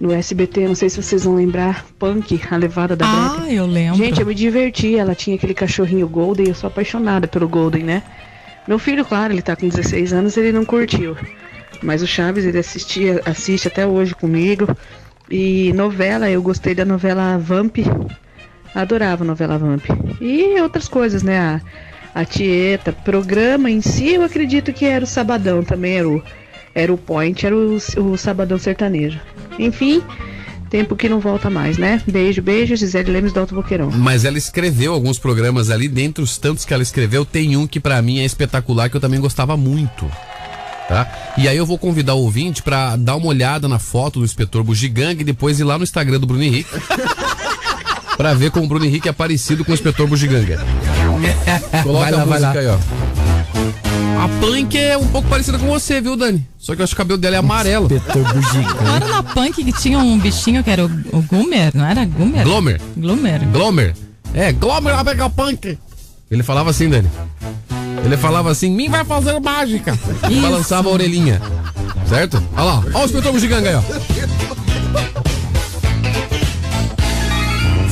no 0.00 0.10
SBT, 0.10 0.68
não 0.68 0.74
sei 0.74 0.88
se 0.88 1.02
vocês 1.02 1.24
vão 1.24 1.34
lembrar, 1.34 1.84
Punk, 1.98 2.40
a 2.50 2.56
levada 2.56 2.96
da 2.96 3.04
Ah, 3.06 3.36
Breca. 3.36 3.52
eu 3.52 3.66
lembro. 3.66 3.98
Gente, 3.98 4.20
eu 4.22 4.26
me 4.26 4.34
diverti, 4.34 4.96
ela 4.96 5.14
tinha 5.14 5.36
aquele 5.36 5.52
cachorrinho 5.52 6.08
Golden, 6.08 6.48
eu 6.48 6.54
sou 6.54 6.68
apaixonada 6.68 7.28
pelo 7.28 7.46
Golden, 7.46 7.82
né? 7.82 8.02
Meu 8.66 8.78
filho, 8.78 9.04
claro, 9.04 9.34
ele 9.34 9.42
tá 9.42 9.54
com 9.54 9.68
16 9.68 10.14
anos, 10.14 10.34
ele 10.38 10.50
não 10.50 10.64
curtiu. 10.64 11.14
Mas 11.82 12.00
o 12.00 12.06
Chaves, 12.06 12.46
ele 12.46 12.58
assistia, 12.58 13.20
assiste 13.26 13.68
até 13.68 13.86
hoje 13.86 14.14
comigo. 14.14 14.66
E 15.32 15.72
novela, 15.72 16.28
eu 16.28 16.42
gostei 16.42 16.74
da 16.74 16.84
novela 16.84 17.38
Vamp. 17.38 17.78
Adorava 18.74 19.24
a 19.24 19.26
novela 19.26 19.56
Vamp. 19.56 19.86
E 20.20 20.60
outras 20.60 20.86
coisas, 20.88 21.22
né? 21.22 21.38
A, 21.38 21.60
a 22.14 22.22
Tieta, 22.26 22.92
programa 22.92 23.70
em 23.70 23.80
si, 23.80 24.10
eu 24.10 24.22
acredito 24.22 24.74
que 24.74 24.84
era 24.84 25.02
o 25.02 25.08
Sabadão 25.08 25.64
também, 25.64 25.96
era 25.96 26.06
o, 26.06 26.22
era 26.74 26.92
o 26.92 26.98
Point, 26.98 27.46
era 27.46 27.56
o, 27.56 27.76
o 27.76 28.18
Sabadão 28.18 28.58
Sertanejo. 28.58 29.18
Enfim, 29.58 30.02
tempo 30.68 30.94
que 30.94 31.08
não 31.08 31.18
volta 31.18 31.48
mais, 31.48 31.78
né? 31.78 32.02
Beijo, 32.06 32.42
beijo, 32.42 32.76
Gisele 32.76 33.10
Lemos 33.10 33.32
do 33.32 33.40
Alto 33.40 33.54
Boqueirão. 33.54 33.90
Mas 33.90 34.26
ela 34.26 34.36
escreveu 34.36 34.92
alguns 34.92 35.18
programas 35.18 35.70
ali, 35.70 35.88
dentre 35.88 36.22
os 36.22 36.36
tantos 36.36 36.66
que 36.66 36.74
ela 36.74 36.82
escreveu, 36.82 37.24
tem 37.24 37.56
um 37.56 37.66
que 37.66 37.80
pra 37.80 38.02
mim 38.02 38.18
é 38.18 38.24
espetacular, 38.26 38.90
que 38.90 38.98
eu 38.98 39.00
também 39.00 39.18
gostava 39.18 39.56
muito. 39.56 40.06
Tá? 40.88 41.06
E 41.38 41.48
aí 41.48 41.56
eu 41.56 41.64
vou 41.64 41.78
convidar 41.78 42.14
o 42.14 42.20
ouvinte 42.22 42.62
pra 42.62 42.96
dar 42.96 43.16
uma 43.16 43.26
olhada 43.26 43.68
na 43.68 43.78
foto 43.78 44.18
do 44.18 44.24
inspetor 44.24 44.62
Bugigangue 44.62 45.22
e 45.22 45.24
depois 45.24 45.58
ir 45.60 45.64
lá 45.64 45.78
no 45.78 45.84
Instagram 45.84 46.18
do 46.20 46.26
Bruno 46.26 46.42
Henrique 46.42 46.70
pra 48.16 48.34
ver 48.34 48.50
como 48.50 48.66
o 48.66 48.68
Bruno 48.68 48.84
Henrique 48.84 49.08
é 49.08 49.12
parecido 49.12 49.64
com 49.64 49.70
o 49.70 49.74
inspetor 49.74 50.06
Bugiganga. 50.06 50.60
Coloca 51.82 52.04
Vai 52.04 52.10
lá, 52.12 52.22
a 52.22 52.24
vai 52.24 52.40
música 52.40 52.54
lá. 52.54 52.60
aí, 52.60 52.66
ó. 52.66 52.78
A 54.22 54.28
Punk 54.40 54.78
é 54.78 54.96
um 54.96 55.06
pouco 55.08 55.28
parecida 55.28 55.58
com 55.58 55.66
você, 55.66 56.00
viu, 56.00 56.16
Dani? 56.16 56.46
Só 56.58 56.74
que 56.76 56.80
eu 56.80 56.84
acho 56.84 56.94
que 56.94 57.00
o 57.00 57.04
cabelo 57.04 57.18
dela 57.18 57.36
é 57.36 57.38
amarelo. 57.38 57.86
Inspetor 57.92 58.22
Não 58.22 58.34
Bugiganga. 58.34 58.96
era 58.96 59.08
na 59.08 59.22
punk 59.22 59.64
que 59.64 59.72
tinha 59.72 59.98
um 59.98 60.16
bichinho 60.18 60.62
que 60.62 60.70
era 60.70 60.84
o, 60.84 60.88
o 60.88 61.24
não 61.74 61.84
era 61.84 62.04
Gumer? 62.04 62.44
Glomer. 62.44 62.80
Glomer. 62.96 63.40
Glomer. 63.50 63.94
É, 64.32 64.52
Glomer 64.52 64.94
vai 64.94 65.20
o 65.20 65.30
punk. 65.30 65.76
Ele 66.30 66.42
falava 66.42 66.70
assim, 66.70 66.88
Dani. 66.88 67.08
Ele 68.04 68.16
falava 68.16 68.50
assim, 68.50 68.70
mim 68.70 68.88
vai 68.88 69.04
fazer 69.04 69.38
mágica. 69.40 69.98
E 70.30 70.40
balançava 70.40 70.88
a 70.88 70.92
orelhinha. 70.92 71.40
Certo? 72.08 72.42
Olha 72.54 72.64
lá, 72.64 72.82
olha 72.86 72.98
o 72.98 73.04
inspetor 73.04 73.32
Bugiganga 73.32 73.68
aí, 73.70 73.74
ó. 73.76 73.82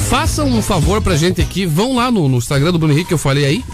Façam 0.08 0.48
um 0.48 0.60
favor 0.60 1.00
pra 1.00 1.16
gente 1.16 1.40
aqui, 1.40 1.64
vão 1.64 1.94
lá 1.94 2.10
no, 2.10 2.28
no 2.28 2.38
Instagram 2.38 2.72
do 2.72 2.78
Bruno 2.78 2.92
Henrique 2.92 3.08
que 3.08 3.14
eu 3.14 3.18
falei 3.18 3.44
aí. 3.44 3.64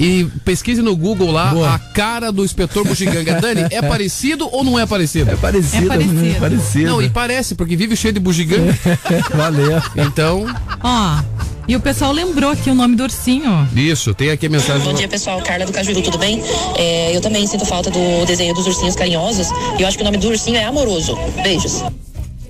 E 0.00 0.24
pesquise 0.46 0.80
no 0.80 0.96
Google 0.96 1.30
lá 1.30 1.52
Boa. 1.52 1.74
a 1.74 1.78
cara 1.78 2.32
do 2.32 2.42
inspetor 2.42 2.84
Bugiganga. 2.86 3.38
Dani, 3.38 3.66
é 3.70 3.82
parecido 3.82 4.48
ou 4.50 4.64
não 4.64 4.78
é 4.78 4.86
parecido? 4.86 5.30
É 5.30 5.36
parecido, 5.36 5.84
É 5.84 5.88
parecido. 5.88 6.14
né? 6.14 6.36
parecido. 6.40 6.86
Não, 6.86 7.02
e 7.02 7.10
parece, 7.10 7.54
porque 7.54 7.76
vive 7.76 7.94
cheio 7.94 8.14
de 8.14 8.18
bugiganga. 8.20 8.74
Valeu. 9.36 9.80
Então, 9.98 10.46
Ó, 10.82 11.22
e 11.68 11.76
o 11.76 11.80
pessoal 11.80 12.12
lembrou 12.12 12.50
aqui 12.50 12.70
o 12.70 12.74
nome 12.74 12.96
do 12.96 13.02
ursinho. 13.02 13.68
isso, 13.76 14.14
tem 14.14 14.30
aqui 14.30 14.46
a 14.46 14.48
mensagem. 14.48 14.82
Bom 14.82 14.94
dia, 14.94 15.06
pessoal. 15.06 15.42
Carla 15.42 15.66
do 15.66 15.72
Cajuíro, 15.72 16.00
tudo 16.00 16.16
bem? 16.16 16.42
É, 16.76 17.14
eu 17.14 17.20
também 17.20 17.46
sinto 17.46 17.66
falta 17.66 17.90
do 17.90 18.24
desenho 18.26 18.54
dos 18.54 18.66
ursinhos 18.66 18.96
carinhosos. 18.96 19.48
E 19.78 19.82
eu 19.82 19.86
acho 19.86 19.98
que 19.98 20.02
o 20.02 20.06
nome 20.06 20.16
do 20.16 20.28
ursinho 20.28 20.56
é 20.56 20.64
Amoroso. 20.64 21.14
Beijos. 21.42 21.84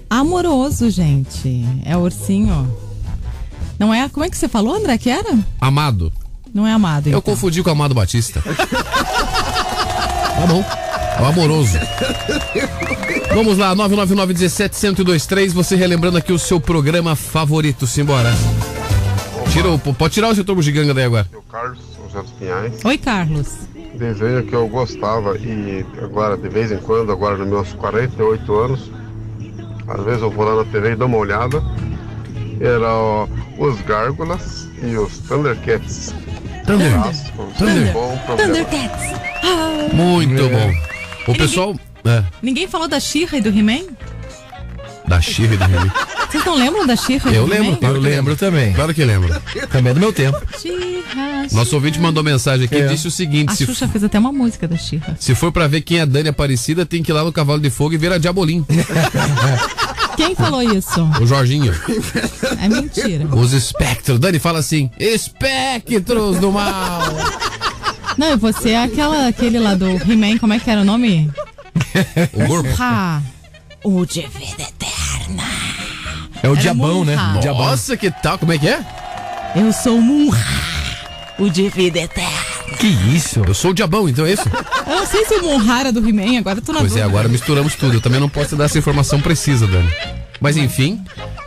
Amoroso, 0.09 0.89
gente. 0.89 1.65
É 1.85 1.97
o 1.97 2.01
ursinho. 2.01 2.73
Não 3.79 3.93
é. 3.93 4.09
Como 4.09 4.25
é 4.25 4.31
que 4.31 4.37
você 4.39 4.49
falou, 4.49 4.75
André, 4.77 4.97
que 4.99 5.11
era? 5.11 5.37
Amado. 5.61 6.13
Não 6.53 6.67
é 6.67 6.73
amado. 6.73 7.07
Eu 7.07 7.19
então. 7.19 7.23
confundi 7.23 7.63
com 7.63 7.71
o 7.71 7.73
Amado 7.73 7.95
Batista. 7.95 8.43
tá 8.43 10.47
bom. 10.47 10.65
É 11.19 11.23
o 11.23 11.27
amoroso. 11.27 11.79
Vamos 13.35 13.59
lá, 13.59 13.75
999-17-1023. 13.77 15.53
Você 15.53 15.77
relembrando 15.77 16.19
aqui 16.19 16.33
o 16.33 16.39
seu 16.39 16.61
programa 16.61 17.15
favorito. 17.15 17.87
Simbora. 17.87 18.31
Tira 19.53 19.69
o, 19.69 19.79
pode 19.79 20.15
tirar 20.15 20.29
o 20.29 20.35
setor 20.35 20.55
bugiganga 20.55 20.95
daí 20.95 21.05
agora. 21.05 21.27
O 21.35 21.43
Carlos, 21.43 21.79
os 22.07 22.13
Santos 22.13 22.33
Pinhais. 22.33 22.85
Oi, 22.85 22.99
Carlos. 22.99 23.49
Desenho 23.95 24.45
que 24.45 24.55
eu 24.55 24.67
gostava 24.69 25.37
e 25.39 25.85
agora, 26.03 26.37
de 26.37 26.49
vez 26.49 26.73
em 26.73 26.79
quando, 26.79 27.13
agora 27.13 27.37
nos 27.37 27.49
meus 27.49 27.73
48 27.75 28.55
anos, 28.55 28.91
às 29.89 30.05
vezes 30.05 30.23
eu 30.23 30.31
vou 30.31 30.45
lá 30.45 30.65
na 30.65 30.71
TV 30.71 30.93
e 30.93 30.97
dou 30.97 31.09
uma 31.09 31.19
olhada. 31.19 31.63
Era 32.61 32.95
ó, 32.95 33.27
os 33.59 33.81
Gárgulas 33.83 34.69
e 34.83 34.97
os 34.97 35.19
Thundercats. 35.19 36.15
Thunder. 36.79 36.99
Vocês. 36.99 37.33
Thunder. 37.59 37.93
Bom. 37.93 38.21
Thundercats. 38.37 39.21
Ah. 39.43 39.89
Muito 39.95 40.43
É. 40.43 40.49
bom. 40.49 40.73
O 41.33 41.35
pessoal. 41.35 41.77
É, 42.05 42.23
Ninguém 42.43 42.67
falou 42.67 42.89
da 42.89 42.99
Xirra 42.99 43.39
e 43.39 43.41
do 43.41 43.49
He-Man? 43.51 43.83
da 45.07 45.21
Xirra 45.21 45.55
e 45.55 45.57
do 45.57 45.65
Remy. 45.65 45.91
Vocês 46.31 46.45
não 46.45 46.55
lembram 46.57 46.87
da 46.87 46.95
Xirra 46.95 47.33
e 47.33 47.35
Eu 47.35 47.45
do 47.45 47.51
lembro, 47.51 47.67
He-Man? 47.67 47.77
claro 47.79 47.97
Eu 47.97 48.01
que 48.03 48.09
lembro 48.09 48.37
também. 48.37 48.73
Claro 48.73 48.95
que 48.95 49.05
lembro. 49.05 49.43
Também 49.71 49.91
é 49.91 49.95
do 49.95 49.99
meu 50.01 50.13
tempo. 50.13 50.41
Xirra, 50.57 51.47
Nosso 51.51 51.75
ouvinte 51.75 51.99
mandou 51.99 52.23
mensagem 52.23 52.67
aqui 52.67 52.77
e 52.77 52.83
É. 52.83 52.87
disse 52.87 53.09
o 53.09 53.11
seguinte: 53.11 53.51
A 53.51 53.55
se, 53.57 53.67
Xuxa 53.67 53.89
fez 53.89 54.05
até 54.05 54.19
uma 54.21 54.31
música 54.31 54.69
da 54.69 54.77
Xirra. 54.77 55.17
se 55.19 55.35
for 55.35 55.51
pra 55.51 55.67
ver 55.67 55.81
quem 55.81 55.99
é 55.99 56.03
a 56.03 56.05
Dani 56.05 56.29
Aparecida, 56.29 56.87
tem 56.87 57.03
que 57.03 57.11
ir 57.11 57.15
lá 57.15 57.25
no 57.25 57.33
Cavalo 57.33 57.59
de 57.61 57.71
Fogo 57.71 57.93
e 57.95 57.99
ver 57.99 58.13
a 58.13 58.19
Diabolim. 58.19 58.65
Quem 60.17 60.35
falou 60.35 60.63
isso? 60.63 61.03
O 61.21 61.27
Jorginho. 61.27 61.75
É 62.61 62.69
mentira. 62.69 63.27
Os 63.35 63.53
espectros. 63.53 64.19
Dani 64.19 64.39
fala 64.39 64.59
assim: 64.59 64.91
espectros 64.99 66.39
do 66.39 66.53
mal. 66.53 67.03
Não, 68.19 68.33
e 68.33 68.37
você 68.37 68.71
é 68.71 68.83
aquela, 68.83 69.29
aquele 69.29 69.59
lá 69.59 69.75
do 69.75 69.89
He-Man, 69.89 70.39
como 70.39 70.53
é 70.53 70.59
que 70.59 70.71
era 70.71 70.81
o 70.81 70.85
nome? 70.85 71.31
O 72.33 72.47
Gorbo. 72.47 72.69
Ha. 72.79 73.23
O 73.83 74.05
de 74.05 74.21
vida 74.27 74.63
eterna. 74.63 75.43
É 76.43 76.49
o 76.49 76.53
Era 76.53 76.61
diabão, 76.61 77.05
né? 77.05 77.17
Munra. 77.17 77.41
Diabão. 77.41 77.67
Nossa, 77.67 77.97
que 77.97 78.11
tal? 78.11 78.39
Como 78.39 78.53
é 78.53 78.59
que 78.59 78.69
é? 78.69 78.85
Eu 79.57 79.73
sou 79.73 79.97
o 79.97 80.03
Munra. 80.03 80.39
O 81.39 81.49
de 81.49 81.69
vida 81.71 82.01
eterna. 82.01 82.40
Que 82.81 82.87
isso? 82.87 83.41
Eu 83.47 83.53
sou 83.55 83.73
o 83.73 83.75
diabão, 83.75 84.09
então 84.09 84.25
é 84.25 84.33
isso? 84.33 84.49
Eu 84.87 84.97
não 84.97 85.07
sei 85.07 85.25
se 85.27 85.35
o 85.35 85.43
Munra 85.43 85.81
era 85.81 85.93
do 85.93 86.01
He-Man, 86.07 86.39
agora 86.39 86.59
eu 86.59 86.63
tô 86.63 86.73
na 86.73 86.79
Pois 86.81 86.93
é, 86.93 86.95
dúvida. 87.01 87.11
agora 87.11 87.29
misturamos 87.29 87.75
tudo. 87.75 87.95
Eu 87.95 88.01
também 88.01 88.19
não 88.19 88.29
posso 88.29 88.49
te 88.51 88.57
dar 88.57 88.65
essa 88.65 88.79
informação 88.79 89.21
precisa, 89.21 89.67
Dani. 89.67 89.91
Mas 90.41 90.57
enfim, 90.57 90.99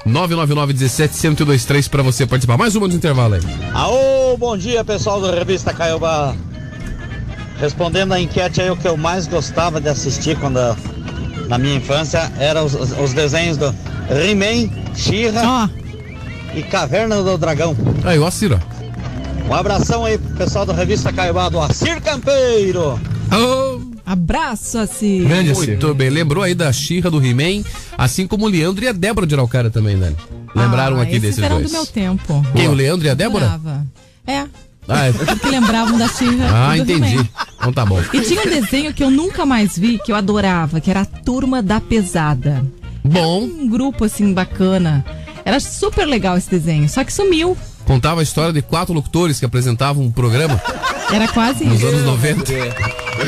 999-17-1023 0.07 1.89
pra 1.89 2.03
você 2.03 2.27
participar. 2.27 2.55
Mais 2.57 2.75
uma 2.75 2.87
do 2.87 2.95
intervalo 2.95 3.33
aí. 3.33 3.41
Aô, 3.73 4.37
bom 4.37 4.55
dia 4.55 4.83
pessoal 4.85 5.19
da 5.19 5.31
revista 5.33 5.73
Caiobá. 5.73 6.35
Respondendo 7.59 8.13
a 8.13 8.19
enquete 8.19 8.61
aí, 8.61 8.69
o 8.69 8.77
que 8.77 8.87
eu 8.87 8.95
mais 8.95 9.25
gostava 9.25 9.81
de 9.81 9.89
assistir 9.89 10.37
quando 10.37 10.59
na 11.47 11.57
minha 11.57 11.75
infância 11.77 12.31
eram 12.37 12.65
os, 12.65 12.73
os 12.75 13.13
desenhos 13.13 13.57
do 13.57 13.73
He-Man, 14.09 14.69
She-Ra 14.95 15.69
e 16.53 16.61
Caverna 16.61 17.23
do 17.23 17.35
Dragão. 17.39 17.75
Aí, 18.03 18.19
ó, 18.19 18.29
Ciro. 18.29 18.59
Um 19.49 19.53
abração 19.53 20.05
aí 20.05 20.17
pro 20.17 20.35
pessoal 20.35 20.65
da 20.65 20.73
revista 20.73 21.11
Caiobá 21.11 21.49
do 21.49 21.59
Acir 21.59 22.01
Campeiro. 22.01 22.99
Abraço, 24.05 24.77
assim. 24.77 25.21
Muito 25.55 25.93
bem. 25.93 26.09
Lembrou 26.09 26.43
aí 26.43 26.53
da 26.53 26.71
Xirra 26.71 27.09
do 27.09 27.23
He-Man, 27.23 27.63
assim 27.97 28.27
como 28.27 28.45
o 28.45 28.49
Leandro 28.49 28.83
e 28.83 28.87
a 28.87 28.91
Débora 28.91 29.25
de 29.27 29.33
Araucária 29.33 29.69
também, 29.69 29.97
Dani. 29.97 30.15
Lembraram 30.55 30.99
Ah, 30.99 31.03
aqui 31.03 31.15
esses 31.15 31.35
desses 31.37 31.49
dois. 31.49 31.65
do 31.67 31.71
meu 31.71 31.85
tempo. 31.85 32.45
Quem, 32.55 32.67
o 32.67 32.73
Leandro 32.73 33.07
e 33.07 33.09
a 33.09 33.13
Débora? 33.13 33.45
Adorava. 33.45 33.87
É, 34.27 34.45
Ah, 34.87 35.05
é. 35.07 35.11
porque 35.13 35.47
lembravam 35.49 35.97
da 35.97 36.07
Xirra 36.07 36.49
ah 36.51 36.75
do 36.75 36.81
entendi. 36.83 37.29
Então 37.57 37.71
tá 37.73 37.85
bom. 37.85 38.01
E 38.13 38.21
tinha 38.21 38.41
um 38.41 38.49
desenho 38.49 38.93
que 38.93 39.03
eu 39.03 39.09
nunca 39.09 39.45
mais 39.45 39.77
vi, 39.77 39.97
que 39.99 40.11
eu 40.11 40.15
adorava, 40.15 40.79
que 40.81 40.89
era 40.91 41.01
a 41.01 41.05
Turma 41.05 41.61
da 41.61 41.79
Pesada. 41.79 42.63
Bom. 43.03 43.43
um 43.43 43.67
grupo 43.67 44.05
assim 44.05 44.33
bacana. 44.33 45.03
Era 45.45 45.59
super 45.59 46.05
legal 46.05 46.37
esse 46.37 46.49
desenho, 46.49 46.87
só 46.87 47.03
que 47.03 47.11
sumiu. 47.11 47.57
Contava 47.85 48.21
a 48.21 48.23
história 48.23 48.53
de 48.53 48.61
quatro 48.61 48.93
locutores 48.93 49.39
que 49.39 49.45
apresentavam 49.45 50.03
um 50.03 50.11
programa 50.11 50.61
Era 51.11 51.27
quase 51.27 51.63
nos 51.65 51.77
isso. 51.79 51.87
anos 51.87 52.03
90. 52.03 52.43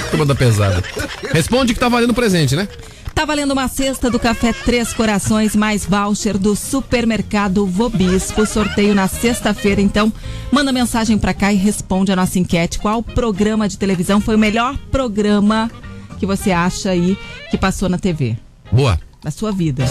Turma 0.10 0.26
da 0.26 0.34
pesada. 0.36 0.84
Responde 1.32 1.74
que 1.74 1.80
tá 1.80 1.88
valendo 1.90 2.14
presente, 2.14 2.56
né? 2.56 2.68
Tá 3.14 3.24
valendo 3.26 3.52
uma 3.52 3.68
cesta 3.68 4.10
do 4.10 4.20
Café 4.20 4.52
Três 4.52 4.92
Corações 4.92 5.56
mais 5.56 5.86
voucher 5.86 6.38
do 6.38 6.56
supermercado 6.56 7.66
Vobispo. 7.66 8.46
Sorteio 8.46 8.94
na 8.96 9.08
sexta-feira, 9.08 9.80
então 9.82 10.12
manda 10.52 10.72
mensagem 10.72 11.18
pra 11.18 11.34
cá 11.34 11.54
e 11.54 11.56
responde 11.56 12.12
a 12.12 12.16
nossa 12.16 12.38
enquete. 12.40 12.80
Qual 12.80 13.02
programa 13.02 13.70
de 13.70 13.78
televisão 13.78 14.20
foi 14.20 14.36
o 14.36 14.40
melhor 14.40 14.78
programa 14.92 15.72
que 16.20 16.26
você 16.26 16.52
acha 16.52 16.90
aí 16.90 17.18
que 17.50 17.58
passou 17.58 17.88
na 17.88 17.98
TV? 17.98 18.36
Boa. 18.72 19.00
Da 19.24 19.32
sua 19.32 19.52
vida. 19.52 19.86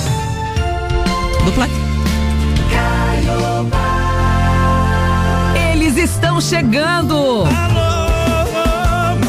Dupla. 1.45 1.94
Eles 5.97 6.11
estão 6.11 6.41
chegando! 6.41 7.45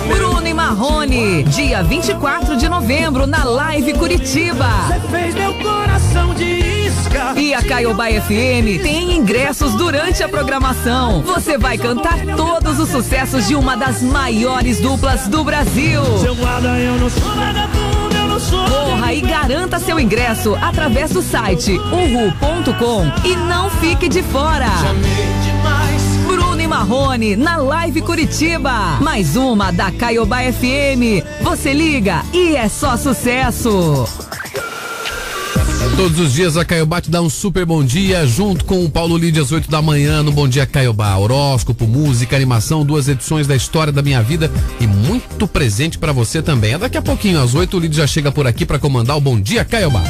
Bruno 0.08 0.48
e 0.48 0.52
Marrone, 0.52 1.44
dia 1.44 1.84
24 1.84 2.58
de 2.58 2.68
novembro, 2.68 3.28
na 3.28 3.44
Live 3.44 3.94
Curitiba. 3.94 4.68
fez 5.12 5.36
meu 5.36 5.54
coração 5.60 6.34
de 6.34 6.44
isca. 6.88 7.34
E 7.40 7.54
a 7.54 7.62
Caiobá 7.62 8.06
FM 8.08 8.82
tem 8.82 9.16
ingressos 9.16 9.76
durante 9.76 10.24
a 10.24 10.28
programação. 10.28 11.22
Você 11.22 11.56
vai 11.56 11.78
cantar 11.78 12.18
todos 12.36 12.80
os 12.80 12.90
sucessos 12.90 13.48
de 13.48 13.54
uma 13.56 13.78
das 13.78 14.02
maiores 14.02 14.80
duplas 14.80 15.28
do 15.28 15.44
Brasil. 15.44 16.02
Corra 18.68 19.14
e 19.14 19.22
garanta 19.22 19.78
seu 19.78 20.00
ingresso 20.00 20.58
através 20.60 21.12
do 21.12 21.22
site 21.22 21.78
uhu.com 21.78 23.06
e 23.24 23.36
não 23.36 23.70
fique 23.70 24.10
de 24.10 24.24
fora. 24.24 24.66
E 24.66 25.45
Marrone 26.76 27.38
na 27.38 27.56
Live 27.56 28.02
Curitiba. 28.02 28.98
Mais 29.00 29.38
uma 29.38 29.72
da 29.72 29.90
Caiobá 29.94 30.40
FM. 30.40 31.24
Você 31.42 31.72
liga 31.72 32.22
e 32.34 32.54
é 32.58 32.68
só 32.68 32.98
sucesso. 32.98 34.06
Todos 35.96 36.20
os 36.20 36.34
dias 36.34 36.58
a 36.58 36.66
Caiobá 36.66 37.00
te 37.00 37.10
dá 37.10 37.22
um 37.22 37.30
super 37.30 37.66
bom 37.66 37.82
dia, 37.82 38.28
junto 38.28 38.66
com 38.66 38.84
o 38.84 38.90
Paulo 38.90 39.18
Lídia 39.18 39.42
às 39.42 39.54
8 39.54 39.72
da 39.72 39.82
manhã 39.82 40.22
no 40.22 40.34
Bom 40.34 40.50
Dia 40.50 40.66
Caiobá. 40.66 41.16
Horóscopo, 41.16 41.88
música, 41.88 42.36
animação, 42.36 42.86
duas 42.86 43.08
edições 43.08 43.48
da 43.48 43.56
história 43.56 43.94
da 43.94 44.02
minha 44.02 44.22
vida 44.22 44.52
e 44.78 44.86
muito 44.86 45.48
presente 45.48 45.98
pra 45.98 46.12
você 46.12 46.42
também. 46.42 46.74
É 46.74 46.78
daqui 46.78 46.98
a 46.98 47.02
pouquinho, 47.02 47.42
às 47.42 47.56
8, 47.56 47.78
o 47.78 47.80
Lídia 47.80 48.04
já 48.04 48.08
chega 48.08 48.34
por 48.34 48.46
aqui 48.46 48.66
pra 48.66 48.78
comandar 48.78 49.16
o 49.16 49.22
Bom 49.22 49.40
Dia 49.40 49.64
Caiobá. 49.64 50.04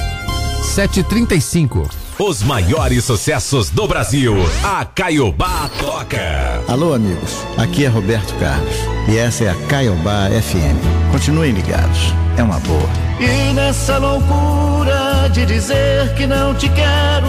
7h35. 0.76 2.05
Os 2.18 2.42
maiores 2.42 3.04
sucessos 3.04 3.70
do 3.70 3.88
Brasil. 3.88 4.36
A 4.64 4.86
Caiobá 4.86 5.70
toca. 5.80 6.64
Alô, 6.68 6.94
amigos. 6.94 7.44
Aqui 7.58 7.84
é 7.84 7.88
Roberto 7.90 8.34
Carlos. 8.36 8.76
E 9.10 9.18
essa 9.18 9.44
é 9.44 9.50
a 9.50 9.56
Caiobá 9.68 10.30
FM. 10.30 11.12
Continuem 11.12 11.52
ligados. 11.52 12.14
É 12.38 12.44
uma 12.44 12.60
boa. 12.62 12.90
E 13.20 13.54
nessa 13.54 13.98
loucura 13.98 15.30
de 15.34 15.46
dizer 15.46 16.14
que 16.16 16.26
não 16.26 16.56
te 16.56 16.70
quero, 16.70 17.28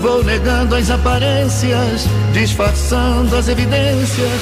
Vou 0.00 0.22
negando 0.22 0.76
as 0.76 0.90
aparências, 0.90 2.06
disfarçando 2.32 3.34
as 3.34 3.48
evidências. 3.48 4.40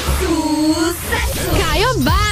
Caiobá! 1.59 2.26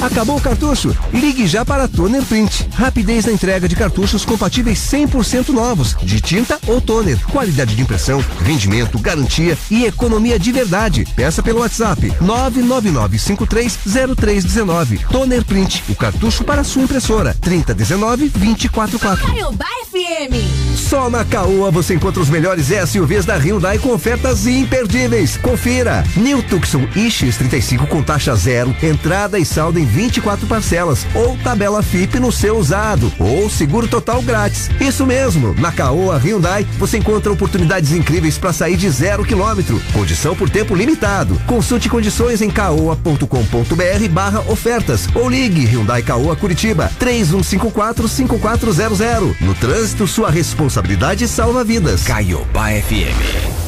Acabou 0.00 0.36
o 0.36 0.40
cartucho? 0.40 0.96
Ligue 1.12 1.44
já 1.46 1.64
para 1.64 1.84
a 1.84 1.88
Toner 1.88 2.22
Print. 2.22 2.68
Rapidez 2.74 3.24
na 3.26 3.32
entrega 3.32 3.68
de 3.68 3.74
cartuchos 3.74 4.24
compatíveis 4.24 4.78
100% 4.78 5.48
novos, 5.48 5.96
de 6.00 6.20
tinta 6.20 6.56
ou 6.68 6.80
toner. 6.80 7.18
Qualidade 7.26 7.74
de 7.74 7.82
impressão, 7.82 8.24
rendimento, 8.44 8.96
garantia 8.98 9.58
e 9.70 9.84
economia 9.84 10.38
de 10.38 10.52
verdade. 10.52 11.06
Peça 11.16 11.42
pelo 11.42 11.58
WhatsApp 11.60 12.12
999530319. 12.22 15.00
Toner 15.10 15.44
Print, 15.44 15.82
o 15.88 15.96
cartucho 15.96 16.44
para 16.44 16.62
sua 16.62 16.82
impressora. 16.82 17.34
3019-244. 17.42 19.18
Caiobá 19.18 19.66
FM! 19.90 20.76
Só 20.76 21.10
na 21.10 21.24
Caoa 21.24 21.72
você 21.72 21.94
encontra 21.94 22.22
os 22.22 22.30
melhores 22.30 22.68
SUVs 22.88 23.26
da 23.26 23.36
Hyundai 23.36 23.78
com 23.78 23.92
ofertas 23.92 24.46
imperdíveis. 24.46 25.36
Confira. 25.36 26.04
New 26.16 26.40
Tucson 26.44 26.86
iX35 26.94 27.88
com 27.88 28.00
taxa 28.02 28.36
zero, 28.36 28.74
entrada 28.82 29.38
e 29.38 29.44
saldo 29.44 29.78
em 29.78 29.87
24 29.88 30.46
parcelas 30.46 31.06
ou 31.14 31.36
tabela 31.38 31.82
FIP 31.82 32.20
no 32.20 32.30
seu 32.30 32.56
usado 32.56 33.12
ou 33.18 33.48
seguro 33.48 33.88
total 33.88 34.22
grátis. 34.22 34.70
Isso 34.80 35.06
mesmo. 35.06 35.54
Na 35.54 35.72
Caoa 35.72 36.18
Hyundai 36.18 36.66
você 36.78 36.98
encontra 36.98 37.32
oportunidades 37.32 37.92
incríveis 37.92 38.38
para 38.38 38.52
sair 38.52 38.76
de 38.76 38.88
zero 38.90 39.24
quilômetro. 39.24 39.80
Condição 39.92 40.36
por 40.36 40.48
tempo 40.50 40.74
limitado. 40.74 41.40
Consulte 41.46 41.88
condições 41.88 42.42
em 42.42 42.50
caoa.com.br 42.50 44.08
barra 44.10 44.40
ofertas 44.48 45.08
ou 45.14 45.28
ligue 45.28 45.64
Hyundai 45.64 46.02
Caoa 46.02 46.36
Curitiba 46.36 46.90
3154 46.98 48.08
5400. 48.08 49.40
No 49.40 49.54
trânsito, 49.54 50.06
sua 50.06 50.30
responsabilidade 50.30 51.26
salva 51.26 51.64
vidas. 51.64 52.04
Caiobá 52.04 52.68
FM 52.70 53.67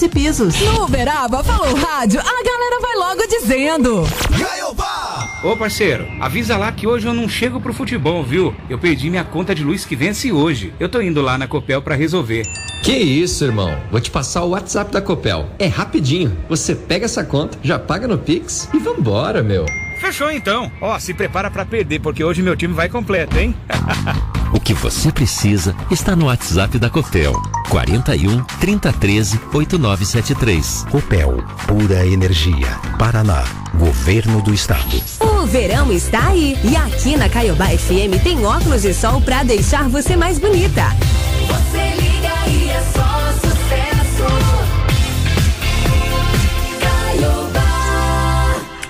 Pisos. 0.07 0.59
No 0.61 0.83
Uberaba 0.85 1.43
falou 1.43 1.75
rádio, 1.75 2.19
a 2.19 2.23
galera 2.23 2.79
vai 2.81 2.95
logo 2.95 3.27
dizendo. 3.27 4.03
Ô 5.43 5.57
parceiro, 5.57 6.07
avisa 6.19 6.55
lá 6.55 6.71
que 6.71 6.85
hoje 6.85 7.07
eu 7.07 7.13
não 7.13 7.27
chego 7.27 7.59
pro 7.59 7.73
futebol, 7.73 8.23
viu? 8.23 8.55
Eu 8.69 8.77
perdi 8.77 9.09
minha 9.09 9.23
conta 9.23 9.55
de 9.55 9.63
luz 9.63 9.83
que 9.85 9.95
vence 9.95 10.31
hoje. 10.31 10.73
Eu 10.79 10.87
tô 10.87 11.01
indo 11.01 11.21
lá 11.21 11.37
na 11.37 11.47
Copel 11.47 11.81
pra 11.81 11.95
resolver. 11.95 12.43
Que 12.83 12.93
isso, 12.95 13.43
irmão? 13.45 13.75
Vou 13.91 13.99
te 13.99 14.11
passar 14.11 14.43
o 14.43 14.49
WhatsApp 14.49 14.91
da 14.91 15.01
Copel. 15.01 15.47
É 15.57 15.67
rapidinho. 15.67 16.37
Você 16.47 16.75
pega 16.75 17.05
essa 17.05 17.23
conta, 17.23 17.57
já 17.63 17.79
paga 17.79 18.07
no 18.07 18.17
Pix 18.17 18.69
e 18.73 18.79
vambora, 18.79 19.41
meu. 19.41 19.65
Fechou 20.01 20.31
então. 20.31 20.71
Ó, 20.81 20.97
se 20.97 21.13
prepara 21.13 21.51
pra 21.51 21.63
perder, 21.63 21.99
porque 21.99 22.23
hoje 22.23 22.41
meu 22.41 22.57
time 22.57 22.73
vai 22.73 22.89
completo, 22.89 23.37
hein? 23.37 23.55
O 24.53 24.59
que 24.59 24.73
você 24.73 25.13
precisa 25.13 25.73
está 25.89 26.13
no 26.13 26.25
WhatsApp 26.25 26.77
da 26.77 26.89
Copel. 26.89 27.41
41 27.69 28.43
3013 28.59 29.39
8973. 29.53 30.85
Copel, 30.91 31.41
pura 31.65 32.05
energia. 32.05 32.67
Paraná, 32.99 33.45
Governo 33.75 34.41
do 34.41 34.53
Estado. 34.53 35.01
O 35.21 35.45
verão 35.45 35.89
está 35.93 36.27
aí 36.27 36.57
e 36.65 36.75
aqui 36.75 37.15
na 37.15 37.29
Caiobá 37.29 37.67
FM 37.67 38.21
tem 38.21 38.45
óculos 38.45 38.81
de 38.81 38.93
sol 38.93 39.21
pra 39.21 39.43
deixar 39.43 39.87
você 39.87 40.17
mais 40.17 40.37
bonita. 40.37 40.83
Você 41.47 42.00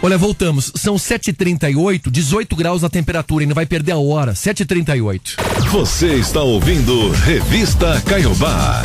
Olha, 0.03 0.17
voltamos. 0.17 0.71
São 0.75 0.95
7h38, 0.95 2.09
18 2.09 2.55
graus 2.55 2.83
a 2.83 2.89
temperatura, 2.89 3.43
ainda 3.43 3.53
vai 3.53 3.67
perder 3.67 3.91
a 3.91 3.97
hora. 3.97 4.33
7h38. 4.33 5.35
Você 5.71 6.15
está 6.15 6.41
ouvindo 6.41 7.11
Revista 7.11 8.01
Caiobá. 8.01 8.81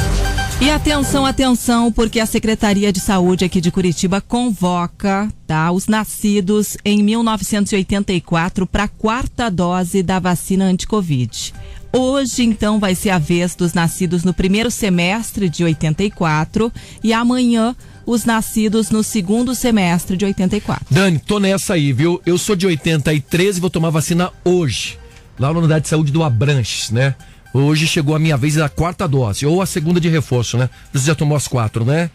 E 0.60 0.70
atenção, 0.70 1.26
atenção, 1.26 1.93
porque 1.93 2.18
a 2.18 2.26
Secretaria 2.26 2.90
de 2.90 3.01
Saúde 3.01 3.44
aqui 3.44 3.60
de 3.60 3.70
Curitiba 3.70 4.22
convoca, 4.22 5.28
tá, 5.47 5.70
os 5.70 5.86
nascidos 5.86 6.78
em 6.82 7.02
1984 7.02 8.66
para 8.66 8.84
a 8.84 8.88
quarta 8.88 9.51
dose 9.51 10.02
da 10.02 10.18
vacina 10.18 10.64
anti-Covid. 10.64 11.52
Hoje, 11.98 12.43
então, 12.43 12.78
vai 12.78 12.94
ser 12.94 13.09
a 13.09 13.18
vez 13.18 13.55
dos 13.55 13.73
nascidos 13.73 14.23
no 14.23 14.35
primeiro 14.35 14.70
semestre 14.70 15.48
de 15.48 15.64
84 15.64 16.70
e 17.02 17.10
amanhã 17.10 17.74
os 18.05 18.27
nascidos 18.27 18.90
no 18.90 19.02
segundo 19.02 19.55
semestre 19.55 20.14
de 20.14 20.27
84. 20.27 20.85
Dani, 20.90 21.18
tô 21.18 21.40
nessa 21.40 21.73
aí, 21.73 21.94
viu? 21.94 22.20
Eu 22.27 22.36
sou 22.36 22.55
de 22.55 22.66
83 22.66 23.56
e 23.56 23.60
vou 23.60 23.70
tomar 23.70 23.89
vacina 23.89 24.31
hoje. 24.44 24.98
Lá 25.39 25.51
na 25.51 25.59
unidade 25.59 25.85
de 25.85 25.89
saúde 25.89 26.12
do 26.12 26.23
Abranches, 26.23 26.90
né? 26.90 27.14
Hoje 27.55 27.86
chegou 27.86 28.14
a 28.14 28.18
minha 28.18 28.36
vez 28.36 28.56
da 28.56 28.68
quarta 28.68 29.09
dose, 29.09 29.47
ou 29.47 29.62
a 29.62 29.66
segunda 29.66 29.98
de 29.98 30.10
reforço, 30.10 30.59
né? 30.59 30.68
Você 30.93 31.06
já 31.06 31.14
tomou 31.14 31.35
as 31.35 31.48
quatro, 31.48 31.82
né? 31.82 32.10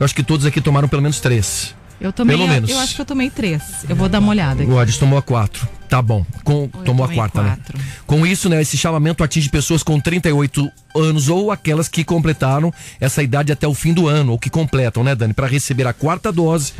Eu 0.00 0.04
acho 0.06 0.14
que 0.14 0.22
todos 0.22 0.46
aqui 0.46 0.62
tomaram 0.62 0.88
pelo 0.88 1.02
menos 1.02 1.20
três. 1.20 1.74
Eu 2.00 2.12
tomei, 2.12 2.36
Pelo 2.36 2.48
menos. 2.48 2.68
eu 2.68 2.78
acho 2.78 2.94
que 2.94 3.00
eu 3.00 3.06
tomei 3.06 3.30
três. 3.30 3.62
Eu 3.88 3.96
vou 3.96 4.08
dar 4.08 4.18
uma 4.18 4.30
olhada 4.30 4.62
aqui. 4.62 4.70
O 4.70 4.78
Adis 4.78 4.98
tomou 4.98 5.18
a 5.18 5.22
quatro. 5.22 5.66
Tá 5.88 6.02
bom. 6.02 6.26
Com, 6.44 6.68
tomou 6.84 7.04
a 7.06 7.08
quarta, 7.12 7.42
quatro. 7.42 7.78
né? 7.78 7.84
Com 8.06 8.26
isso, 8.26 8.48
né, 8.48 8.60
esse 8.60 8.76
chamamento 8.76 9.24
atinge 9.24 9.48
pessoas 9.48 9.82
com 9.82 9.98
38 9.98 10.70
anos 10.94 11.28
ou 11.28 11.50
aquelas 11.50 11.88
que 11.88 12.04
completaram 12.04 12.72
essa 13.00 13.22
idade 13.22 13.52
até 13.52 13.66
o 13.66 13.72
fim 13.74 13.94
do 13.94 14.08
ano, 14.08 14.32
ou 14.32 14.38
que 14.38 14.50
completam, 14.50 15.02
né, 15.02 15.14
Dani? 15.14 15.32
Para 15.32 15.46
receber 15.46 15.86
a 15.86 15.92
quarta 15.92 16.30
dose, 16.32 16.72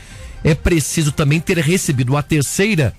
é 0.45 0.55
preciso 0.55 1.13
também 1.13 1.41
ter 1.41 1.57
recebido 1.59 2.17
a 2.17 2.23
terceira 2.23 2.93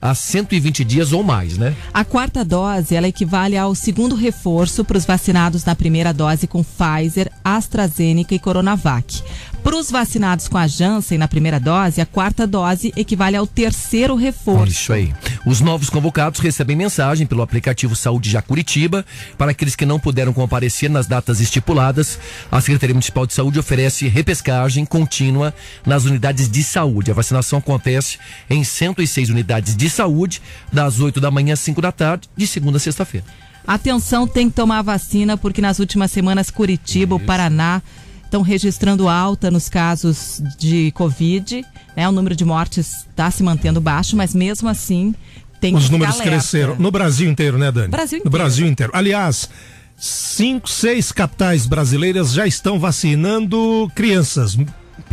há 0.00 0.14
120 0.14 0.84
dias 0.84 1.12
ou 1.12 1.24
mais, 1.24 1.58
né? 1.58 1.74
A 1.92 2.04
quarta 2.04 2.44
dose, 2.44 2.94
ela 2.94 3.08
equivale 3.08 3.56
ao 3.58 3.74
segundo 3.74 4.14
reforço 4.14 4.84
para 4.84 4.96
os 4.96 5.04
vacinados 5.04 5.64
na 5.64 5.74
primeira 5.74 6.14
dose 6.14 6.46
com 6.46 6.62
Pfizer, 6.62 7.30
AstraZeneca 7.44 8.32
e 8.32 8.38
Coronavac. 8.38 9.22
Para 9.68 9.76
os 9.76 9.90
vacinados 9.90 10.48
com 10.48 10.56
a 10.56 10.66
Janssen 10.66 11.18
na 11.18 11.28
primeira 11.28 11.60
dose, 11.60 12.00
a 12.00 12.06
quarta 12.06 12.46
dose 12.46 12.90
equivale 12.96 13.36
ao 13.36 13.46
terceiro 13.46 14.16
reforço. 14.16 14.72
Isso 14.72 14.92
aí. 14.94 15.12
Os 15.44 15.60
novos 15.60 15.90
convocados 15.90 16.40
recebem 16.40 16.74
mensagem 16.74 17.26
pelo 17.26 17.42
aplicativo 17.42 17.94
Saúde 17.94 18.30
Já 18.30 18.40
Curitiba. 18.40 19.04
Para 19.36 19.50
aqueles 19.50 19.76
que 19.76 19.84
não 19.84 20.00
puderam 20.00 20.32
comparecer 20.32 20.88
nas 20.88 21.06
datas 21.06 21.38
estipuladas, 21.38 22.18
a 22.50 22.58
Secretaria 22.62 22.94
Municipal 22.94 23.26
de 23.26 23.34
Saúde 23.34 23.58
oferece 23.58 24.08
repescagem 24.08 24.86
contínua 24.86 25.52
nas 25.84 26.06
unidades 26.06 26.48
de 26.48 26.64
saúde. 26.64 27.10
A 27.10 27.14
vacinação 27.14 27.58
acontece 27.58 28.16
em 28.48 28.64
106 28.64 29.28
unidades 29.28 29.76
de 29.76 29.90
saúde, 29.90 30.40
das 30.72 30.98
8 30.98 31.20
da 31.20 31.30
manhã 31.30 31.52
às 31.52 31.60
5 31.60 31.82
da 31.82 31.92
tarde, 31.92 32.26
de 32.34 32.46
segunda 32.46 32.78
a 32.78 32.80
sexta-feira. 32.80 33.26
Atenção, 33.66 34.26
tem 34.26 34.48
que 34.48 34.56
tomar 34.56 34.78
a 34.78 34.82
vacina, 34.82 35.36
porque 35.36 35.60
nas 35.60 35.78
últimas 35.78 36.10
semanas 36.10 36.50
Curitiba, 36.50 37.14
o 37.14 37.20
Paraná 37.20 37.82
estão 38.28 38.42
registrando 38.42 39.08
alta 39.08 39.50
nos 39.50 39.68
casos 39.68 40.40
de 40.58 40.92
Covid. 40.92 41.64
Né? 41.96 42.08
O 42.08 42.12
número 42.12 42.36
de 42.36 42.44
mortes 42.44 43.06
está 43.08 43.30
se 43.30 43.42
mantendo 43.42 43.80
baixo, 43.80 44.14
mas 44.16 44.34
mesmo 44.34 44.68
assim 44.68 45.14
tem 45.60 45.72
que 45.74 45.78
Os 45.80 45.90
números 45.90 46.14
alerta. 46.14 46.30
cresceram. 46.30 46.76
No 46.76 46.90
Brasil 46.90 47.28
inteiro, 47.28 47.58
né, 47.58 47.72
Dani? 47.72 47.88
Brasil 47.88 48.18
No 48.18 48.22
inteiro. 48.28 48.30
Brasil 48.38 48.66
inteiro. 48.66 48.92
Aliás, 48.94 49.48
cinco, 49.96 50.70
seis 50.70 51.10
capitais 51.10 51.66
brasileiras 51.66 52.32
já 52.32 52.46
estão 52.46 52.78
vacinando 52.78 53.90
crianças, 53.94 54.56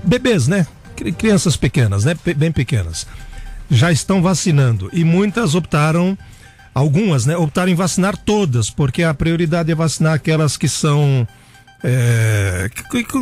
bebês, 0.04 0.48
né? 0.48 0.68
Cri- 0.96 1.12
Crianças 1.14 1.56
pequenas, 1.58 2.04
né? 2.06 2.16
Bem 2.38 2.52
pequenas. 2.52 3.08
Já 3.72 3.92
estão 3.92 4.22
vacinando. 4.22 4.90
E 4.94 5.04
muitas 5.04 5.56
optaram, 5.56 6.16
algumas, 6.74 7.26
né? 7.26 7.36
Optaram 7.36 7.72
em 7.72 7.76
vacinar 7.76 8.16
todas, 8.16 8.70
porque 8.70 9.02
a 9.02 9.14
prioridade 9.14 9.72
é 9.72 9.76
vacinar 9.76 10.14
aquelas 10.14 10.58
que 10.58 10.68
são. 10.68 11.28
É, 11.86 12.70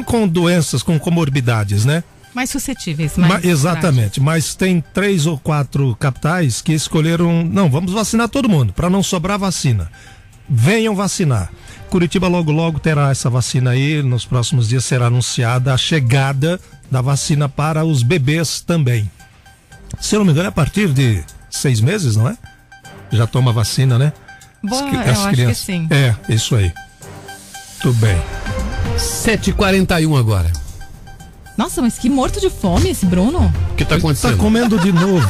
com, 0.06 0.28
doenças, 0.28 0.82
com 0.82 0.98
comorbidades, 0.98 1.86
né? 1.86 2.04
Mais 2.34 2.50
suscetíveis, 2.50 3.16
Ma- 3.16 3.28
mais 3.28 3.46
exatamente, 3.46 4.20
mas 4.20 4.56
tem 4.56 4.84
três 4.94 5.28
ou 5.28 5.38
quatro 5.38 5.96
capitais 6.00 6.62
que 6.62 6.74
escolheram. 6.74 7.44
Não, 7.44 7.70
vamos 7.70 7.94
vacinar 7.94 8.28
todo 8.28 8.50
mundo, 8.50 8.74
para 8.74 8.90
não 8.90 9.04
sobrar 9.04 9.38
vacina. 9.38 9.92
Venham 10.50 10.96
vacinar. 10.96 11.52
Curitiba 11.90 12.28
logo 12.28 12.52
logo 12.52 12.80
terá 12.80 13.12
essa 13.12 13.30
vacina 13.30 13.72
aí. 13.72 14.02
Nos 14.02 14.26
próximos 14.26 14.68
dias 14.68 14.84
será 14.84 15.06
anunciada 15.08 15.74
a 15.74 15.78
chegada 15.78 16.60
da 16.90 17.02
vacina 17.02 17.48
para 17.48 17.86
os 17.86 18.02
bebês 18.02 18.62
também. 18.62 19.10
Se 20.02 20.16
eu 20.16 20.20
não 20.20 20.26
me 20.26 20.32
engano, 20.32 20.48
é 20.48 20.50
a 20.50 20.52
partir 20.52 20.90
de 20.90 21.24
seis 21.52 21.80
meses, 21.80 22.16
não 22.16 22.28
é? 22.28 22.36
Já 23.12 23.28
toma 23.28 23.54
vacina, 23.54 24.00
né? 24.00 24.12
Boa, 24.64 24.82
As 24.90 24.94
eu 24.94 25.00
as 25.02 25.20
acho 25.28 25.36
que 25.46 25.54
sim. 25.54 25.88
É, 25.92 26.16
isso 26.34 26.56
aí. 26.56 26.72
Tudo 27.80 27.94
bem. 28.00 28.18
7h41 28.98 30.20
agora. 30.20 30.52
Nossa, 31.58 31.82
mas 31.82 32.00
que 32.00 32.10
morto 32.10 32.40
de 32.40 32.50
fome 32.50 32.90
esse 32.90 33.06
Bruno. 33.06 33.54
O 33.72 33.76
que 33.76 33.86
tá 33.86 33.96
acontecendo? 33.96 34.32
Tá 34.32 34.38
comendo 34.38 34.80
de 34.80 34.92
novo. 34.92 35.28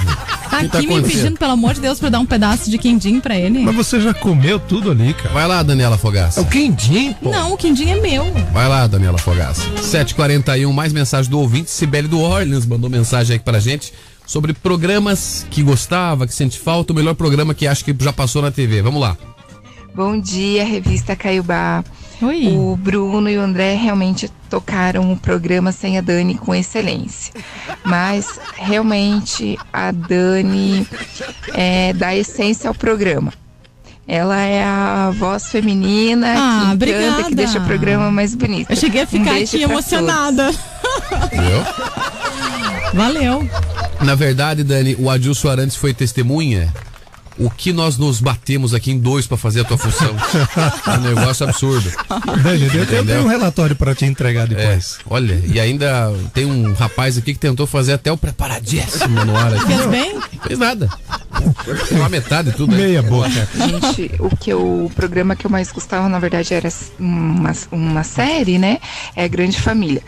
Tá 0.49 0.59
que 0.61 0.69
tá 0.69 0.77
aqui 0.77 0.87
me 0.87 0.93
acontecendo? 0.93 1.21
pedindo, 1.21 1.37
pelo 1.37 1.51
amor 1.51 1.73
de 1.73 1.81
Deus, 1.81 1.99
pra 1.99 2.09
dar 2.09 2.19
um 2.19 2.25
pedaço 2.25 2.69
de 2.69 2.77
quindim 2.77 3.19
pra 3.19 3.35
ele. 3.37 3.59
Mas 3.59 3.75
você 3.75 3.99
já 3.99 4.13
comeu 4.13 4.57
tudo 4.57 4.91
ali, 4.91 5.13
cara. 5.13 5.29
Vai 5.33 5.47
lá, 5.47 5.61
Daniela 5.61 5.97
Fogaça. 5.97 6.39
É 6.39 6.43
o 6.43 6.45
quindim, 6.45 7.13
pô. 7.13 7.29
Não, 7.29 7.53
o 7.53 7.57
quindim 7.57 7.89
é 7.89 7.99
meu. 7.99 8.31
Vai 8.53 8.69
lá, 8.69 8.87
Daniela 8.87 9.17
Fogaça. 9.17 9.61
7h41, 9.81 10.71
mais 10.71 10.93
mensagem 10.93 11.29
do 11.29 11.39
ouvinte. 11.39 11.69
Sibeli 11.69 12.07
do 12.07 12.21
Orleans 12.21 12.65
mandou 12.65 12.89
mensagem 12.89 13.35
aqui 13.35 13.43
pra 13.43 13.59
gente 13.59 13.91
sobre 14.25 14.53
programas 14.53 15.45
que 15.51 15.61
gostava, 15.61 16.25
que 16.25 16.33
sente 16.33 16.57
falta, 16.57 16.93
o 16.93 16.95
melhor 16.95 17.15
programa 17.15 17.53
que 17.53 17.67
acha 17.67 17.83
que 17.83 17.93
já 17.99 18.13
passou 18.13 18.41
na 18.41 18.49
TV. 18.49 18.81
Vamos 18.81 19.01
lá. 19.01 19.17
Bom 19.93 20.19
dia, 20.19 20.63
revista 20.63 21.15
Caiubá. 21.15 21.83
Oi. 22.23 22.47
O 22.57 22.75
Bruno 22.75 23.29
e 23.29 23.37
o 23.37 23.41
André 23.41 23.75
realmente 23.75 24.29
tocaram 24.49 25.11
o 25.11 25.17
programa 25.17 25.71
sem 25.71 25.97
a 25.97 26.01
Dani 26.01 26.35
com 26.35 26.53
excelência. 26.55 27.33
Mas 27.83 28.39
realmente 28.55 29.57
a 29.71 29.91
Dani 29.91 30.87
é, 31.53 31.93
dá 31.93 32.15
essência 32.15 32.67
ao 32.67 32.73
programa. 32.75 33.31
Ela 34.07 34.37
é 34.41 34.61
a 34.63 35.11
voz 35.17 35.47
feminina 35.47 36.27
Ah, 36.27 36.35
que 36.35 36.57
encanta, 36.65 36.73
obrigada. 36.73 37.23
que 37.23 37.35
deixa 37.35 37.59
o 37.59 37.65
programa 37.65 38.11
mais 38.11 38.35
bonito. 38.35 38.69
Eu 38.69 38.75
cheguei 38.75 39.01
a 39.01 39.03
Um 39.05 39.07
ficar 39.07 39.33
beijo 39.33 39.55
aqui 39.55 39.63
emocionada. 39.63 40.51
Viu? 41.31 42.93
Valeu. 42.93 43.49
Na 44.01 44.13
verdade, 44.15 44.63
Dani, 44.63 44.95
o 44.99 45.09
Adilson 45.09 45.49
Arantes 45.49 45.75
foi 45.77 45.93
testemunha. 45.93 46.71
O 47.37 47.49
que 47.49 47.73
nós 47.73 47.97
nos 47.97 48.21
batemos 48.21 48.73
aqui 48.73 48.91
em 48.91 48.99
dois 48.99 49.25
pra 49.25 49.37
fazer 49.37 49.61
a 49.61 49.63
tua 49.63 49.77
função. 49.77 50.15
é 50.87 50.97
um 50.97 51.01
negócio 51.01 51.47
absurdo. 51.47 51.91
Dani, 52.43 52.69
eu, 52.75 53.05
tenho 53.05 53.23
um 53.23 53.27
relatório 53.27 53.75
pra 53.75 53.95
te 53.95 54.05
entregar 54.05 54.47
depois. 54.47 54.99
É, 54.99 55.03
olha, 55.09 55.41
e 55.45 55.59
ainda 55.59 56.13
tem 56.33 56.45
um 56.45 56.73
rapaz 56.73 57.17
aqui 57.17 57.33
que 57.33 57.39
tentou 57.39 57.65
fazer 57.65 57.93
até 57.93 58.11
o 58.11 58.17
preparadíssimo 58.17 59.25
no 59.25 59.35
ar 59.35 59.53
aqui. 59.53 59.65
Fez 59.65 59.85
bem? 59.87 60.19
Fez 60.45 60.59
nada. 60.59 60.89
Uma 61.91 62.09
metade 62.09 62.51
de 62.51 62.57
tudo. 62.57 62.71
né? 62.71 62.77
Meia 62.77 63.01
boca. 63.01 63.29
Gente, 63.29 64.11
o 64.19 64.35
que 64.35 64.51
eu, 64.51 64.85
o 64.85 64.91
programa 64.95 65.35
que 65.35 65.45
eu 65.45 65.51
mais 65.51 65.71
gostava, 65.71 66.07
na 66.07 66.19
verdade, 66.19 66.53
era 66.53 66.69
uma, 66.99 67.51
uma 67.71 68.03
série, 68.03 68.57
né? 68.57 68.79
É 69.15 69.27
Grande 69.27 69.59
Família. 69.59 70.03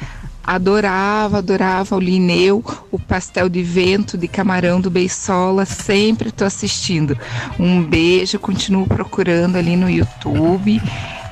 Adorava, 0.46 1.40
adorava 1.40 1.96
o 1.96 2.00
Lineu, 2.00 2.64
o 2.92 3.00
pastel 3.00 3.50
de 3.50 3.64
vento 3.64 4.18
de 4.18 4.28
camarão 4.28 4.80
do 4.80 4.92
Beisola, 4.92 5.66
sempre 5.66 6.32
tô 6.32 6.46
assistindo. 6.46 7.18
Um 7.60 7.82
beijo, 7.84 8.38
continuo 8.38 8.86
procurando 8.86 9.56
ali 9.56 9.76
no 9.76 9.90
YouTube 9.90 10.82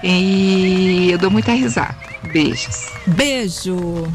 e 0.04 1.10
eu 1.12 1.18
dou 1.18 1.30
muita 1.30 1.54
risada. 1.54 1.96
Beijos. 2.32 2.88
Beijo. 3.06 4.12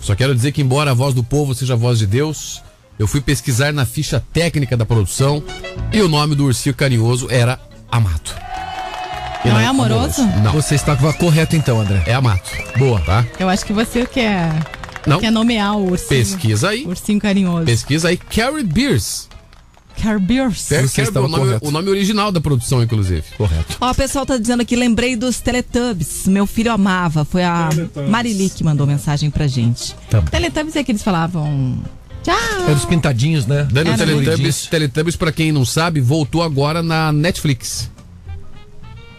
Só 0.00 0.14
quero 0.14 0.34
dizer 0.34 0.52
que, 0.52 0.60
embora 0.60 0.90
a 0.90 0.94
voz 0.94 1.14
do 1.14 1.22
povo 1.22 1.54
seja 1.54 1.74
a 1.74 1.76
voz 1.76 1.98
de 1.98 2.06
Deus, 2.06 2.62
eu 2.98 3.06
fui 3.06 3.20
pesquisar 3.20 3.72
na 3.72 3.86
ficha 3.86 4.22
técnica 4.32 4.76
da 4.76 4.84
produção 4.84 5.42
e 5.92 6.00
o 6.02 6.08
nome 6.08 6.34
do 6.34 6.44
ursinho 6.44 6.74
carinhoso 6.74 7.28
era 7.30 7.60
Amato. 7.90 8.34
E 9.44 9.48
Não 9.48 9.58
é 9.58 9.66
amoroso? 9.66 10.22
Não. 10.42 10.52
Você 10.52 10.74
estava 10.74 11.12
correto 11.12 11.56
então, 11.56 11.80
André. 11.80 12.02
É 12.06 12.14
Amato. 12.14 12.50
Boa, 12.78 13.00
tá? 13.00 13.24
Eu 13.38 13.48
acho 13.48 13.64
que 13.64 13.72
você 13.72 14.06
quer, 14.06 14.52
Não. 15.06 15.18
quer 15.18 15.32
nomear 15.32 15.76
o 15.76 15.90
ursinho. 15.90 16.08
Pesquisa 16.08 16.68
aí. 16.70 16.86
Ursinho 16.86 17.20
carinhoso. 17.20 17.64
Pesquisa 17.64 18.08
aí, 18.08 18.16
Carrie 18.16 18.62
Beers. 18.62 19.28
Carrie 20.00 20.20
Beers, 20.20 20.68
o, 21.14 21.28
nome, 21.28 21.58
o 21.60 21.70
nome 21.70 21.90
original 21.90 22.32
da 22.32 22.40
produção, 22.40 22.82
inclusive. 22.82 23.22
Correto. 23.36 23.76
Ó, 23.80 23.90
o 23.90 23.94
pessoal 23.94 24.24
tá 24.24 24.36
dizendo 24.36 24.62
aqui, 24.62 24.74
lembrei 24.74 25.16
dos 25.16 25.40
Teletubbies. 25.40 26.26
Meu 26.26 26.46
filho 26.46 26.72
amava. 26.72 27.24
Foi 27.24 27.44
a 27.44 27.68
Marili 28.08 28.48
que 28.48 28.64
mandou 28.64 28.86
mensagem 28.86 29.30
pra 29.30 29.46
gente. 29.46 29.94
Tá. 30.08 30.22
Teletubbies 30.22 30.76
é 30.76 30.82
que 30.82 30.92
eles 30.92 31.02
falavam. 31.02 31.78
Tchau. 32.22 32.34
É 32.68 32.74
dos 32.74 32.84
pintadinhos, 32.84 33.46
né? 33.46 33.66
Dani, 33.70 33.90
o 33.90 33.92
Era 33.92 34.06
Teletubbies, 34.06 34.66
Teletubbies, 34.66 35.16
pra 35.16 35.32
quem 35.32 35.52
não 35.52 35.64
sabe, 35.64 36.00
voltou 36.00 36.42
agora 36.42 36.82
na 36.82 37.12
Netflix. 37.12 37.90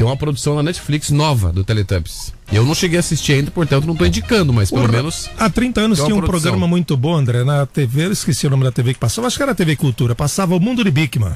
Tem 0.03 0.09
uma 0.09 0.17
produção 0.17 0.53
na 0.55 0.63
Netflix 0.63 1.11
nova 1.11 1.53
do 1.53 1.63
Teletubbies. 1.63 2.33
Eu 2.51 2.65
não 2.65 2.75
cheguei 2.75 2.97
a 2.97 2.99
assistir 2.99 3.31
ainda, 3.35 3.49
portanto 3.49 3.85
não 3.87 3.95
tô 3.95 4.05
indicando, 4.05 4.51
mas 4.51 4.69
pelo 4.69 4.81
Porra, 4.81 4.97
menos. 4.97 5.29
Há 5.39 5.49
30 5.49 5.79
anos 5.79 5.97
tinha 5.97 6.07
um 6.13 6.17
produção. 6.19 6.41
programa 6.41 6.67
muito 6.67 6.97
bom, 6.97 7.15
André, 7.15 7.45
na 7.45 7.65
TV, 7.65 8.07
eu 8.07 8.11
esqueci 8.11 8.45
o 8.45 8.49
nome 8.49 8.65
da 8.65 8.71
TV 8.73 8.93
que 8.93 8.99
passava, 8.99 9.27
acho 9.27 9.37
que 9.37 9.43
era 9.43 9.53
a 9.53 9.55
TV 9.55 9.77
Cultura, 9.77 10.13
passava 10.13 10.57
o 10.57 10.59
Mundo 10.59 10.83
de 10.83 10.91
Bigman. 10.91 11.31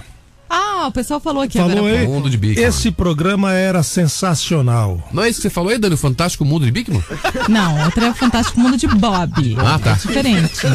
Ah, 0.49 0.87
o 0.87 0.91
pessoal 0.91 1.21
falou 1.21 1.43
aqui 1.43 1.57
Falou 1.57 1.77
agora. 1.77 1.99
aí? 2.01 2.07
Mundo 2.07 2.29
de 2.29 2.35
Bigman. 2.37 2.65
Esse 2.67 2.91
programa 2.91 3.53
era 3.53 3.81
sensacional. 3.83 5.01
Não 5.13 5.23
é 5.23 5.29
isso 5.29 5.37
que 5.39 5.43
você 5.43 5.49
falou 5.49 5.71
aí, 5.71 5.77
Dani? 5.77 5.95
O 5.95 5.97
Fantástico 5.97 6.43
Mundo 6.43 6.65
de 6.65 6.71
Bigman? 6.71 7.01
Não, 7.47 7.85
outro 7.85 8.03
é 8.03 8.09
o 8.09 8.13
Fantástico 8.13 8.59
Mundo 8.59 8.75
de 8.75 8.87
Bob. 8.87 9.55
Ah, 9.59 9.79
tá. 9.79 9.91
É 9.91 9.95
diferente. 9.95 10.67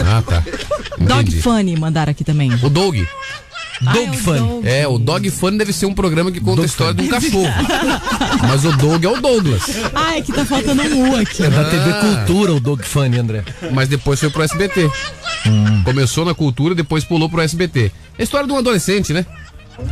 Ah, 0.00 0.22
tá. 0.24 0.44
Dog 0.96 1.22
Entendi. 1.22 1.42
Funny 1.42 1.76
mandaram 1.76 2.12
aqui 2.12 2.22
também. 2.22 2.54
O 2.62 2.70
Dog. 3.82 3.98
Ah, 3.98 4.02
é 4.06 4.10
o 4.10 4.14
Fun. 4.14 4.36
Dog. 4.46 4.68
É, 4.68 4.88
o 4.88 4.98
Dog 4.98 5.30
Fun 5.30 5.56
deve 5.56 5.72
ser 5.72 5.86
um 5.86 5.94
programa 5.94 6.30
que 6.30 6.40
conta 6.40 6.62
a 6.62 6.64
história 6.64 6.94
de 6.94 7.02
um 7.02 7.08
cachorro. 7.08 7.48
Mas 8.48 8.64
o 8.64 8.72
Dog 8.76 9.04
é 9.04 9.08
o 9.08 9.20
Douglas. 9.20 9.62
Ah, 9.94 10.16
é 10.16 10.22
que 10.22 10.32
tá 10.32 10.44
faltando 10.44 10.82
um 10.82 11.10
U 11.12 11.16
aqui. 11.16 11.42
É 11.42 11.50
da 11.50 11.64
TV 11.64 11.90
Ah. 11.90 12.00
Cultura, 12.24 12.52
o 12.54 12.60
Dog 12.60 12.84
Funny, 12.84 13.18
André. 13.18 13.44
Mas 13.72 13.88
depois 13.88 14.20
foi 14.20 14.30
pro 14.30 14.42
SBT. 14.42 14.90
Começou 15.84 16.24
na 16.24 16.34
cultura, 16.34 16.74
depois 16.74 17.04
pulou 17.04 17.28
pro 17.28 17.40
SBT. 17.40 17.90
É 18.18 18.22
a 18.22 18.24
história 18.24 18.46
de 18.46 18.52
um 18.52 18.56
adolescente, 18.58 19.12
né? 19.12 19.26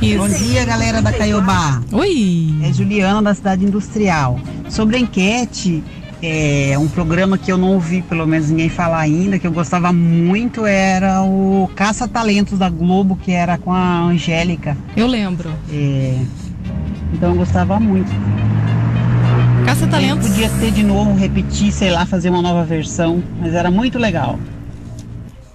Isso. 0.00 0.18
Bom 0.18 0.28
dia, 0.28 0.64
galera 0.64 1.02
da 1.02 1.12
Caiobá. 1.12 1.82
Oi. 1.90 2.54
É 2.62 2.72
Juliana 2.72 3.20
da 3.22 3.34
Cidade 3.34 3.64
Industrial. 3.64 4.38
Sobre 4.68 4.96
a 4.96 5.00
enquete, 5.00 5.82
é 6.22 6.78
um 6.78 6.88
programa 6.88 7.36
que 7.38 7.50
eu 7.50 7.56
não 7.58 7.72
ouvi, 7.74 8.02
pelo 8.02 8.26
menos 8.26 8.50
ninguém 8.50 8.68
falar 8.68 8.98
ainda, 9.00 9.38
que 9.38 9.46
eu 9.46 9.52
gostava 9.52 9.92
muito, 9.92 10.66
era 10.66 11.22
o 11.22 11.70
Caça 11.74 12.06
Talentos 12.06 12.58
da 12.58 12.68
Globo, 12.68 13.16
que 13.16 13.32
era 13.32 13.56
com 13.58 13.72
a 13.72 14.00
Angélica. 14.02 14.76
Eu 14.96 15.06
lembro. 15.06 15.50
É, 15.72 16.18
então 17.14 17.30
eu 17.30 17.36
gostava 17.36 17.78
muito. 17.80 18.10
Caça 19.64 19.86
Talentos. 19.86 20.28
Podia 20.28 20.48
ter 20.48 20.70
de 20.72 20.82
novo, 20.82 21.14
repetir, 21.16 21.72
sei 21.72 21.90
lá, 21.90 22.04
fazer 22.06 22.30
uma 22.30 22.42
nova 22.42 22.64
versão, 22.64 23.22
mas 23.40 23.54
era 23.54 23.70
muito 23.70 23.98
legal. 23.98 24.38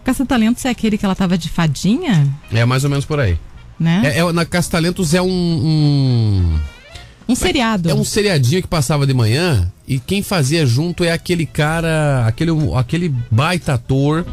Caça 0.04 0.26
Talentos 0.26 0.64
é 0.66 0.70
aquele 0.70 0.98
que 0.98 1.06
ela 1.06 1.16
tava 1.16 1.38
de 1.38 1.50
fadinha, 1.50 2.28
É 2.54 2.64
mais 2.66 2.84
ou 2.84 2.90
menos 2.90 3.06
por 3.06 3.20
aí. 3.20 3.38
né? 3.80 4.02
É, 4.06 4.20
é- 4.20 4.32
na 4.32 4.46
Castalentos 4.46 5.14
é 5.14 5.22
um, 5.22 5.28
um. 5.28 6.60
Um 7.28 7.36
seriado. 7.36 7.90
É 7.90 7.94
um 7.94 8.04
seriadinho 8.04 8.62
que 8.62 8.68
passava 8.68 9.06
de 9.06 9.14
manhã 9.14 9.72
e 9.88 10.00
quem 10.00 10.22
fazia 10.22 10.66
junto 10.66 11.04
é 11.04 11.12
aquele 11.12 11.46
cara, 11.46 12.26
aquele, 12.28 12.52
aquele 12.76 13.14
baita 13.30 13.74
ator 13.74 14.26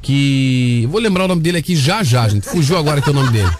que. 0.00 0.86
Vou 0.90 1.00
lembrar 1.00 1.24
o 1.24 1.28
nome 1.28 1.42
dele 1.42 1.58
aqui 1.58 1.76
já 1.76 2.02
já, 2.02 2.28
gente. 2.28 2.46
Fugiu 2.46 2.76
agora 2.76 3.00
que 3.00 3.08
é 3.08 3.12
o 3.12 3.14
nome 3.14 3.30
dele. 3.30 3.50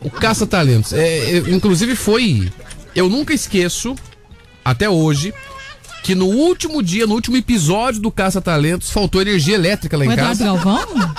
O 0.00 0.10
Caça 0.10 0.46
Talentos. 0.46 0.92
É, 0.92 1.36
é, 1.36 1.36
inclusive 1.50 1.94
foi. 1.94 2.50
Eu 2.94 3.08
nunca 3.08 3.32
esqueço, 3.32 3.94
até 4.64 4.88
hoje, 4.88 5.32
que 6.02 6.14
no 6.14 6.26
último 6.26 6.82
dia, 6.82 7.06
no 7.06 7.14
último 7.14 7.36
episódio 7.36 8.00
do 8.00 8.10
Caça 8.10 8.40
Talentos, 8.40 8.90
faltou 8.90 9.22
energia 9.22 9.54
elétrica 9.54 9.96
lá 9.96 10.04
O 10.04 10.08
em 10.08 10.12
Eduardo 10.12 10.38
casa. 10.38 10.44
Galvão? 10.44 11.14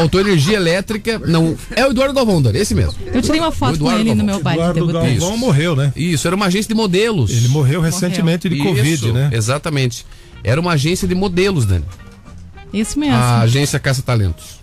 Faltou 0.00 0.20
energia 0.20 0.56
elétrica. 0.56 1.18
Não, 1.18 1.56
é 1.74 1.86
o 1.86 1.90
Eduardo 1.90 2.14
Galvão, 2.14 2.40
Dani, 2.40 2.58
esse 2.58 2.74
mesmo. 2.74 2.94
Eu 3.06 3.20
tirei 3.20 3.40
uma 3.40 3.52
foto 3.52 3.78
com 3.78 3.90
ele 3.92 4.14
no 4.14 4.24
meu 4.24 4.36
de 4.42 4.48
Eduardo. 4.48 4.86
Galvão 4.86 5.36
morreu, 5.36 5.74
né? 5.74 5.92
Isso, 5.96 6.26
era 6.26 6.36
uma 6.36 6.46
agência 6.46 6.68
de 6.68 6.74
modelos. 6.74 7.30
Ele 7.30 7.48
morreu 7.48 7.80
recentemente 7.80 8.48
de 8.48 8.56
Isso, 8.56 8.64
Covid, 8.64 9.12
né? 9.12 9.30
Exatamente. 9.32 10.06
Era 10.44 10.60
uma 10.60 10.72
agência 10.72 11.06
de 11.08 11.14
modelos, 11.14 11.66
Dani. 11.66 11.84
Isso 12.72 12.98
mesmo. 12.98 13.16
A 13.16 13.40
agência 13.40 13.78
Caça 13.78 14.02
Talentos. 14.02 14.58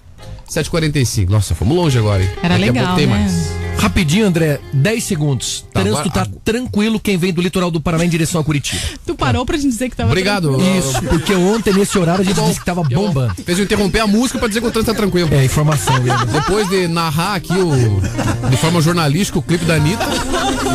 7h45. 0.50 1.30
Nossa, 1.30 1.56
fomos 1.56 1.76
longe 1.76 1.98
agora, 1.98 2.24
hein? 2.24 2.30
Era 2.42 2.58
Daqui 2.58 2.70
a 2.70 2.72
legal, 2.72 2.86
pouco 2.86 3.00
tem 3.00 3.08
né? 3.08 3.20
mais. 3.20 3.65
Rapidinho, 3.78 4.26
André, 4.28 4.60
10 4.74 5.04
segundos. 5.04 5.64
Tá, 5.72 5.82
Trânsito 5.82 6.10
agora- 6.10 6.26
tá 6.26 6.32
tranquilo 6.44 7.00
quem 7.00 7.18
vem 7.18 7.32
do 7.32 7.42
litoral 7.42 7.70
do 7.70 7.80
Paraná 7.80 8.04
em 8.06 8.10
direção 8.10 8.42
a 8.42 8.44
Curitiba. 8.44 8.82
Tu 9.06 9.14
parou 9.16 9.46
pra 9.46 9.58
gente 9.58 9.70
dizer 9.70 9.90
que 9.90 9.96
tava 9.96 10.10
Obrigado. 10.10 10.50
tranquilo. 10.50 10.78
Isso, 10.80 11.02
porque 11.04 11.34
ontem, 11.36 11.74
nesse 11.74 11.98
horário, 11.98 12.22
a 12.22 12.26
gente 12.26 12.42
disse 12.42 12.60
que 12.60 12.66
tava 12.66 12.84
bombando. 12.84 13.34
Fez 13.46 13.58
eu 13.60 13.64
interromper 13.66 14.00
a 14.00 14.08
música 14.08 14.40
pra 14.40 14.48
dizer 14.48 14.62
que 14.62 14.68
o 14.68 14.72
trânsito 14.72 14.92
tá 14.94 14.98
tranquilo. 14.98 15.30
É, 15.34 15.46
informação, 15.46 15.96
Leandro. 16.02 16.26
Depois 16.28 16.68
de 16.70 16.88
narrar 16.88 17.36
aqui 17.36 17.54
o, 17.54 18.02
de 18.50 18.58
forma 18.58 18.82
jornalística 18.82 19.38
o 19.38 19.42
clipe 19.42 19.66
da 19.66 19.76
Anitta, 19.76 20.04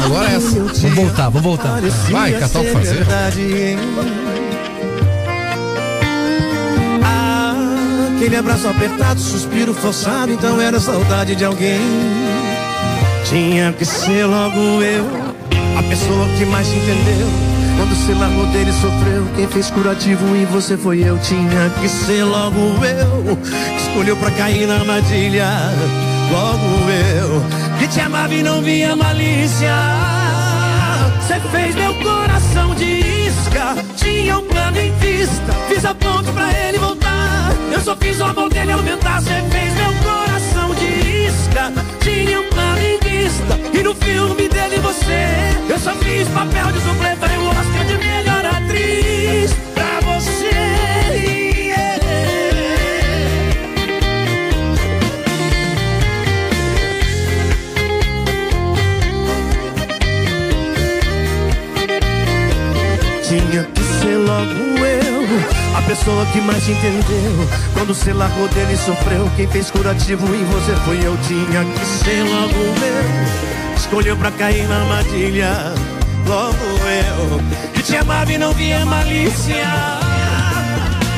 agora 0.04 0.30
é 0.30 0.34
essa. 0.36 0.50
Vamos 0.60 0.94
voltar, 0.94 1.28
vamos 1.28 1.42
voltar. 1.42 1.80
Vai, 2.10 2.38
catar 2.38 2.60
o 2.60 2.64
que 2.64 2.72
fazer. 2.72 3.06
Ah, 7.02 8.14
aquele 8.16 8.36
abraço 8.36 8.68
apertado, 8.68 9.20
suspiro 9.20 9.74
forçado, 9.74 10.32
então 10.32 10.60
era 10.60 10.78
saudade 10.80 11.34
de 11.34 11.44
alguém. 11.44 11.80
Tinha 13.24 13.72
que 13.72 13.84
ser 13.84 14.24
logo 14.24 14.82
eu, 14.82 15.06
a 15.78 15.82
pessoa 15.84 16.26
que 16.38 16.44
mais 16.46 16.68
te 16.68 16.76
entendeu. 16.76 17.28
Quando 17.76 17.94
se 17.94 18.12
largou 18.12 18.46
dele 18.48 18.72
sofreu, 18.72 19.26
quem 19.36 19.46
fez 19.46 19.70
curativo 19.70 20.36
em 20.36 20.44
você 20.46 20.76
foi 20.76 21.02
eu. 21.02 21.18
Tinha 21.18 21.70
que 21.80 21.88
ser 21.88 22.24
logo 22.24 22.58
eu, 22.84 23.36
que 23.36 23.82
escolheu 23.88 24.16
pra 24.16 24.30
cair 24.32 24.66
na 24.66 24.74
armadilha. 24.74 25.48
Logo 26.30 26.90
eu, 26.90 27.42
que 27.78 27.88
te 27.88 28.00
amava 28.00 28.34
e 28.34 28.42
não 28.42 28.60
via 28.60 28.94
malícia. 28.94 29.74
Você 31.20 31.40
fez 31.50 31.74
meu 31.74 31.94
coração 31.94 32.74
de 32.74 32.84
isca. 32.84 33.76
Tinha 33.96 34.38
um 34.38 34.44
plano 34.44 34.78
em 34.78 34.92
vista. 34.96 35.52
Fiz 35.68 35.84
a 35.84 35.94
ponte 35.94 36.30
pra 36.32 36.50
ele 36.68 36.78
voltar. 36.78 37.52
Eu 37.72 37.80
só 37.80 37.96
fiz 37.96 38.20
o 38.20 38.24
amor 38.24 38.50
dele 38.50 38.72
aumentar. 38.72 39.22
Você 39.22 39.42
fez 39.50 39.74
meu 39.74 39.92
coração 40.02 40.74
de 40.74 41.26
isca. 41.26 41.72
Tinha 42.00 42.40
um 42.40 42.49
E 43.72 43.82
no 43.82 43.94
filme 43.94 44.48
dele 44.48 44.78
você. 44.78 45.28
Eu 45.68 45.78
só 45.78 45.94
fiz 45.94 46.28
papel 46.28 46.72
de 46.72 46.80
suplente. 46.80 47.16
Falei 47.20 47.36
o 47.38 47.48
Oscar 47.48 47.84
de 47.86 47.98
melhor 47.98 48.44
atriz. 48.44 49.52
Pra 49.74 50.00
você. 50.00 50.50
Tinha 63.22 63.62
que 63.62 63.82
ser 63.82 64.16
logo 64.16 64.84
eu, 64.84 65.59
a 65.80 65.82
pessoa 65.82 66.26
que 66.26 66.40
mais 66.40 66.64
te 66.64 66.72
entendeu. 66.72 67.48
Quando 67.72 67.94
você 67.94 68.12
largou 68.12 68.46
dele 68.48 68.76
sofreu, 68.76 69.30
quem 69.36 69.48
fez 69.48 69.70
curativo 69.70 70.26
em 70.34 70.44
você 70.44 70.76
foi 70.84 70.98
eu. 71.04 71.16
Tinha 71.26 71.64
que 71.64 71.86
ser 71.86 72.22
logo 72.22 72.54
eu, 72.54 73.76
escolheu 73.76 74.16
pra 74.16 74.30
cair 74.32 74.68
na 74.68 74.80
armadilha. 74.82 75.74
Logo 76.26 76.54
eu, 76.54 77.72
que 77.72 77.82
te 77.82 77.96
amava 77.96 78.32
e 78.32 78.38
não 78.38 78.52
via 78.52 78.84
malícia. 78.84 79.66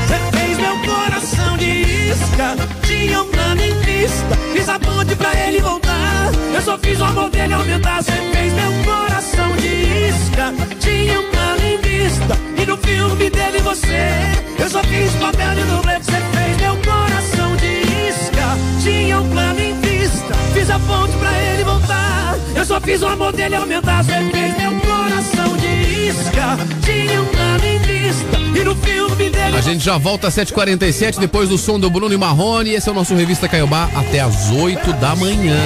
Você 0.06 0.38
fez 0.38 0.58
meu 0.58 0.94
coração 0.94 1.56
de 1.58 2.10
isca, 2.10 2.56
tinha 2.86 3.22
um 3.22 3.26
plano 3.26 3.60
em 3.60 3.74
vista. 3.80 4.36
Fiz 4.52 4.68
a 4.68 4.78
ponte 4.78 5.14
pra 5.16 5.34
ele 5.46 5.60
voltar, 5.60 6.30
eu 6.54 6.62
só 6.62 6.78
fiz 6.78 7.00
o 7.00 7.04
amor 7.04 7.30
dele 7.30 7.52
aumentar. 7.52 8.02
Você 8.02 8.12
fez 8.12 8.52
meu 8.52 8.84
coração 8.84 9.56
de 9.56 10.08
isca, 10.08 10.54
tinha 10.78 11.20
um 11.20 11.30
plano 11.30 11.62
em 11.62 11.78
vista. 11.78 12.51
E 12.62 12.64
no 12.64 12.76
filme 12.76 13.28
dele 13.28 13.58
você, 13.58 14.08
eu 14.56 14.70
só 14.70 14.84
fiz 14.84 15.10
papel 15.14 15.54
de 15.56 15.62
dublê. 15.62 15.98
Você 15.98 16.12
fez 16.12 16.56
meu 16.60 16.76
coração 16.76 17.56
de 17.56 18.08
isca, 18.08 18.56
tinha 18.80 19.18
um 19.18 19.28
plano 19.30 19.58
em 19.60 19.80
vista. 19.80 20.32
Fiz 20.54 20.70
a 20.70 20.78
ponte 20.78 21.12
pra 21.16 21.36
ele 21.42 21.64
voltar, 21.64 22.38
eu 22.54 22.64
só 22.64 22.80
fiz 22.80 23.02
o 23.02 23.08
amor 23.08 23.32
dele 23.32 23.56
aumentar. 23.56 24.04
Você 24.04 24.12
fez 24.30 24.56
meu 24.56 24.80
coração 24.80 25.56
de 25.56 26.08
isca, 26.08 26.56
tinha 26.84 27.20
um 27.20 27.26
plano 27.26 27.64
em 27.66 27.78
vista. 27.78 28.38
E 28.60 28.64
no 28.64 28.76
filme 28.76 29.30
dele 29.30 29.56
A 29.56 29.60
gente 29.60 29.84
já 29.84 29.98
volta 29.98 30.28
às 30.28 30.36
7h47 30.36 31.18
depois 31.18 31.48
do 31.48 31.58
som 31.58 31.80
do 31.80 31.90
Bruno 31.90 32.14
e 32.14 32.16
Marrone. 32.16 32.74
Esse 32.74 32.88
é 32.88 32.92
o 32.92 32.94
nosso 32.94 33.12
Revista 33.16 33.48
Caiobá 33.48 33.90
até 33.92 34.20
às 34.20 34.52
8 34.52 34.92
da 34.94 35.16
manhã. 35.16 35.58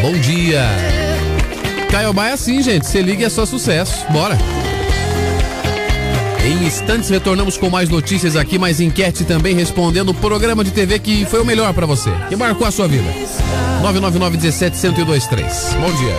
Bom 0.00 0.14
dia. 0.14 0.64
Caiobá 1.90 2.28
é 2.28 2.32
assim, 2.32 2.62
gente. 2.62 2.86
Você 2.86 3.02
liga 3.02 3.24
e 3.24 3.26
é 3.26 3.28
só 3.28 3.44
sucesso. 3.44 4.06
Bora. 4.10 4.38
Em 6.48 6.64
instantes 6.64 7.10
retornamos 7.10 7.58
com 7.58 7.68
mais 7.68 7.90
notícias 7.90 8.34
aqui, 8.34 8.58
mais 8.58 8.80
enquete 8.80 9.22
também 9.22 9.54
respondendo 9.54 10.08
o 10.08 10.14
programa 10.14 10.64
de 10.64 10.70
TV 10.70 10.98
que 10.98 11.26
foi 11.26 11.42
o 11.42 11.44
melhor 11.44 11.74
pra 11.74 11.84
você, 11.84 12.10
que 12.26 12.36
marcou 12.36 12.66
a 12.66 12.70
sua 12.70 12.88
vida. 12.88 13.04
999 13.82 14.38
17 14.38 14.78
1023. 14.78 15.76
Bom 15.78 15.92
dia. 15.92 16.16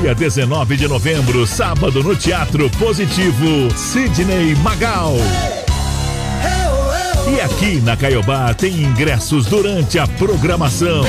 Dia 0.00 0.14
19 0.14 0.76
de 0.78 0.88
novembro, 0.88 1.46
sábado 1.46 2.02
no 2.02 2.16
Teatro 2.16 2.70
Positivo, 2.70 3.68
Sidney 3.76 4.54
Magal. 4.62 5.16
E 7.30 7.40
aqui 7.42 7.78
na 7.82 7.94
Caiobá 7.94 8.54
tem 8.54 8.72
ingressos 8.72 9.44
durante 9.44 9.98
a 9.98 10.06
programação. 10.06 11.02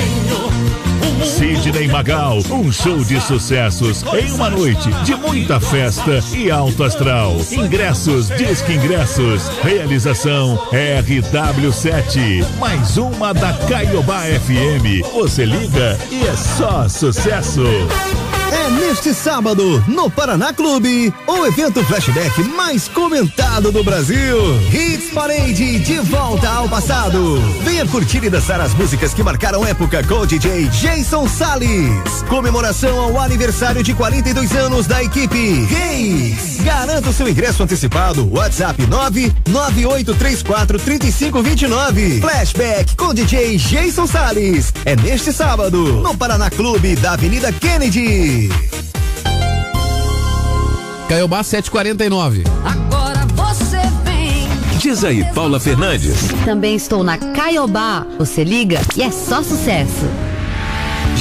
Sidney 1.24 1.88
Magal, 1.88 2.40
um 2.50 2.72
show 2.72 2.98
de 3.04 3.22
sucessos 3.22 4.04
em 4.14 4.32
uma 4.34 4.50
noite 4.50 4.90
de 5.04 5.16
muita 5.16 5.60
festa 5.60 6.20
e 6.36 6.50
alto 6.50 6.84
astral. 6.84 7.38
Ingressos, 7.52 8.28
Disque 8.30 8.74
Ingressos. 8.74 9.48
Realização 9.62 10.58
RW7. 10.72 12.46
Mais 12.60 12.98
uma 12.98 13.34
da 13.34 13.54
Caiobá 13.68 14.22
FM. 14.22 15.06
Você 15.14 15.46
liga 15.46 15.98
e 16.10 16.26
é 16.26 16.36
só 16.36 16.90
sucesso. 16.90 17.64
Neste 18.92 19.14
sábado, 19.14 19.82
no 19.88 20.12
Paraná 20.12 20.52
Clube, 20.52 21.14
o 21.26 21.46
evento 21.46 21.82
flashback 21.86 22.44
mais 22.44 22.90
comentado 22.90 23.72
do 23.72 23.82
Brasil. 23.86 24.38
Hits 24.70 25.14
Parade 25.14 25.80
de 25.80 25.98
volta 26.00 26.50
ao 26.50 26.68
passado. 26.68 27.40
Venha 27.64 27.88
curtir 27.88 28.22
e 28.22 28.30
dançar 28.30 28.60
as 28.60 28.74
músicas 28.74 29.14
que 29.14 29.24
marcaram 29.24 29.66
época 29.66 30.04
com 30.04 30.16
o 30.16 30.28
DJ 30.28 30.68
Jason 30.68 31.26
Salles. 31.30 32.22
Comemoração 32.28 33.00
ao 33.00 33.18
aniversário 33.18 33.82
de 33.82 33.94
42 33.94 34.54
anos 34.58 34.88
da 34.88 35.02
equipe 35.02 35.64
Reis. 35.64 36.60
Garanta 36.60 37.12
o 37.12 37.14
seu 37.14 37.30
ingresso 37.30 37.64
antecipado. 37.64 38.30
WhatsApp 38.30 38.86
998343529. 39.48 42.20
Flashback 42.20 42.98
com 42.98 43.14
DJ 43.14 43.56
Jason 43.56 44.06
Salles. 44.06 44.74
É 44.84 44.98
neste 44.98 45.32
sábado, 45.32 46.02
no 46.02 46.18
Paraná 46.18 46.50
Clube 46.50 46.98
da 46.98 47.14
Avenida 47.14 47.54
Kennedy. 47.54 48.50
Caiobá 51.12 51.44
749. 51.44 52.46
Agora 52.64 53.26
você 53.36 53.82
vem. 54.06 54.48
Diz 54.80 55.04
aí, 55.04 55.26
Paula 55.34 55.60
Fernandes. 55.60 56.30
Também 56.46 56.74
estou 56.74 57.04
na 57.04 57.18
Caiobá. 57.18 58.08
Você 58.18 58.46
liga 58.46 58.80
e 58.96 59.04
é 59.04 59.12
só 59.12 59.44
sucesso. 59.44 60.06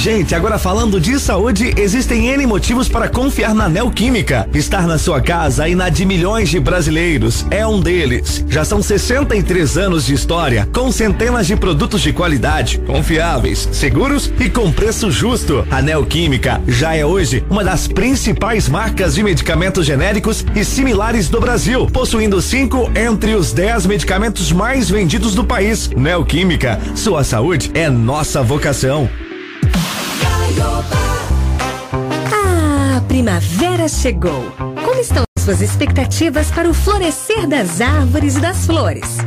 Gente, 0.01 0.33
agora 0.33 0.57
falando 0.57 0.99
de 0.99 1.19
saúde, 1.19 1.75
existem 1.77 2.25
N 2.29 2.47
motivos 2.47 2.89
para 2.89 3.07
confiar 3.07 3.53
na 3.53 3.69
Neoquímica. 3.69 4.49
Estar 4.51 4.87
na 4.87 4.97
sua 4.97 5.21
casa 5.21 5.69
e 5.69 5.75
na 5.75 5.89
de 5.89 6.07
milhões 6.07 6.49
de 6.49 6.59
brasileiros 6.59 7.45
é 7.51 7.67
um 7.67 7.79
deles. 7.79 8.43
Já 8.49 8.65
são 8.65 8.81
63 8.81 9.77
anos 9.77 10.07
de 10.07 10.15
história, 10.15 10.67
com 10.73 10.91
centenas 10.91 11.45
de 11.45 11.55
produtos 11.55 12.01
de 12.01 12.11
qualidade, 12.11 12.79
confiáveis, 12.79 13.69
seguros 13.71 14.33
e 14.39 14.49
com 14.49 14.71
preço 14.71 15.11
justo. 15.11 15.63
A 15.69 15.83
Neoquímica 15.83 16.59
já 16.67 16.95
é 16.95 17.05
hoje 17.05 17.45
uma 17.47 17.63
das 17.63 17.87
principais 17.87 18.67
marcas 18.67 19.13
de 19.13 19.21
medicamentos 19.21 19.85
genéricos 19.85 20.43
e 20.55 20.65
similares 20.65 21.29
do 21.29 21.39
Brasil, 21.39 21.85
possuindo 21.85 22.41
cinco 22.41 22.89
entre 22.95 23.35
os 23.35 23.53
10 23.53 23.85
medicamentos 23.85 24.51
mais 24.51 24.89
vendidos 24.89 25.35
do 25.35 25.43
país. 25.43 25.91
Neoquímica, 25.95 26.79
sua 26.95 27.23
saúde 27.23 27.69
é 27.75 27.87
nossa 27.87 28.41
vocação. 28.41 29.07
Primavera 33.11 33.89
chegou. 33.89 34.41
Como 34.85 35.01
estão 35.01 35.25
suas 35.37 35.61
expectativas 35.61 36.49
para 36.49 36.69
o 36.69 36.73
florescer 36.73 37.45
das 37.45 37.81
árvores 37.81 38.37
e 38.37 38.39
das 38.39 38.65
flores? 38.65 39.17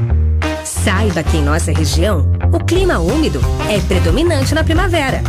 Saiba 0.65 1.23
que 1.23 1.37
em 1.37 1.43
nossa 1.43 1.71
região, 1.71 2.33
o 2.51 2.65
clima 2.65 2.99
úmido 2.99 3.41
é 3.69 3.79
predominante 3.87 4.55
na 4.55 4.65
primavera. 4.65 5.23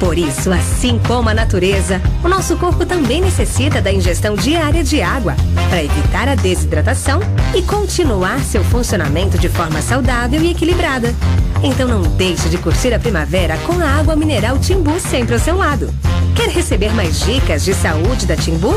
Por 0.00 0.16
isso, 0.16 0.50
assim 0.50 0.98
como 1.06 1.28
a 1.28 1.34
natureza, 1.34 2.00
o 2.24 2.28
nosso 2.28 2.56
corpo 2.56 2.86
também 2.86 3.20
necessita 3.20 3.82
da 3.82 3.92
ingestão 3.92 4.34
diária 4.34 4.82
de 4.82 5.02
água 5.02 5.36
para 5.68 5.84
evitar 5.84 6.26
a 6.26 6.34
desidratação 6.34 7.20
e 7.54 7.60
continuar 7.60 8.40
seu 8.40 8.64
funcionamento 8.64 9.38
de 9.38 9.50
forma 9.50 9.82
saudável 9.82 10.40
e 10.40 10.52
equilibrada. 10.52 11.14
Então 11.62 11.86
não 11.86 12.00
deixe 12.00 12.48
de 12.48 12.56
curtir 12.56 12.94
a 12.94 12.98
primavera 12.98 13.58
com 13.58 13.74
a 13.74 14.00
água 14.00 14.16
mineral 14.16 14.58
Timbu 14.58 14.98
sempre 14.98 15.34
ao 15.34 15.40
seu 15.40 15.58
lado. 15.58 15.92
Quer 16.34 16.48
receber 16.48 16.94
mais 16.94 17.20
dicas 17.20 17.62
de 17.62 17.74
saúde 17.74 18.24
da 18.24 18.34
Timbu? 18.34 18.74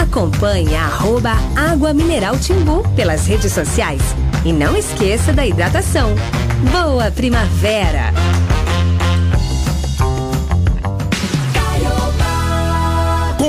Acompanhe 0.00 0.76
a 0.76 1.70
Água 1.70 1.92
Mineral 1.92 2.38
Timbu 2.38 2.88
pelas 2.94 3.26
redes 3.26 3.52
sociais. 3.52 4.00
E 4.44 4.52
não 4.52 4.76
esqueça 4.76 5.32
da 5.32 5.44
hidratação. 5.44 6.14
Boa 6.70 7.10
primavera! 7.10 8.12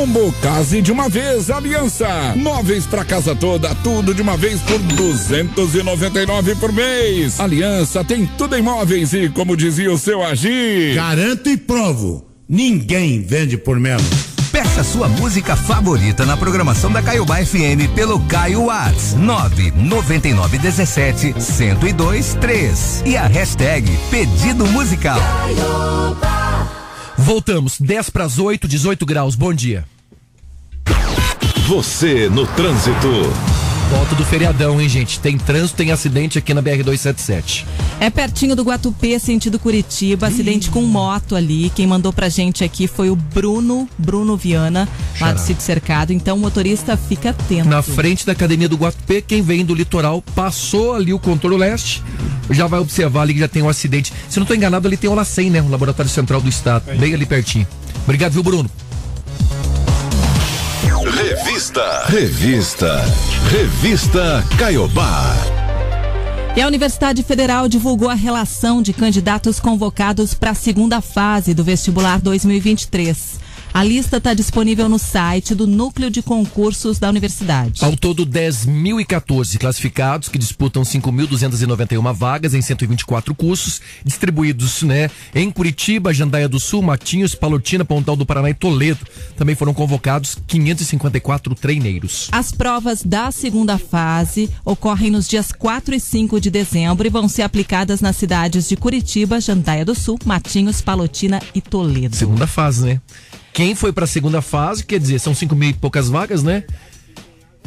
Combo 0.04 0.34
Case 0.42 0.82
de 0.82 0.92
uma 0.92 1.08
vez, 1.08 1.50
Aliança. 1.50 2.34
Móveis 2.36 2.86
pra 2.86 3.06
casa 3.06 3.34
toda, 3.34 3.74
tudo 3.76 4.14
de 4.14 4.22
uma 4.22 4.36
vez 4.36 4.60
por 4.60 4.78
299 4.80 6.56
por 6.56 6.74
mês. 6.74 7.40
Aliança 7.40 8.04
tem 8.04 8.26
tudo 8.26 8.58
em 8.58 8.62
móveis 8.62 9.14
e, 9.14 9.30
como 9.30 9.56
dizia 9.56 9.90
o 9.90 9.98
seu 9.98 10.22
Agir. 10.22 10.94
Garanto 10.94 11.50
e 11.50 11.56
provo. 11.56 12.28
Ninguém 12.50 13.22
vende 13.22 13.58
por 13.58 13.80
menos. 13.80 14.04
Peça 14.52 14.84
sua 14.84 15.08
música 15.08 15.56
favorita 15.56 16.26
na 16.26 16.36
programação 16.36 16.92
da 16.92 17.02
Caiobá 17.02 17.38
FM 17.38 17.88
pelo 17.96 18.20
Caio 18.26 18.66
Whats 18.66 19.14
99917 19.14 21.34
1023 21.34 23.04
e 23.06 23.16
a 23.16 23.26
hashtag 23.26 23.90
pedido 24.12 24.68
musical. 24.68 25.22
Voltamos, 27.18 27.80
10 27.80 28.10
para 28.10 28.26
as 28.26 28.38
8, 28.38 28.68
18 28.68 29.06
graus. 29.06 29.36
Bom 29.36 29.54
dia. 29.54 29.86
Você 31.68 32.28
no 32.28 32.46
trânsito. 32.46 33.08
volta 33.90 34.16
do 34.16 34.26
feriadão, 34.26 34.82
hein, 34.82 34.90
gente? 34.90 35.18
Tem 35.18 35.38
trânsito, 35.38 35.78
tem 35.78 35.94
acidente 35.94 36.38
aqui 36.38 36.54
na 36.54 36.62
BR-277. 36.62 37.64
É 38.02 38.10
pertinho 38.10 38.54
do 38.54 38.64
Guatupê, 38.64 39.18
sentido 39.18 39.58
Curitiba, 39.58 40.28
acidente 40.28 40.70
com 40.70 40.82
moto 40.82 41.38
ali. 41.38 41.72
Quem 41.74 41.88
mandou 41.88 42.12
pra 42.12 42.28
gente 42.28 42.66
aqui 42.66 42.86
foi 42.86 43.10
o 43.10 43.16
Bruno, 43.16 43.88
Bruno 43.98 44.36
Viana, 44.36 44.90
lá 45.22 45.32
do. 45.32 45.40
Sítio 45.40 45.64
Cercado. 45.64 46.12
Então 46.12 46.36
o 46.36 46.40
motorista 46.40 46.98
fica 46.98 47.30
atento. 47.30 47.70
Na 47.70 47.82
frente 47.82 48.26
da 48.26 48.34
academia 48.34 48.68
do 48.68 48.76
Guatupê, 48.76 49.22
quem 49.22 49.42
vem 49.42 49.64
do 49.64 49.74
litoral 49.74 50.22
passou 50.36 50.96
ali 50.96 51.14
o 51.14 51.20
contorno 51.20 51.56
leste, 51.56 52.04
já 52.50 52.68
vai 52.68 52.82
observar 52.82 53.22
ali 53.22 53.36
que 53.36 53.40
já 53.40 53.48
tem 53.48 53.64
um 53.64 53.70
acidente. 53.70 54.12
Se 54.28 54.38
não 54.38 54.44
estou 54.44 54.58
enganado, 54.58 54.86
ali 54.86 54.98
tem 54.98 55.10
o 55.10 55.16
LACEN, 55.16 55.50
né? 55.50 55.62
O 55.62 55.70
Laboratório 55.70 56.12
Central 56.12 56.42
do 56.42 56.50
Estado, 56.50 56.94
bem 56.98 57.14
ali 57.14 57.26
pertinho. 57.26 57.66
Obrigado, 58.04 58.34
viu, 58.34 58.44
Bruno? 58.44 58.70
Revista. 61.16 62.06
Revista. 62.08 63.06
Revista 63.52 64.44
Caiobá. 64.58 65.36
E 66.56 66.62
a 66.62 66.66
Universidade 66.66 67.22
Federal 67.22 67.68
divulgou 67.68 68.10
a 68.10 68.16
relação 68.16 68.82
de 68.82 68.94
candidatos 68.94 69.60
convocados 69.60 70.34
para 70.34 70.52
a 70.52 70.56
segunda 70.56 71.02
fase 71.02 71.54
do 71.54 71.64
vestibular 71.64 72.20
2023. 72.20 73.43
A 73.74 73.84
lista 73.84 74.18
está 74.18 74.36
disponível 74.36 74.88
no 74.88 75.00
site 75.00 75.56
do 75.56 75.66
Núcleo 75.66 76.12
de 76.12 76.22
Concursos 76.22 77.00
da 77.00 77.10
Universidade. 77.10 77.84
Ao 77.84 77.98
todo, 77.98 78.24
10.014 78.24 79.58
classificados 79.58 80.30
que 80.30 80.38
disputam 80.38 80.84
5.291 80.84 82.14
vagas 82.14 82.54
em 82.54 82.62
124 82.62 83.34
cursos, 83.34 83.82
distribuídos 84.06 84.84
né, 84.84 85.10
em 85.34 85.50
Curitiba, 85.50 86.14
Jandaia 86.14 86.48
do 86.48 86.60
Sul, 86.60 86.84
Matinhos, 86.84 87.34
Palotina, 87.34 87.84
Pontal 87.84 88.16
do 88.16 88.28
Paraná 88.28 88.52
e 88.52 88.54
Toledo. 88.54 89.08
Também 89.36 89.56
foram 89.56 89.74
convocados 89.74 90.38
554 90.46 91.56
treineiros. 91.56 92.30
As 92.32 92.52
provas 92.52 93.02
da 93.02 93.32
segunda 93.32 93.80
fase 93.80 94.52
ocorrem 94.64 95.10
nos 95.10 95.28
dias 95.28 95.52
4 95.52 95.96
e 95.96 96.00
5 96.00 96.40
de 96.40 96.52
dezembro 96.52 97.08
e 97.08 97.10
vão 97.10 97.28
ser 97.28 97.42
aplicadas 97.42 98.02
nas 98.02 98.18
cidades 98.18 98.70
de 98.70 98.76
Curitiba, 98.76 99.42
Jandaia 99.42 99.84
do 99.84 99.96
Sul, 99.96 100.20
Matinhos, 100.24 100.80
Palotina 100.80 101.42
e 101.56 101.60
Toledo. 101.60 102.16
Segunda 102.16 102.46
fase, 102.46 102.86
né? 102.86 103.02
Quem 103.54 103.76
foi 103.76 103.94
para 103.94 104.06
a 104.06 104.08
segunda 104.08 104.42
fase, 104.42 104.84
quer 104.84 105.00
dizer, 105.00 105.20
são 105.20 105.36
cinco 105.36 105.56
mil 105.56 105.70
e 105.70 105.74
poucas 105.74 106.10
vagas, 106.10 106.42
né? 106.42 106.64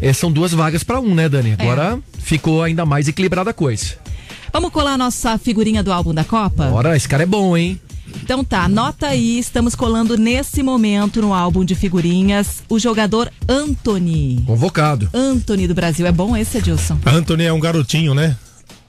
É, 0.02 0.12
são 0.12 0.30
duas 0.30 0.52
vagas 0.52 0.82
para 0.82 1.00
um, 1.00 1.14
né, 1.14 1.28
Dani? 1.28 1.52
Agora 1.58 1.98
ficou 2.18 2.62
ainda 2.62 2.84
mais 2.84 3.06
equilibrada 3.06 3.50
a 3.50 3.54
coisa. 3.54 3.94
Vamos 4.52 4.70
colar 4.70 4.94
a 4.94 4.98
nossa 4.98 5.38
figurinha 5.38 5.82
do 5.82 5.92
álbum 5.92 6.12
da 6.12 6.24
Copa? 6.24 6.70
Ora, 6.72 6.96
esse 6.96 7.08
cara 7.08 7.22
é 7.22 7.26
bom, 7.26 7.56
hein? 7.56 7.80
Então 8.22 8.42
tá, 8.42 8.64
anota 8.64 9.08
aí, 9.08 9.38
estamos 9.38 9.74
colando 9.74 10.16
nesse 10.16 10.62
momento 10.62 11.20
no 11.20 11.32
álbum 11.32 11.64
de 11.64 11.74
figurinhas 11.74 12.62
o 12.68 12.78
jogador 12.78 13.30
Anthony. 13.48 14.42
Convocado. 14.46 15.08
Anthony 15.12 15.68
do 15.68 15.74
Brasil. 15.74 16.06
É 16.06 16.12
bom 16.12 16.36
esse, 16.36 16.58
Edilson? 16.58 16.98
Anthony 17.06 17.44
é 17.44 17.52
um 17.52 17.60
garotinho, 17.60 18.14
né? 18.14 18.36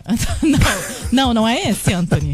não, 0.42 0.60
não, 1.12 1.34
não 1.34 1.48
é 1.48 1.70
esse, 1.70 1.94
Anthony. 1.94 2.34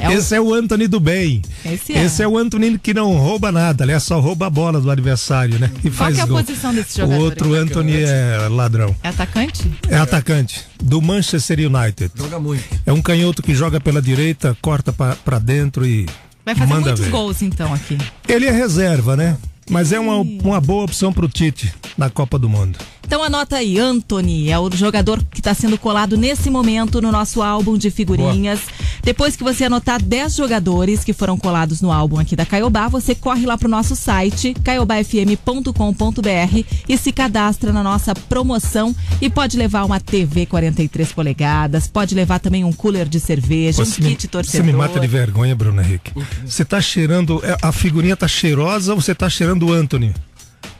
É 0.00 0.08
o- 0.08 0.12
Esse 0.12 0.34
é 0.34 0.40
o 0.40 0.52
Anthony 0.52 0.88
do 0.88 0.98
bem. 0.98 1.40
Esse 1.64 1.92
é. 1.92 2.04
Esse 2.04 2.22
é 2.22 2.28
o 2.28 2.36
Anthony 2.36 2.78
que 2.78 2.92
não 2.92 3.16
rouba 3.16 3.52
nada, 3.52 3.84
aliás, 3.84 4.02
só 4.02 4.18
rouba 4.18 4.46
a 4.46 4.50
bola 4.50 4.80
do 4.80 4.90
adversário, 4.90 5.58
né? 5.58 5.70
E 5.78 5.82
Qual 5.90 5.92
faz 5.92 6.14
que 6.16 6.20
é 6.20 6.24
a 6.24 6.26
gol. 6.26 6.42
posição 6.42 6.74
desse 6.74 7.00
O 7.00 7.04
jogador? 7.04 7.22
outro 7.22 7.54
Anthony 7.54 8.02
é 8.02 8.48
ladrão. 8.50 8.94
É 9.02 9.08
atacante? 9.08 9.70
É 9.88 9.96
atacante 9.96 10.64
do 10.82 11.00
Manchester 11.00 11.58
United. 11.60 12.10
Joga 12.16 12.40
muito. 12.40 12.64
É 12.84 12.92
um 12.92 13.00
canhoto 13.00 13.42
que 13.42 13.54
joga 13.54 13.80
pela 13.80 14.02
direita, 14.02 14.56
corta 14.60 14.92
pra 14.92 15.14
pra 15.16 15.38
dentro 15.38 15.86
e 15.86 16.06
Vai 16.44 16.54
fazer 16.54 16.68
manda 16.68 16.86
muitos 16.86 17.04
ver. 17.04 17.10
gols 17.10 17.40
então 17.42 17.72
aqui. 17.72 17.96
Ele 18.28 18.46
é 18.46 18.50
reserva, 18.50 19.16
né? 19.16 19.36
Mas 19.70 19.92
é 19.92 19.98
uma, 19.98 20.16
uma 20.16 20.60
boa 20.60 20.84
opção 20.84 21.10
pro 21.12 21.26
Tite 21.28 21.72
na 21.96 22.10
Copa 22.10 22.38
do 22.38 22.48
Mundo. 22.50 22.78
Então 23.06 23.22
anota 23.22 23.56
aí, 23.56 23.78
Anthony 23.78 24.50
é 24.50 24.58
o 24.58 24.70
jogador 24.74 25.22
que 25.30 25.40
está 25.40 25.54
sendo 25.54 25.78
colado 25.78 26.16
nesse 26.16 26.50
momento 26.50 27.00
no 27.00 27.12
nosso 27.12 27.42
álbum 27.42 27.76
de 27.78 27.90
figurinhas. 27.90 28.60
Depois 29.02 29.36
que 29.36 29.44
você 29.44 29.64
anotar 29.64 30.02
10 30.02 30.34
jogadores 30.34 31.04
que 31.04 31.12
foram 31.12 31.36
colados 31.36 31.80
no 31.80 31.92
álbum 31.92 32.18
aqui 32.18 32.34
da 32.34 32.46
Caiobá, 32.46 32.88
você 32.88 33.14
corre 33.14 33.44
lá 33.46 33.56
pro 33.58 33.68
nosso 33.68 33.94
site 33.94 34.54
caiobafm.com.br 34.64 36.64
e 36.88 36.96
se 36.98 37.12
cadastra 37.12 37.72
na 37.72 37.82
nossa 37.82 38.14
promoção 38.14 38.94
e 39.20 39.28
pode 39.28 39.56
levar 39.56 39.84
uma 39.84 40.00
TV 40.00 40.46
43 40.46 41.12
polegadas, 41.12 41.86
pode 41.86 42.14
levar 42.14 42.40
também 42.40 42.64
um 42.64 42.72
cooler 42.72 43.08
de 43.08 43.20
cerveja, 43.20 43.82
um 43.82 43.84
Você 43.84 44.02
me, 44.02 44.08
kit 44.10 44.22
você 44.22 44.28
torcedor. 44.28 44.66
me 44.66 44.72
mata 44.72 44.98
de 44.98 45.06
vergonha, 45.06 45.54
Bruno 45.54 45.80
Henrique. 45.82 46.12
Você 46.44 46.64
tá 46.64 46.80
cheirando. 46.80 47.40
é, 47.44 47.56
A 47.62 47.70
figurinha 47.70 48.16
tá 48.16 48.26
cheirosa 48.26 48.94
ou 48.94 49.00
você 49.00 49.14
tá 49.14 49.28
cheirando 49.28 49.66
o 49.66 49.72
Anthony? 49.72 50.14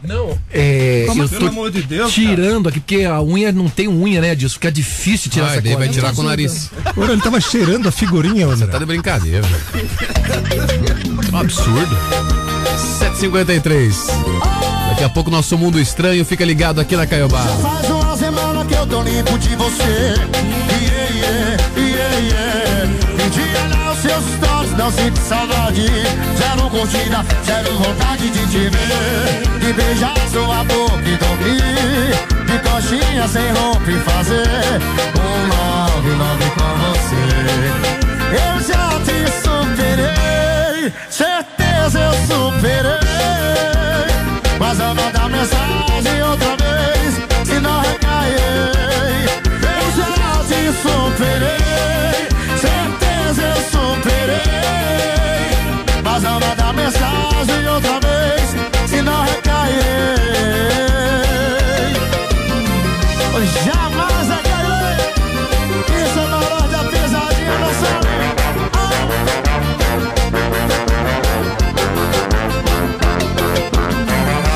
Não. 0.02 0.38
É, 0.52 1.04
Como- 1.08 1.22
eu 1.22 1.28
Pelo 1.28 1.40
tô 1.40 1.46
amor 1.48 1.70
de 1.70 1.82
Deus, 1.82 2.12
tirando 2.12 2.68
aqui, 2.68 2.78
porque 2.80 3.04
a 3.04 3.22
unha 3.22 3.50
não 3.52 3.68
tem 3.68 3.88
unha, 3.88 4.20
né, 4.20 4.34
disso? 4.34 4.54
Fica 4.54 4.70
difícil 4.70 5.30
tirar 5.30 5.46
Vai, 5.46 5.52
essa 5.54 5.62
daí 5.62 5.72
cola. 5.72 5.84
vai 5.86 5.94
tirar 5.94 6.14
com 6.14 6.20
o 6.20 6.24
nariz. 6.24 6.70
Ora, 6.96 7.12
ele 7.12 7.22
tava 7.22 7.40
cheirando 7.40 7.88
a 7.88 7.92
figurinha, 7.92 8.46
André. 8.46 8.66
Tá 8.66 8.78
de 8.78 8.84
brincadeira, 8.86 9.42
velho. 9.42 9.88
Um 11.32 11.36
absurdo. 11.36 11.96
753. 12.98 14.06
Daqui 14.90 15.04
a 15.04 15.08
pouco 15.08 15.30
nosso 15.30 15.56
mundo 15.56 15.80
estranho 15.80 16.24
fica 16.24 16.44
ligado 16.44 16.80
aqui 16.80 16.96
na 16.96 17.06
Caiobá. 17.06 17.42
Faz 17.42 17.90
uma 17.90 18.16
semana 18.16 18.64
que 18.64 18.74
eu 18.74 18.86
tô 18.86 19.02
limpo 19.02 19.38
de 19.38 19.56
você. 19.56 19.82
Yeah, 19.82 21.14
yeah, 21.14 21.56
yeah, 21.76 22.18
yeah. 22.18 22.90
Pedi 23.16 23.40
olhar 23.40 23.92
os 23.92 23.98
seus 24.00 24.24
não 24.76 24.90
sinto 24.90 25.18
saudade. 25.20 25.86
Zero 26.36 26.70
curtida, 26.70 27.24
zero 27.44 27.72
vontade 27.78 28.30
de 28.30 28.46
te 28.46 28.70
ver. 28.70 29.58
De 29.60 29.72
beijar 29.72 30.16
sua 30.32 30.64
boca 30.64 31.02
e 31.06 31.16
dormir. 31.16 32.14
De 32.46 32.58
coxinha 32.68 33.28
sem 33.28 33.50
roupa 33.52 33.90
e 33.90 33.98
fazer 34.00 34.80
um 35.18 35.48
love, 35.48 36.10
love 36.10 36.50
com 36.50 36.72
você. 36.84 37.24
Eu 38.34 38.54
já 38.62 39.00
te 39.00 39.16
superei, 39.42 40.92
certeza 41.08 41.98
eu 42.00 42.14
superei. 42.26 43.04
Mas 44.58 44.78
eu 44.80 44.94
mandar 44.94 45.28
mensagem 45.28 46.22
outra 46.22 46.56
vez, 46.56 47.14
se 47.46 47.60
não 47.60 47.80
recair. 47.80 48.72
Eu 49.62 49.84
já 49.96 50.14
te 50.48 50.60
superei, 50.82 51.63
Eu 56.22 56.38
mandar 56.40 56.72
mensagem 56.72 57.68
outra 57.68 57.98
vez, 58.00 58.54
se 58.88 59.02
não 59.02 59.24
recair. 59.24 60.14
Jamais 63.64 64.28
recairei. 64.28 64.96
Isso 66.06 66.18
é 66.18 66.26
maior 66.26 66.68
da 66.68 66.84
pesadinha, 66.84 67.58
não 67.58 67.72
sabe? 67.82 68.14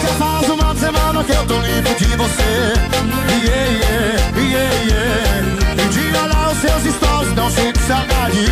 Já 0.02 0.12
faz 0.14 0.48
uma 0.48 0.74
semana 0.76 1.24
que 1.24 1.32
eu 1.32 1.46
tô 1.46 1.60
livre 1.60 1.94
de 1.94 2.16
você. 2.16 2.72
Yeah, 3.44 3.70
yeah, 3.72 4.30
yeah, 4.38 4.74
yeah. 4.84 5.84
E 5.84 5.88
de 5.88 6.04
olhar 6.16 6.48
os 6.52 6.58
seus 6.58 6.94
stories, 6.94 7.34
não 7.34 7.50
sinto 7.50 7.78
saudade. 7.80 8.46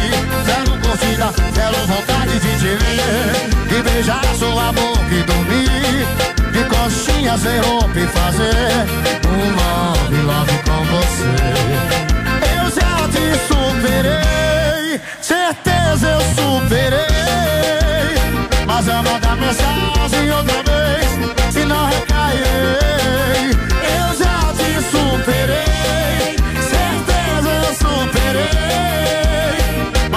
Zero 0.45 0.76
curtida, 0.97 1.33
zero 1.55 1.77
vontade 1.87 2.39
de 2.41 2.59
te 2.59 2.75
ver. 2.77 3.79
E 3.79 3.83
beijar 3.83 4.25
sua 4.39 4.73
boca 4.73 5.15
e 5.15 5.23
dormir. 5.23 6.07
De 6.53 6.65
coxinha 6.65 7.37
sem 7.39 7.59
roupa 7.61 7.99
e 7.99 8.07
fazer 8.07 8.87
um 9.29 9.51
love, 9.57 10.17
love 10.23 10.59
com 10.65 10.85
você. 10.85 11.37
Eu 12.57 12.71
já 12.71 13.09
te 13.09 13.25
superei, 13.47 15.01
certeza 15.21 16.09
eu 16.09 16.21
superei. 16.35 17.07
Mas 18.67 18.89
eu 18.89 19.03
mandar 19.03 19.37
mensagem 19.37 20.31
outra 20.31 20.63
vez, 20.63 21.53
se 21.53 21.65
não 21.65 21.87
recair. 21.87 23.51
Eu 23.83 24.09
já 24.17 24.53
te 24.55 24.71
superei, 24.91 26.37
certeza 26.63 27.51
eu 27.51 27.75
superei. 27.75 28.57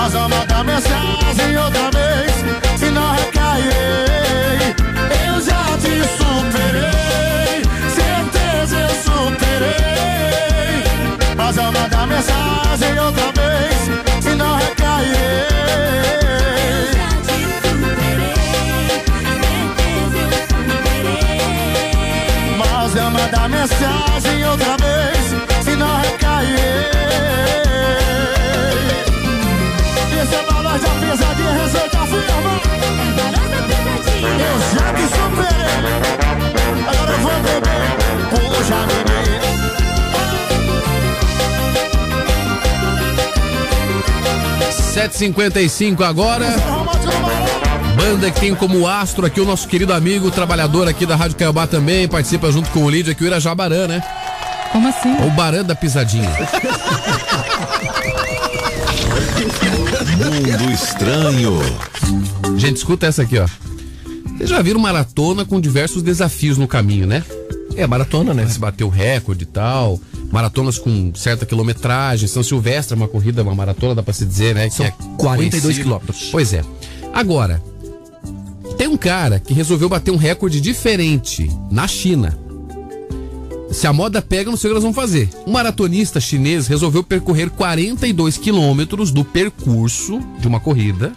Mas 0.01 0.13
eu 0.13 0.29
mandar 0.29 0.63
mensagem 0.63 1.57
outra 1.57 1.91
vez, 1.91 2.31
se 2.79 2.89
não 2.89 3.11
recair. 3.11 4.73
Eu 5.27 5.41
já 5.41 5.61
te 5.77 6.01
superei, 6.17 7.63
certeza 7.93 8.79
eu 8.79 8.89
superei. 9.03 10.83
Mas 11.35 11.57
eu 11.57 11.63
mandar 11.65 12.07
mensagem 12.07 12.97
outra 12.97 13.29
vez, 13.33 14.23
se 14.23 14.35
não 14.35 14.55
recair. 14.55 15.09
Mas 22.57 22.95
eu 22.95 23.11
mandar 23.11 23.49
mensagem 23.49 24.45
outra 24.45 24.77
vez, 24.77 25.65
se 25.65 25.75
não 25.75 25.97
recair. 25.97 27.68
Pesadinha, 31.09 31.51
receita 31.53 31.97
firma. 32.05 32.61
Eu 34.37 34.59
já 34.77 34.93
me 34.93 35.01
superei. 35.07 35.73
Agora 36.87 37.11
eu 37.11 37.19
vou 37.19 37.33
beber. 37.41 37.89
Puxa, 38.29 38.77
menina. 38.85 39.41
Sete 44.71 45.17
cinquenta 45.17 45.59
e 45.59 45.67
cinco 45.67 46.03
agora. 46.03 46.45
É 46.45 46.49
é? 46.49 46.57
Banda 47.95 48.29
que 48.29 48.41
tem 48.41 48.53
como 48.53 48.87
astro 48.87 49.25
aqui 49.25 49.41
o 49.41 49.45
nosso 49.45 49.67
querido 49.67 49.91
amigo, 49.91 50.29
trabalhador 50.29 50.87
aqui 50.87 51.07
da 51.07 51.15
Rádio 51.15 51.37
Caiobá 51.37 51.65
também, 51.65 52.07
participa 52.07 52.51
junto 52.51 52.69
com 52.69 52.83
o 52.83 52.89
Lídio 52.89 53.13
aqui, 53.13 53.23
o 53.23 53.27
Irajabarã, 53.27 53.87
né? 53.87 54.03
Como 54.71 54.87
assim? 54.87 55.11
O 55.25 55.31
Barã 55.31 55.63
da 55.63 55.73
Pisadinha. 55.73 56.29
Mundo 60.25 60.71
estranho. 60.73 61.59
Gente, 62.57 62.77
escuta 62.77 63.07
essa 63.07 63.21
aqui, 63.21 63.37
ó. 63.37 63.47
Vocês 64.37 64.49
já 64.49 64.61
viram 64.61 64.79
maratona 64.79 65.45
com 65.45 65.59
diversos 65.61 66.01
desafios 66.03 66.57
no 66.57 66.67
caminho, 66.67 67.07
né? 67.07 67.23
É, 67.75 67.87
maratona, 67.87 68.33
né? 68.33 68.45
Se 68.47 68.59
bateu 68.59 68.89
recorde 68.89 69.43
e 69.43 69.47
tal. 69.47 69.99
Maratonas 70.31 70.77
com 70.77 71.13
certa 71.15 71.45
quilometragem. 71.45 72.27
São 72.27 72.43
Silvestre 72.43 72.93
é 72.93 72.97
uma 72.97 73.07
corrida, 73.07 73.41
uma 73.43 73.55
maratona, 73.55 73.95
dá 73.95 74.03
pra 74.03 74.13
se 74.13 74.25
dizer, 74.25 74.53
né? 74.55 74.69
São 74.69 74.85
que 74.85 74.91
é 74.91 74.95
42 75.17 75.61
conhecido. 75.61 75.83
quilômetros. 75.83 76.29
Pois 76.31 76.53
é. 76.53 76.63
Agora, 77.13 77.63
tem 78.77 78.87
um 78.87 78.97
cara 78.97 79.39
que 79.39 79.53
resolveu 79.53 79.87
bater 79.87 80.11
um 80.11 80.17
recorde 80.17 80.59
diferente 80.59 81.49
na 81.71 81.87
China. 81.87 82.37
Se 83.71 83.85
a 83.87 83.93
moda 83.93 84.21
pega, 84.21 84.49
não 84.49 84.57
sei 84.57 84.69
o 84.69 84.73
que 84.73 84.75
eles 84.75 84.83
vão 84.83 84.93
fazer. 84.93 85.29
Um 85.45 85.51
maratonista 85.51 86.19
chinês 86.19 86.67
resolveu 86.67 87.03
percorrer 87.03 87.49
42 87.51 88.37
quilômetros 88.37 89.11
do 89.11 89.23
percurso 89.23 90.19
de 90.39 90.47
uma 90.47 90.59
corrida, 90.59 91.13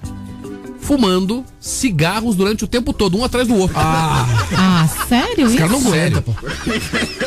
fumando 0.80 1.44
cigarros 1.58 2.34
durante 2.36 2.64
o 2.64 2.66
tempo 2.68 2.92
todo, 2.92 3.16
um 3.16 3.24
atrás 3.24 3.48
do 3.48 3.56
outro. 3.56 3.76
Ah, 3.78 4.86
sério 5.08 5.46
Os 5.46 5.52
isso? 5.52 5.58
caras 5.62 5.72
não 5.72 5.88
aguentam, 5.88 6.22
pô. 6.22 6.32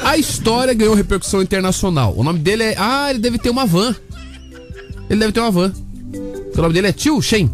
A 0.03 0.17
história 0.17 0.73
ganhou 0.73 0.93
repercussão 0.93 1.41
internacional. 1.41 2.13
O 2.15 2.23
nome 2.23 2.39
dele 2.39 2.63
é. 2.63 2.75
Ah, 2.77 3.07
ele 3.09 3.19
deve 3.19 3.37
ter 3.39 3.49
uma 3.49 3.65
van. 3.65 3.95
Ele 5.09 5.19
deve 5.19 5.31
ter 5.31 5.39
uma 5.39 5.51
van. 5.51 5.73
O 6.55 6.61
nome 6.61 6.73
dele 6.73 6.87
é 6.87 6.93
Tio 6.93 7.21
Shen. 7.21 7.49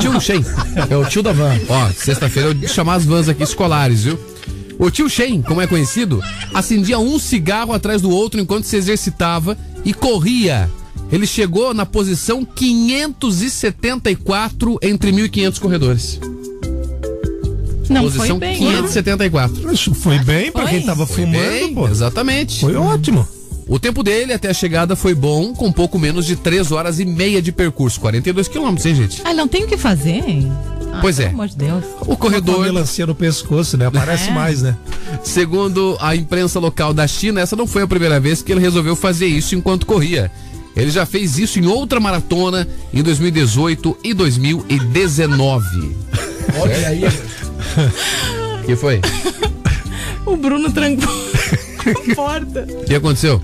tio 0.00 0.20
Shen. 0.20 0.44
É 0.88 0.96
o 0.96 1.04
tio 1.04 1.22
da 1.22 1.32
van. 1.32 1.52
Ó, 1.68 1.90
sexta-feira 1.92 2.50
eu 2.50 2.54
vou 2.54 2.68
chamar 2.68 2.94
as 2.94 3.04
vans 3.04 3.28
aqui 3.28 3.42
escolares, 3.42 4.04
viu? 4.04 4.18
O 4.80 4.90
tio 4.90 5.08
Shen, 5.10 5.42
como 5.42 5.60
é 5.60 5.66
conhecido, 5.66 6.22
acendia 6.54 6.98
um 6.98 7.18
cigarro 7.18 7.74
atrás 7.74 8.00
do 8.00 8.08
outro 8.10 8.40
enquanto 8.40 8.64
se 8.64 8.76
exercitava 8.76 9.58
e 9.84 9.92
corria. 9.92 10.70
Ele 11.12 11.26
chegou 11.26 11.74
na 11.74 11.84
posição 11.84 12.42
574 12.44 14.78
entre 14.80 15.12
1.500 15.12 15.60
corredores. 15.60 16.18
Não 17.90 18.04
posição 18.04 18.26
foi 18.26 18.38
bem. 18.38 18.56
574. 18.58 19.70
Isso 19.72 19.94
foi 19.94 20.18
bem 20.20 20.50
pra 20.50 20.62
Foi? 20.62 20.70
quem 20.70 20.80
tava 20.82 21.06
Foi 21.06 21.26
fumando, 21.26 21.42
bem, 21.42 21.74
pô. 21.74 21.86
Exatamente. 21.88 22.60
Foi 22.60 22.74
ótimo. 22.76 23.28
O 23.66 23.78
tempo 23.78 24.02
dele 24.02 24.32
até 24.32 24.48
a 24.48 24.54
chegada 24.54 24.96
foi 24.96 25.14
bom, 25.14 25.52
com 25.54 25.70
pouco 25.70 25.98
menos 25.98 26.24
de 26.24 26.36
3 26.36 26.72
horas 26.72 26.98
e 26.98 27.04
meia 27.04 27.42
de 27.42 27.52
percurso. 27.52 28.00
42 28.00 28.48
quilômetros, 28.48 28.86
hein, 28.86 28.94
gente? 28.94 29.20
Ah, 29.24 29.34
não 29.34 29.46
tem 29.46 29.64
o 29.64 29.68
que 29.68 29.76
fazer? 29.76 30.22
Ah, 30.24 30.79
Pois 31.00 31.18
é. 31.18 31.24
Pelo 31.24 31.34
amor 31.34 31.48
de 31.48 31.56
Deus. 31.56 31.84
O 32.06 32.16
corredor, 32.16 32.60
melancia 32.62 33.06
no 33.06 33.14
pescoço, 33.14 33.76
né? 33.76 33.86
Aparece 33.86 34.28
É. 34.28 34.32
mais, 34.32 34.62
né? 34.62 34.76
segundo 35.24 35.96
a 36.00 36.14
imprensa 36.14 36.58
local 36.60 36.92
da 36.94 37.06
China, 37.06 37.40
essa 37.40 37.56
não 37.56 37.66
foi 37.66 37.82
a 37.82 37.86
primeira 37.86 38.18
vez 38.20 38.42
que 38.42 38.52
ele 38.52 38.60
resolveu 38.60 38.94
fazer 38.96 39.26
isso 39.26 39.54
enquanto 39.54 39.86
corria. 39.86 40.30
Ele 40.76 40.90
já 40.90 41.04
fez 41.04 41.38
isso 41.38 41.58
em 41.58 41.66
outra 41.66 41.98
maratona 41.98 42.66
em 42.94 43.02
2018 43.02 43.98
e 44.04 44.14
2019. 44.14 45.96
Olha 46.58 46.88
aí. 46.88 47.02
O 48.62 48.64
que 48.66 48.76
foi? 48.76 49.00
O 50.24 50.36
Bruno 50.36 50.70
trancou 50.72 51.29
porta. 52.14 52.66
O 52.68 52.84
que 52.84 52.94
aconteceu? 52.94 53.40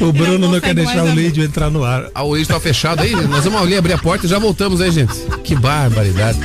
O 0.00 0.12
Bruno 0.12 0.38
não, 0.38 0.48
consegue 0.48 0.66
quer 0.66 0.74
deixar 0.74 1.04
o. 1.04 1.12
Lídio 1.12 1.44
entrar 1.44 1.70
no 1.70 1.84
ar. 1.84 2.08
Ah, 2.14 2.22
o 2.22 2.30
Luiz 2.30 2.48
tá 2.48 2.58
fechado 2.58 3.02
aí? 3.02 3.12
Nós 3.12 3.44
vamos 3.44 3.60
ali 3.62 3.76
abrir 3.76 3.92
a 3.92 3.98
porta 3.98 4.26
e 4.26 4.28
já 4.28 4.38
voltamos 4.38 4.80
aí, 4.80 4.90
gente. 4.90 5.14
Que 5.44 5.54
barbaridade. 5.54 6.38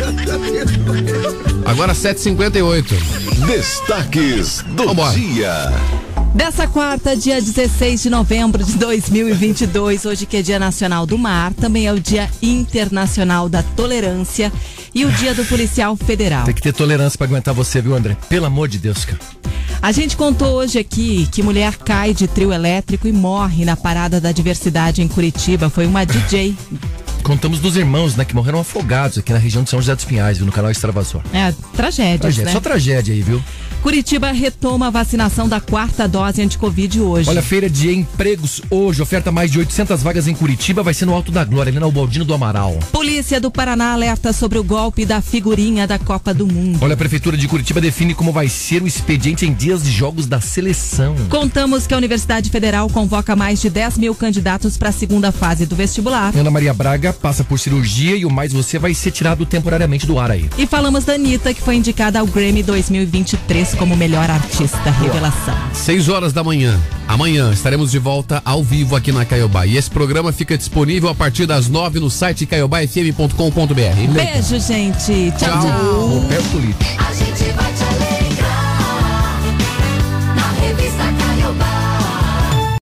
Agora 1.66 1.94
7h58. 1.94 2.86
Destaques 3.48 4.64
do 4.76 4.86
Vambora. 4.86 5.14
dia. 5.14 5.72
Dessa 6.38 6.68
quarta, 6.68 7.18
dia 7.18 7.42
16 7.42 8.04
de 8.04 8.12
novembro 8.12 8.64
de 8.64 8.74
2022, 8.78 10.06
hoje 10.06 10.28
que 10.28 10.38
é 10.38 10.42
Dia 10.44 10.60
Nacional 10.60 11.04
do 11.04 11.18
Mar, 11.18 11.52
também 11.56 11.88
é 11.88 11.92
o 11.92 12.00
Dia 12.00 12.30
Internacional 12.44 13.50
da 13.50 13.64
Tolerância 13.64 14.54
e 14.94 15.04
o 15.04 15.12
Dia 15.14 15.34
do 15.34 15.44
Policial 15.46 15.96
Federal. 15.96 16.46
Tem 16.46 16.54
que 16.54 16.62
ter 16.62 16.74
tolerância 16.74 17.18
pra 17.18 17.26
aguentar 17.26 17.56
você, 17.56 17.82
viu, 17.82 17.96
André? 17.96 18.16
Pelo 18.30 18.46
amor 18.46 18.68
de 18.68 18.78
Deus, 18.78 19.04
cara. 19.04 19.20
A 19.82 19.92
gente 19.92 20.16
contou 20.16 20.54
hoje 20.54 20.78
aqui 20.78 21.28
que 21.32 21.42
mulher 21.42 21.76
cai 21.76 22.14
de 22.14 22.28
trio 22.28 22.54
elétrico 22.54 23.08
e 23.08 23.12
morre 23.12 23.66
na 23.66 23.76
Parada 23.76 24.22
da 24.22 24.32
Diversidade 24.32 25.02
em 25.02 25.08
Curitiba. 25.08 25.72
Foi 25.72 25.88
uma 25.88 26.06
DJ. 26.06 26.56
Contamos 27.24 27.60
dos 27.60 27.76
irmãos, 27.76 28.16
né, 28.16 28.24
que 28.24 28.36
morreram 28.36 28.60
afogados 28.60 29.18
aqui 29.18 29.34
na 29.34 29.40
região 29.40 29.64
de 29.64 29.72
São 29.72 29.80
José 29.80 29.96
dos 29.96 30.06
Pinhais, 30.06 30.38
viu, 30.38 30.46
no 30.46 30.52
canal 30.52 30.70
Extravasor. 30.70 31.22
É, 31.34 31.52
Tragédia, 31.76 32.46
né? 32.46 32.52
Só 32.52 32.60
tragédia 32.60 33.14
aí, 33.14 33.22
viu? 33.22 33.44
Curitiba 33.82 34.32
retoma 34.32 34.88
a 34.88 34.90
vacinação 34.90 35.48
da 35.48 35.62
quarta 35.62 36.08
dose 36.08 36.42
anti-Covid 36.42 37.00
hoje. 37.00 37.30
Olha, 37.30 37.42
feira 37.42 37.70
de 37.70 37.94
empregos 37.94 38.62
hoje, 38.70 39.02
oferta 39.02 39.32
mais 39.32 39.52
de 39.52 39.60
800 39.60 40.04
vagas 40.04 40.28
em 40.28 40.34
Curitiba, 40.34 40.84
vai 40.84 40.94
ser 40.94 41.06
no 41.06 41.14
Alto 41.14 41.32
da 41.32 41.46
Glória, 41.46 41.70
ali 41.70 41.80
na 41.80 41.88
Ubaldino 41.88 42.26
do 42.26 42.34
Amaral. 42.34 42.78
Polícia 42.92 43.40
do 43.40 43.50
Paraná 43.50 43.94
alerta 43.94 44.34
sobre 44.34 44.58
o 44.58 44.64
golpe 44.64 45.06
da 45.06 45.22
figurinha 45.22 45.88
da 45.88 45.98
Copa 45.98 46.34
do 46.34 46.46
Mundo. 46.46 46.80
Olha, 46.82 46.96
a 46.96 46.98
Prefeitura 46.98 47.38
de 47.38 47.48
Curitiba 47.48 47.80
define 47.80 48.14
como 48.14 48.32
vai 48.32 48.50
ser 48.50 48.82
o 48.82 48.88
expediente 48.88 49.46
em 49.46 49.54
dias 49.54 49.84
de 49.84 49.92
jogos 49.92 50.26
da 50.26 50.42
seleção. 50.42 51.16
Contamos 51.30 51.88
que 51.88 51.94
a 51.94 51.98
Universidade 51.98 52.50
Federal 52.50 52.90
convoca 52.90 53.36
mais 53.36 53.62
de 53.62 53.70
10 53.70 54.00
mil 54.00 54.16
candidatos 54.16 54.78
para 54.78 54.90
a 54.90 54.92
segunda 54.94 55.32
fase 55.32 55.66
do 55.66 55.76
vestibular. 55.76 56.36
Ana 56.36 56.52
Maria 56.52 56.74
Braga 56.74 57.14
passa 57.14 57.44
por 57.44 57.58
cirurgia 57.58 58.16
e 58.16 58.26
o 58.26 58.30
mais 58.30 58.52
você 58.52 58.78
vai 58.78 58.94
ser 58.94 59.12
tirado 59.12 59.46
temporariamente 59.46 60.06
do 60.06 60.20
ar 60.20 60.32
aí. 60.32 60.50
E 60.58 60.66
falamos 60.66 61.06
da 61.06 61.14
Anitta, 61.14 61.54
que 61.54 61.62
foi 61.62 61.76
indicada 61.76 62.20
ao 62.20 62.28
Grammy 62.28 62.64
2023 62.64 63.77
como 63.78 63.96
melhor 63.96 64.30
artista 64.30 64.90
revelação. 64.92 65.56
6 65.74 66.10
horas 66.10 66.34
da 66.34 66.44
manhã. 66.44 66.80
Amanhã 67.08 67.52
estaremos 67.52 67.92
de 67.92 68.00
volta 68.00 68.42
ao 68.44 68.64
vivo 68.64 68.96
aqui 68.96 69.12
na 69.12 69.24
Caiobá. 69.24 69.66
E 69.66 69.78
esse 69.78 69.90
programa 69.90 70.32
fica 70.32 70.58
disponível 70.58 71.10
a 71.10 71.16
partir 71.16 71.46
das 71.46 71.70
9 71.70 72.00
no 72.00 72.10
site 72.10 72.46
caiobafm.com.br. 72.46 74.14
Beijo, 74.14 74.60
gente. 74.60 75.32
Tchau, 75.38 75.62
tchau. 75.62 76.08
Roberto 76.10 76.58
Lito. 76.58 76.86